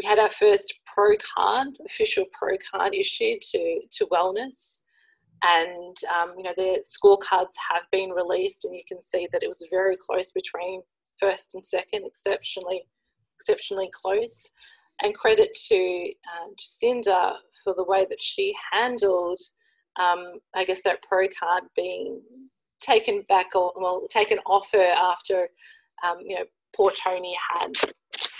we 0.00 0.08
had 0.08 0.18
our 0.18 0.30
first 0.30 0.80
pro 0.86 1.12
card, 1.36 1.68
official 1.84 2.24
pro 2.32 2.56
card 2.72 2.94
issued 2.94 3.40
to, 3.42 3.80
to 3.92 4.06
wellness. 4.06 4.80
And, 5.42 5.96
um, 6.18 6.34
you 6.36 6.42
know, 6.42 6.54
the 6.56 6.82
scorecards 6.84 7.52
have 7.70 7.84
been 7.90 8.10
released 8.10 8.64
and 8.64 8.74
you 8.74 8.82
can 8.88 9.00
see 9.00 9.28
that 9.32 9.42
it 9.42 9.48
was 9.48 9.66
very 9.70 9.96
close 9.96 10.32
between 10.32 10.82
first 11.18 11.54
and 11.54 11.64
second, 11.64 12.06
exceptionally, 12.06 12.82
exceptionally 13.38 13.90
close. 13.92 14.50
And 15.02 15.14
credit 15.14 15.56
to 15.68 16.12
uh, 16.34 16.48
Jacinda 16.58 17.36
for 17.64 17.74
the 17.74 17.84
way 17.84 18.06
that 18.08 18.20
she 18.20 18.54
handled, 18.72 19.40
um, 19.98 20.34
I 20.54 20.64
guess, 20.64 20.82
that 20.84 21.02
pro 21.02 21.26
card 21.28 21.64
being 21.74 22.20
taken 22.80 23.24
back 23.28 23.54
or, 23.54 23.72
well, 23.76 24.06
taken 24.10 24.38
off 24.46 24.70
her 24.72 24.94
after, 24.98 25.48
um, 26.06 26.18
you 26.24 26.36
know, 26.36 26.44
poor 26.74 26.90
Tony 26.90 27.36
had 27.54 27.72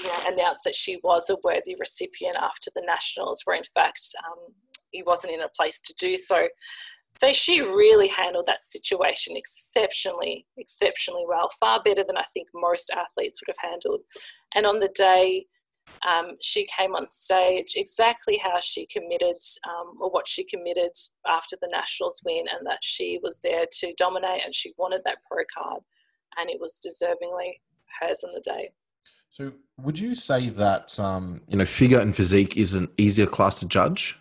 you 0.00 0.06
know, 0.06 0.18
announced 0.28 0.64
that 0.64 0.74
she 0.74 0.98
was 1.02 1.30
a 1.30 1.36
worthy 1.44 1.76
recipient 1.78 2.36
after 2.36 2.70
the 2.74 2.82
nationals, 2.86 3.42
where 3.44 3.56
in 3.56 3.64
fact 3.74 4.02
um, 4.26 4.54
he 4.90 5.02
wasn't 5.02 5.32
in 5.32 5.42
a 5.42 5.48
place 5.48 5.80
to 5.82 5.94
do 5.98 6.16
so. 6.16 6.48
So 7.20 7.32
she 7.32 7.60
really 7.60 8.08
handled 8.08 8.46
that 8.46 8.64
situation 8.64 9.36
exceptionally, 9.36 10.46
exceptionally 10.56 11.24
well, 11.28 11.50
far 11.60 11.82
better 11.84 12.02
than 12.02 12.16
I 12.16 12.24
think 12.32 12.48
most 12.54 12.90
athletes 12.96 13.40
would 13.40 13.54
have 13.54 13.70
handled. 13.70 14.00
And 14.54 14.64
on 14.64 14.78
the 14.78 14.90
day, 14.94 15.44
um, 16.08 16.34
she 16.40 16.66
came 16.76 16.94
on 16.94 17.10
stage 17.10 17.74
exactly 17.76 18.36
how 18.38 18.58
she 18.60 18.86
committed 18.86 19.36
um, 19.68 19.94
or 20.00 20.10
what 20.10 20.26
she 20.26 20.44
committed 20.44 20.92
after 21.26 21.56
the 21.60 21.68
Nationals 21.70 22.20
win, 22.24 22.44
and 22.52 22.66
that 22.66 22.80
she 22.82 23.18
was 23.22 23.38
there 23.42 23.66
to 23.70 23.94
dominate 23.96 24.44
and 24.44 24.54
she 24.54 24.72
wanted 24.78 25.02
that 25.04 25.18
pro 25.30 25.44
card, 25.56 25.82
and 26.38 26.50
it 26.50 26.58
was 26.60 26.80
deservingly 26.80 27.60
hers 28.00 28.24
on 28.24 28.32
the 28.32 28.40
day. 28.40 28.70
So, 29.30 29.52
would 29.78 29.98
you 29.98 30.14
say 30.14 30.48
that 30.50 30.98
um, 30.98 31.40
you 31.48 31.56
know 31.56 31.64
figure 31.64 32.00
and 32.00 32.14
physique 32.14 32.56
is 32.56 32.74
an 32.74 32.88
easier 32.96 33.26
class 33.26 33.60
to 33.60 33.66
judge, 33.66 34.18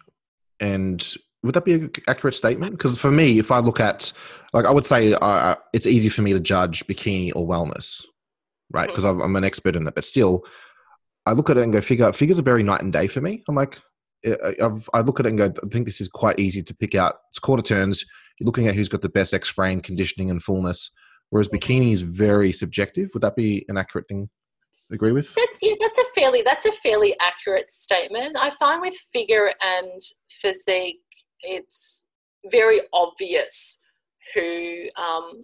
and 0.60 1.02
would 1.44 1.56
that 1.56 1.66
be 1.66 1.74
an 1.74 1.92
accurate 2.08 2.36
statement? 2.36 2.74
Because 2.74 3.00
for 3.00 3.12
me, 3.12 3.40
if 3.40 3.52
I 3.52 3.60
look 3.60 3.80
at, 3.80 4.12
like, 4.54 4.66
I 4.66 4.72
would 4.72 4.86
say 4.86 5.14
uh, 5.22 5.56
it's 5.74 5.88
easy 5.88 6.10
for 6.10 6.22
me 6.22 6.34
to 6.34 6.40
judge 6.40 6.86
bikini 6.86 7.32
or 7.36 7.48
wellness, 7.48 8.04
right? 8.72 8.88
Because 8.88 9.06
mm-hmm. 9.06 9.22
I'm 9.22 9.36
an 9.36 9.46
expert 9.46 9.76
in 9.76 9.88
it. 9.88 9.96
But 9.96 10.04
still, 10.04 10.44
I 11.30 11.34
look 11.34 11.50
at 11.50 11.58
it 11.58 11.64
and 11.64 11.72
go, 11.72 11.82
figure. 11.82 12.12
Figures 12.12 12.40
are 12.40 12.44
very 12.44 12.64
night 12.64 12.82
and 12.82 12.92
day 12.92 13.08
for 13.08 13.22
me. 13.22 13.44
I'm 13.48 13.56
like, 13.56 13.80
I've, 14.62 14.90
I 14.94 15.02
look 15.02 15.20
at 15.20 15.26
it 15.26 15.30
and 15.30 15.38
go, 15.38 15.46
I 15.46 15.68
think 15.70 15.86
this 15.86 16.02
is 16.02 16.08
quite 16.08 16.40
easy 16.40 16.64
to 16.64 16.74
pick 16.74 16.96
out. 16.96 17.16
It's 17.30 17.40
quarter 17.40 17.64
turns. 17.64 18.04
You're 18.40 18.46
looking 18.46 18.68
at 18.68 18.76
who's 18.76 18.90
got 18.90 19.02
the 19.02 19.10
best 19.10 19.34
X 19.34 19.48
frame, 19.50 19.82
conditioning, 19.82 20.30
and 20.30 20.42
fullness. 20.42 20.92
Whereas 21.30 21.50
bikini 21.50 21.92
is 21.94 22.02
very 22.02 22.52
subjective. 22.52 23.10
Would 23.14 23.24
that 23.24 23.36
be 23.36 23.66
an 23.70 23.78
accurate 23.78 24.08
thing? 24.08 24.30
Agree 24.92 25.12
with? 25.12 25.34
That's 25.36 25.60
yeah. 25.62 25.76
That's 25.80 26.00
a 26.00 26.20
fairly 26.20 26.42
that's 26.42 26.66
a 26.66 26.72
fairly 26.72 27.16
accurate 27.22 27.70
statement. 27.70 28.36
I 28.42 28.50
find 28.50 28.82
with 28.82 28.96
figure 29.14 29.54
and 29.62 30.02
physique, 30.32 30.98
it's 31.42 32.08
very 32.50 32.82
obvious 32.92 33.80
who 34.34 34.86
um, 34.98 35.44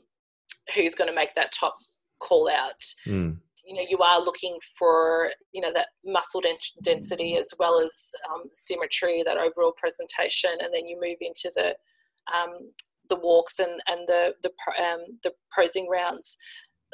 who's 0.73 0.95
going 0.95 1.09
to 1.09 1.15
make 1.15 1.35
that 1.35 1.51
top 1.51 1.75
call 2.19 2.49
out. 2.49 2.83
Mm. 3.05 3.37
You 3.65 3.75
know, 3.75 3.85
you 3.87 3.97
are 3.97 4.19
looking 4.19 4.57
for 4.77 5.31
you 5.53 5.61
know 5.61 5.71
that 5.73 5.87
muscle 6.05 6.41
density 6.83 7.37
as 7.37 7.51
well 7.59 7.79
as 7.79 8.11
um, 8.31 8.43
symmetry, 8.53 9.23
that 9.25 9.37
overall 9.37 9.73
presentation, 9.77 10.51
and 10.61 10.73
then 10.73 10.87
you 10.87 10.99
move 11.01 11.17
into 11.21 11.51
the 11.55 11.75
um, 12.35 12.71
the 13.09 13.17
walks 13.17 13.59
and 13.59 13.81
and 13.87 14.07
the 14.07 14.33
the 14.43 14.51
um, 14.83 15.01
the 15.23 15.31
posing 15.55 15.87
rounds 15.89 16.37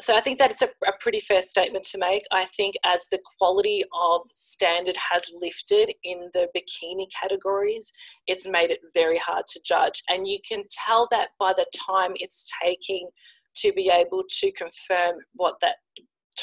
so 0.02 0.15
I 0.15 0.19
think 0.19 0.39
that 0.39 0.52
it's 0.52 0.61
a, 0.61 0.69
a, 0.88 0.93
pretty 0.99 1.19
fair 1.19 1.41
statement 1.41 1.85
to 1.85 1.98
make. 1.98 2.23
I 2.31 2.45
think 2.45 2.76
as 2.84 3.07
the 3.10 3.19
quality 3.38 3.84
of 3.93 4.22
standard 4.30 4.95
has 5.11 5.31
lifted 5.39 5.93
in 6.03 6.30
the 6.34 6.48
bikini 6.56 7.06
categories, 7.22 7.91
it's 8.27 8.48
made 8.48 8.72
it 8.72 8.80
very 8.93 9.18
hard 9.18 9.45
to 9.48 9.61
judge. 9.64 10.02
And 10.10 10.27
you 10.27 10.39
can 10.48 10.64
tell 10.88 11.07
that 11.11 11.30
by 11.39 11.53
the 11.53 11.65
time 11.88 12.11
it's 12.15 12.49
taking 12.64 13.10
to 13.57 13.73
be 13.73 13.91
able 13.93 14.23
to 14.27 14.52
confirm 14.53 15.18
what 15.34 15.56
that 15.61 15.76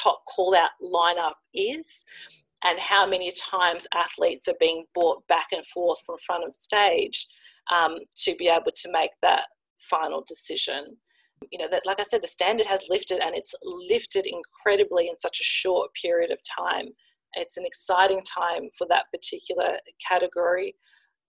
top 0.02 0.22
call 0.26 0.54
out 0.54 0.70
lineup 0.82 1.34
is 1.54 2.04
and 2.64 2.78
how 2.78 3.06
many 3.06 3.32
times 3.32 3.86
athletes 3.94 4.48
are 4.48 4.56
being 4.58 4.84
brought 4.94 5.26
back 5.28 5.46
and 5.52 5.66
forth 5.66 6.00
from 6.04 6.16
front 6.26 6.44
of 6.44 6.52
stage 6.52 7.26
um, 7.72 7.98
to 8.16 8.34
be 8.36 8.48
able 8.48 8.72
to 8.74 8.90
make 8.90 9.10
that 9.22 9.44
final 9.80 10.24
decision. 10.26 10.96
You 11.52 11.60
know 11.60 11.68
that 11.70 11.86
like 11.86 12.00
i 12.00 12.02
said 12.02 12.20
the 12.20 12.26
standard 12.26 12.66
has 12.66 12.84
lifted 12.90 13.20
and 13.20 13.36
it's 13.36 13.54
lifted 13.62 14.26
incredibly 14.26 15.08
in 15.08 15.14
such 15.14 15.38
a 15.40 15.44
short 15.44 15.90
period 15.94 16.32
of 16.32 16.40
time. 16.42 16.86
It's 17.34 17.56
an 17.56 17.64
exciting 17.64 18.22
time 18.22 18.68
for 18.76 18.86
that 18.90 19.04
particular 19.12 19.76
category. 20.06 20.74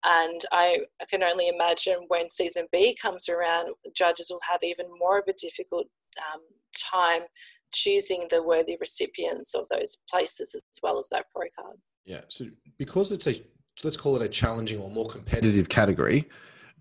And 0.05 0.41
I, 0.53 0.79
can 1.09 1.23
only 1.23 1.49
imagine 1.49 1.97
when 2.07 2.29
season 2.29 2.65
b 2.71 2.95
comes 2.99 3.29
around 3.29 3.73
judges 3.93 4.27
will 4.29 4.39
have 4.49 4.61
even 4.63 4.87
more 4.97 5.19
of 5.19 5.25
a 5.27 5.33
difficult 5.33 5.87
um, 6.33 6.41
time 6.73 7.21
choosing 7.71 8.27
the 8.29 8.41
worthy 8.41 8.77
recipients 8.79 9.53
of 9.55 9.67
those 9.69 9.97
places 10.09 10.55
as 10.55 10.79
well 10.81 10.97
as 10.97 11.07
that 11.09 11.25
pro 11.33 11.47
card. 11.57 11.77
Yeah 12.05 12.21
so 12.27 12.45
because 12.77 13.11
it's 13.11 13.27
a 13.27 13.35
let's 13.83 13.97
call 13.97 14.15
it 14.15 14.21
a 14.21 14.27
challenging 14.27 14.79
or 14.81 14.89
more 14.89 15.07
competitive 15.07 15.69
category 15.69 16.27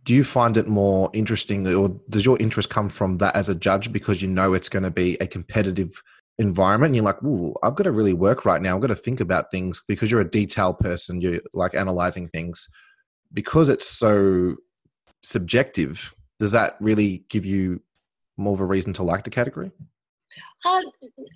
do 0.05 0.15
you 0.15 0.24
find 0.24 0.56
it 0.56 0.66
more 0.66 1.10
interesting 1.12 1.66
or 1.74 2.01
does 2.09 2.24
your 2.24 2.39
interest 2.40 2.70
come 2.70 2.89
from 2.89 3.19
that 3.19 3.36
as 3.36 3.51
a 3.51 3.55
judge 3.55 3.93
because 3.93 4.23
you 4.23 4.28
know 4.28 4.55
it's 4.55 4.70
going 4.70 4.82
to 4.82 4.90
be 4.90 5.16
a 5.20 5.27
competitive 5.27 6.02
environment? 6.39 6.90
And 6.90 6.97
you're 6.97 7.05
like 7.05 7.23
"Ooh, 7.23 7.55
i've 7.62 7.74
got 7.74 7.85
to 7.85 7.93
really 7.93 8.15
work 8.15 8.44
right 8.44 8.62
now. 8.62 8.74
I've 8.74 8.81
got 8.81 8.86
to 8.86 8.94
think 8.94 9.20
about 9.20 9.51
things 9.51 9.82
because 9.86 10.10
you're 10.10 10.23
a 10.23 10.31
detail 10.31 10.73
person 10.73 11.20
you're 11.20 11.40
like 11.52 11.74
analyzing 11.74 12.27
things. 12.27 12.69
Because 13.35 13.69
it's 13.69 13.86
so 13.86 14.56
subjective 15.23 16.15
does 16.39 16.52
that 16.52 16.77
really 16.81 17.24
give 17.28 17.44
you 17.44 17.82
more 18.39 18.55
of 18.55 18.60
a 18.60 18.65
reason 18.65 18.93
to 18.94 19.02
like 19.02 19.24
the 19.24 19.31
category 19.31 19.70
uh, 20.64 20.80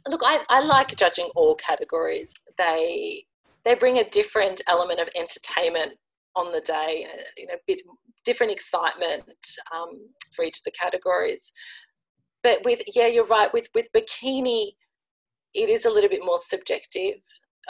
look 0.08 0.22
I, 0.24 0.42
I 0.48 0.64
like 0.64 0.96
judging 0.96 1.28
all 1.34 1.54
categories 1.54 2.32
they 2.58 3.24
they 3.64 3.74
bring 3.74 3.98
a 3.98 4.10
different 4.10 4.60
element 4.68 5.00
of 5.00 5.08
entertainment 5.16 5.92
on 6.34 6.52
the 6.52 6.60
day 6.60 7.06
you 7.36 7.46
know 7.46 7.54
bit 7.66 7.82
different 8.24 8.52
excitement 8.52 9.24
um, 9.74 10.08
for 10.34 10.44
each 10.44 10.58
of 10.58 10.64
the 10.64 10.70
categories. 10.72 11.52
But 12.42 12.60
with 12.64 12.82
yeah, 12.94 13.06
you're 13.06 13.26
right. 13.26 13.52
With 13.52 13.68
with 13.74 13.88
bikini, 13.96 14.72
it 15.54 15.68
is 15.68 15.84
a 15.84 15.90
little 15.90 16.10
bit 16.10 16.24
more 16.24 16.38
subjective. 16.38 17.16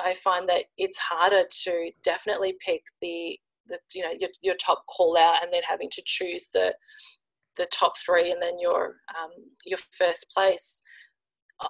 I 0.03 0.15
find 0.15 0.49
that 0.49 0.65
it's 0.78 0.99
harder 0.99 1.44
to 1.65 1.90
definitely 2.03 2.55
pick 2.65 2.82
the 3.01 3.39
the 3.66 3.78
you 3.94 4.03
know 4.03 4.12
your, 4.19 4.31
your 4.43 4.55
top 4.55 4.85
call 4.86 5.16
out 5.19 5.43
and 5.43 5.53
then 5.53 5.62
having 5.69 5.90
to 5.90 6.03
choose 6.07 6.49
the 6.53 6.74
the 7.59 7.66
top 7.66 7.93
three 7.99 8.32
and 8.32 8.40
then 8.40 8.59
your 8.59 8.97
um, 9.20 9.31
your 9.65 9.78
first 9.93 10.31
place. 10.35 10.82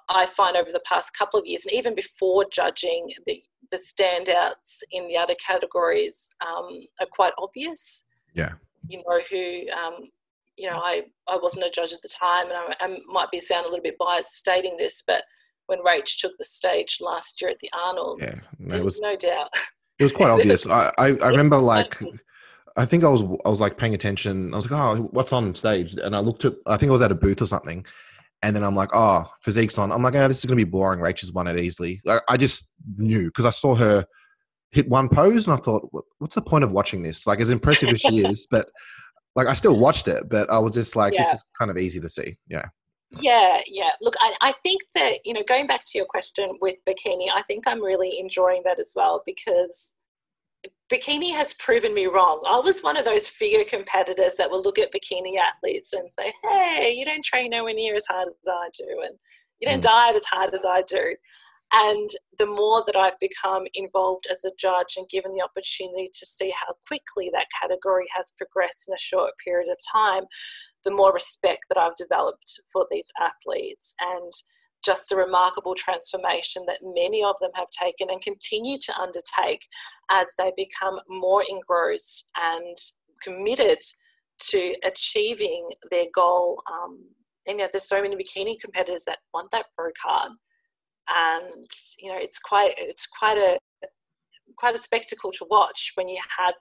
I 0.09 0.27
find 0.27 0.57
over 0.57 0.73
the 0.73 0.83
past 0.87 1.17
couple 1.17 1.39
of 1.41 1.47
years, 1.47 1.67
and 1.67 1.75
even 1.75 1.95
before 1.95 2.45
judging, 2.51 3.13
the 3.27 3.43
the 3.71 3.79
standouts 3.79 4.83
in 4.91 5.07
the 5.09 5.17
other 5.17 5.35
categories 5.45 6.29
um, 6.47 6.81
are 7.01 7.07
quite 7.11 7.33
obvious. 7.39 8.05
Yeah 8.35 8.53
you 8.89 8.99
know, 8.99 9.21
who, 9.31 9.71
um, 9.73 10.09
you 10.57 10.69
know, 10.69 10.77
I, 10.77 11.03
I 11.29 11.39
wasn't 11.41 11.67
a 11.67 11.71
judge 11.71 11.93
at 11.93 12.03
the 12.03 12.09
time, 12.09 12.47
and 12.47 12.57
I, 12.57 12.75
I 12.81 12.99
might 13.07 13.31
be 13.31 13.41
sound 13.41 13.67
a 13.67 13.69
little 13.69 13.83
bit 13.83 13.99
biased 13.99 14.37
stating 14.37 14.77
this, 14.77 15.03
but 15.07 15.25
when 15.67 15.83
Rach 15.83 16.19
took 16.19 16.37
the 16.39 16.45
stage 16.45 16.99
last 17.01 17.41
year 17.41 17.51
at 17.51 17.59
the 17.61 17.71
Arnold's, 17.87 18.53
yeah, 18.59 18.69
there 18.69 18.83
was, 18.83 19.01
no 19.01 19.17
doubt. 19.17 19.49
It 19.99 20.05
was 20.05 20.13
quite 20.13 20.31
obvious. 20.31 20.67
I, 20.67 20.93
I, 20.99 21.07
I 21.07 21.29
remember 21.29 21.59
like 21.59 21.97
I 22.77 22.85
think 22.85 23.05
I 23.05 23.09
was 23.09 23.23
I 23.23 23.49
was 23.49 23.61
like 23.61 23.79
paying 23.79 23.95
attention. 23.95 24.53
I 24.53 24.57
was 24.57 24.71
like, 24.71 24.81
oh, 24.81 25.09
what's 25.13 25.33
on 25.33 25.55
stage? 25.55 25.95
And 25.95 26.17
I 26.17 26.19
looked 26.19 26.45
at 26.45 26.55
I 26.67 26.77
think 26.77 26.91
I 26.91 26.93
was 26.93 27.03
at 27.03 27.13
a 27.13 27.15
booth 27.15 27.41
or 27.41 27.47
something. 27.47 27.87
And 28.43 28.57
then 28.57 28.65
I'm 28.65 28.75
like, 28.75 28.91
oh, 28.93 29.25
physique's 29.41 29.79
on. 29.79 29.93
I'm 29.93 30.03
like, 30.03 30.15
oh, 30.15 30.29
this 30.29 30.39
is 30.39 30.45
gonna 30.45 30.57
be 30.57 30.65
boring. 30.65 31.01
Rachel's 31.01 31.33
won 31.33 31.47
it 31.47 31.59
easily. 31.59 32.01
Like, 32.05 32.23
I 32.29 32.37
just 32.37 32.73
knew 32.97 33.27
because 33.27 33.45
I 33.45 33.51
saw 33.51 33.75
her 33.75 34.05
hit 34.73 34.89
one 34.89 35.09
pose 35.09 35.47
and 35.47 35.55
I 35.55 35.61
thought, 35.61 35.89
what's 36.19 36.35
the 36.35 36.43
point 36.43 36.65
of 36.65 36.73
watching 36.73 37.03
this? 37.03 37.27
Like 37.27 37.41
as 37.41 37.51
impressive 37.51 37.91
as 37.91 38.01
she 38.01 38.25
is, 38.27 38.47
but 38.51 38.69
like 39.37 39.47
I 39.47 39.55
still 39.55 39.79
watched 39.79 40.09
it, 40.09 40.29
but 40.29 40.51
I 40.51 40.59
was 40.59 40.73
just 40.73 40.97
like, 40.97 41.13
yeah. 41.15 41.23
this 41.23 41.35
is 41.35 41.45
kind 41.59 41.71
of 41.71 41.79
easy 41.79 42.01
to 42.01 42.09
see. 42.09 42.37
Yeah. 42.49 42.67
Yeah, 43.21 43.61
yeah. 43.67 43.91
Look, 44.01 44.15
I, 44.21 44.35
I 44.41 44.53
think 44.63 44.81
that, 44.95 45.19
you 45.25 45.35
know, 45.35 45.43
going 45.47 45.67
back 45.67 45.83
to 45.85 45.99
your 45.99 46.07
question 46.07 46.57
with 46.63 46.77
bikini, 46.89 47.27
I 47.35 47.43
think 47.43 47.67
I'm 47.67 47.83
really 47.83 48.19
enjoying 48.19 48.63
that 48.65 48.81
as 48.81 48.95
well 48.97 49.23
because 49.27 49.95
bikini 50.93 51.33
has 51.33 51.55
proven 51.55 51.95
me 51.95 52.07
wrong. 52.07 52.43
I 52.47 52.61
was 52.61 52.83
one 52.83 52.99
of 52.99 53.07
those 53.07 53.29
figure 53.29 53.65
competitors 53.65 54.35
that 54.37 54.51
will 54.51 54.63
look 54.63 54.79
at 54.79 54.93
bikini 54.93 55.37
athletes 55.39 55.95
and 55.95 56.11
say, 56.11 56.33
hey, 56.45 56.95
you 56.95 57.07
don't 57.07 57.25
train 57.25 57.51
nowhere 57.51 57.73
near 57.73 57.95
as 57.95 58.07
hard 58.07 58.29
as 58.29 58.49
I 58.49 58.69
do, 58.77 59.01
and 59.05 59.19
you 59.61 59.69
don't 59.69 59.79
mm. 59.79 59.83
diet 59.83 60.17
as 60.17 60.25
hard 60.25 60.53
as 60.53 60.65
I 60.67 60.83
do. 60.83 61.15
And 61.75 62.11
the 62.39 62.47
more 62.47 62.85
that 62.87 62.97
I've 62.97 63.19
become 63.19 63.65
involved 63.73 64.27
as 64.31 64.45
a 64.45 64.53
judge 64.59 64.99
and 64.99 65.09
given 65.09 65.33
the 65.33 65.43
opportunity 65.43 66.11
to 66.13 66.27
see 66.27 66.51
how 66.51 66.75
quickly 66.87 67.31
that 67.33 67.47
category 67.59 68.05
has 68.15 68.35
progressed 68.37 68.89
in 68.89 68.95
a 68.95 68.99
short 68.99 69.33
period 69.43 69.71
of 69.71 69.79
time, 69.91 70.25
the 70.85 70.91
more 70.91 71.15
respect 71.15 71.65
that 71.71 71.79
I've 71.81 71.97
developed 71.97 72.61
for 72.71 72.87
these 72.91 73.11
athletes 73.19 73.95
and 74.01 74.31
just 74.85 75.09
the 75.09 75.17
remarkable 75.17 75.75
transformation 75.75 76.65
that 76.67 76.81
many 76.83 77.23
of 77.23 77.37
them 77.41 77.51
have 77.55 77.69
taken 77.71 78.09
and 78.11 78.21
continue 78.21 78.77
to 78.79 78.95
undertake 78.99 79.67
as 80.11 80.29
they 80.39 80.53
become 80.57 80.99
more 81.09 81.45
engrossed 81.49 82.29
and 82.37 82.77
committed 83.23 83.79
to 84.39 84.75
achieving 84.85 85.69
their 85.91 86.07
goal. 86.15 86.61
Um, 86.71 87.05
and 87.47 87.59
you 87.59 87.65
know, 87.65 87.69
there's 87.73 87.89
so 87.89 88.03
many 88.03 88.17
bikini 88.17 88.59
competitors 88.61 89.05
that 89.07 89.19
want 89.33 89.51
that 89.53 89.67
pro 89.77 89.91
card 90.03 90.33
and 91.09 91.69
you 91.99 92.11
know 92.11 92.19
it's 92.19 92.39
quite 92.39 92.75
it's 92.77 93.07
quite 93.07 93.37
a 93.37 93.59
quite 94.57 94.75
a 94.75 94.79
spectacle 94.79 95.33
to 95.33 95.47
watch 95.51 95.93
when 95.95 96.09
you 96.09 96.19
have 96.39 96.55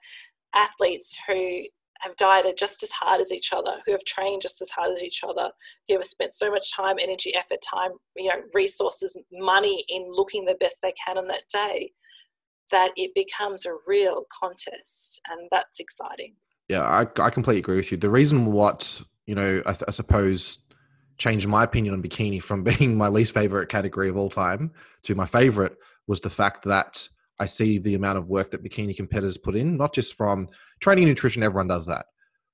athletes 0.53 1.17
who 1.27 1.63
have 2.01 2.15
dieted 2.17 2.57
just 2.57 2.83
as 2.83 2.91
hard 2.91 3.21
as 3.21 3.31
each 3.31 3.53
other, 3.53 3.77
who 3.85 3.91
have 3.91 4.03
trained 4.05 4.41
just 4.41 4.61
as 4.61 4.69
hard 4.69 4.91
as 4.91 5.03
each 5.03 5.21
other, 5.23 5.51
who 5.87 5.95
have 5.95 6.03
spent 6.03 6.33
so 6.33 6.51
much 6.51 6.73
time, 6.73 6.97
energy, 6.99 7.33
effort, 7.35 7.59
time, 7.61 7.91
you 8.15 8.29
know, 8.29 8.41
resources, 8.53 9.17
money 9.31 9.85
in 9.89 10.03
looking 10.07 10.45
the 10.45 10.57
best 10.59 10.81
they 10.81 10.93
can 10.93 11.17
on 11.17 11.27
that 11.27 11.43
day, 11.51 11.91
that 12.71 12.91
it 12.95 13.11
becomes 13.15 13.65
a 13.65 13.73
real 13.87 14.25
contest, 14.41 15.21
and 15.29 15.47
that's 15.51 15.79
exciting. 15.79 16.33
Yeah, 16.69 16.83
I, 16.83 17.01
I 17.21 17.29
completely 17.29 17.59
agree 17.59 17.75
with 17.75 17.91
you. 17.91 17.97
The 17.97 18.09
reason 18.09 18.53
what 18.53 19.01
you 19.25 19.35
know, 19.35 19.61
I, 19.65 19.75
I 19.87 19.91
suppose, 19.91 20.59
changed 21.17 21.47
my 21.47 21.63
opinion 21.63 21.93
on 21.93 22.03
bikini 22.03 22.41
from 22.41 22.63
being 22.77 22.97
my 22.97 23.07
least 23.07 23.33
favorite 23.33 23.69
category 23.69 24.09
of 24.09 24.17
all 24.17 24.29
time 24.29 24.71
to 25.03 25.15
my 25.15 25.25
favorite 25.25 25.77
was 26.07 26.19
the 26.19 26.29
fact 26.29 26.63
that 26.63 27.07
I 27.41 27.47
see 27.47 27.79
the 27.79 27.95
amount 27.95 28.19
of 28.19 28.27
work 28.27 28.51
that 28.51 28.63
bikini 28.63 28.95
competitors 28.95 29.39
put 29.39 29.55
in, 29.55 29.75
not 29.75 29.95
just 29.95 30.15
from 30.15 30.47
training 30.79 31.05
and 31.05 31.09
nutrition, 31.09 31.41
everyone 31.41 31.67
does 31.67 31.87
that. 31.87 32.05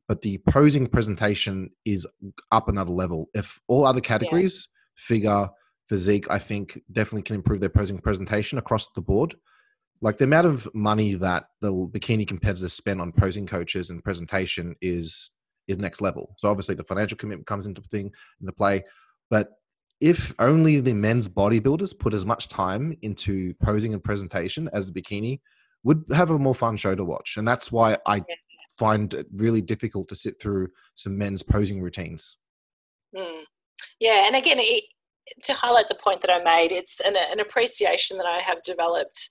But 0.08 0.22
the 0.22 0.38
posing 0.50 0.88
presentation 0.88 1.70
is 1.84 2.08
up 2.54 2.70
another 2.70 2.94
level. 2.94 3.30
If 3.34 3.60
all 3.68 3.86
other 3.86 4.00
categories, 4.00 4.70
yeah. 4.70 5.02
figure, 5.04 5.50
physique, 5.90 6.32
I 6.32 6.40
think 6.40 6.80
definitely 6.90 7.24
can 7.24 7.36
improve 7.36 7.60
their 7.60 7.68
posing 7.70 7.98
presentation 7.98 8.58
across 8.60 8.90
the 8.92 9.02
board. 9.02 9.36
Like 10.02 10.18
the 10.18 10.24
amount 10.24 10.48
of 10.48 10.70
money 10.74 11.16
that 11.16 11.48
the 11.60 11.72
bikini 11.72 12.26
competitors 12.26 12.72
spend 12.72 13.02
on 13.02 13.12
posing 13.12 13.46
coaches 13.46 13.90
and 13.90 14.02
presentation 14.02 14.74
is 14.82 15.32
is 15.68 15.78
next 15.78 16.00
level. 16.00 16.34
So 16.38 16.50
obviously 16.50 16.76
the 16.76 16.86
financial 16.86 17.18
commitment 17.18 17.46
comes 17.46 17.68
into 17.68 17.82
thing 17.82 18.14
into 18.40 18.54
play, 18.54 18.84
but 19.30 19.50
if 20.00 20.34
only 20.40 20.80
the 20.80 20.94
men's 20.94 21.28
bodybuilders 21.28 21.98
put 21.98 22.14
as 22.14 22.26
much 22.26 22.48
time 22.48 22.96
into 23.02 23.54
posing 23.56 23.94
and 23.94 24.04
presentation 24.04 24.70
as 24.74 24.92
the 24.92 25.02
bikini, 25.02 25.40
would 25.84 26.04
have 26.14 26.30
a 26.30 26.40
more 26.40 26.56
fun 26.56 26.78
show 26.78 26.96
to 26.96 27.04
watch. 27.04 27.36
And 27.38 27.48
that's 27.48 27.72
why 27.72 27.98
I 28.06 28.24
find 28.78 29.14
it 29.14 29.28
really 29.34 29.62
difficult 29.62 30.08
to 30.10 30.16
sit 30.16 30.40
through 30.40 30.70
some 30.96 31.18
men's 31.18 31.44
posing 31.44 31.82
routines. 31.82 32.38
Mm. 33.16 33.44
Yeah, 34.00 34.26
and 34.28 34.36
again, 34.36 34.58
it, 34.60 34.84
to 35.44 35.54
highlight 35.54 35.88
the 35.88 35.96
point 35.96 36.22
that 36.22 36.32
I 36.32 36.44
made, 36.44 36.72
it's 36.72 37.00
an, 37.02 37.16
an 37.16 37.40
appreciation 37.40 38.18
that 38.18 38.28
I 38.28 38.40
have 38.40 38.62
developed 38.64 39.30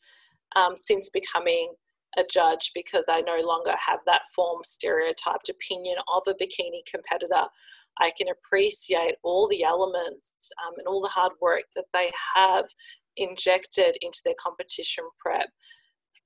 um, 0.57 0.77
since 0.77 1.11
becoming 1.11 1.73
a 2.17 2.25
judge 2.31 2.73
because 2.75 3.07
I 3.09 3.21
no 3.21 3.41
longer 3.43 3.75
have 3.79 4.01
that 4.07 4.23
form 4.35 4.61
stereotyped 4.65 5.49
opinion 5.49 5.97
of 6.13 6.23
a 6.27 6.35
bikini 6.35 6.81
competitor. 6.91 7.49
I 8.01 8.13
can 8.17 8.29
appreciate 8.29 9.17
all 9.23 9.49
the 9.49 9.65
elements 9.65 10.35
um, 10.67 10.75
and 10.79 10.87
all 10.87 11.01
the 11.01 11.09
hard 11.09 11.33
work 11.41 11.65
that 11.75 11.87
they 11.93 12.11
have 12.35 12.67
injected 13.17 13.97
into 14.03 14.21
their 14.25 14.35
competition 14.39 15.05
prep 15.19 15.49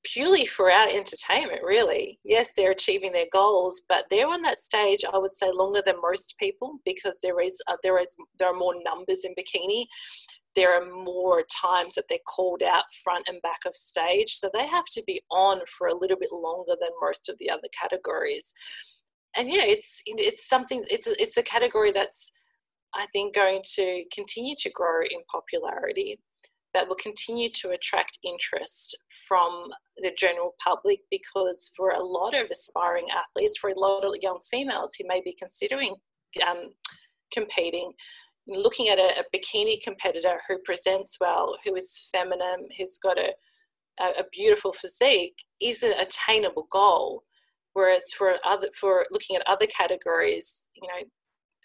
purely 0.05 0.47
for 0.47 0.71
our 0.71 0.89
entertainment 0.89 1.61
really. 1.63 2.19
Yes 2.25 2.53
they're 2.57 2.71
achieving 2.71 3.13
their 3.13 3.27
goals 3.33 3.83
but 3.89 4.05
they're 4.11 4.27
on 4.27 4.43
that 4.43 4.61
stage 4.61 5.01
i 5.13 5.19
would 5.19 5.33
say 5.33 5.51
longer 5.53 5.83
than 5.85 5.97
most 6.03 6.35
people 6.39 6.79
because 6.85 7.21
there 7.23 7.41
is 7.41 7.61
uh, 7.69 7.77
there 7.83 7.99
is 8.01 8.15
there 8.39 8.49
are 8.49 8.59
more 8.59 8.75
numbers 8.85 9.25
in 9.25 9.35
bikini. 9.35 9.85
There 10.57 10.75
are 10.75 11.05
more 11.05 11.45
times 11.63 11.95
that 11.95 12.07
they're 12.09 12.19
called 12.27 12.63
out 12.65 12.85
front 13.05 13.29
and 13.29 13.41
back 13.43 13.61
of 13.67 13.77
stage 13.77 14.33
so 14.33 14.51
they 14.53 14.67
have 14.67 14.87
to 14.93 15.03
be 15.07 15.21
on 15.31 15.61
for 15.79 15.89
a 15.89 15.97
little 15.97 16.19
bit 16.19 16.33
longer 16.33 16.75
than 16.81 16.91
most 17.01 17.29
of 17.29 17.37
the 17.39 17.51
other 17.51 17.69
categories 17.81 18.53
and 19.36 19.48
yeah, 19.48 19.65
it's 19.65 20.02
it's 20.07 20.48
something. 20.48 20.85
It's 20.90 21.07
a, 21.07 21.20
it's 21.20 21.36
a 21.36 21.43
category 21.43 21.93
that's 21.93 22.32
I 22.94 23.07
think 23.12 23.35
going 23.35 23.62
to 23.77 24.05
continue 24.12 24.55
to 24.59 24.70
grow 24.70 25.02
in 25.02 25.20
popularity. 25.31 26.19
That 26.73 26.89
will 26.89 26.97
continue 26.97 27.48
to 27.55 27.70
attract 27.70 28.19
interest 28.23 28.97
from 29.28 29.70
the 29.97 30.12
general 30.16 30.55
public 30.65 31.01
because 31.11 31.73
for 31.77 31.90
a 31.90 32.02
lot 32.02 32.36
of 32.36 32.47
aspiring 32.48 33.07
athletes, 33.11 33.59
for 33.59 33.70
a 33.70 33.78
lot 33.78 34.05
of 34.05 34.15
young 34.23 34.39
females 34.48 34.94
who 34.94 35.05
may 35.09 35.20
be 35.24 35.35
considering 35.36 35.97
um, 36.48 36.70
competing, 37.32 37.93
looking 38.47 38.89
at 38.89 38.98
a, 38.98 39.20
a, 39.20 39.24
bikini 39.36 39.82
competitor 39.82 40.40
who 40.48 40.59
presents 40.65 41.16
well, 41.20 41.57
who 41.65 41.74
is 41.74 42.09
feminine, 42.12 42.69
who's 42.78 42.98
got 42.98 43.19
a, 43.19 43.32
a, 44.01 44.05
a 44.20 44.24
beautiful 44.32 44.73
physique, 44.73 45.36
is 45.61 45.82
an 45.82 45.94
attainable 45.98 46.66
goal. 46.70 47.24
Whereas 47.75 48.05
for 48.17 48.35
other 48.45 48.69
for 48.79 49.07
looking 49.11 49.37
at 49.37 49.43
other 49.47 49.67
categories, 49.67 50.69
you 50.75 50.89
know, 50.89 51.07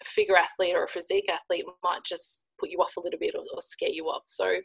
a 0.00 0.04
figure 0.04 0.36
athlete 0.36 0.74
or 0.74 0.84
a 0.84 0.88
physique 0.88 1.28
athlete 1.30 1.64
might 1.82 2.04
just 2.04 2.46
put 2.60 2.70
you 2.70 2.78
off 2.78 2.96
a 2.96 3.00
little 3.00 3.18
bit 3.18 3.34
or, 3.34 3.40
or 3.40 3.60
scare 3.60 3.90
you 3.90 4.04
off. 4.04 4.22
So 4.26 4.56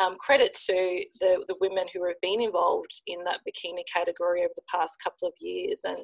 um, 0.00 0.16
credit 0.18 0.54
to 0.66 1.04
the, 1.20 1.44
the 1.46 1.56
women 1.60 1.84
who 1.92 2.06
have 2.06 2.20
been 2.22 2.40
involved 2.40 3.02
in 3.06 3.22
that 3.24 3.40
bikini 3.46 3.82
category 3.92 4.40
over 4.40 4.52
the 4.56 4.62
past 4.72 4.96
couple 5.02 5.28
of 5.28 5.34
years 5.38 5.82
and 5.84 5.98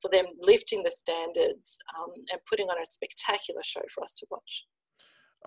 for 0.00 0.08
them 0.10 0.26
lifting 0.40 0.82
the 0.82 0.90
standards 0.90 1.78
um, 1.98 2.10
and 2.30 2.40
putting 2.48 2.68
on 2.68 2.78
a 2.78 2.84
spectacular 2.88 3.62
show 3.64 3.82
for 3.92 4.04
us 4.04 4.14
to 4.14 4.26
watch. 4.30 4.66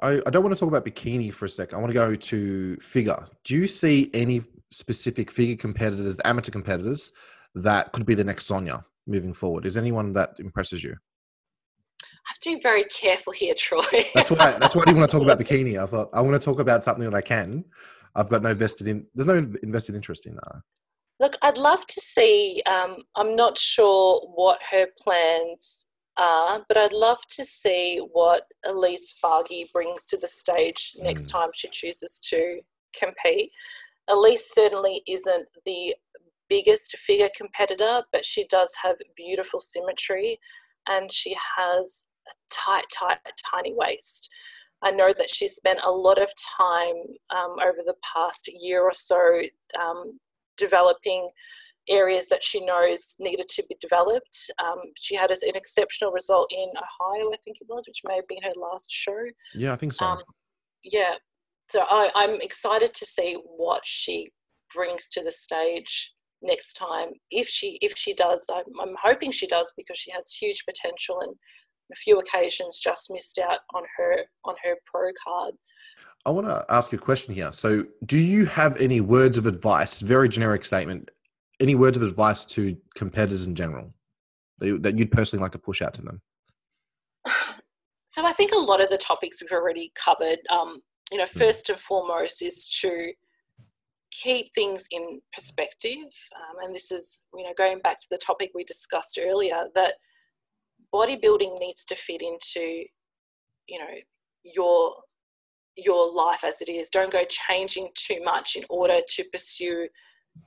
I, 0.01 0.21
I 0.25 0.29
don't 0.31 0.43
want 0.43 0.53
to 0.55 0.59
talk 0.59 0.69
about 0.69 0.85
bikini 0.85 1.31
for 1.31 1.45
a 1.45 1.49
second. 1.49 1.77
I 1.77 1.81
want 1.81 1.91
to 1.91 1.93
go 1.93 2.15
to 2.15 2.77
figure. 2.77 3.27
Do 3.45 3.55
you 3.55 3.67
see 3.67 4.09
any 4.13 4.43
specific 4.71 5.31
figure 5.31 5.55
competitors, 5.55 6.19
amateur 6.25 6.51
competitors, 6.51 7.11
that 7.55 7.91
could 7.91 8.05
be 8.05 8.15
the 8.15 8.23
next 8.23 8.45
Sonia 8.45 8.85
moving 9.07 9.33
forward? 9.33 9.65
Is 9.65 9.77
anyone 9.77 10.13
that 10.13 10.35
impresses 10.39 10.83
you? 10.83 10.95
I 12.01 12.29
have 12.29 12.39
to 12.39 12.55
be 12.55 12.61
very 12.61 12.85
careful 12.85 13.33
here, 13.33 13.53
Troy. 13.57 13.81
that's 14.13 14.31
why. 14.31 14.51
That's 14.51 14.75
why 14.75 14.83
I 14.83 14.85
didn't 14.85 14.99
want 14.99 15.09
to 15.09 15.17
talk 15.17 15.23
about 15.23 15.39
bikini. 15.45 15.81
I 15.81 15.85
thought 15.85 16.09
I 16.13 16.21
want 16.21 16.39
to 16.39 16.45
talk 16.45 16.59
about 16.59 16.83
something 16.83 17.03
that 17.09 17.15
I 17.15 17.21
can. 17.21 17.65
I've 18.15 18.29
got 18.29 18.43
no 18.43 18.53
vested 18.53 18.87
in. 18.87 19.05
There's 19.13 19.27
no 19.27 19.37
invested 19.63 19.95
interest 19.95 20.25
in 20.25 20.35
that. 20.35 20.61
Look, 21.19 21.37
I'd 21.41 21.57
love 21.57 21.85
to 21.85 22.01
see. 22.01 22.61
Um, 22.65 22.97
I'm 23.15 23.35
not 23.35 23.57
sure 23.57 24.21
what 24.35 24.59
her 24.71 24.87
plans 24.99 25.85
are, 26.17 26.63
but 26.67 26.77
I'd 26.77 26.93
love 26.93 27.19
to 27.31 27.43
see 27.43 27.99
what 28.11 28.43
Elise 28.65 29.13
Fargy 29.21 29.65
brings 29.73 30.05
to 30.05 30.17
the 30.17 30.27
stage 30.27 30.91
next 31.01 31.27
mm. 31.27 31.31
time 31.33 31.49
she 31.55 31.69
chooses 31.69 32.19
to 32.29 32.59
compete. 32.97 33.51
Elise 34.09 34.51
certainly 34.53 35.01
isn't 35.07 35.47
the 35.65 35.95
biggest 36.49 36.97
figure 36.97 37.29
competitor, 37.35 38.03
but 38.11 38.25
she 38.25 38.45
does 38.47 38.73
have 38.81 38.95
beautiful 39.15 39.59
symmetry 39.59 40.39
and 40.89 41.11
she 41.11 41.35
has 41.57 42.05
a 42.27 42.31
tight, 42.51 42.85
tight, 42.91 43.19
tiny 43.51 43.73
waist. 43.73 44.29
I 44.81 44.91
know 44.91 45.13
that 45.17 45.29
she 45.29 45.47
spent 45.47 45.79
a 45.83 45.91
lot 45.91 46.21
of 46.21 46.29
time 46.57 46.95
um, 47.29 47.55
over 47.61 47.79
the 47.85 47.95
past 48.13 48.49
year 48.53 48.83
or 48.83 48.93
so 48.93 49.17
um, 49.79 50.19
developing 50.57 51.27
areas 51.89 52.29
that 52.29 52.43
she 52.43 52.63
knows 52.65 53.15
needed 53.19 53.47
to 53.47 53.63
be 53.67 53.75
developed. 53.79 54.51
Um, 54.63 54.79
she 54.99 55.15
had 55.15 55.31
an 55.31 55.37
exceptional 55.55 56.11
result 56.11 56.51
in 56.51 56.69
Ohio, 56.69 57.29
I 57.33 57.37
think 57.43 57.57
it 57.59 57.67
was, 57.69 57.87
which 57.87 58.01
may 58.05 58.15
have 58.15 58.27
been 58.27 58.43
her 58.43 58.53
last 58.55 58.91
show. 58.91 59.25
Yeah, 59.53 59.73
I 59.73 59.75
think 59.75 59.93
so. 59.93 60.05
Um, 60.05 60.19
yeah, 60.83 61.13
so 61.69 61.83
I, 61.89 62.09
I'm 62.15 62.41
excited 62.41 62.93
to 62.93 63.05
see 63.05 63.37
what 63.45 63.81
she 63.85 64.31
brings 64.73 65.07
to 65.09 65.23
the 65.23 65.31
stage 65.31 66.13
next 66.43 66.73
time. 66.73 67.09
If 67.31 67.47
she 67.47 67.79
if 67.81 67.97
she 67.97 68.13
does 68.13 68.49
I'm, 68.53 68.79
I'm 68.81 68.95
hoping 69.01 69.31
she 69.31 69.47
does 69.47 69.71
because 69.75 69.97
she 69.97 70.11
has 70.11 70.31
huge 70.31 70.63
potential 70.65 71.21
and 71.21 71.35
a 71.91 71.95
few 71.95 72.19
occasions 72.19 72.79
just 72.79 73.11
missed 73.11 73.39
out 73.39 73.59
on 73.73 73.83
her 73.97 74.17
on 74.45 74.55
her 74.63 74.75
pro 74.85 75.11
card. 75.23 75.55
I 76.25 76.31
want 76.31 76.47
to 76.47 76.65
ask 76.69 76.91
you 76.91 76.97
a 76.97 77.01
question 77.01 77.33
here. 77.33 77.51
So 77.51 77.85
do 78.05 78.17
you 78.17 78.45
have 78.45 78.79
any 78.79 79.01
words 79.01 79.37
of 79.37 79.45
advice 79.45 80.01
very 80.01 80.29
generic 80.29 80.63
statement 80.65 81.09
any 81.59 81.75
words 81.75 81.95
of 81.95 82.03
advice 82.03 82.45
to 82.45 82.75
competitors 82.95 83.47
in 83.47 83.55
general 83.55 83.93
that 84.59 84.97
you'd 84.97 85.11
personally 85.11 85.41
like 85.41 85.51
to 85.51 85.59
push 85.59 85.81
out 85.81 85.93
to 85.95 86.01
them? 86.01 86.21
So 88.09 88.23
i 88.27 88.31
think 88.31 88.51
a 88.51 88.59
lot 88.59 88.79
of 88.79 88.89
the 88.89 88.97
topics 88.99 89.41
we've 89.41 89.51
already 89.51 89.91
covered 89.95 90.37
um, 90.51 90.79
you 91.11 91.17
know 91.17 91.25
hmm. 91.25 91.39
first 91.39 91.71
and 91.71 91.79
foremost 91.79 92.43
is 92.43 92.67
to 92.81 93.11
keep 94.21 94.47
things 94.53 94.85
in 94.91 95.21
perspective, 95.33 95.97
um, 96.35 96.63
and 96.63 96.75
this 96.75 96.91
is, 96.91 97.25
you 97.33 97.43
know, 97.43 97.53
going 97.57 97.79
back 97.79 97.99
to 97.99 98.07
the 98.11 98.17
topic 98.17 98.51
we 98.53 98.63
discussed 98.63 99.19
earlier, 99.21 99.67
that 99.75 99.95
bodybuilding 100.93 101.59
needs 101.59 101.83
to 101.85 101.95
fit 101.95 102.21
into, 102.21 102.83
you 103.67 103.79
know, 103.79 103.95
your 104.43 104.93
your 105.75 106.13
life 106.13 106.43
as 106.43 106.61
it 106.61 106.69
is. 106.69 106.89
Don't 106.89 107.11
go 107.11 107.23
changing 107.27 107.89
too 107.95 108.21
much 108.23 108.55
in 108.55 108.63
order 108.69 108.99
to 109.07 109.23
pursue 109.31 109.87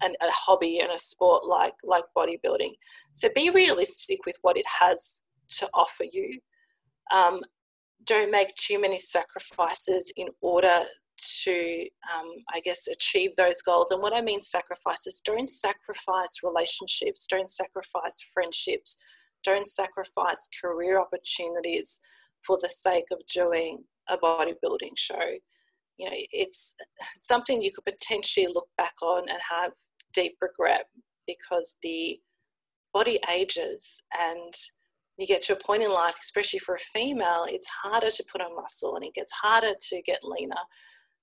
an, 0.03 0.15
a 0.21 0.31
hobby 0.31 0.81
and 0.81 0.93
a 0.93 0.99
sport 0.99 1.45
like 1.47 1.75
like 1.83 2.05
bodybuilding. 2.17 2.73
So 3.13 3.29
be 3.35 3.51
realistic 3.51 4.21
with 4.25 4.37
what 4.43 4.57
it 4.57 4.67
has 4.81 5.23
to 5.59 5.69
offer 5.75 6.05
you. 6.13 6.39
Um, 7.13 7.41
don't 8.05 8.31
make 8.31 8.55
too 8.55 8.81
many 8.81 8.99
sacrifices 8.99 10.13
in 10.17 10.29
order 10.41 10.85
to, 11.17 11.89
um, 12.15 12.31
I 12.53 12.61
guess, 12.61 12.89
achieve 12.89 13.31
those 13.37 13.63
goals. 13.63 13.91
And 13.91 14.03
what 14.03 14.15
I 14.15 14.21
mean 14.21 14.41
sacrifices, 14.41 15.23
don't 15.25 15.49
sacrifice 15.49 16.41
relationships, 16.43 17.27
don't 17.29 17.51
sacrifice 17.51 18.25
friendships, 18.33 18.97
don't 19.45 19.67
sacrifice 19.67 20.49
career 20.63 21.01
opportunities 21.01 22.01
for 22.43 22.59
the 22.61 22.69
sake 22.69 23.07
of 23.13 23.21
doing 23.33 23.83
a 24.09 24.17
bodybuilding 24.19 24.97
show. 24.97 25.31
You 25.99 26.11
know, 26.11 26.17
it's 26.33 26.75
something 27.21 27.63
you 27.63 27.73
could 27.73 27.85
potentially 27.85 28.47
look 28.53 28.69
back 28.77 28.95
on 29.03 29.29
and 29.29 29.39
have 29.51 29.73
deep 30.13 30.37
regret 30.41 30.87
because 31.27 31.77
the 31.83 32.19
body 32.93 33.19
ages 33.35 34.03
and 34.19 34.53
you 35.19 35.27
get 35.27 35.43
to 35.43 35.55
a 35.55 35.65
point 35.65 35.83
in 35.83 35.91
life, 35.91 36.17
especially 36.21 36.59
for 36.59 36.75
a 36.75 36.79
female, 36.79 37.47
it's 37.49 37.69
harder 37.69 38.11
to 38.11 38.25
put 38.31 38.41
on 38.41 38.55
muscle 38.55 38.97
and 38.97 39.05
it 39.05 39.15
gets 39.15 39.33
harder 39.33 39.73
to 39.79 40.03
get 40.03 40.21
leaner. 40.23 40.55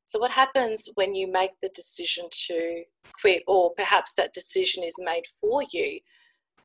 So, 0.06 0.20
what 0.20 0.32
happens 0.32 0.90
when 0.96 1.14
you 1.14 1.32
make 1.32 1.52
the 1.62 1.70
decision 1.70 2.28
to 2.48 2.84
quit, 3.20 3.44
or 3.48 3.74
perhaps 3.76 4.14
that 4.14 4.34
decision 4.34 4.84
is 4.84 4.96
made 5.00 5.24
for 5.40 5.64
you? 5.72 6.00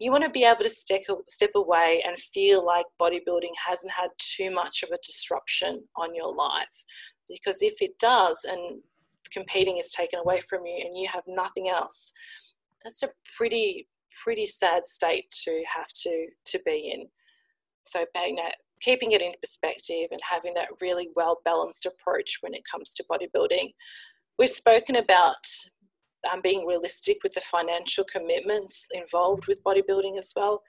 You 0.00 0.12
want 0.12 0.24
to 0.24 0.30
be 0.30 0.44
able 0.44 0.62
to 0.62 0.68
step, 0.68 1.02
step 1.28 1.50
away 1.56 2.02
and 2.06 2.16
feel 2.16 2.64
like 2.64 2.86
bodybuilding 3.00 3.54
hasn't 3.66 3.92
had 3.92 4.10
too 4.18 4.52
much 4.52 4.82
of 4.82 4.90
a 4.90 4.98
disruption 5.04 5.82
on 5.96 6.14
your 6.14 6.32
life. 6.32 6.84
Because 7.28 7.62
if 7.62 7.82
it 7.82 7.98
does, 7.98 8.44
and 8.48 8.80
competing 9.32 9.78
is 9.78 9.92
taken 9.92 10.20
away 10.20 10.40
from 10.40 10.64
you 10.64 10.78
and 10.84 10.96
you 10.96 11.08
have 11.08 11.24
nothing 11.26 11.68
else, 11.68 12.12
that's 12.82 13.02
a 13.02 13.08
pretty 13.36 13.86
pretty 14.22 14.46
sad 14.46 14.84
state 14.84 15.30
to 15.30 15.62
have 15.72 15.88
to 15.88 16.26
to 16.44 16.60
be 16.64 16.92
in. 16.94 17.06
So 17.84 18.04
that, 18.14 18.54
keeping 18.80 19.12
it 19.12 19.22
in 19.22 19.32
perspective 19.40 20.08
and 20.10 20.20
having 20.28 20.54
that 20.54 20.68
really 20.80 21.08
well 21.16 21.40
balanced 21.44 21.86
approach 21.86 22.38
when 22.40 22.54
it 22.54 22.62
comes 22.70 22.94
to 22.94 23.04
bodybuilding. 23.10 23.72
We've 24.38 24.48
spoken 24.48 24.96
about 24.96 25.46
um, 26.32 26.40
being 26.42 26.66
realistic 26.66 27.18
with 27.22 27.32
the 27.32 27.40
financial 27.40 28.04
commitments 28.04 28.86
involved 28.92 29.46
with 29.46 29.62
bodybuilding 29.64 30.16
as 30.16 30.32
well. 30.34 30.62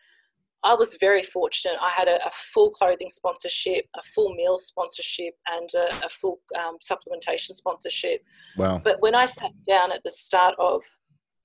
I 0.61 0.75
was 0.75 0.97
very 0.99 1.23
fortunate. 1.23 1.77
I 1.81 1.89
had 1.89 2.07
a, 2.07 2.23
a 2.25 2.29
full 2.31 2.69
clothing 2.71 3.09
sponsorship, 3.09 3.85
a 3.95 4.03
full 4.03 4.33
meal 4.35 4.59
sponsorship, 4.59 5.33
and 5.49 5.69
a, 5.73 6.05
a 6.05 6.09
full 6.09 6.39
um, 6.59 6.77
supplementation 6.79 7.55
sponsorship. 7.55 8.21
Wow. 8.57 8.81
But 8.83 8.97
when 8.99 9.15
I 9.15 9.25
sat 9.25 9.51
down 9.67 9.91
at 9.91 10.03
the 10.03 10.11
start 10.11 10.55
of 10.59 10.83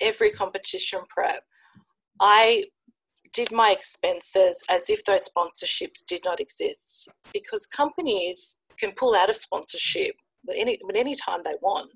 every 0.00 0.30
competition 0.30 1.00
prep, 1.08 1.44
I 2.20 2.64
did 3.34 3.52
my 3.52 3.70
expenses 3.70 4.62
as 4.70 4.88
if 4.88 5.04
those 5.04 5.28
sponsorships 5.28 6.04
did 6.06 6.22
not 6.24 6.40
exist 6.40 7.08
because 7.32 7.66
companies 7.66 8.58
can 8.78 8.92
pull 8.92 9.14
out 9.14 9.28
of 9.28 9.36
sponsorship 9.36 10.14
at 10.48 10.56
any, 10.56 10.78
at 10.88 10.96
any 10.96 11.14
time 11.14 11.40
they 11.44 11.56
want. 11.60 11.90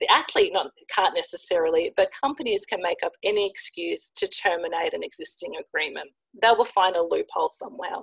The 0.00 0.10
athlete 0.10 0.52
not, 0.52 0.72
can't 0.94 1.14
necessarily, 1.14 1.92
but 1.96 2.10
companies 2.20 2.66
can 2.66 2.80
make 2.82 2.98
up 3.04 3.12
any 3.22 3.48
excuse 3.48 4.10
to 4.16 4.26
terminate 4.26 4.94
an 4.94 5.02
existing 5.02 5.52
agreement. 5.60 6.08
They 6.40 6.48
will 6.56 6.64
find 6.64 6.96
a 6.96 7.02
loophole 7.02 7.50
somewhere. 7.50 7.98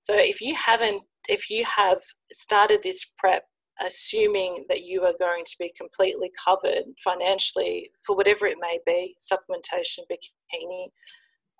So 0.00 0.14
if 0.16 0.40
you 0.40 0.54
haven't, 0.54 1.02
if 1.28 1.48
you 1.48 1.64
have 1.64 2.00
started 2.30 2.82
this 2.82 3.10
prep 3.16 3.44
assuming 3.84 4.64
that 4.68 4.84
you 4.84 5.02
are 5.02 5.14
going 5.18 5.44
to 5.44 5.56
be 5.58 5.72
completely 5.76 6.30
covered 6.44 6.84
financially 7.02 7.90
for 8.06 8.14
whatever 8.14 8.46
it 8.46 8.58
may 8.60 8.78
be, 8.86 9.16
supplementation, 9.20 10.00
bikini, 10.10 10.88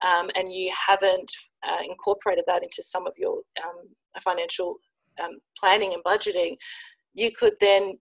um, 0.05 0.31
and 0.37 0.53
you 0.53 0.73
haven't 0.89 1.33
uh, 1.67 1.79
incorporated 1.85 2.45
that 2.47 2.63
into 2.63 2.83
some 2.83 3.07
of 3.07 3.15
your 3.17 3.41
um, 3.65 3.89
financial 4.21 4.77
um, 5.23 5.39
planning 5.59 5.95
and 5.95 6.05
budgeting, 6.05 6.57
you 7.15 7.31
could 7.31 7.55
then 7.61 7.99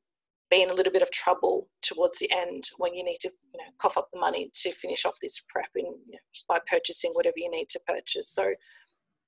be 0.52 0.62
in 0.62 0.70
a 0.70 0.74
little 0.74 0.92
bit 0.92 1.02
of 1.02 1.12
trouble 1.12 1.68
towards 1.82 2.20
the 2.20 2.32
end 2.32 2.64
when 2.78 2.94
you 2.94 3.04
need 3.04 3.18
to 3.22 3.30
you 3.54 3.60
know, 3.60 3.72
cough 3.80 3.98
up 3.98 4.08
the 4.12 4.20
money 4.20 4.50
to 4.54 4.72
finish 4.72 5.06
off 5.06 5.18
this 5.22 5.42
prep 5.50 5.70
in, 5.76 5.86
you 5.86 6.12
know, 6.12 6.20
by 6.48 6.60
purchasing 6.70 7.12
whatever 7.14 7.36
you 7.38 7.50
need 7.50 7.70
to 7.70 7.80
purchase. 7.88 8.30
So 8.30 8.54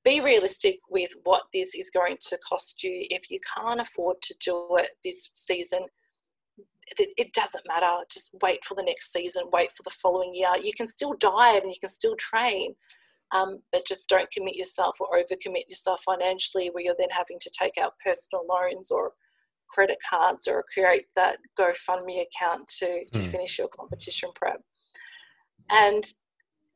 be 0.04 0.22
realistic 0.22 0.78
with 0.90 1.12
what 1.24 1.44
this 1.54 1.74
is 1.74 1.90
going 1.90 2.18
to 2.28 2.38
cost 2.48 2.84
you. 2.84 3.08
If 3.10 3.32
you 3.32 3.40
can't 3.58 3.80
afford 3.80 4.22
to 4.22 4.36
do 4.44 4.68
it 4.78 4.92
this 5.04 5.30
season, 5.34 5.86
it, 6.88 7.14
it, 7.18 7.34
doesn't 7.34 7.68
matter. 7.68 7.92
Just 8.12 8.36
wait 8.42 8.64
for 8.64 8.76
the 8.76 8.84
next 8.84 9.12
season, 9.12 9.44
wait 9.52 9.72
for 9.72 9.84
the 9.84 9.90
following 9.90 10.34
year. 10.34 10.50
You 10.62 10.74
can 10.74 10.88
still 10.88 11.14
diet 11.20 11.64
and 11.64 11.72
you 11.72 11.80
can 11.80 11.90
still 11.90 12.16
train, 12.16 12.76
um, 13.34 13.60
but 13.72 13.88
just 13.88 14.10
don't 14.10 14.30
commit 14.32 14.56
yourself 14.56 14.98
or 15.00 15.08
overcommit 15.18 15.68
yourself 15.68 16.02
financially 16.04 16.70
where 16.72 16.84
you're 16.84 16.96
then 16.98 17.10
having 17.12 17.38
to 17.40 17.52
take 17.60 17.78
out 17.78 17.94
personal 18.04 18.46
loans 18.48 18.92
or 18.92 19.14
credit 19.70 19.98
cards 20.08 20.48
or 20.48 20.64
create 20.74 21.06
that 21.16 21.38
GoFundMe 21.60 22.24
account 22.24 22.68
to, 22.80 23.04
to 23.12 23.20
mm. 23.20 23.26
finish 23.26 23.58
your 23.58 23.68
competition 23.68 24.30
prep. 24.36 24.62
And 25.72 26.04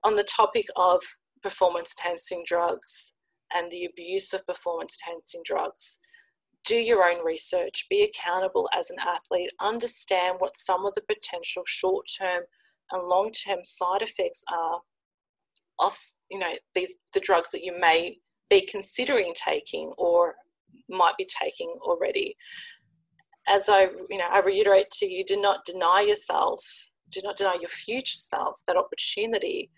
on 0.04 0.16
the 0.16 0.24
topic 0.24 0.66
of 0.76 1.02
performance 1.44 1.96
enhancing 2.00 2.44
drugs 2.46 3.14
and 3.54 3.72
the 3.72 3.86
abuse 3.86 4.34
of 4.34 4.46
performance 4.48 4.98
enhancing 5.06 5.42
drugs, 5.46 6.00
do 6.66 6.76
your 6.76 7.04
own 7.04 7.24
research, 7.26 7.88
be 7.90 8.04
accountable 8.04 8.70
as 8.78 8.90
an 8.90 8.98
athlete, 9.00 9.52
understand 9.60 10.36
what 10.40 10.58
some 10.58 10.86
of 10.86 10.94
the 10.94 11.02
potential 11.02 11.64
short 11.66 12.06
term 12.20 12.42
and 12.92 13.04
long 13.04 13.32
term 13.32 13.60
side 13.64 14.02
effects 14.02 14.44
are 14.52 14.82
of 15.80 15.98
you 16.30 16.40
know 16.40 16.52
these 16.76 16.98
the 17.14 17.20
drugs 17.20 17.52
that 17.52 17.64
you 17.64 17.80
may 17.80 18.18
be 18.50 18.62
considering 18.62 19.34
taking 19.34 19.92
or 19.98 20.36
might 20.90 21.16
be 21.18 21.26
taking 21.26 21.74
already. 21.82 22.36
As 23.48 23.70
I 23.70 23.90
you 24.10 24.18
know 24.18 24.28
I 24.30 24.40
reiterate 24.40 24.92
to 24.92 25.08
you, 25.08 25.24
do 25.24 25.40
not 25.40 25.66
deny 25.66 26.06
yourself, 26.08 26.62
do 27.10 27.22
not 27.24 27.38
deny 27.38 27.56
your 27.60 27.70
future 27.70 28.18
self 28.18 28.56
that 28.68 28.78
opportunity 28.78 29.70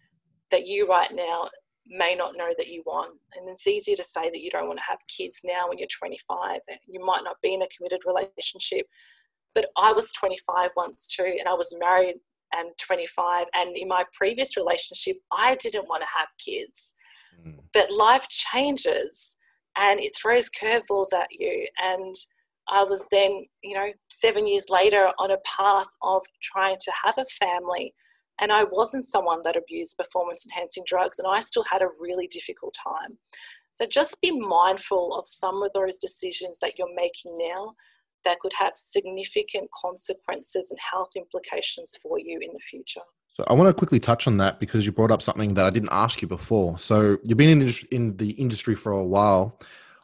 that 0.50 0.66
you 0.66 0.86
right 0.88 1.14
now 1.14 1.44
may 1.92 2.16
not 2.16 2.36
know 2.36 2.52
that 2.58 2.70
you 2.70 2.82
want. 2.86 3.18
And 3.36 3.48
it's 3.50 3.68
easier 3.68 3.96
to 3.96 4.04
say 4.04 4.30
that 4.30 4.42
you 4.42 4.50
don't 4.50 4.68
want 4.68 4.80
to 4.80 4.86
have 4.90 5.00
kids 5.08 5.42
now 5.44 5.68
when 5.68 5.78
you're 5.78 5.88
25. 5.88 6.60
You 6.88 7.06
might 7.06 7.24
not 7.24 7.36
be 7.44 7.54
in 7.54 7.62
a 7.62 7.68
committed 7.68 8.02
relationship. 8.06 8.88
But 9.54 9.66
I 9.78 9.92
was 9.92 10.14
25 10.14 10.70
once 10.78 11.08
too, 11.08 11.36
and 11.38 11.48
I 11.48 11.54
was 11.54 11.76
married 11.78 12.16
and 12.54 12.70
25. 12.80 13.46
And 13.54 13.76
in 13.76 13.88
my 13.88 14.06
previous 14.14 14.56
relationship, 14.56 15.18
I 15.32 15.56
didn't 15.56 15.90
want 15.90 16.04
to 16.04 16.10
have 16.18 16.30
kids. 16.44 16.96
Mm. 17.46 17.60
But 17.74 17.92
life 17.92 18.28
changes 18.30 19.36
and 19.78 20.00
it 20.00 20.16
throws 20.16 20.50
curveballs 20.50 21.14
at 21.14 21.28
you. 21.32 21.68
And 21.82 22.16
I 22.70 22.84
was 22.84 23.08
then, 23.12 23.46
you 23.64 23.76
know, 23.76 23.88
seven 24.10 24.48
years 24.48 24.68
later 24.70 25.12
on 25.20 25.32
a 25.32 25.38
path 25.40 25.88
of 26.02 26.22
trying 26.42 26.78
to 26.80 26.92
have 27.04 27.18
a 27.18 27.26
family 27.26 27.94
and 28.42 28.52
I 28.52 28.66
wasn't 28.66 29.06
someone 29.06 29.42
that 29.44 29.56
abused 29.56 29.98
performance 29.98 30.46
enhancing 30.46 30.84
drugs, 30.86 31.20
and 31.20 31.28
I 31.28 31.40
still 31.40 31.64
had 31.72 31.82
a 31.82 31.90
really 32.00 32.28
difficult 32.28 32.76
time. 32.76 33.18
So 33.74 33.86
just 33.86 34.20
be 34.22 34.38
mindful 34.38 35.16
of 35.18 35.26
some 35.26 35.64
of 35.64 35.72
those 35.74 35.98
decisions 35.98 36.60
that 36.60 36.78
you're 36.78 36.94
making 36.96 37.38
now 37.38 37.76
that 38.26 38.40
could 38.40 38.54
have 38.54 38.74
significant 38.76 39.70
consequences 39.80 40.72
and 40.72 40.80
health 40.80 41.10
implications 41.16 41.98
for 42.02 42.20
you 42.20 42.40
in 42.42 42.52
the 42.54 42.60
future. 42.60 43.02
So 43.34 43.46
I 43.48 43.54
want 43.54 43.70
to 43.70 43.74
quickly 43.74 44.00
touch 44.00 44.28
on 44.28 44.38
that 44.38 44.60
because 44.60 44.86
you 44.86 44.92
brought 44.92 45.12
up 45.12 45.22
something 45.22 45.54
that 45.54 45.66
I 45.66 45.70
didn't 45.70 45.90
ask 45.92 46.22
you 46.22 46.28
before. 46.28 46.78
So 46.78 47.18
you've 47.24 47.38
been 47.38 47.62
in, 47.92 48.18
the 48.18 48.32
industry 48.32 48.76
for 48.76 48.92
a 48.92 49.04
while. 49.04 49.60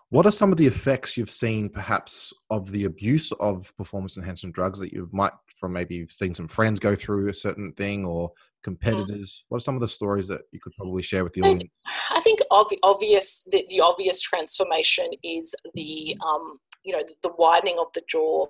What 0.09 0.25
are 0.25 0.31
some 0.31 0.51
of 0.53 0.57
the 0.57 0.65
effects 0.65 1.17
you've 1.17 1.29
seen, 1.29 1.69
perhaps, 1.69 2.33
of 2.49 2.71
the 2.71 2.85
abuse 2.85 3.33
of 3.33 3.75
performance 3.75 4.15
enhancing 4.15 4.53
drugs 4.53 4.79
that 4.79 4.93
you 4.93 5.09
might, 5.11 5.33
from 5.59 5.73
maybe 5.73 5.95
you've 5.95 6.11
seen 6.11 6.33
some 6.33 6.47
friends 6.47 6.79
go 6.79 6.95
through 6.95 7.27
a 7.29 7.33
certain 7.33 7.73
thing 7.73 8.05
or 8.05 8.31
competitors? 8.63 9.45
What 9.49 9.57
are 9.57 9.61
some 9.61 9.75
of 9.75 9.81
the 9.81 9.87
stories 9.87 10.27
that 10.27 10.41
you 10.51 10.59
could 10.61 10.73
probably 10.73 11.03
share 11.03 11.23
with 11.23 11.33
the 11.33 11.43
so, 11.43 11.49
audience? 11.49 11.71
I 12.11 12.19
think 12.21 12.39
obvious 12.83 13.43
the, 13.51 13.65
the 13.69 13.81
obvious 13.81 14.21
transformation 14.21 15.09
is 15.23 15.55
the 15.75 16.15
um, 16.25 16.59
you 16.83 16.93
know 16.93 17.03
the 17.23 17.33
widening 17.37 17.77
of 17.79 17.87
the 17.93 18.03
jaw, 18.09 18.47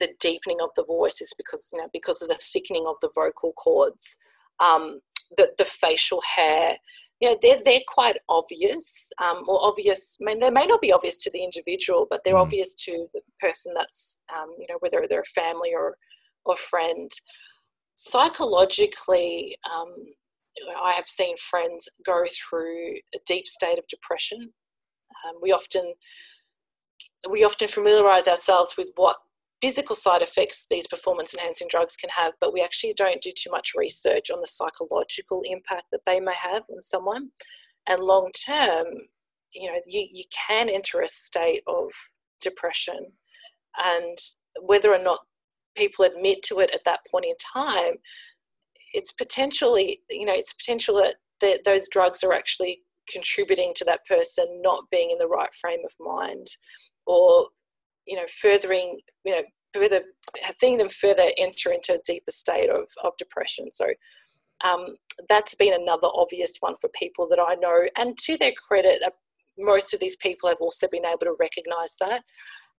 the 0.00 0.10
deepening 0.20 0.58
of 0.62 0.70
the 0.76 0.84
voice 0.84 1.20
is 1.20 1.32
because 1.36 1.68
you 1.72 1.80
know 1.80 1.88
because 1.92 2.22
of 2.22 2.28
the 2.28 2.38
thickening 2.52 2.86
of 2.86 2.96
the 3.00 3.10
vocal 3.14 3.52
cords, 3.52 4.16
um, 4.60 5.00
the 5.36 5.52
the 5.58 5.64
facial 5.64 6.20
hair 6.36 6.76
you 7.20 7.30
know, 7.30 7.38
they're, 7.40 7.62
they're 7.64 7.80
quite 7.88 8.16
obvious, 8.28 9.12
um, 9.24 9.44
or 9.48 9.64
obvious, 9.64 10.18
I 10.20 10.24
mean, 10.26 10.40
they 10.40 10.50
may 10.50 10.66
not 10.66 10.82
be 10.82 10.92
obvious 10.92 11.16
to 11.22 11.30
the 11.30 11.42
individual, 11.42 12.06
but 12.10 12.20
they're 12.24 12.34
mm. 12.34 12.42
obvious 12.42 12.74
to 12.74 13.06
the 13.14 13.20
person 13.40 13.72
that's, 13.74 14.18
um, 14.36 14.54
you 14.58 14.66
know, 14.68 14.76
whether 14.80 15.06
they're 15.08 15.20
a 15.20 15.40
family 15.40 15.72
or, 15.72 15.96
or 16.44 16.56
friend. 16.56 17.10
Psychologically, 17.96 19.56
um, 19.72 19.94
I 20.82 20.92
have 20.92 21.08
seen 21.08 21.36
friends 21.36 21.88
go 22.04 22.24
through 22.30 22.94
a 23.14 23.18
deep 23.26 23.46
state 23.46 23.78
of 23.78 23.86
depression. 23.88 24.52
Um, 25.26 25.34
we 25.42 25.52
often 25.52 25.94
we 27.30 27.44
often 27.44 27.68
familiarize 27.68 28.28
ourselves 28.28 28.74
with 28.76 28.88
what 28.96 29.16
physical 29.62 29.96
side 29.96 30.20
effects 30.20 30.66
these 30.68 30.86
performance 30.86 31.32
enhancing 31.32 31.68
drugs 31.70 31.96
can 31.96 32.10
have, 32.10 32.34
but 32.38 32.52
we 32.52 32.60
actually 32.60 32.92
don't 32.92 33.22
do 33.22 33.30
too 33.34 33.50
much 33.50 33.72
research 33.74 34.30
on 34.30 34.38
the 34.40 34.46
psychological 34.46 35.42
impact 35.46 35.84
that 35.90 36.04
they 36.04 36.20
may 36.20 36.34
have 36.34 36.64
on 36.70 36.82
someone. 36.82 37.30
And 37.88 38.02
long 38.02 38.30
term, 38.46 38.84
you 39.54 39.70
know, 39.70 39.78
you, 39.86 40.06
you 40.12 40.24
can 40.46 40.68
enter 40.68 41.00
a 41.00 41.08
state 41.08 41.62
of 41.66 41.90
depression. 42.42 43.12
And 43.78 44.18
whether 44.60 44.92
or 44.92 45.02
not 45.02 45.20
people 45.74 46.04
admit 46.04 46.42
to 46.44 46.60
it 46.60 46.70
at 46.74 46.84
that 46.84 47.00
point 47.10 47.26
in 47.26 47.34
time, 47.54 47.94
it's 48.92 49.12
potentially, 49.12 50.00
you 50.10 50.24
know, 50.24 50.34
it's 50.34 50.52
potential 50.52 51.02
that 51.40 51.64
those 51.64 51.88
drugs 51.88 52.22
are 52.22 52.32
actually 52.32 52.82
contributing 53.12 53.72
to 53.76 53.84
that 53.84 54.04
person 54.08 54.46
not 54.62 54.84
being 54.90 55.10
in 55.10 55.18
the 55.18 55.26
right 55.26 55.52
frame 55.52 55.80
of 55.84 55.92
mind 56.00 56.46
or 57.06 57.48
you 58.06 58.16
know, 58.16 58.26
furthering, 58.40 58.98
you 59.24 59.32
know, 59.32 59.42
further 59.74 60.02
seeing 60.52 60.78
them 60.78 60.88
further 60.88 61.24
enter 61.36 61.72
into 61.72 61.94
a 61.94 62.00
deeper 62.04 62.30
state 62.30 62.70
of, 62.70 62.84
of 63.02 63.12
depression. 63.18 63.70
So 63.70 63.86
um, 64.64 64.96
that's 65.28 65.54
been 65.54 65.74
another 65.74 66.08
obvious 66.14 66.56
one 66.60 66.74
for 66.80 66.90
people 66.94 67.28
that 67.28 67.40
I 67.40 67.54
know. 67.56 67.82
And 67.98 68.16
to 68.18 68.36
their 68.36 68.52
credit, 68.52 69.02
uh, 69.04 69.10
most 69.58 69.94
of 69.94 70.00
these 70.00 70.16
people 70.16 70.48
have 70.48 70.58
also 70.60 70.86
been 70.90 71.06
able 71.06 71.18
to 71.18 71.36
recognize 71.40 71.96
that 72.00 72.22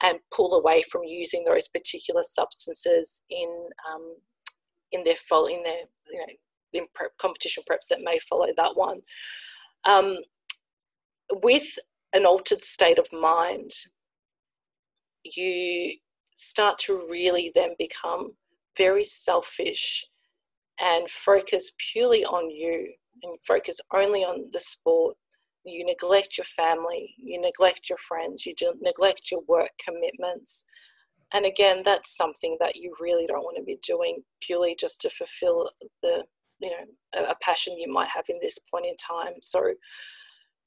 and 0.03 0.19
pull 0.33 0.59
away 0.59 0.83
from 0.91 1.03
using 1.03 1.43
those 1.45 1.67
particular 1.67 2.21
substances 2.23 3.23
in 3.29 3.69
um, 3.91 4.15
in 4.91 5.03
their 5.03 5.15
follow 5.15 5.47
in 5.47 5.63
their 5.63 5.83
you 6.11 6.19
know 6.19 6.33
in 6.73 6.85
prep, 6.93 7.11
competition 7.17 7.63
preps 7.69 7.87
that 7.89 8.01
may 8.03 8.19
follow 8.19 8.47
that 8.57 8.75
one. 8.75 9.01
Um, 9.87 10.17
with 11.43 11.77
an 12.13 12.25
altered 12.25 12.61
state 12.61 12.99
of 12.99 13.07
mind, 13.11 13.71
you 15.23 15.93
start 16.35 16.77
to 16.79 17.07
really 17.09 17.51
then 17.55 17.75
become 17.79 18.31
very 18.77 19.03
selfish 19.03 20.05
and 20.81 21.09
focus 21.09 21.71
purely 21.91 22.25
on 22.25 22.49
you 22.49 22.93
and 23.23 23.41
focus 23.41 23.79
only 23.93 24.23
on 24.23 24.49
the 24.51 24.59
sport. 24.59 25.15
You 25.65 25.85
neglect 25.85 26.37
your 26.37 26.45
family, 26.45 27.15
you 27.17 27.41
neglect 27.41 27.89
your 27.89 27.97
friends, 27.97 28.45
you 28.45 28.53
neglect 28.81 29.31
your 29.31 29.41
work 29.47 29.71
commitments. 29.83 30.65
And 31.33 31.45
again, 31.45 31.81
that's 31.83 32.15
something 32.15 32.55
that 32.59 32.75
you 32.75 32.93
really 32.99 33.25
don't 33.25 33.43
want 33.43 33.57
to 33.57 33.63
be 33.63 33.79
doing 33.81 34.21
purely 34.41 34.75
just 34.79 35.01
to 35.01 35.09
fulfill 35.09 35.69
the, 36.01 36.23
you 36.59 36.69
know, 36.69 37.25
a 37.27 37.35
passion 37.41 37.77
you 37.79 37.91
might 37.91 38.09
have 38.09 38.25
in 38.29 38.37
this 38.41 38.59
point 38.71 38.85
in 38.85 38.95
time. 38.95 39.33
So, 39.41 39.73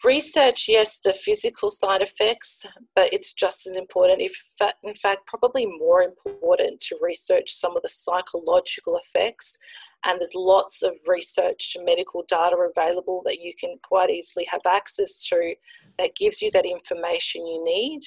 research, 0.05 0.67
yes, 0.69 1.01
the 1.01 1.13
physical 1.13 1.71
side 1.71 2.03
effects, 2.03 2.67
but 2.95 3.13
it's 3.13 3.33
just 3.33 3.67
as 3.67 3.77
important, 3.77 4.21
if 4.21 4.37
in 4.83 4.95
fact, 4.95 5.27
probably 5.27 5.67
more 5.67 6.03
important 6.03 6.81
to 6.81 6.99
research 7.01 7.51
some 7.51 7.77
of 7.77 7.83
the 7.83 7.89
psychological 7.89 8.97
effects. 8.97 9.57
And 10.05 10.21
there's 10.21 10.35
lots 10.35 10.83
of 10.83 10.93
research 11.09 11.77
medical 11.85 12.25
data 12.29 12.57
available 12.57 13.23
that 13.25 13.41
you 13.41 13.53
can 13.59 13.77
quite 13.83 14.11
easily 14.11 14.47
have 14.51 14.61
access 14.67 15.27
to 15.29 15.55
that 15.99 16.15
gives 16.15 16.41
you 16.41 16.51
that 16.53 16.65
information 16.65 17.47
you 17.47 17.65
need 17.65 18.01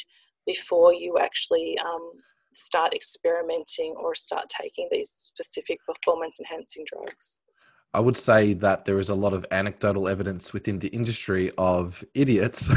before 0.45 0.93
you 0.93 1.17
actually 1.19 1.77
um, 1.79 2.11
start 2.53 2.93
experimenting 2.93 3.93
or 4.01 4.15
start 4.15 4.45
taking 4.49 4.87
these 4.91 5.11
specific 5.11 5.79
performance 5.85 6.39
enhancing 6.39 6.85
drugs. 6.85 7.41
I 7.93 7.99
would 7.99 8.15
say 8.15 8.53
that 8.53 8.85
there 8.85 8.99
is 8.99 9.09
a 9.09 9.15
lot 9.15 9.33
of 9.33 9.45
anecdotal 9.51 10.07
evidence 10.07 10.53
within 10.53 10.79
the 10.79 10.87
industry 10.89 11.51
of 11.57 12.01
idiots 12.13 12.67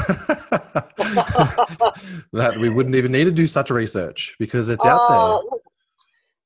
that 2.33 2.57
we 2.59 2.69
wouldn't 2.69 2.97
even 2.97 3.13
need 3.13 3.25
to 3.25 3.31
do 3.31 3.47
such 3.47 3.71
research 3.71 4.35
because 4.41 4.69
it's 4.69 4.85
out 4.85 5.09
there. 5.09 5.19
Oh, 5.19 5.61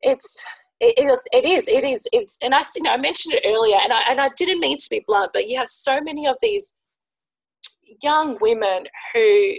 it's 0.03 0.45
it, 0.81 0.95
it, 0.97 1.21
it 1.33 1.45
is 1.45 1.69
it 1.69 1.85
is 1.85 2.07
it's 2.13 2.39
and 2.43 2.55
I 2.55 2.63
you 2.77 2.83
know 2.83 2.93
I 2.93 2.97
mentioned 2.97 3.35
it 3.35 3.43
earlier 3.47 3.79
and 3.83 3.93
I 3.93 4.03
and 4.11 4.21
I 4.21 4.31
didn't 4.37 4.61
mean 4.61 4.79
to 4.79 4.91
be 4.91 5.05
blunt, 5.07 5.33
but 5.33 5.49
you 5.49 5.59
have 5.59 5.69
so 5.71 6.01
many 6.01 6.27
of 6.27 6.37
these 6.41 6.75
young 8.03 8.39
women 8.41 8.87
who 9.13 9.55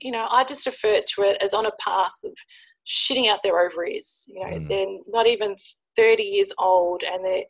you 0.00 0.10
know 0.10 0.28
I 0.30 0.44
just 0.44 0.66
refer 0.66 1.00
to 1.00 1.22
it 1.22 1.42
as 1.42 1.52
on 1.54 1.66
a 1.66 1.72
path 1.78 2.14
of 2.24 2.32
shitting 2.86 3.28
out 3.28 3.42
their 3.42 3.58
ovaries. 3.58 4.24
You 4.28 4.40
know, 4.40 4.58
mm. 4.58 4.68
they're 4.68 4.86
not 5.08 5.26
even 5.26 5.54
30 5.96 6.22
years 6.22 6.52
old 6.58 7.02
and 7.02 7.24
they're 7.24 7.44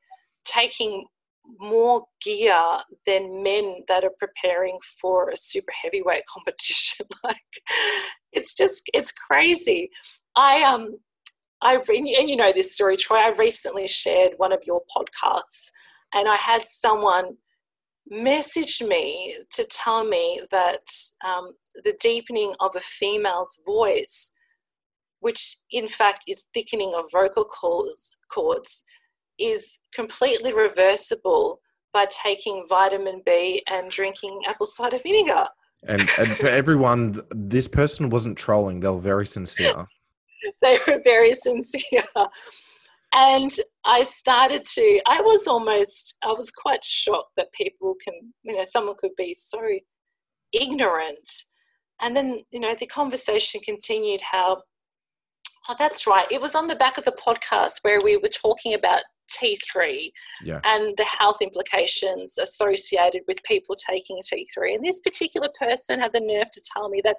taking 0.45 1.05
more 1.59 2.05
gear 2.23 2.61
than 3.07 3.43
men 3.43 3.85
that 3.89 4.05
are 4.05 4.13
preparing 4.19 4.79
for 5.01 5.31
a 5.31 5.37
super 5.37 5.73
heavyweight 5.83 6.23
competition. 6.33 7.07
like, 7.23 7.37
it's 8.33 8.57
just, 8.57 8.89
it's 8.95 9.13
crazy. 9.13 9.91
I, 10.37 10.63
um, 10.63 10.97
I, 11.67 11.81
and 11.89 12.29
you 12.29 12.37
know 12.37 12.53
this 12.53 12.75
story, 12.75 12.97
Troy. 12.97 13.17
I 13.17 13.31
recently 13.31 13.89
shared 13.89 14.35
one 14.37 14.53
of 14.53 14.63
your 14.65 14.83
podcasts, 14.97 15.73
and 16.15 16.29
I 16.29 16.37
had 16.37 16.63
someone 16.63 17.37
message 18.09 18.81
me 18.81 19.37
to 19.51 19.65
tell 19.65 20.05
me 20.05 20.41
that 20.53 20.87
um, 21.27 21.53
the 21.83 21.97
deepening 22.01 22.55
of 22.61 22.77
a 22.77 22.81
female's 22.81 23.61
voice, 23.67 24.31
which 25.19 25.57
in 25.73 25.89
fact 25.89 26.25
is 26.29 26.49
thickening 26.55 26.93
of 26.97 27.07
vocal 27.13 27.45
cords, 27.45 28.17
cords 28.31 28.85
is 29.41 29.81
completely 29.93 30.53
reversible 30.55 31.61
by 31.93 32.07
taking 32.11 32.65
vitamin 32.69 33.23
B 33.27 33.61
and 33.69 33.91
drinking 33.91 34.41
apple 34.47 34.67
cider 34.67 34.99
vinegar. 34.99 35.47
And, 35.89 36.03
and 36.19 36.29
for 36.29 36.47
everyone, 36.47 37.21
this 37.31 37.67
person 37.67 38.09
wasn't 38.09 38.39
trolling, 38.39 38.79
they 38.79 38.89
were 38.89 39.01
very 39.01 39.27
sincere. 39.27 39.87
they 40.63 40.79
were 40.87 41.01
very 41.05 41.35
sincere. 41.35 42.03
And 43.15 43.51
I 43.85 44.05
started 44.05 44.65
to, 44.65 45.01
I 45.07 45.21
was 45.21 45.47
almost, 45.47 46.17
I 46.23 46.33
was 46.33 46.51
quite 46.51 46.85
shocked 46.85 47.33
that 47.37 47.53
people 47.53 47.95
can, 48.03 48.15
you 48.43 48.55
know, 48.55 48.63
someone 48.63 48.97
could 48.99 49.17
be 49.17 49.35
so 49.35 49.61
ignorant. 50.53 51.31
And 52.03 52.15
then, 52.15 52.43
you 52.53 52.61
know, 52.61 52.75
the 52.75 52.87
conversation 52.87 53.61
continued 53.65 54.21
how, 54.21 54.63
oh, 55.69 55.77
that's 55.79 56.07
right. 56.07 56.27
It 56.31 56.43
was 56.43 56.55
on 56.55 56.67
the 56.67 56.77
back 56.77 56.99
of 56.99 57.05
the 57.05 57.13
podcast 57.13 57.79
where 57.83 58.03
we 58.03 58.19
were 58.19 58.29
talking 58.29 58.75
about 58.75 59.03
T3 59.31 60.11
yeah. 60.43 60.61
and 60.65 60.95
the 60.97 61.07
health 61.19 61.41
implications 61.41 62.37
associated 62.39 63.23
with 63.27 63.43
people 63.45 63.77
taking 63.77 64.19
T3. 64.19 64.75
And 64.75 64.85
this 64.85 65.01
particular 65.01 65.49
person 65.59 65.99
had 65.99 66.13
the 66.13 66.21
nerve 66.21 66.51
to 66.51 66.63
tell 66.75 66.89
me 66.89 67.01
that 67.05 67.17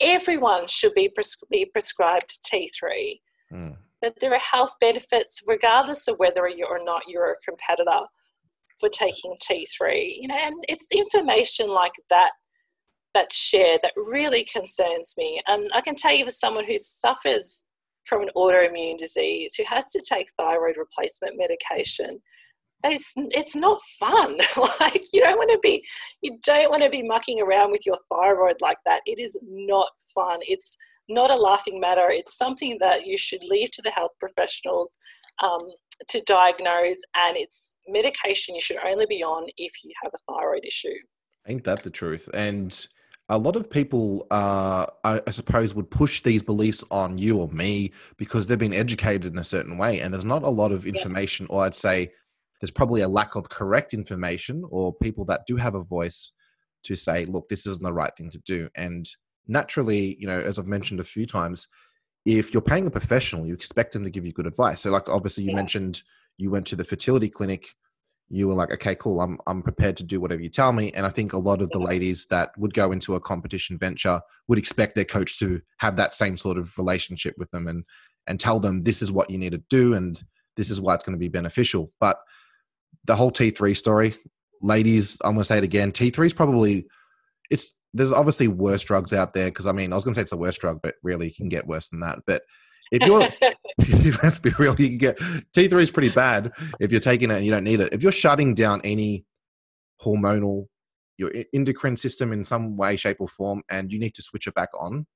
everyone 0.00 0.66
should 0.68 0.94
be, 0.94 1.08
pres- 1.08 1.36
be 1.50 1.66
prescribed 1.66 2.30
T3, 2.52 3.20
mm. 3.52 3.76
that 4.00 4.14
there 4.20 4.32
are 4.32 4.38
health 4.38 4.74
benefits 4.80 5.40
regardless 5.46 6.08
of 6.08 6.18
whether 6.18 6.48
you 6.48 6.66
or 6.68 6.80
not 6.82 7.02
you're 7.06 7.32
a 7.32 7.48
competitor 7.48 8.06
for 8.80 8.88
taking 8.88 9.34
T3. 9.48 10.16
You 10.18 10.28
know, 10.28 10.38
and 10.40 10.54
it's 10.68 10.88
information 10.92 11.68
like 11.68 11.92
that 12.10 12.32
that's 13.14 13.36
shared 13.36 13.80
that 13.82 13.92
really 13.96 14.44
concerns 14.44 15.14
me. 15.18 15.40
And 15.46 15.70
I 15.74 15.80
can 15.80 15.94
tell 15.94 16.14
you, 16.14 16.24
as 16.24 16.40
someone 16.40 16.64
who 16.64 16.78
suffers 16.78 17.64
from 18.04 18.22
an 18.22 18.30
autoimmune 18.36 18.98
disease 18.98 19.54
who 19.54 19.64
has 19.64 19.90
to 19.92 20.02
take 20.08 20.26
thyroid 20.38 20.76
replacement 20.76 21.36
medication 21.36 22.20
it's 22.84 23.12
it's 23.16 23.56
not 23.56 23.80
fun. 23.98 24.36
Like 24.80 25.02
you 25.12 25.22
don't 25.22 25.38
want 25.38 25.50
to 25.50 25.58
be 25.62 25.84
you 26.22 26.38
don't 26.44 26.70
want 26.70 26.82
to 26.82 26.90
be 26.90 27.02
mucking 27.02 27.40
around 27.40 27.70
with 27.70 27.86
your 27.86 27.96
thyroid 28.10 28.56
like 28.60 28.78
that. 28.86 29.00
It 29.06 29.18
is 29.18 29.38
not 29.42 29.88
fun. 30.14 30.40
It's 30.42 30.76
not 31.08 31.30
a 31.30 31.36
laughing 31.36 31.80
matter. 31.80 32.06
It's 32.08 32.36
something 32.36 32.78
that 32.80 33.06
you 33.06 33.16
should 33.16 33.42
leave 33.44 33.70
to 33.72 33.82
the 33.82 33.90
health 33.90 34.12
professionals 34.18 34.96
um, 35.42 35.68
to 36.08 36.20
diagnose 36.26 37.02
and 37.16 37.36
it's 37.36 37.76
medication 37.88 38.54
you 38.54 38.60
should 38.60 38.78
only 38.84 39.06
be 39.06 39.22
on 39.22 39.46
if 39.56 39.72
you 39.84 39.92
have 40.02 40.12
a 40.14 40.32
thyroid 40.32 40.64
issue. 40.64 40.94
Ain't 41.46 41.64
that 41.64 41.82
the 41.82 41.90
truth? 41.90 42.28
And 42.34 42.86
a 43.28 43.38
lot 43.38 43.56
of 43.56 43.70
people, 43.70 44.26
uh, 44.30 44.86
I, 45.04 45.20
I, 45.26 45.30
suppose, 45.30 45.74
would 45.74 45.90
push 45.90 46.20
these 46.20 46.42
beliefs 46.42 46.84
on 46.90 47.18
you 47.18 47.38
or 47.38 47.48
me 47.48 47.92
because 48.16 48.46
they've 48.46 48.58
been 48.58 48.74
educated 48.74 49.32
in 49.32 49.38
a 49.38 49.44
certain 49.44 49.78
way, 49.78 50.00
and 50.00 50.12
there's 50.12 50.24
not 50.24 50.42
a 50.42 50.50
lot 50.50 50.70
of 50.70 50.86
information, 50.86 51.46
yeah. 51.48 51.56
or 51.56 51.64
I'd 51.64 51.74
say 51.74 52.12
there's 52.62 52.70
probably 52.70 53.02
a 53.02 53.08
lack 53.08 53.34
of 53.34 53.50
correct 53.50 53.92
information, 53.92 54.64
or 54.70 54.94
people 54.94 55.26
that 55.26 55.42
do 55.46 55.56
have 55.56 55.74
a 55.74 55.82
voice 55.82 56.32
to 56.84 56.96
say, 56.96 57.26
"Look, 57.26 57.50
this 57.50 57.66
isn't 57.66 57.82
the 57.82 57.92
right 57.92 58.16
thing 58.16 58.30
to 58.30 58.38
do." 58.38 58.70
And 58.76 59.06
naturally, 59.46 60.16
you 60.18 60.26
know, 60.26 60.40
as 60.40 60.58
I've 60.58 60.66
mentioned 60.66 61.00
a 61.00 61.04
few 61.04 61.26
times, 61.26 61.68
if 62.24 62.54
you're 62.54 62.62
paying 62.62 62.86
a 62.86 62.90
professional, 62.90 63.46
you 63.46 63.52
expect 63.52 63.92
them 63.92 64.04
to 64.04 64.10
give 64.10 64.24
you 64.24 64.32
good 64.32 64.46
advice. 64.46 64.80
So, 64.80 64.90
like, 64.90 65.08
obviously, 65.08 65.44
you 65.44 65.50
yeah. 65.50 65.56
mentioned 65.56 66.02
you 66.38 66.50
went 66.50 66.66
to 66.68 66.76
the 66.76 66.84
fertility 66.84 67.28
clinic 67.28 67.66
you 68.32 68.48
were 68.48 68.54
like, 68.54 68.72
okay, 68.72 68.94
cool, 68.94 69.20
I'm 69.20 69.38
I'm 69.46 69.62
prepared 69.62 69.96
to 69.98 70.04
do 70.04 70.18
whatever 70.18 70.40
you 70.40 70.48
tell 70.48 70.72
me. 70.72 70.90
And 70.92 71.04
I 71.04 71.10
think 71.10 71.34
a 71.34 71.38
lot 71.38 71.60
of 71.60 71.68
the 71.68 71.78
ladies 71.78 72.26
that 72.28 72.56
would 72.56 72.72
go 72.72 72.90
into 72.90 73.14
a 73.14 73.20
competition 73.20 73.76
venture 73.76 74.22
would 74.48 74.58
expect 74.58 74.94
their 74.94 75.04
coach 75.04 75.38
to 75.40 75.60
have 75.76 75.96
that 75.96 76.14
same 76.14 76.38
sort 76.38 76.56
of 76.56 76.76
relationship 76.78 77.34
with 77.36 77.50
them 77.50 77.68
and 77.68 77.84
and 78.26 78.40
tell 78.40 78.58
them 78.58 78.82
this 78.82 79.02
is 79.02 79.12
what 79.12 79.28
you 79.28 79.36
need 79.36 79.52
to 79.52 79.62
do 79.68 79.92
and 79.92 80.22
this 80.56 80.70
is 80.70 80.80
why 80.80 80.94
it's 80.94 81.04
going 81.04 81.14
to 81.14 81.20
be 81.20 81.28
beneficial. 81.28 81.92
But 82.00 82.16
the 83.04 83.16
whole 83.16 83.30
T3 83.30 83.76
story, 83.76 84.14
ladies, 84.60 85.18
I'm 85.24 85.32
going 85.32 85.40
to 85.40 85.44
say 85.44 85.58
it 85.58 85.64
again. 85.64 85.92
T3 85.92 86.26
is 86.26 86.32
probably 86.32 86.86
it's 87.50 87.74
there's 87.94 88.12
obviously 88.12 88.48
worse 88.48 88.82
drugs 88.82 89.12
out 89.12 89.34
there 89.34 89.48
because 89.48 89.66
I 89.66 89.72
mean 89.72 89.92
I 89.92 89.96
was 89.96 90.04
going 90.04 90.14
to 90.14 90.18
say 90.18 90.22
it's 90.22 90.30
the 90.30 90.36
worst 90.36 90.60
drug, 90.60 90.80
but 90.82 90.94
really 91.02 91.28
you 91.28 91.34
can 91.34 91.48
get 91.48 91.66
worse 91.66 91.88
than 91.88 92.00
that. 92.00 92.20
But 92.26 92.42
if 92.90 93.06
you're, 93.06 93.20
let's 94.22 94.38
be 94.38 94.52
real, 94.58 94.74
you 94.78 94.88
can 94.88 94.98
get 94.98 95.18
T3 95.18 95.82
is 95.82 95.90
pretty 95.90 96.10
bad 96.10 96.52
if 96.80 96.90
you're 96.90 97.00
taking 97.00 97.30
it 97.30 97.36
and 97.36 97.44
you 97.44 97.50
don't 97.50 97.64
need 97.64 97.80
it. 97.80 97.92
If 97.92 98.02
you're 98.02 98.12
shutting 98.12 98.54
down 98.54 98.80
any 98.84 99.24
hormonal, 100.00 100.66
your 101.18 101.32
endocrine 101.52 101.96
system 101.96 102.32
in 102.32 102.44
some 102.44 102.76
way, 102.76 102.96
shape, 102.96 103.18
or 103.20 103.28
form, 103.28 103.62
and 103.70 103.92
you 103.92 103.98
need 103.98 104.14
to 104.14 104.22
switch 104.22 104.46
it 104.46 104.54
back 104.54 104.70
on 104.78 105.06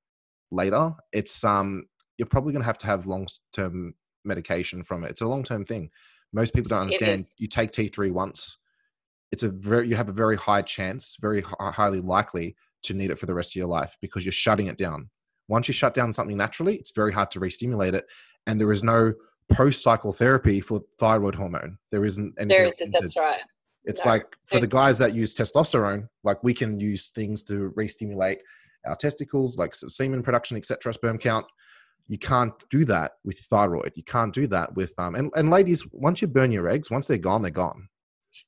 later, 0.50 0.92
it's 1.12 1.42
um, 1.44 1.84
you're 2.18 2.26
probably 2.26 2.52
going 2.52 2.62
to 2.62 2.66
have 2.66 2.78
to 2.78 2.86
have 2.86 3.06
long 3.06 3.26
term 3.52 3.94
medication 4.24 4.82
from 4.82 5.04
it. 5.04 5.10
It's 5.10 5.20
a 5.20 5.28
long 5.28 5.42
term 5.42 5.64
thing. 5.64 5.90
Most 6.32 6.54
people 6.54 6.68
don't 6.68 6.82
understand. 6.82 7.24
You 7.38 7.48
take 7.48 7.72
T3 7.72 8.10
once, 8.12 8.58
it's 9.32 9.42
a 9.42 9.48
very 9.48 9.88
you 9.88 9.96
have 9.96 10.08
a 10.08 10.12
very 10.12 10.36
high 10.36 10.62
chance, 10.62 11.16
very 11.20 11.42
highly 11.60 12.00
likely 12.00 12.56
to 12.84 12.94
need 12.94 13.10
it 13.10 13.18
for 13.18 13.26
the 13.26 13.34
rest 13.34 13.52
of 13.52 13.56
your 13.56 13.66
life 13.66 13.96
because 14.00 14.24
you're 14.24 14.32
shutting 14.32 14.68
it 14.68 14.78
down. 14.78 15.10
Once 15.48 15.68
you 15.68 15.74
shut 15.74 15.94
down 15.94 16.12
something 16.12 16.36
naturally, 16.36 16.76
it's 16.76 16.92
very 16.92 17.12
hard 17.12 17.30
to 17.30 17.40
re-stimulate 17.40 17.94
it, 17.94 18.06
and 18.46 18.60
there 18.60 18.72
is 18.72 18.82
no 18.82 19.12
post 19.52 19.82
cycle 19.82 20.12
therapy 20.12 20.60
for 20.60 20.80
thyroid 20.98 21.34
hormone. 21.34 21.78
There 21.90 22.04
isn't 22.04 22.34
anything. 22.38 22.48
There 22.48 22.66
isn't. 22.66 22.92
That's 22.92 23.16
right. 23.16 23.42
It's 23.84 24.04
no. 24.04 24.12
like 24.12 24.36
for 24.44 24.58
the 24.58 24.66
guys 24.66 24.98
that 24.98 25.14
use 25.14 25.34
testosterone, 25.34 26.08
like 26.24 26.42
we 26.42 26.52
can 26.52 26.80
use 26.80 27.08
things 27.08 27.44
to 27.44 27.72
re-stimulate 27.76 28.38
our 28.84 28.96
testicles, 28.96 29.56
like 29.56 29.74
semen 29.74 30.22
production, 30.22 30.56
etc., 30.56 30.92
sperm 30.92 31.18
count. 31.18 31.46
You 32.08 32.18
can't 32.18 32.52
do 32.70 32.84
that 32.84 33.12
with 33.24 33.38
thyroid. 33.38 33.92
You 33.96 34.04
can't 34.04 34.32
do 34.32 34.46
that 34.48 34.74
with 34.74 34.94
um. 34.98 35.14
And, 35.14 35.30
and 35.34 35.50
ladies, 35.50 35.86
once 35.92 36.22
you 36.22 36.28
burn 36.28 36.52
your 36.52 36.68
eggs, 36.68 36.90
once 36.90 37.06
they're 37.06 37.18
gone, 37.18 37.42
they're 37.42 37.50
gone. 37.50 37.88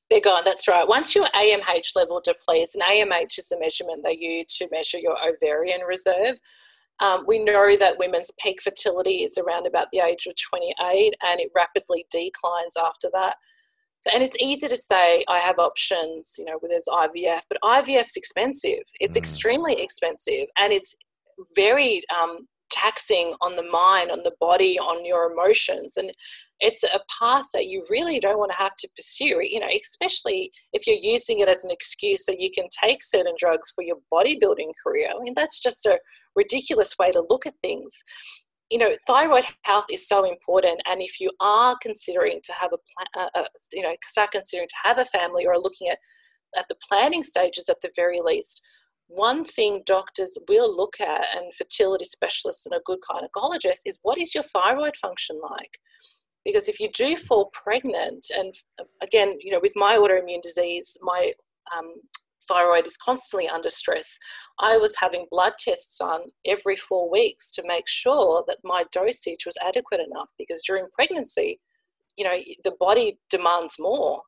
They're 0.09 0.21
gone. 0.21 0.43
That's 0.45 0.67
right. 0.67 0.87
Once 0.87 1.15
your 1.15 1.25
AMH 1.27 1.95
level 1.95 2.21
depletes, 2.23 2.75
and 2.75 2.83
AMH 2.83 3.37
is 3.37 3.49
the 3.49 3.59
measurement 3.59 4.03
they 4.03 4.17
use 4.17 4.57
to 4.57 4.67
measure 4.71 4.97
your 4.99 5.17
ovarian 5.27 5.81
reserve. 5.81 6.39
Um, 7.01 7.23
we 7.27 7.43
know 7.43 7.77
that 7.77 7.97
women's 7.97 8.31
peak 8.39 8.61
fertility 8.61 9.23
is 9.23 9.37
around 9.37 9.65
about 9.65 9.87
the 9.91 9.99
age 9.99 10.25
of 10.27 10.33
28 10.35 11.13
and 11.23 11.39
it 11.39 11.49
rapidly 11.55 12.05
declines 12.11 12.75
after 12.77 13.09
that. 13.13 13.37
So, 14.01 14.11
And 14.13 14.21
it's 14.23 14.35
easy 14.39 14.67
to 14.67 14.75
say, 14.75 15.23
I 15.27 15.39
have 15.39 15.59
options, 15.59 16.35
you 16.37 16.45
know, 16.45 16.57
where 16.59 16.69
there's 16.69 16.87
IVF, 16.89 17.41
but 17.49 17.59
IVF's 17.63 18.17
expensive. 18.17 18.83
It's 18.99 19.15
mm. 19.15 19.17
extremely 19.17 19.81
expensive 19.81 20.47
and 20.57 20.73
it's 20.73 20.95
very 21.55 22.03
um, 22.21 22.47
taxing 22.69 23.33
on 23.41 23.55
the 23.55 23.69
mind, 23.71 24.11
on 24.11 24.19
the 24.23 24.35
body, 24.39 24.77
on 24.77 25.05
your 25.05 25.31
emotions. 25.31 25.97
And 25.97 26.11
it's 26.59 26.83
a 26.83 26.99
path 27.19 27.45
that 27.53 27.67
you 27.67 27.83
really 27.89 28.19
don't 28.19 28.37
want 28.37 28.51
to 28.51 28.57
have 28.57 28.75
to 28.77 28.89
pursue, 28.95 29.39
you 29.41 29.59
know, 29.59 29.69
especially 29.81 30.51
if 30.73 30.85
you're 30.85 30.97
using 31.01 31.39
it 31.39 31.47
as 31.47 31.63
an 31.63 31.71
excuse 31.71 32.25
so 32.25 32.33
you 32.37 32.49
can 32.51 32.67
take 32.83 33.01
certain 33.01 33.33
drugs 33.37 33.71
for 33.73 33.83
your 33.83 33.97
bodybuilding 34.11 34.71
career. 34.83 35.09
I 35.09 35.23
mean, 35.23 35.33
that's 35.35 35.59
just 35.59 35.85
a 35.85 35.99
ridiculous 36.35 36.95
way 36.99 37.11
to 37.11 37.25
look 37.29 37.45
at 37.45 37.53
things. 37.61 38.03
You 38.69 38.77
know, 38.77 38.91
thyroid 39.07 39.45
health 39.63 39.85
is 39.91 40.07
so 40.07 40.29
important, 40.29 40.79
and 40.87 41.01
if 41.01 41.19
you 41.19 41.31
are 41.39 41.75
considering 41.81 42.39
to 42.43 42.53
have 42.53 42.71
a 42.71 43.19
uh, 43.19 43.29
uh, 43.33 43.43
you 43.73 43.81
know, 43.81 43.95
start 44.03 44.29
considering 44.31 44.67
to 44.67 44.75
have 44.83 44.99
a 44.99 45.05
family 45.05 45.47
or 45.47 45.57
looking 45.57 45.87
at 45.89 45.97
at 46.57 46.67
the 46.67 46.75
planning 46.87 47.23
stages 47.23 47.67
at 47.69 47.77
the 47.81 47.91
very 47.95 48.17
least, 48.23 48.61
one 49.09 49.43
thing 49.43 49.81
doctors 49.87 50.37
will 50.47 50.75
look 50.75 51.01
at 51.01 51.25
and 51.35 51.53
fertility 51.55 52.05
specialists 52.05 52.65
and 52.67 52.75
a 52.75 52.81
good 52.85 52.99
gynecologist 53.09 53.81
is 53.85 53.97
what 54.03 54.19
is 54.19 54.35
your 54.35 54.43
thyroid 54.43 54.95
function 54.95 55.39
like? 55.49 55.79
Because 56.45 56.69
if 56.69 56.79
you 56.79 56.89
do 56.93 57.15
fall 57.15 57.51
pregnant 57.51 58.27
and 58.37 58.53
again 59.01 59.35
you 59.41 59.51
know 59.51 59.59
with 59.61 59.73
my 59.75 59.97
autoimmune 59.97 60.41
disease 60.41 60.97
my 61.01 61.31
um, 61.75 61.91
thyroid 62.47 62.85
is 62.85 62.97
constantly 62.97 63.47
under 63.47 63.69
stress 63.69 64.17
i 64.59 64.77
was 64.77 64.95
having 64.97 65.27
blood 65.29 65.53
tests 65.59 65.99
on 66.01 66.21
every 66.45 66.75
four 66.75 67.11
weeks 67.11 67.51
to 67.51 67.61
make 67.67 67.87
sure 67.87 68.43
that 68.47 68.57
my 68.63 68.83
dosage 68.91 69.45
was 69.45 69.57
adequate 69.67 69.99
enough 69.99 70.29
because 70.37 70.63
during 70.65 70.87
pregnancy 70.93 71.59
you 72.17 72.23
know 72.23 72.37
the 72.63 72.73
body 72.79 73.19
demands 73.29 73.75
more 73.79 74.21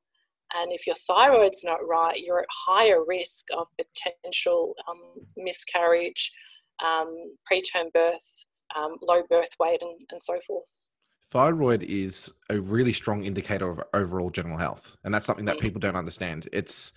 and 0.56 0.72
if 0.72 0.86
your 0.86 0.96
thyroid's 0.96 1.64
not 1.64 1.80
right 1.88 2.20
you're 2.20 2.40
at 2.40 2.48
higher 2.52 3.04
risk 3.06 3.46
of 3.58 3.68
potential 3.78 4.74
um, 4.90 5.02
miscarriage 5.38 6.32
um, 6.86 7.16
preterm 7.52 7.92
birth 7.94 8.46
um, 8.76 8.96
low 9.02 9.22
birth 9.30 9.50
weight 9.60 9.82
and, 9.82 10.00
and 10.12 10.22
so 10.22 10.40
forth. 10.48 10.68
Thyroid 11.32 11.84
is 11.84 12.32
a 12.50 12.60
really 12.60 12.94
strong 12.94 13.24
indicator 13.24 13.70
of 13.70 13.82
overall 13.94 14.30
general 14.30 14.58
health 14.58 14.98
and 15.04 15.14
that's 15.14 15.26
something 15.26 15.46
that 15.46 15.58
mm. 15.58 15.62
people 15.62 15.80
don't 15.80 15.96
understand. 15.96 16.48
It's 16.52 16.94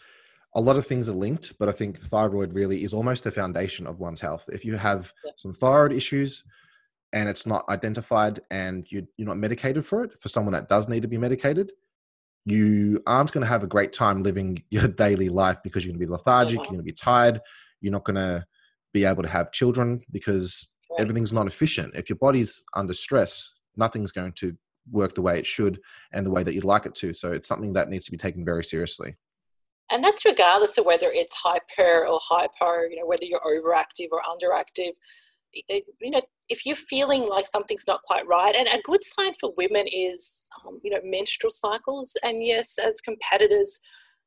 a 0.57 0.61
lot 0.61 0.77
of 0.77 0.87
things 0.87 1.09
are 1.09 1.15
linked 1.15 1.53
but 1.59 1.69
i 1.69 1.73
think 1.73 1.99
thyroid 1.99 2.53
really 2.53 2.85
is 2.85 2.95
almost 2.95 3.25
the 3.25 3.31
foundation 3.31 3.87
of 3.87 4.01
one's 4.01 4.21
health. 4.21 4.49
If 4.53 4.65
you 4.65 4.77
have 4.77 5.13
some 5.37 5.53
thyroid 5.53 5.93
issues 5.93 6.45
and 7.13 7.29
it's 7.29 7.47
not 7.47 7.65
identified 7.69 8.41
and 8.51 8.87
you're 8.91 9.05
not 9.19 9.37
medicated 9.37 9.85
for 9.85 10.05
it 10.05 10.19
for 10.19 10.29
someone 10.29 10.53
that 10.53 10.69
does 10.69 10.89
need 10.89 11.03
to 11.03 11.09
be 11.09 11.19
medicated 11.19 11.73
you 12.47 13.03
aren't 13.07 13.33
going 13.33 13.43
to 13.43 13.49
have 13.49 13.63
a 13.63 13.69
great 13.69 13.93
time 13.93 14.23
living 14.23 14.63
your 14.71 14.89
daily 15.05 15.29
life 15.29 15.59
because 15.63 15.85
you're 15.85 15.93
going 15.93 16.01
to 16.01 16.07
be 16.07 16.11
lethargic 16.11 16.59
uh-huh. 16.59 16.65
you're 16.65 16.73
going 16.73 16.87
to 16.87 16.93
be 16.93 16.93
tired 16.93 17.41
you're 17.81 17.93
not 17.93 18.05
going 18.05 18.17
to 18.17 18.45
be 18.93 19.05
able 19.05 19.23
to 19.23 19.29
have 19.29 19.51
children 19.53 20.01
because 20.13 20.69
everything's 20.99 21.33
not 21.33 21.47
efficient 21.47 21.93
if 21.95 22.09
your 22.09 22.19
body's 22.19 22.63
under 22.75 22.95
stress 22.95 23.51
nothing's 23.77 24.13
going 24.13 24.33
to 24.33 24.57
work 24.91 25.15
the 25.15 25.23
way 25.23 25.39
it 25.39 25.47
should 25.47 25.81
and 26.13 26.25
the 26.25 26.31
way 26.31 26.43
that 26.43 26.55
you'd 26.55 26.65
like 26.65 26.87
it 26.87 26.95
to. 26.97 27.13
So 27.13 27.33
it's 27.33 27.49
something 27.49 27.73
that 27.75 27.89
needs 27.89 28.05
to 28.07 28.11
be 28.11 28.17
taken 28.17 28.45
very 28.45 28.65
seriously. 28.65 29.17
And 29.91 30.03
that's 30.03 30.25
regardless 30.25 30.79
of 30.79 30.87
whether 30.87 31.09
it's 31.11 31.35
hyper 31.35 32.07
or 32.07 32.19
hypo, 32.23 32.83
you 32.89 32.97
know, 32.97 33.07
whether 33.07 33.25
you're 33.25 33.41
overactive 33.41 34.09
or 34.13 34.21
underactive. 34.23 34.93
You 35.69 36.11
know, 36.11 36.23
if 36.49 36.67
you're 36.67 36.77
feeling 36.77 37.29
like 37.29 37.47
something's 37.47 37.87
not 37.87 38.03
quite 38.03 38.27
right, 38.27 38.55
and 38.57 38.69
a 38.69 38.83
good 38.83 39.03
sign 39.05 39.33
for 39.35 39.53
women 39.57 39.87
is, 39.91 40.45
um, 40.67 40.81
you 40.83 40.91
know, 40.91 41.01
menstrual 41.05 41.51
cycles. 41.51 42.17
And 42.23 42.45
yes, 42.45 42.79
as 42.79 43.01
competitors, 43.01 43.81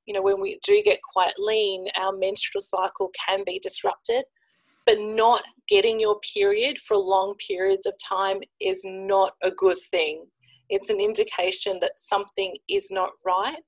you 0.06 0.14
know, 0.14 0.22
when 0.22 0.42
we 0.42 0.60
do 0.64 0.82
get 0.84 1.00
quite 1.02 1.34
lean, 1.38 1.86
our 2.00 2.16
menstrual 2.16 2.62
cycle 2.62 3.12
can 3.26 3.44
be 3.46 3.60
disrupted 3.60 4.24
but 4.88 4.98
not 5.00 5.44
getting 5.68 6.00
your 6.00 6.18
period 6.34 6.80
for 6.80 6.98
long 6.98 7.36
periods 7.46 7.86
of 7.86 7.94
time 8.02 8.38
is 8.62 8.82
not 8.86 9.34
a 9.44 9.52
good 9.52 9.78
thing. 9.92 10.26
It's 10.70 10.90
an 10.90 11.00
indication 11.00 11.78
that 11.82 11.92
something 11.98 12.56
is 12.70 12.90
not 12.90 13.10
right, 13.26 13.60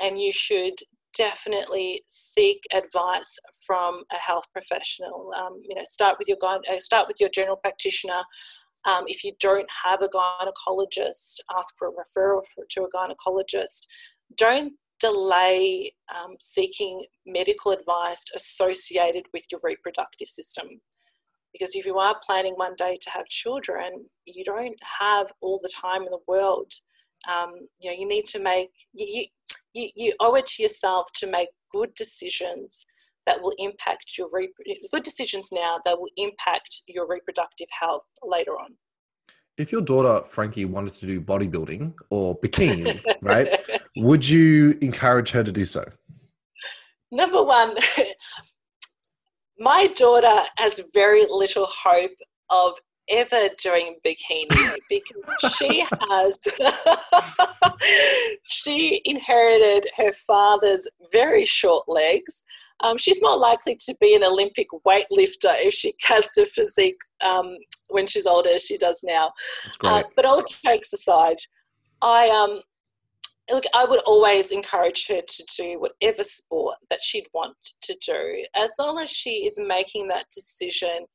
and 0.00 0.20
you 0.20 0.32
should 0.32 0.74
definitely 1.16 2.02
seek 2.06 2.62
advice 2.72 3.38
from 3.66 4.02
a 4.12 4.16
health 4.16 4.46
professional. 4.52 5.32
Um, 5.36 5.60
you 5.62 5.74
know, 5.74 5.82
start 5.84 6.16
with 6.18 6.28
your 6.28 6.38
uh, 6.44 6.78
start 6.78 7.06
with 7.08 7.18
your 7.20 7.30
general 7.30 7.56
practitioner. 7.56 8.22
Um, 8.84 9.04
if 9.06 9.22
you 9.22 9.32
don't 9.40 9.68
have 9.84 10.02
a 10.02 10.08
gynecologist, 10.08 11.36
ask 11.56 11.76
for 11.78 11.88
a 11.88 11.92
referral 11.92 12.42
for, 12.54 12.64
to 12.70 12.82
a 12.82 12.90
gynecologist. 12.90 13.86
Don't 14.36 14.72
delay 14.98 15.92
um, 16.14 16.36
seeking 16.40 17.04
medical 17.26 17.72
advice 17.72 18.24
associated 18.34 19.24
with 19.32 19.44
your 19.50 19.60
reproductive 19.62 20.28
system. 20.28 20.80
Because 21.52 21.74
if 21.74 21.84
you 21.84 21.98
are 21.98 22.18
planning 22.24 22.54
one 22.54 22.74
day 22.76 22.96
to 23.00 23.10
have 23.10 23.26
children, 23.26 24.06
you 24.24 24.42
don't 24.42 24.76
have 25.00 25.30
all 25.40 25.58
the 25.62 25.72
time 25.74 26.02
in 26.02 26.08
the 26.10 26.20
world. 26.26 26.72
Um, 27.30 27.52
you 27.80 27.90
know, 27.90 27.96
you 27.96 28.08
need 28.08 28.24
to 28.26 28.40
make, 28.40 28.70
you, 28.94 29.06
you, 29.06 29.24
you 29.74 30.12
owe 30.20 30.34
it 30.34 30.46
to 30.46 30.62
yourself 30.62 31.06
to 31.14 31.26
make 31.26 31.48
good 31.72 31.92
decisions 31.94 32.84
that 33.24 33.40
will 33.40 33.54
impact 33.58 34.18
your, 34.18 34.28
good 34.90 35.02
decisions 35.02 35.50
now 35.52 35.78
that 35.84 35.98
will 35.98 36.10
impact 36.16 36.82
your 36.86 37.06
reproductive 37.08 37.68
health 37.70 38.04
later 38.24 38.52
on 38.52 38.76
if 39.58 39.70
your 39.70 39.80
daughter 39.80 40.24
Frankie 40.24 40.64
wanted 40.64 40.94
to 40.94 41.06
do 41.06 41.20
bodybuilding 41.20 41.92
or 42.10 42.38
bikini, 42.40 43.02
right, 43.22 43.48
would 43.96 44.28
you 44.28 44.78
encourage 44.80 45.30
her 45.30 45.44
to 45.44 45.52
do 45.52 45.64
so? 45.64 45.84
Number 47.10 47.42
one, 47.42 47.76
my 49.58 49.88
daughter 49.94 50.48
has 50.56 50.80
very 50.94 51.24
little 51.28 51.66
hope 51.66 52.16
of 52.50 52.74
ever 53.08 53.48
doing 53.62 53.96
bikini 54.04 54.76
because 54.88 55.54
she 55.56 55.84
has 56.10 56.38
she 58.44 59.00
inherited 59.04 59.88
her 59.96 60.12
father's 60.12 60.88
very 61.12 61.44
short 61.44 61.84
legs. 61.88 62.44
Um, 62.80 62.96
she's 62.96 63.22
more 63.22 63.36
likely 63.36 63.76
to 63.86 63.96
be 64.00 64.16
an 64.16 64.24
olympic 64.24 64.66
weightlifter 64.86 65.54
if 65.60 65.72
she 65.72 65.94
has 66.02 66.28
the 66.36 66.46
physique 66.46 66.98
um, 67.24 67.56
when 67.88 68.06
she's 68.06 68.26
older 68.26 68.50
as 68.50 68.64
she 68.64 68.76
does 68.76 69.00
now. 69.04 69.30
Uh, 69.84 70.02
but 70.16 70.24
all 70.24 70.42
jokes 70.64 70.92
aside, 70.92 71.36
I 72.00 72.28
um 72.28 72.60
look, 73.50 73.64
I 73.74 73.84
would 73.84 74.00
always 74.00 74.52
encourage 74.52 75.06
her 75.08 75.20
to 75.20 75.44
do 75.56 75.80
whatever 75.80 76.22
sport 76.22 76.76
that 76.90 77.02
she'd 77.02 77.26
want 77.34 77.56
to 77.82 77.96
do, 78.04 78.44
as 78.56 78.70
long 78.78 78.98
as 78.98 79.10
she 79.10 79.46
is 79.46 79.58
making 79.60 80.08
that 80.08 80.26
decision 80.34 81.06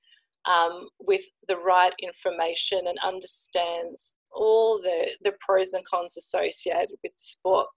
um, 0.48 0.88
with 1.00 1.22
the 1.48 1.58
right 1.58 1.94
information 2.02 2.80
and 2.88 2.98
understands 3.06 4.16
all 4.32 4.80
the, 4.82 5.10
the 5.24 5.34
pros 5.40 5.74
and 5.74 5.86
cons 5.86 6.18
associated 6.18 6.96
with 7.04 7.14
sport. 7.18 7.68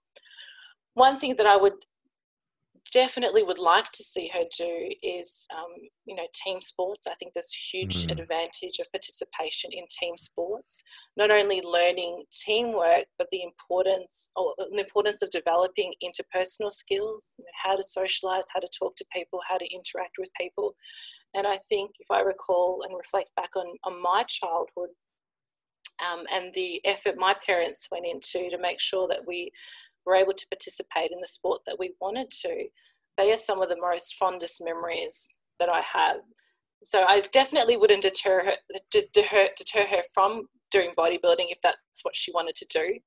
One 0.93 1.17
thing 1.17 1.35
that 1.37 1.45
I 1.45 1.57
would 1.57 1.73
definitely 2.91 3.43
would 3.43 3.57
like 3.57 3.89
to 3.91 4.03
see 4.03 4.29
her 4.33 4.43
do 4.57 4.89
is, 5.01 5.47
um, 5.55 5.71
you 6.05 6.15
know, 6.15 6.27
team 6.33 6.59
sports. 6.61 7.07
I 7.07 7.13
think 7.15 7.33
there's 7.33 7.53
huge 7.53 8.05
mm. 8.05 8.11
advantage 8.11 8.79
of 8.79 8.91
participation 8.91 9.71
in 9.71 9.85
team 9.89 10.17
sports. 10.17 10.83
Not 11.15 11.31
only 11.31 11.61
learning 11.61 12.23
teamwork, 12.31 13.05
but 13.17 13.27
the 13.31 13.43
importance 13.43 14.31
or 14.35 14.53
the 14.57 14.81
importance 14.81 15.21
of 15.21 15.29
developing 15.29 15.93
interpersonal 16.03 16.71
skills. 16.71 17.35
You 17.39 17.45
know, 17.45 17.51
how 17.63 17.75
to 17.75 17.83
socialize, 17.83 18.47
how 18.53 18.59
to 18.59 18.69
talk 18.77 18.95
to 18.97 19.05
people, 19.13 19.39
how 19.47 19.57
to 19.57 19.73
interact 19.73 20.17
with 20.19 20.29
people. 20.39 20.75
And 21.33 21.47
I 21.47 21.57
think 21.69 21.91
if 21.99 22.11
I 22.11 22.19
recall 22.21 22.83
and 22.83 22.97
reflect 22.97 23.29
back 23.35 23.55
on, 23.55 23.67
on 23.85 24.01
my 24.01 24.23
childhood, 24.27 24.89
um, 26.09 26.25
and 26.33 26.53
the 26.53 26.81
effort 26.85 27.17
my 27.17 27.35
parents 27.45 27.87
went 27.91 28.05
into 28.05 28.49
to 28.49 28.57
make 28.57 28.79
sure 28.79 29.07
that 29.07 29.21
we 29.27 29.51
were 30.05 30.15
able 30.15 30.33
to 30.33 30.47
participate 30.47 31.11
in 31.11 31.19
the 31.19 31.27
sport 31.27 31.61
that 31.65 31.79
we 31.79 31.93
wanted 32.01 32.29
to. 32.29 32.65
They 33.17 33.31
are 33.31 33.37
some 33.37 33.61
of 33.61 33.69
the 33.69 33.79
most 33.79 34.15
fondest 34.15 34.63
memories 34.63 35.37
that 35.59 35.69
I 35.69 35.81
have. 35.81 36.17
So 36.83 37.05
I 37.07 37.21
definitely 37.31 37.77
wouldn't 37.77 38.01
deter 38.01 38.43
her, 38.43 38.53
deter, 38.89 39.85
her 39.85 40.01
from 40.13 40.47
doing 40.71 40.91
bodybuilding 40.97 41.51
if 41.51 41.61
that's 41.61 42.03
what 42.03 42.15
she 42.15 42.31
wanted 42.31 42.55
to 42.55 42.65
do, 42.65 42.99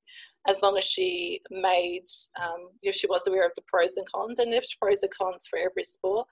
as 0.47 0.63
long 0.63 0.79
as 0.79 0.85
she 0.85 1.41
made, 1.51 2.05
um, 2.41 2.69
if 2.83 2.95
she 2.95 3.09
was 3.09 3.27
aware 3.27 3.45
of 3.45 3.53
the 3.57 3.63
pros 3.67 3.97
and 3.97 4.07
cons, 4.07 4.39
and 4.39 4.53
there's 4.53 4.77
pros 4.81 5.03
and 5.03 5.13
cons 5.13 5.47
for 5.49 5.59
every 5.59 5.83
sport. 5.83 6.29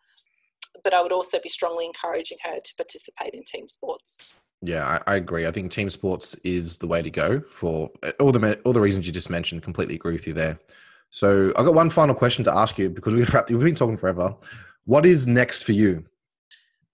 But 0.85 0.95
I 0.95 1.03
would 1.03 1.13
also 1.13 1.39
be 1.43 1.49
strongly 1.49 1.87
encouraging 1.87 2.39
her 2.45 2.61
to 2.61 2.75
participate 2.77 3.35
in 3.35 3.43
team 3.45 3.67
sports. 3.67 4.35
Yeah, 4.63 5.01
I, 5.07 5.13
I, 5.13 5.17
agree. 5.17 5.47
I 5.47 5.51
think 5.51 5.71
team 5.73 5.91
sports 5.91 6.37
is 6.45 6.79
the 6.79 6.87
way 6.87 7.03
to 7.03 7.11
go 7.11 7.41
for 7.41 7.91
all 8.21 8.31
the 8.31 8.61
all 8.65 8.73
the 8.73 8.81
reasons 8.81 9.07
you 9.07 9.13
just 9.13 9.29
mentioned. 9.29 9.63
Completely 9.63 9.97
agree 9.97 10.13
with 10.13 10.27
you 10.27 10.33
there. 10.33 10.59
So 11.11 11.53
I've 11.57 11.67
got 11.67 11.75
one 11.75 11.91
final 11.91 12.15
question 12.15 12.45
to 12.45 12.55
ask 12.55 12.79
you 12.79 12.89
because 12.89 13.13
we've 13.13 13.61
been 13.61 13.75
talking 13.75 13.97
forever. 13.97 14.35
What 14.85 15.05
is 15.05 15.27
next 15.27 15.65
for 15.65 15.73
you? 15.73 16.05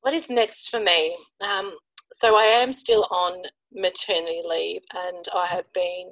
What 0.00 0.14
is 0.14 0.30
next 0.30 0.70
for 0.70 0.80
me? 0.80 1.14
Um, 1.40 1.72
so 2.14 2.36
I 2.36 2.44
am 2.44 2.72
still 2.72 3.06
on 3.10 3.42
maternity 3.72 4.40
leave, 4.44 4.82
and 4.94 5.26
I 5.34 5.46
have 5.46 5.70
been 5.72 6.10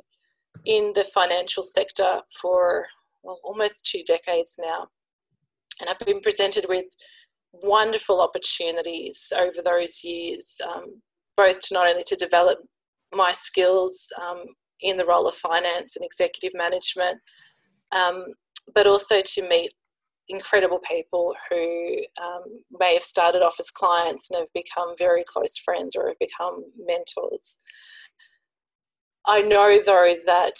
in 0.66 0.92
the 0.94 1.04
financial 1.04 1.62
sector 1.62 2.20
for 2.40 2.86
well, 3.22 3.40
almost 3.42 3.86
two 3.86 4.02
decades 4.04 4.56
now, 4.58 4.88
and 5.80 5.88
I've 5.88 5.98
been 5.98 6.20
presented 6.20 6.66
with 6.68 6.84
wonderful 7.62 8.20
opportunities 8.20 9.32
over 9.38 9.62
those 9.62 10.04
years, 10.04 10.60
um, 10.68 11.02
both 11.36 11.60
to 11.60 11.74
not 11.74 11.88
only 11.88 12.04
to 12.04 12.16
develop 12.16 12.58
my 13.14 13.32
skills 13.32 14.08
um, 14.20 14.44
in 14.80 14.96
the 14.96 15.06
role 15.06 15.26
of 15.26 15.34
finance 15.34 15.96
and 15.96 16.04
executive 16.04 16.56
management, 16.56 17.18
um, 17.94 18.24
but 18.74 18.86
also 18.86 19.20
to 19.20 19.48
meet 19.48 19.72
incredible 20.28 20.80
people 20.80 21.34
who 21.48 22.02
um, 22.20 22.42
may 22.80 22.94
have 22.94 23.02
started 23.02 23.42
off 23.42 23.56
as 23.60 23.70
clients 23.70 24.30
and 24.30 24.40
have 24.40 24.52
become 24.54 24.94
very 24.98 25.22
close 25.24 25.56
friends 25.58 25.94
or 25.94 26.08
have 26.08 26.18
become 26.18 26.64
mentors. 26.78 27.58
I 29.26 29.42
know, 29.42 29.78
though, 29.84 30.14
that 30.26 30.58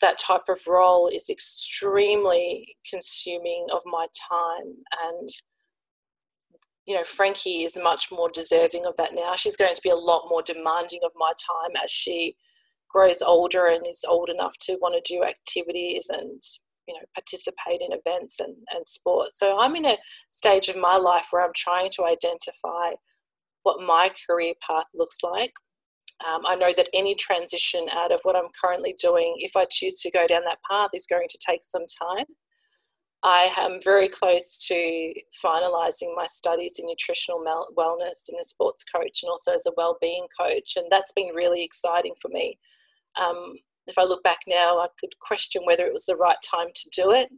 that 0.00 0.18
type 0.18 0.48
of 0.48 0.58
role 0.66 1.08
is 1.08 1.30
extremely 1.30 2.76
consuming 2.90 3.66
of 3.72 3.80
my 3.86 4.06
time 4.30 4.74
and 5.04 5.28
you 6.86 6.94
know 6.94 7.04
frankie 7.04 7.62
is 7.62 7.78
much 7.80 8.08
more 8.10 8.30
deserving 8.30 8.86
of 8.86 8.96
that 8.96 9.14
now. 9.14 9.34
She's 9.36 9.56
going 9.56 9.74
to 9.74 9.82
be 9.82 9.90
a 9.90 9.96
lot 9.96 10.28
more 10.28 10.42
demanding 10.42 11.00
of 11.04 11.12
my 11.16 11.32
time 11.32 11.76
as 11.82 11.90
she 11.90 12.36
grows 12.88 13.22
older 13.22 13.66
and 13.66 13.86
is 13.86 14.04
old 14.06 14.28
enough 14.28 14.56
to 14.60 14.76
want 14.80 14.94
to 14.94 15.14
do 15.14 15.24
activities 15.24 16.10
and 16.10 16.40
you 16.88 16.94
know 16.94 17.00
participate 17.14 17.80
in 17.80 17.92
events 17.92 18.40
and, 18.40 18.56
and 18.74 18.86
sports. 18.86 19.38
So 19.38 19.58
i'm 19.58 19.76
in 19.76 19.86
a 19.86 19.96
stage 20.30 20.68
of 20.68 20.76
my 20.76 20.96
life 20.96 21.28
where 21.30 21.44
i'm 21.44 21.52
trying 21.56 21.90
to 21.92 22.04
identify 22.04 22.92
what 23.62 23.86
my 23.86 24.10
career 24.28 24.54
path 24.66 24.86
looks 24.94 25.18
like. 25.22 25.52
Um, 26.28 26.42
i 26.46 26.56
know 26.56 26.72
that 26.76 26.88
any 26.94 27.14
transition 27.14 27.86
out 27.94 28.12
of 28.12 28.20
what 28.24 28.36
i'm 28.36 28.50
currently 28.62 28.94
doing 29.00 29.34
if 29.38 29.56
i 29.56 29.64
choose 29.70 30.00
to 30.00 30.10
go 30.10 30.26
down 30.26 30.42
that 30.44 30.58
path 30.68 30.90
is 30.94 31.06
going 31.06 31.28
to 31.28 31.38
take 31.46 31.62
some 31.62 31.86
time 32.00 32.26
i 33.24 33.52
am 33.58 33.78
very 33.84 34.08
close 34.08 34.66
to 34.66 35.12
finalizing 35.44 36.14
my 36.14 36.24
studies 36.26 36.78
in 36.78 36.86
nutritional 36.86 37.42
wellness 37.76 38.28
and 38.28 38.40
a 38.40 38.44
sports 38.44 38.84
coach 38.84 39.20
and 39.22 39.30
also 39.30 39.52
as 39.52 39.66
a 39.66 39.72
well-being 39.76 40.26
coach 40.38 40.74
and 40.76 40.86
that's 40.90 41.12
been 41.12 41.34
really 41.34 41.62
exciting 41.62 42.14
for 42.20 42.28
me 42.28 42.58
um, 43.20 43.54
if 43.86 43.98
I 43.98 44.04
look 44.04 44.22
back 44.22 44.40
now, 44.46 44.78
I 44.78 44.86
could 44.98 45.18
question 45.20 45.62
whether 45.64 45.84
it 45.84 45.92
was 45.92 46.06
the 46.06 46.16
right 46.16 46.36
time 46.42 46.68
to 46.74 46.90
do 46.90 47.10
it. 47.10 47.28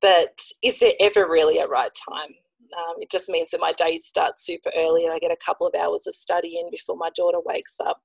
But 0.00 0.40
is 0.62 0.80
there 0.80 0.92
ever 1.00 1.28
really 1.28 1.58
a 1.58 1.66
right 1.66 1.92
time? 2.08 2.34
Um, 2.76 2.94
it 2.98 3.10
just 3.10 3.28
means 3.28 3.50
that 3.50 3.60
my 3.60 3.72
days 3.72 4.06
start 4.06 4.38
super 4.38 4.70
early 4.76 5.04
and 5.04 5.12
I 5.12 5.18
get 5.18 5.32
a 5.32 5.44
couple 5.44 5.66
of 5.66 5.74
hours 5.74 6.06
of 6.06 6.14
study 6.14 6.58
in 6.58 6.70
before 6.70 6.96
my 6.96 7.10
daughter 7.14 7.38
wakes 7.44 7.80
up. 7.80 8.00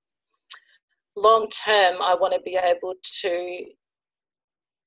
Long 1.15 1.47
term, 1.49 2.01
I 2.01 2.15
want 2.19 2.33
to 2.33 2.41
be 2.41 2.57
able 2.61 2.95
to 3.21 3.65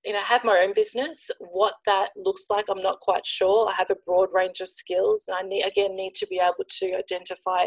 you 0.04 0.12
know 0.12 0.20
have 0.20 0.44
my 0.44 0.60
own 0.62 0.72
business 0.74 1.30
what 1.40 1.74
that 1.86 2.10
looks 2.16 2.46
like 2.50 2.66
i'm 2.70 2.82
not 2.82 3.00
quite 3.00 3.26
sure 3.26 3.68
i 3.68 3.72
have 3.72 3.90
a 3.90 3.96
broad 4.06 4.28
range 4.32 4.60
of 4.60 4.68
skills 4.68 5.24
and 5.28 5.36
i 5.36 5.42
need 5.42 5.64
again 5.64 5.94
need 5.96 6.14
to 6.14 6.26
be 6.28 6.40
able 6.42 6.64
to 6.68 6.96
identify 6.96 7.66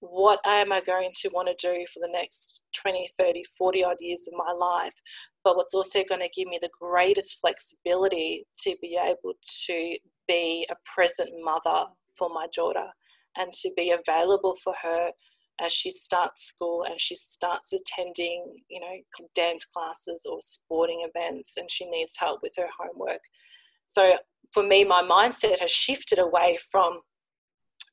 what 0.00 0.40
I 0.46 0.56
am 0.56 0.72
I 0.72 0.80
going 0.80 1.10
to 1.12 1.30
want 1.32 1.48
to 1.48 1.54
do 1.58 1.84
for 1.92 2.00
the 2.00 2.10
next 2.12 2.62
20, 2.74 3.08
30, 3.18 3.42
40 3.58 3.84
odd 3.84 3.96
years 4.00 4.28
of 4.28 4.34
my 4.38 4.52
life? 4.52 4.92
But 5.44 5.56
what's 5.56 5.74
also 5.74 6.00
going 6.08 6.20
to 6.20 6.30
give 6.34 6.46
me 6.46 6.58
the 6.60 6.70
greatest 6.80 7.40
flexibility 7.40 8.44
to 8.60 8.76
be 8.80 8.98
able 9.02 9.34
to 9.66 9.98
be 10.28 10.66
a 10.70 10.74
present 10.84 11.30
mother 11.42 11.86
for 12.16 12.28
my 12.30 12.46
daughter 12.54 12.86
and 13.36 13.50
to 13.52 13.70
be 13.76 13.92
available 13.92 14.56
for 14.62 14.74
her 14.82 15.10
as 15.60 15.72
she 15.72 15.90
starts 15.90 16.46
school 16.46 16.84
and 16.84 17.00
she 17.00 17.14
starts 17.14 17.72
attending, 17.72 18.54
you 18.68 18.80
know, 18.80 19.26
dance 19.34 19.64
classes 19.64 20.26
or 20.30 20.38
sporting 20.40 21.06
events 21.14 21.56
and 21.56 21.70
she 21.70 21.88
needs 21.90 22.16
help 22.18 22.40
with 22.42 22.52
her 22.56 22.68
homework. 22.78 23.20
So 23.86 24.18
for 24.52 24.62
me, 24.62 24.84
my 24.84 25.02
mindset 25.02 25.58
has 25.60 25.70
shifted 25.70 26.18
away 26.18 26.58
from, 26.70 27.00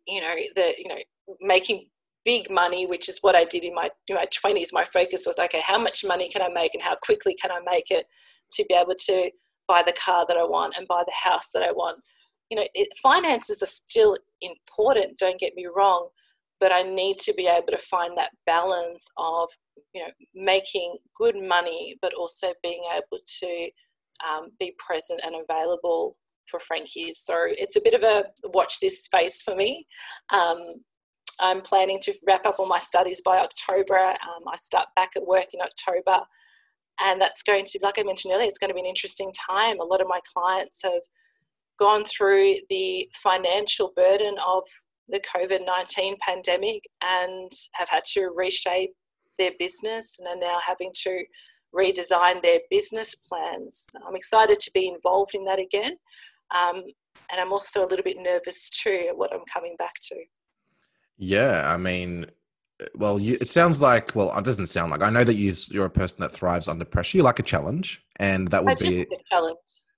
you 0.08 0.22
know, 0.22 0.36
the, 0.56 0.76
you 0.78 0.88
know, 0.88 1.36
making 1.42 1.88
big 2.24 2.50
money, 2.50 2.86
which 2.86 3.10
is 3.10 3.20
what 3.22 3.36
I 3.36 3.46
did 3.46 3.64
in 3.64 3.74
my, 3.74 3.90
in 4.08 4.16
my 4.16 4.26
20s. 4.26 4.70
My 4.72 4.84
focus 4.84 5.26
was, 5.26 5.40
okay, 5.40 5.62
how 5.66 5.80
much 5.80 6.04
money 6.06 6.30
can 6.30 6.42
I 6.42 6.50
make 6.50 6.74
and 6.74 6.84
how 6.84 6.96
quickly 6.96 7.36
can 7.36 7.52
I 7.52 7.60
make 7.70 7.92
it 7.92 8.06
to 8.52 8.66
be 8.68 8.76
able 8.76 8.96
to 8.96 9.32
buy 9.68 9.84
the 9.86 9.94
car 9.94 10.26
that 10.28 10.38
I 10.38 10.44
want 10.44 10.76
and 10.78 10.88
buy 10.88 11.04
the 11.06 11.14
house 11.14 11.52
that 11.54 11.64
I 11.64 11.72
want. 11.72 12.00
You 12.50 12.58
know, 12.58 12.68
it, 12.74 12.90
finances 13.02 13.62
are 13.64 13.68
still 13.68 14.18
important, 14.42 15.18
don't 15.18 15.40
get 15.40 15.56
me 15.56 15.68
wrong, 15.76 16.10
but 16.60 16.72
I 16.72 16.84
need 16.84 17.18
to 17.20 17.34
be 17.34 17.48
able 17.48 17.68
to 17.68 17.78
find 17.78 18.18
that 18.18 18.32
balance 18.46 19.08
of, 19.18 19.50
you 19.94 20.02
know, 20.02 20.12
making 20.34 20.98
good 21.16 21.36
money, 21.36 21.98
but 22.02 22.14
also 22.14 22.54
being 22.64 22.84
able 22.94 23.22
to 23.40 23.70
um, 24.28 24.50
be 24.60 24.74
present 24.78 25.22
and 25.26 25.36
available 25.36 26.18
for 26.50 26.60
Frankie. 26.60 27.14
So 27.14 27.36
it's 27.48 27.76
a 27.76 27.82
bit 27.82 27.94
of 27.94 28.04
a 28.04 28.26
watch 28.54 28.80
this 28.80 29.04
space 29.04 29.42
for 29.44 29.56
me. 29.56 29.86
Um, 30.34 30.76
I'm 31.40 31.62
planning 31.62 32.00
to 32.04 32.14
wrap 32.26 32.46
up 32.46 32.60
all 32.60 32.68
my 32.68 32.80
studies 32.80 33.22
by 33.24 33.40
October. 33.40 33.98
Um, 33.98 34.44
I 34.48 34.56
start 34.56 34.88
back 34.96 35.12
at 35.16 35.26
work 35.26 35.48
in 35.54 35.60
October. 35.62 36.24
And 37.02 37.20
that's 37.20 37.44
going 37.44 37.66
to, 37.66 37.80
like 37.82 38.00
I 38.00 38.04
mentioned 38.04 38.34
earlier, 38.34 38.48
it's 38.48 38.58
going 38.58 38.70
to 38.70 38.74
be 38.74 38.80
an 38.80 38.86
interesting 38.86 39.32
time. 39.50 39.80
A 39.80 39.84
lot 39.84 40.00
of 40.00 40.08
my 40.08 40.22
clients 40.34 40.82
have 40.84 41.02
gone 41.78 42.06
through 42.06 42.56
the 42.70 43.10
financial 43.16 43.92
burden 43.98 44.36
of 44.46 44.64
the 45.10 45.22
COVID 45.22 45.66
19 45.66 46.16
pandemic 46.22 46.84
and 47.04 47.50
have 47.74 47.90
had 47.90 48.04
to 48.14 48.32
reshape 48.36 48.92
their 49.38 49.52
business 49.60 50.20
and 50.20 50.28
are 50.28 50.40
now 50.40 50.60
having 50.66 50.92
to 51.04 51.24
redesign 51.74 52.42
their 52.42 52.60
business 52.70 53.16
plans. 53.16 53.90
I'm 54.08 54.16
excited 54.16 54.60
to 54.60 54.72
be 54.74 54.88
involved 54.88 55.36
in 55.36 55.44
that 55.46 55.60
again. 55.60 55.94
Um, 56.56 56.84
and 57.32 57.42
I'm 57.42 57.52
also 57.52 57.84
a 57.84 57.88
little 57.88 58.04
bit 58.04 58.18
nervous 58.18 58.70
too 58.70 59.08
at 59.10 59.18
what 59.18 59.34
I'm 59.34 59.44
coming 59.52 59.76
back 59.78 59.94
to. 60.04 60.16
Yeah, 61.18 61.72
I 61.74 61.78
mean, 61.78 62.26
well, 62.96 63.20
you, 63.20 63.38
it 63.40 63.48
sounds 63.48 63.82
like 63.82 64.16
well, 64.16 64.38
it 64.38 64.44
doesn't 64.44 64.68
sound 64.68 64.92
like. 64.92 65.02
I 65.02 65.10
know 65.10 65.24
that 65.24 65.36
you, 65.36 65.54
you're 65.70 65.86
a 65.86 65.90
person 65.90 66.18
that 66.20 66.32
thrives 66.32 66.68
under 66.68 66.86
pressure. 66.86 67.18
You 67.18 67.24
like 67.24 67.40
a 67.40 67.44
challenge, 67.44 68.04
and 68.20 68.48
that 68.50 68.64
would 68.64 68.78
be 68.78 69.02
a 69.02 69.06
challenge. 69.30 69.58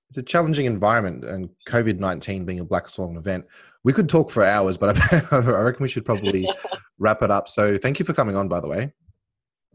It's 0.09 0.17
a 0.17 0.23
challenging 0.23 0.67
environment, 0.67 1.25
and 1.25 1.49
COVID 1.67 1.99
nineteen 1.99 2.45
being 2.45 2.59
a 2.59 2.65
black 2.65 2.87
swan 2.87 3.17
event, 3.17 3.45
we 3.87 3.93
could 3.93 4.09
talk 4.09 4.29
for 4.29 4.43
hours, 4.43 4.77
but 4.77 4.97
I, 5.31 5.39
reckon 5.39 5.81
we 5.81 5.87
should 5.87 6.03
probably 6.03 6.45
wrap 6.99 7.21
it 7.21 7.31
up. 7.31 7.47
So, 7.47 7.77
thank 7.77 7.99
you 7.99 8.03
for 8.05 8.11
coming 8.11 8.35
on, 8.35 8.49
by 8.49 8.59
the 8.59 8.67
way. 8.67 8.91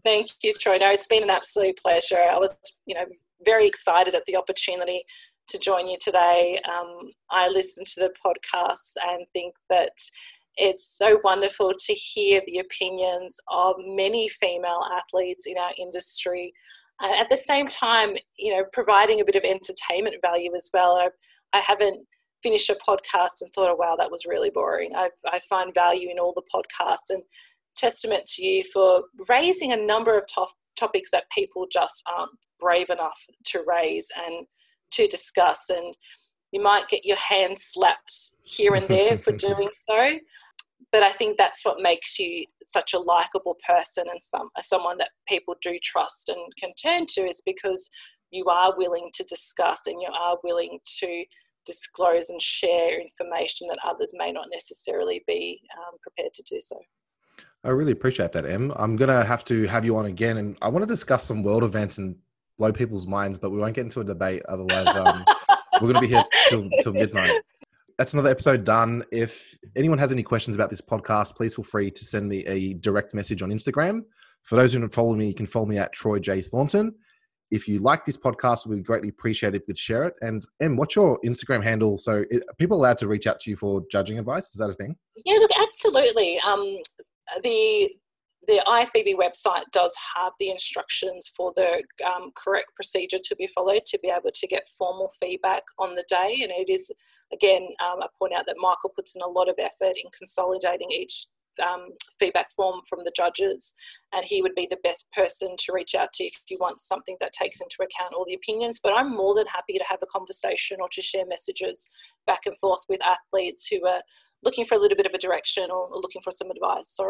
Thank 0.04 0.28
you, 0.42 0.52
Troy. 0.52 0.76
No, 0.76 0.90
it's 0.90 1.06
been 1.06 1.22
an 1.22 1.30
absolute 1.30 1.78
pleasure. 1.78 2.18
I 2.30 2.36
was, 2.36 2.54
you 2.84 2.94
know, 2.94 3.06
very 3.46 3.66
excited 3.66 4.14
at 4.14 4.26
the 4.26 4.36
opportunity 4.36 5.02
to 5.48 5.58
join 5.58 5.86
you 5.86 5.96
today. 5.98 6.60
Um, 6.70 7.10
I 7.30 7.48
listened 7.48 7.86
to 7.86 8.00
the 8.00 8.12
podcast 8.22 8.96
and 9.08 9.24
think 9.32 9.54
that 9.70 9.96
it's 10.58 10.98
so 10.98 11.18
wonderful 11.24 11.72
to 11.78 11.92
hear 11.94 12.42
the 12.46 12.58
opinions 12.58 13.40
of 13.48 13.76
many 13.78 14.28
female 14.28 14.84
athletes 14.94 15.46
in 15.46 15.56
our 15.56 15.72
industry. 15.78 16.52
Uh, 17.00 17.14
at 17.18 17.30
the 17.30 17.36
same 17.38 17.66
time, 17.66 18.10
you 18.36 18.54
know, 18.54 18.64
providing 18.74 19.22
a 19.22 19.24
bit 19.24 19.36
of 19.36 19.44
entertainment 19.44 20.16
value 20.20 20.54
as 20.54 20.68
well. 20.74 21.00
I, 21.00 21.08
I 21.56 21.60
haven't 21.60 22.06
finished 22.42 22.70
a 22.70 22.74
podcast 22.74 23.40
and 23.42 23.52
thought, 23.52 23.70
oh, 23.70 23.76
wow, 23.76 23.96
that 23.98 24.10
was 24.10 24.26
really 24.26 24.50
boring. 24.50 24.94
I've, 24.94 25.12
I 25.32 25.40
find 25.48 25.74
value 25.74 26.10
in 26.10 26.18
all 26.18 26.34
the 26.34 26.42
podcasts 26.42 27.10
and 27.10 27.22
testament 27.76 28.26
to 28.26 28.44
you 28.44 28.64
for 28.64 29.04
raising 29.28 29.72
a 29.72 29.76
number 29.76 30.16
of 30.16 30.26
to- 30.26 30.46
topics 30.76 31.10
that 31.10 31.30
people 31.30 31.66
just 31.72 32.02
aren't 32.16 32.32
brave 32.58 32.90
enough 32.90 33.26
to 33.46 33.64
raise 33.66 34.08
and 34.26 34.46
to 34.92 35.06
discuss. 35.06 35.70
And 35.70 35.94
you 36.52 36.62
might 36.62 36.88
get 36.88 37.04
your 37.04 37.16
hands 37.16 37.64
slapped 37.64 38.14
here 38.42 38.74
and 38.74 38.86
there 38.88 39.16
for 39.16 39.32
doing 39.36 39.70
so 39.74 40.10
but 40.92 41.02
I 41.02 41.10
think 41.10 41.38
that's 41.38 41.64
what 41.64 41.80
makes 41.80 42.18
you 42.18 42.44
such 42.66 42.92
a 42.92 42.98
likable 42.98 43.56
person 43.66 44.04
and 44.10 44.20
some 44.20 44.50
someone 44.60 44.98
that 44.98 45.10
people 45.26 45.56
do 45.62 45.78
trust 45.82 46.28
and 46.28 46.38
can 46.60 46.72
turn 46.74 47.06
to 47.14 47.22
is 47.22 47.42
because 47.44 47.88
you 48.30 48.44
are 48.44 48.74
willing 48.76 49.10
to 49.14 49.24
discuss 49.24 49.86
and 49.86 50.00
you 50.00 50.08
are 50.18 50.38
willing 50.44 50.78
to 50.98 51.24
disclose 51.64 52.30
and 52.30 52.40
share 52.40 53.00
information 53.00 53.66
that 53.68 53.78
others 53.84 54.12
may 54.14 54.32
not 54.32 54.46
necessarily 54.50 55.22
be 55.26 55.60
um, 55.78 55.96
prepared 56.02 56.32
to 56.34 56.42
do 56.42 56.60
so. 56.60 56.76
I 57.64 57.70
really 57.70 57.92
appreciate 57.92 58.32
that, 58.32 58.44
Em. 58.44 58.72
I'm 58.76 58.96
gonna 58.96 59.24
have 59.24 59.44
to 59.46 59.66
have 59.66 59.84
you 59.84 59.96
on 59.96 60.06
again, 60.06 60.38
and 60.38 60.56
I 60.62 60.68
want 60.68 60.82
to 60.82 60.88
discuss 60.88 61.24
some 61.24 61.42
world 61.42 61.62
events 61.62 61.98
and 61.98 62.16
blow 62.58 62.72
people's 62.72 63.06
minds, 63.06 63.38
but 63.38 63.50
we 63.50 63.58
won't 63.58 63.74
get 63.74 63.82
into 63.84 64.00
a 64.00 64.04
debate. 64.04 64.42
Otherwise, 64.48 64.88
um, 64.88 65.24
we're 65.80 65.92
gonna 65.92 66.00
be 66.00 66.08
here 66.08 66.24
till, 66.48 66.68
till 66.82 66.92
midnight. 66.92 67.40
That's 67.98 68.14
another 68.14 68.30
episode 68.30 68.64
done. 68.64 69.04
If 69.12 69.56
anyone 69.76 69.98
has 69.98 70.10
any 70.10 70.24
questions 70.24 70.56
about 70.56 70.70
this 70.70 70.80
podcast, 70.80 71.36
please 71.36 71.54
feel 71.54 71.64
free 71.64 71.90
to 71.90 72.04
send 72.04 72.28
me 72.28 72.38
a 72.46 72.74
direct 72.74 73.14
message 73.14 73.42
on 73.42 73.50
Instagram. 73.50 74.02
For 74.42 74.56
those 74.56 74.72
who 74.72 74.80
don't 74.80 74.92
follow 74.92 75.14
me, 75.14 75.28
you 75.28 75.34
can 75.34 75.46
follow 75.46 75.66
me 75.66 75.78
at 75.78 75.92
Troy 75.92 76.18
J 76.18 76.42
Thornton. 76.42 76.94
If 77.52 77.68
you 77.68 77.80
like 77.80 78.04
this 78.04 78.16
podcast, 78.16 78.66
we'd 78.66 78.84
greatly 78.84 79.10
appreciate 79.10 79.54
if 79.54 79.60
you 79.62 79.66
could 79.66 79.78
share 79.78 80.04
it. 80.04 80.14
And 80.22 80.44
Em, 80.60 80.76
what's 80.76 80.96
your 80.96 81.20
Instagram 81.24 81.62
handle? 81.62 81.98
So, 81.98 82.24
are 82.32 82.54
people 82.58 82.78
allowed 82.78 82.98
to 82.98 83.08
reach 83.08 83.26
out 83.26 83.40
to 83.40 83.50
you 83.50 83.56
for 83.56 83.84
judging 83.92 84.18
advice? 84.18 84.46
Is 84.46 84.54
that 84.54 84.70
a 84.70 84.74
thing? 84.74 84.96
Yeah, 85.24 85.38
look, 85.38 85.50
absolutely. 85.60 86.40
Um, 86.40 86.78
the 87.42 87.92
the 88.46 88.62
IFBB 88.66 89.14
website 89.14 89.64
does 89.72 89.94
have 90.16 90.32
the 90.40 90.50
instructions 90.50 91.30
for 91.36 91.52
the 91.54 91.82
um, 92.04 92.32
correct 92.34 92.74
procedure 92.74 93.20
to 93.22 93.36
be 93.36 93.46
followed 93.46 93.84
to 93.86 93.98
be 94.02 94.08
able 94.08 94.30
to 94.34 94.46
get 94.48 94.68
formal 94.76 95.08
feedback 95.20 95.62
on 95.78 95.94
the 95.94 96.04
day. 96.08 96.40
And 96.42 96.50
it 96.50 96.68
is, 96.68 96.90
again, 97.32 97.62
um, 97.84 98.02
I 98.02 98.08
point 98.18 98.34
out 98.34 98.46
that 98.46 98.56
Michael 98.58 98.92
puts 98.96 99.14
in 99.14 99.22
a 99.22 99.28
lot 99.28 99.48
of 99.48 99.54
effort 99.58 99.94
in 99.96 100.10
consolidating 100.16 100.90
each 100.90 101.28
um, 101.60 101.88
feedback 102.18 102.48
form 102.54 102.80
from 102.88 103.00
the 103.04 103.12
judges, 103.16 103.74
and 104.12 104.24
he 104.24 104.42
would 104.42 104.54
be 104.54 104.66
the 104.70 104.78
best 104.82 105.10
person 105.12 105.54
to 105.58 105.72
reach 105.72 105.94
out 105.94 106.12
to 106.14 106.24
if 106.24 106.40
you 106.48 106.58
want 106.60 106.80
something 106.80 107.16
that 107.20 107.32
takes 107.32 107.60
into 107.60 107.76
account 107.82 108.14
all 108.14 108.24
the 108.26 108.34
opinions. 108.34 108.80
But 108.82 108.94
I'm 108.94 109.14
more 109.14 109.34
than 109.34 109.46
happy 109.46 109.78
to 109.78 109.84
have 109.88 110.00
a 110.02 110.06
conversation 110.06 110.78
or 110.80 110.88
to 110.92 111.02
share 111.02 111.26
messages 111.26 111.88
back 112.26 112.46
and 112.46 112.56
forth 112.58 112.82
with 112.88 113.00
athletes 113.04 113.66
who 113.66 113.86
are 113.86 114.02
looking 114.42 114.64
for 114.64 114.74
a 114.74 114.78
little 114.78 114.96
bit 114.96 115.06
of 115.06 115.14
a 115.14 115.18
direction 115.18 115.70
or, 115.70 115.88
looking 115.92 116.22
for 116.22 116.32
some 116.32 116.50
advice. 116.50 116.90
So, 116.90 117.04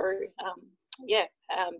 um, 0.44 0.60
yeah, 1.06 1.24
um, 1.56 1.74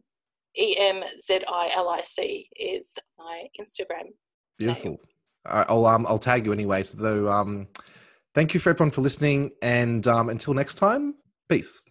EMZILIC 0.59 2.45
is 2.59 2.99
my 3.19 3.45
Instagram. 3.61 4.13
Beautiful. 4.59 4.91
Name. 4.93 4.99
I'll 5.45 5.87
um 5.87 6.07
I'll 6.07 6.19
tag 6.19 6.47
you 6.47 6.53
anyway. 6.53 6.83
So 6.83 7.29
um, 7.29 7.67
thank 8.35 8.55
you 8.55 8.61
for 8.61 8.71
everyone 8.71 8.93
for 8.93 9.01
listening, 9.01 9.51
and 9.61 10.07
um, 10.07 10.29
until 10.29 10.55
next 10.55 10.75
time, 10.77 11.15
peace. 11.49 11.85